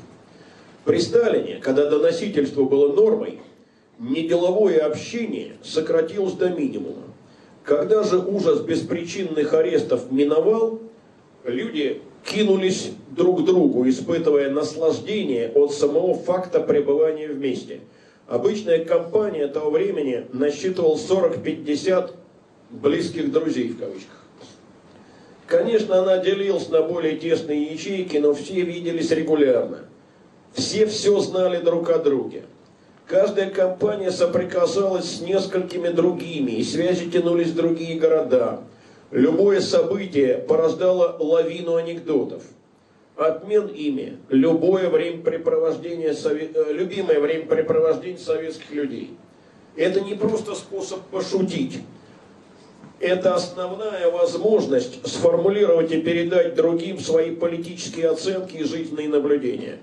При 0.84 0.98
Сталине, 0.98 1.60
когда 1.62 1.88
доносительство 1.88 2.64
было 2.64 2.92
нормой, 2.92 3.40
неделовое 3.98 4.80
общение 4.80 5.56
сократилось 5.62 6.34
до 6.34 6.50
минимума. 6.50 7.02
Когда 7.62 8.02
же 8.02 8.18
ужас 8.18 8.60
беспричинных 8.60 9.54
арестов 9.54 10.10
миновал, 10.10 10.80
люди 11.44 12.02
кинулись 12.24 12.90
друг 13.10 13.42
к 13.42 13.44
другу, 13.44 13.88
испытывая 13.88 14.50
наслаждение 14.50 15.50
от 15.54 15.72
самого 15.72 16.14
факта 16.14 16.60
пребывания 16.60 17.28
вместе. 17.28 17.80
Обычная 18.26 18.84
компания 18.84 19.48
того 19.48 19.70
времени 19.70 20.26
насчитывала 20.32 20.96
40-50 20.96 22.12
близких 22.70 23.30
друзей 23.30 23.68
в 23.68 23.78
кавычках. 23.78 24.24
Конечно, 25.46 26.00
она 26.00 26.18
делилась 26.18 26.70
на 26.70 26.82
более 26.82 27.16
тесные 27.16 27.64
ячейки, 27.64 28.16
но 28.16 28.32
все 28.32 28.62
виделись 28.62 29.10
регулярно. 29.10 29.84
Все 30.54 30.86
все 30.86 31.18
знали 31.20 31.58
друг 31.58 31.90
о 31.90 31.98
друге. 31.98 32.44
Каждая 33.06 33.50
компания 33.50 34.10
соприкасалась 34.10 35.18
с 35.18 35.20
несколькими 35.20 35.88
другими, 35.88 36.52
и 36.52 36.64
связи 36.64 37.10
тянулись 37.10 37.48
в 37.48 37.56
другие 37.56 37.98
города. 37.98 38.60
Любое 39.10 39.60
событие 39.60 40.38
порождало 40.38 41.16
лавину 41.20 41.76
анекдотов. 41.76 42.42
Обмен 43.16 43.68
ими– 43.68 44.18
любое 44.28 44.88
времяпрепровождение, 44.90 46.12
э, 46.12 46.72
любимое 46.72 47.20
времяпрепровождение 47.20 48.18
советских 48.18 48.72
людей. 48.72 49.16
Это 49.76 50.00
не 50.00 50.14
просто 50.14 50.54
способ 50.56 51.00
пошутить. 51.02 51.80
Это 52.98 53.34
основная 53.34 54.10
возможность 54.10 55.06
сформулировать 55.06 55.92
и 55.92 56.00
передать 56.00 56.56
другим 56.56 56.98
свои 56.98 57.34
политические 57.34 58.08
оценки 58.08 58.56
и 58.56 58.64
жизненные 58.64 59.08
наблюдения. 59.08 59.78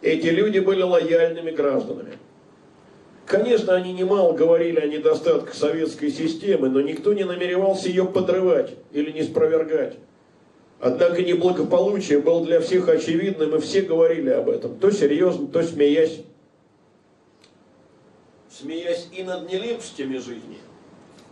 Эти 0.00 0.28
люди 0.28 0.60
были 0.60 0.82
лояльными 0.82 1.50
гражданами. 1.50 2.12
Конечно, 3.26 3.74
они 3.74 3.92
немало 3.92 4.32
говорили 4.32 4.80
о 4.80 4.86
недостатках 4.86 5.54
советской 5.54 6.10
системы, 6.10 6.70
но 6.70 6.80
никто 6.80 7.12
не 7.12 7.24
намеревался 7.24 7.88
ее 7.88 8.06
подрывать 8.06 8.74
или 8.92 9.10
не 9.10 9.22
спровергать. 9.22 9.96
Однако 10.80 11.22
неблагополучие 11.22 12.20
было 12.20 12.44
для 12.44 12.60
всех 12.60 12.88
очевидным, 12.88 13.54
и 13.54 13.60
все 13.60 13.82
говорили 13.82 14.30
об 14.30 14.48
этом, 14.48 14.78
то 14.78 14.90
серьезно, 14.90 15.46
то 15.46 15.62
смеясь. 15.62 16.22
Смеясь 18.50 19.08
и 19.12 19.22
над 19.22 19.50
нелепостями 19.50 20.16
жизни, 20.16 20.58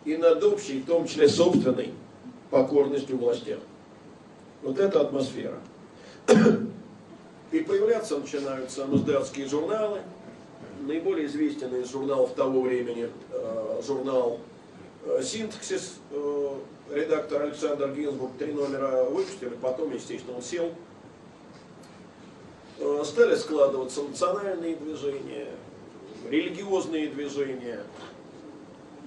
и 0.05 0.17
над 0.17 0.43
общей, 0.45 0.81
в 0.81 0.87
том 0.87 1.07
числе 1.07 1.29
собственной, 1.29 1.91
покорностью 2.51 3.17
властям. 3.17 3.61
Вот 4.63 4.79
это 4.79 5.01
атмосфера. 5.01 5.59
И 7.53 7.61
появляться 7.61 8.19
начинают 8.19 8.71
самоздатские 8.71 9.47
журналы– 9.47 10.01
наиболее 10.81 11.27
известен 11.27 11.75
из 11.77 11.91
журналов 11.91 12.35
того 12.35 12.63
времени, 12.63 13.11
э, 13.33 13.81
журнал 13.87 14.39
э, 15.05 15.23
«Синтаксис», 15.23 15.97
э, 16.11 16.55
редактор 16.91 17.43
Александр 17.43 17.93
Гинзбург 17.95 18.33
три 18.39 18.53
номера 18.53 19.05
выпустили, 19.05 19.51
потом, 19.61 19.95
естественно, 19.95 20.37
он 20.37 20.43
сел. 20.43 20.73
Стали 23.05 23.35
складываться 23.35 24.03
национальные 24.03 24.77
движения, 24.77 25.49
религиозные 26.29 27.09
движения. 27.09 27.83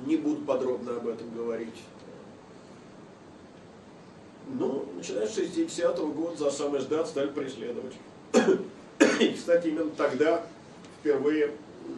Не 0.06 0.18
буду 0.18 0.44
подробно 0.44 0.98
об 0.98 1.08
этом 1.08 1.34
говорить. 1.34 1.82
Ну, 4.48 4.86
начиная 4.96 5.28
с 5.28 5.38
60-го 5.38 6.08
года 6.08 6.38
за 6.38 6.52
самый 6.52 6.82
издат 6.82 7.08
стали 7.08 7.30
преследовать. 7.30 7.94
И, 9.20 9.34
кстати, 9.34 9.68
именно 9.68 9.92
тогда 9.92 10.44
впервые 11.00 11.52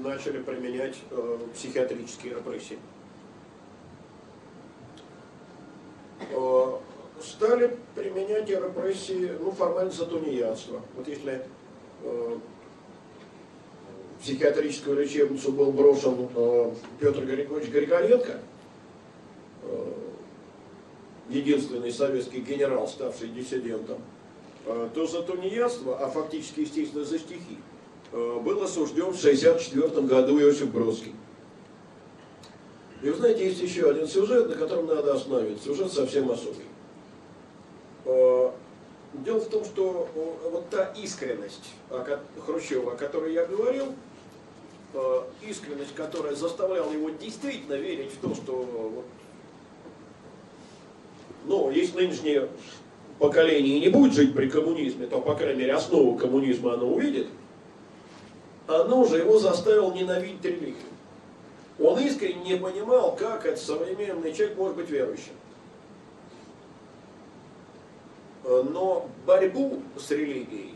начали 0.04 0.40
применять 0.42 0.98
э, 1.12 1.38
психиатрические 1.54 2.36
репрессии. 2.36 2.78
Э, 6.20 6.23
стали 7.22 7.78
применять 7.96 8.50
репрессии, 8.50 9.32
ну, 9.40 9.52
формально 9.52 9.92
за 9.92 10.06
тунеядство. 10.06 10.82
Вот 10.96 11.08
если 11.08 11.46
э, 12.04 12.38
в 14.18 14.24
психиатрическую 14.24 15.02
лечебницу 15.02 15.52
был 15.52 15.72
брошен 15.72 16.30
э, 16.36 16.72
Петр 17.00 17.24
Григорьевич 17.24 17.72
Григоренко, 17.72 18.40
э, 19.64 19.94
единственный 21.30 21.92
советский 21.92 22.42
генерал, 22.42 22.88
ставший 22.88 23.30
диссидентом, 23.30 24.00
э, 24.66 24.90
то 24.94 25.08
за 25.08 25.22
тунеядство, 25.24 25.98
а 25.98 26.10
фактически, 26.10 26.62
естественно, 26.62 27.06
за 27.06 27.20
стихи, 27.20 27.58
Э, 28.14 28.40
был 28.40 28.62
осужден 28.62 29.12
в 29.12 29.18
1964 29.18 30.06
году 30.06 30.40
Иосиф 30.40 30.72
Бродский. 30.72 31.16
И 33.04 33.10
вы 33.10 33.16
знаете, 33.16 33.46
есть 33.46 33.62
еще 33.62 33.90
один 33.90 34.08
сюжет, 34.08 34.50
на 34.50 34.56
котором 34.56 34.88
надо 34.88 35.14
остановиться. 35.14 35.66
Сюжет 35.66 35.92
совсем 35.92 36.32
особый. 36.32 36.66
Э, 38.06 38.52
дело 39.14 39.40
в 39.40 39.50
том, 39.50 39.66
что 39.66 40.08
э, 40.16 40.50
вот 40.50 40.70
та 40.70 40.86
искренность 40.98 41.70
Хрущева, 42.46 42.94
о 42.94 42.96
которой 42.96 43.34
я 43.34 43.46
говорил, 43.46 43.94
искренность, 45.42 45.96
которая 45.96 46.36
заставляла 46.36 46.92
его 46.92 47.10
действительно 47.10 47.74
верить 47.74 48.12
в 48.12 48.18
то, 48.18 48.36
что 48.36 49.04
ну, 51.46 51.72
если 51.72 51.98
нынешнее 51.98 52.48
поколение 53.18 53.80
не 53.80 53.90
будет 53.90 54.14
жить 54.14 54.36
при 54.36 54.48
коммунизме, 54.48 55.08
то, 55.08 55.20
по 55.20 55.36
крайней 55.36 55.62
мере, 55.62 55.74
основу 55.74 56.16
коммунизма 56.16 56.74
оно 56.76 56.94
увидит– 56.94 57.28
оно 58.68 59.06
же 59.06 59.18
его 59.18 59.40
заставило 59.40 59.94
ненавидеть 59.94 60.44
религию. 60.44 60.76
Он 61.80 62.00
искренне 62.00 62.54
не 62.54 62.58
понимал, 62.58 63.16
как 63.16 63.46
этот 63.46 63.60
современный 63.60 64.34
человек 64.34 64.58
может 64.58 64.78
быть 64.78 64.90
верующим. 64.90 65.34
Но 68.44 69.10
борьбу 69.26 69.82
с 69.98 70.12
религией 70.12 70.76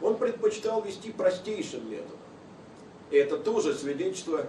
он 0.00 0.16
предпочитал 0.16 0.82
вести 0.82 1.10
простейшим 1.10 1.90
методом. 1.90 2.16
И 3.10 3.16
это 3.16 3.36
тоже 3.36 3.74
свидетельство 3.74 4.46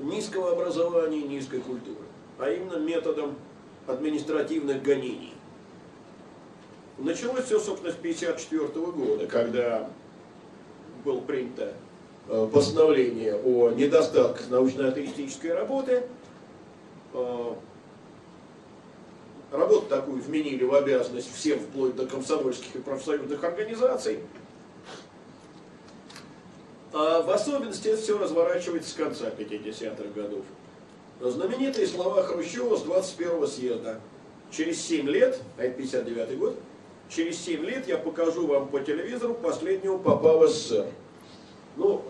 низкого 0.00 0.52
образования 0.52 1.20
и 1.20 1.28
низкой 1.28 1.60
культуры, 1.60 2.04
а 2.38 2.50
именно 2.50 2.76
методом 2.76 3.36
административных 3.86 4.82
гонений. 4.82 5.34
Началось 6.98 7.44
все, 7.44 7.58
собственно, 7.58 7.92
с 7.92 7.96
1954 7.96 8.86
года, 8.92 9.26
когда 9.26 9.90
было 11.04 11.20
принято 11.20 11.74
постановление 12.26 13.36
о 13.36 13.70
недостатках 13.70 14.48
научно-атеистической 14.48 15.54
работы. 15.54 16.02
Э, 17.14 17.54
работу 19.52 19.86
такую 19.86 20.20
вменили 20.20 20.64
в 20.64 20.74
обязанность 20.74 21.32
всем, 21.32 21.60
вплоть 21.60 21.94
до 21.94 22.06
комсомольских 22.06 22.74
и 22.74 22.78
профсоюзных 22.80 23.42
организаций. 23.44 24.20
А 26.92 27.22
в 27.22 27.30
особенности 27.30 27.88
это 27.88 28.02
все 28.02 28.18
разворачивается 28.18 28.90
с 28.90 28.94
конца 28.94 29.26
50-х 29.26 30.08
годов. 30.14 30.44
Знаменитые 31.20 31.86
слова 31.86 32.22
Хрущева 32.22 32.76
с 32.76 32.84
21-го 32.84 33.46
съезда. 33.46 34.00
Через 34.50 34.80
7 34.82 35.08
лет, 35.08 35.40
а 35.58 35.64
это 35.64 35.76
59 35.76 36.38
год, 36.38 36.56
через 37.08 37.38
7 37.40 37.64
лет 37.64 37.88
я 37.88 37.98
покажу 37.98 38.46
вам 38.46 38.68
по 38.68 38.80
телевизору 38.80 39.34
последнего 39.34 39.98
попа 39.98 40.46
СССР. 40.46 40.86
Ну, 41.76 42.02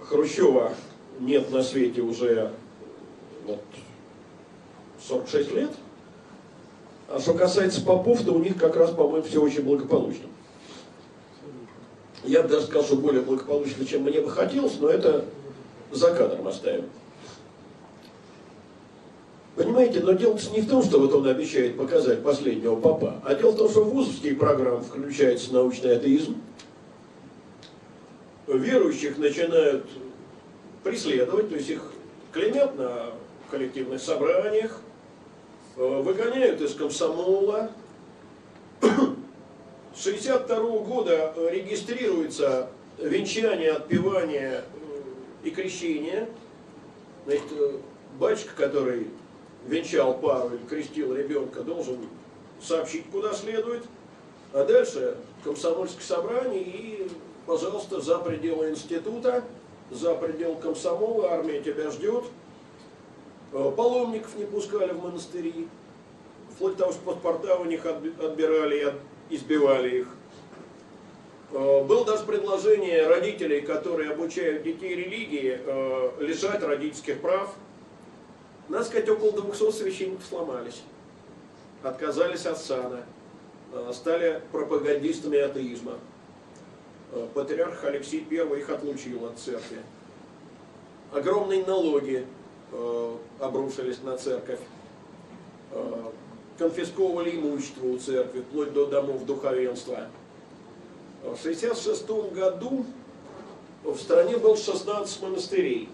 Хрущева 0.00 0.72
нет 1.20 1.50
на 1.50 1.62
свете 1.62 2.00
уже 2.00 2.50
вот, 3.44 3.60
46 5.06 5.52
лет. 5.52 5.70
А 7.08 7.18
что 7.18 7.34
касается 7.34 7.82
попов, 7.82 8.22
то 8.22 8.32
у 8.32 8.38
них 8.38 8.56
как 8.56 8.76
раз, 8.76 8.90
по-моему, 8.90 9.26
все 9.26 9.42
очень 9.42 9.62
благополучно. 9.62 10.28
Я 12.24 12.42
бы 12.42 12.48
даже 12.48 12.66
сказал, 12.66 12.84
что 12.84 12.96
более 12.96 13.22
благополучно, 13.22 13.84
чем 13.84 14.02
мне 14.02 14.20
бы 14.20 14.30
хотелось, 14.30 14.78
но 14.78 14.88
это 14.88 15.24
за 15.90 16.14
кадром 16.14 16.46
оставим. 16.46 16.84
Понимаете, 19.56 20.00
но 20.00 20.12
дело 20.12 20.38
не 20.52 20.60
в 20.62 20.68
том, 20.68 20.82
что 20.82 21.00
вот 21.00 21.12
он 21.12 21.26
обещает 21.26 21.76
показать 21.76 22.22
последнего 22.22 22.76
папа, 22.76 23.20
а 23.24 23.34
дело 23.34 23.50
в 23.50 23.56
том, 23.56 23.68
что 23.68 23.84
в 23.84 23.92
вузовские 23.92 24.34
программы 24.34 24.82
включается 24.82 25.52
научный 25.52 25.96
атеизм. 25.96 26.36
Верующих 28.54 29.16
начинают 29.18 29.86
преследовать, 30.82 31.50
то 31.50 31.54
есть 31.54 31.70
их 31.70 31.82
клеймят 32.32 32.76
на 32.76 33.12
коллективных 33.48 34.00
собраниях, 34.00 34.80
э, 35.76 36.02
выгоняют 36.02 36.60
из 36.60 36.74
комсомола. 36.74 37.70
С 38.80 40.02
62 40.02 40.56
года 40.80 41.32
регистрируется 41.50 42.70
венчание, 42.98 43.72
отпевание 43.72 44.64
э, 44.64 45.44
и 45.44 45.50
крещение. 45.50 46.28
Значит, 47.26 47.44
э, 47.52 47.72
батюшка, 48.18 48.56
который 48.56 49.08
венчал 49.66 50.18
пару 50.18 50.56
или 50.56 50.66
крестил 50.66 51.14
ребенка, 51.14 51.62
должен 51.62 51.98
сообщить, 52.60 53.10
куда 53.12 53.32
следует. 53.32 53.84
А 54.52 54.64
дальше 54.64 55.16
комсомольское 55.44 56.02
собрание 56.02 56.62
и, 56.62 57.08
пожалуйста, 57.50 58.00
за 58.00 58.18
пределы 58.18 58.70
института, 58.70 59.42
за 59.90 60.14
пределы 60.14 60.54
комсомола, 60.54 61.32
армия 61.32 61.60
тебя 61.60 61.90
ждет. 61.90 62.22
Э, 63.52 63.72
паломников 63.76 64.36
не 64.36 64.44
пускали 64.44 64.92
в 64.92 65.02
монастыри, 65.02 65.66
вплоть 66.54 66.76
до 66.76 66.84
того, 66.84 66.92
что 66.92 67.00
паспорта 67.00 67.56
у 67.56 67.64
них 67.64 67.84
отбирали 67.84 68.94
и 69.28 69.34
избивали 69.34 69.98
их. 70.02 70.08
Э, 71.50 71.82
было 71.82 72.04
даже 72.04 72.24
предложение 72.24 73.08
родителей, 73.08 73.62
которые 73.62 74.12
обучают 74.12 74.62
детей 74.62 74.94
религии, 74.94 75.58
э, 75.60 76.10
лишать 76.20 76.62
родительских 76.62 77.20
прав. 77.20 77.52
Надо 78.68 78.84
сказать, 78.84 79.08
около 79.08 79.32
200 79.32 79.72
священников 79.72 80.24
сломались, 80.24 80.82
отказались 81.82 82.46
от 82.46 82.58
сана, 82.58 83.02
стали 83.92 84.40
пропагандистами 84.52 85.38
атеизма. 85.38 85.94
Патриарх 87.34 87.84
Алексей 87.84 88.26
I 88.30 88.58
их 88.58 88.70
отлучил 88.70 89.26
от 89.26 89.38
церкви. 89.38 89.78
Огромные 91.12 91.64
налоги 91.64 92.26
Э, 92.72 93.16
обрушились 93.40 94.00
на 94.04 94.16
церковь, 94.16 94.60
э, 95.72 96.10
конфисковывали 96.56 97.32
имущество 97.32 97.86
у 97.86 97.98
церкви, 97.98 98.42
вплоть 98.42 98.72
до 98.72 98.86
домов 98.86 99.24
духовенства. 99.24 100.06
В 101.22 101.36
1966 101.36 102.30
году 102.30 102.86
в 103.82 103.96
стране 103.98 104.36
был 104.36 104.56
16 104.56 105.20
монастырей. 105.20 105.88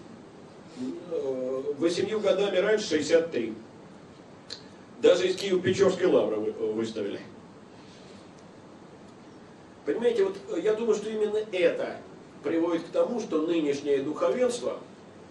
Э, 1.09 1.63
восемью 1.79 2.19
годами 2.19 2.57
раньше 2.57 2.89
63. 2.89 3.55
Даже 5.01 5.27
из 5.27 5.35
Киево-Печорской 5.37 6.05
лавры 6.05 6.37
выставили. 6.51 7.21
Понимаете, 9.87 10.25
вот 10.25 10.37
я 10.61 10.75
думаю, 10.75 10.95
что 10.95 11.09
именно 11.09 11.39
это 11.51 11.97
приводит 12.43 12.83
к 12.83 12.89
тому, 12.89 13.19
что 13.19 13.41
нынешнее 13.41 14.03
духовенство– 14.03 14.77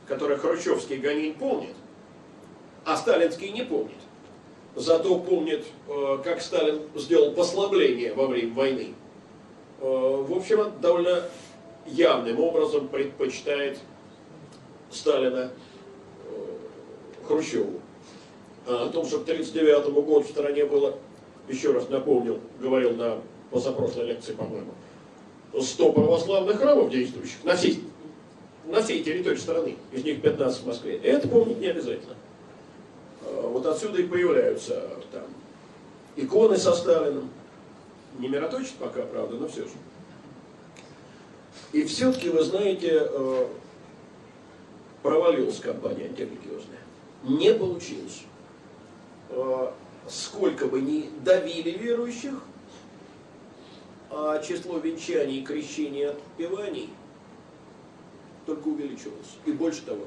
которое 0.06 0.36
хрущевский 0.36 0.96
гонень 0.96 1.34
помнит, 1.34 1.74
а 2.84 2.96
сталинский 2.96 3.50
не 3.50 3.62
помнит. 3.64 3.96
Зато 4.74 5.18
помнит, 5.18 5.64
э, 5.88 6.18
как 6.22 6.40
Сталин 6.42 6.82
сделал 6.94 7.32
послабление 7.32 8.12
во 8.12 8.26
время 8.26 8.52
войны. 8.52 8.94
Э, 9.80 10.24
в 10.28 10.36
общем, 10.36 10.70
довольно 10.80 11.22
явным 11.86 12.40
образом 12.40 12.88
предпочитает 12.88 13.78
Сталина 14.90 15.50
э, 16.24 17.26
Хрущеву. 17.26 17.80
А 18.66 18.86
о 18.86 18.88
том, 18.90 19.06
что 19.06 19.20
к 19.20 19.22
1939 19.22 19.94
году 19.94 20.20
в 20.20 20.26
стране 20.26 20.66
было, 20.66 20.98
еще 21.48 21.72
раз 21.72 21.88
напомнил, 21.88 22.38
говорил 22.60 22.94
на 22.96 23.18
позапрошлой 23.50 24.06
лекции, 24.06 24.32
по-моему, 24.32 24.72
100 25.58 25.92
православных 25.92 26.58
храмов 26.58 26.90
действующих 26.90 27.44
на 27.44 27.56
всей 27.56 27.82
на 28.66 28.82
всей 28.82 29.02
территории 29.02 29.36
страны, 29.36 29.76
из 29.92 30.04
них 30.04 30.20
15 30.22 30.62
в 30.62 30.66
Москве. 30.66 30.96
Это 30.96 31.28
помнить 31.28 31.60
не 31.60 31.68
обязательно. 31.68 32.16
А, 33.22 33.48
вот 33.48 33.64
отсюда 33.64 34.02
и 34.02 34.06
появляются 34.06 34.90
там 35.12 35.24
иконы 36.16 36.56
со 36.56 36.74
Сталиным. 36.74 37.30
Не 38.18 38.28
мироточит 38.28 38.74
пока, 38.74 39.02
правда, 39.02 39.36
но 39.36 39.46
все 39.46 39.62
же. 39.62 39.70
И 41.72 41.84
все-таки, 41.84 42.30
вы 42.30 42.42
знаете, 42.42 43.02
э, 43.02 43.46
провалилась 45.02 45.60
кампания 45.60 46.06
антирелигиозная. 46.06 46.78
Не 47.24 47.52
получилось. 47.52 48.22
Э, 49.28 49.70
сколько 50.08 50.66
бы 50.66 50.80
ни 50.80 51.10
давили 51.22 51.70
верующих, 51.70 52.34
число 54.46 54.78
венчаний, 54.78 55.42
крещений 55.42 56.08
отпеваний– 56.08 56.90
только 58.46 58.68
увеличилось. 58.68 59.36
И 59.44 59.52
больше 59.52 59.82
того, 59.82 60.04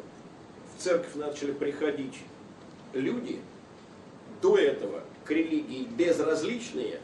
в 0.75 0.81
церковь 0.81 1.15
начали 1.15 1.51
приходить 1.51 2.15
люди, 2.93 3.39
до 4.41 4.57
этого 4.57 5.01
к 5.25 5.31
религии 5.31 5.85
безразличные, 5.97 6.99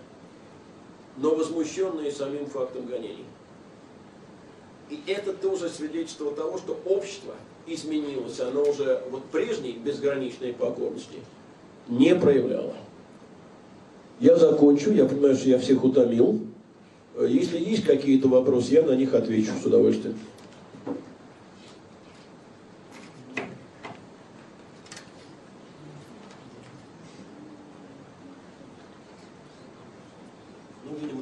но 1.18 1.36
возмущенные 1.36 2.12
самим 2.12 2.48
фактом 2.48 2.86
гонений. 2.86 3.26
И 4.90 5.02
это 5.08 5.34
тоже 5.34 5.70
свидетельство 5.70 6.32
того, 6.32 6.58
что 6.58 6.80
общество 6.86 7.36
изменилось, 7.68 8.40
оно 8.40 8.64
уже 8.64 9.04
вот 9.10 9.26
прежней 9.26 9.74
безграничной 9.74 10.54
покорности 10.54 11.20
не 11.88 12.16
проявляло. 12.16 12.76
Я 14.20 14.38
закончу, 14.38 14.92
я 14.92 15.06
понимаю, 15.06 15.36
что 15.36 15.50
я 15.50 15.60
всех 15.60 15.84
утомил. 15.84 16.40
Если 17.18 17.58
есть 17.58 17.86
какие-то 17.86 18.28
вопросы, 18.28 18.74
я 18.74 18.82
на 18.82 18.92
них 18.92 19.14
отвечу 19.14 19.52
с 19.62 19.66
удовольствием. 19.66 20.18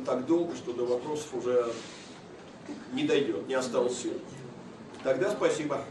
так 0.06 0.26
долго, 0.26 0.54
что 0.56 0.74
до 0.74 0.86
вопросов 0.86 1.34
уже 1.34 1.66
не 2.94 3.04
дойдет, 3.04 3.48
не 3.48 3.54
осталось 3.54 3.98
сил. 3.98 4.14
Тогда 5.04 5.32
спасибо. 5.32 5.84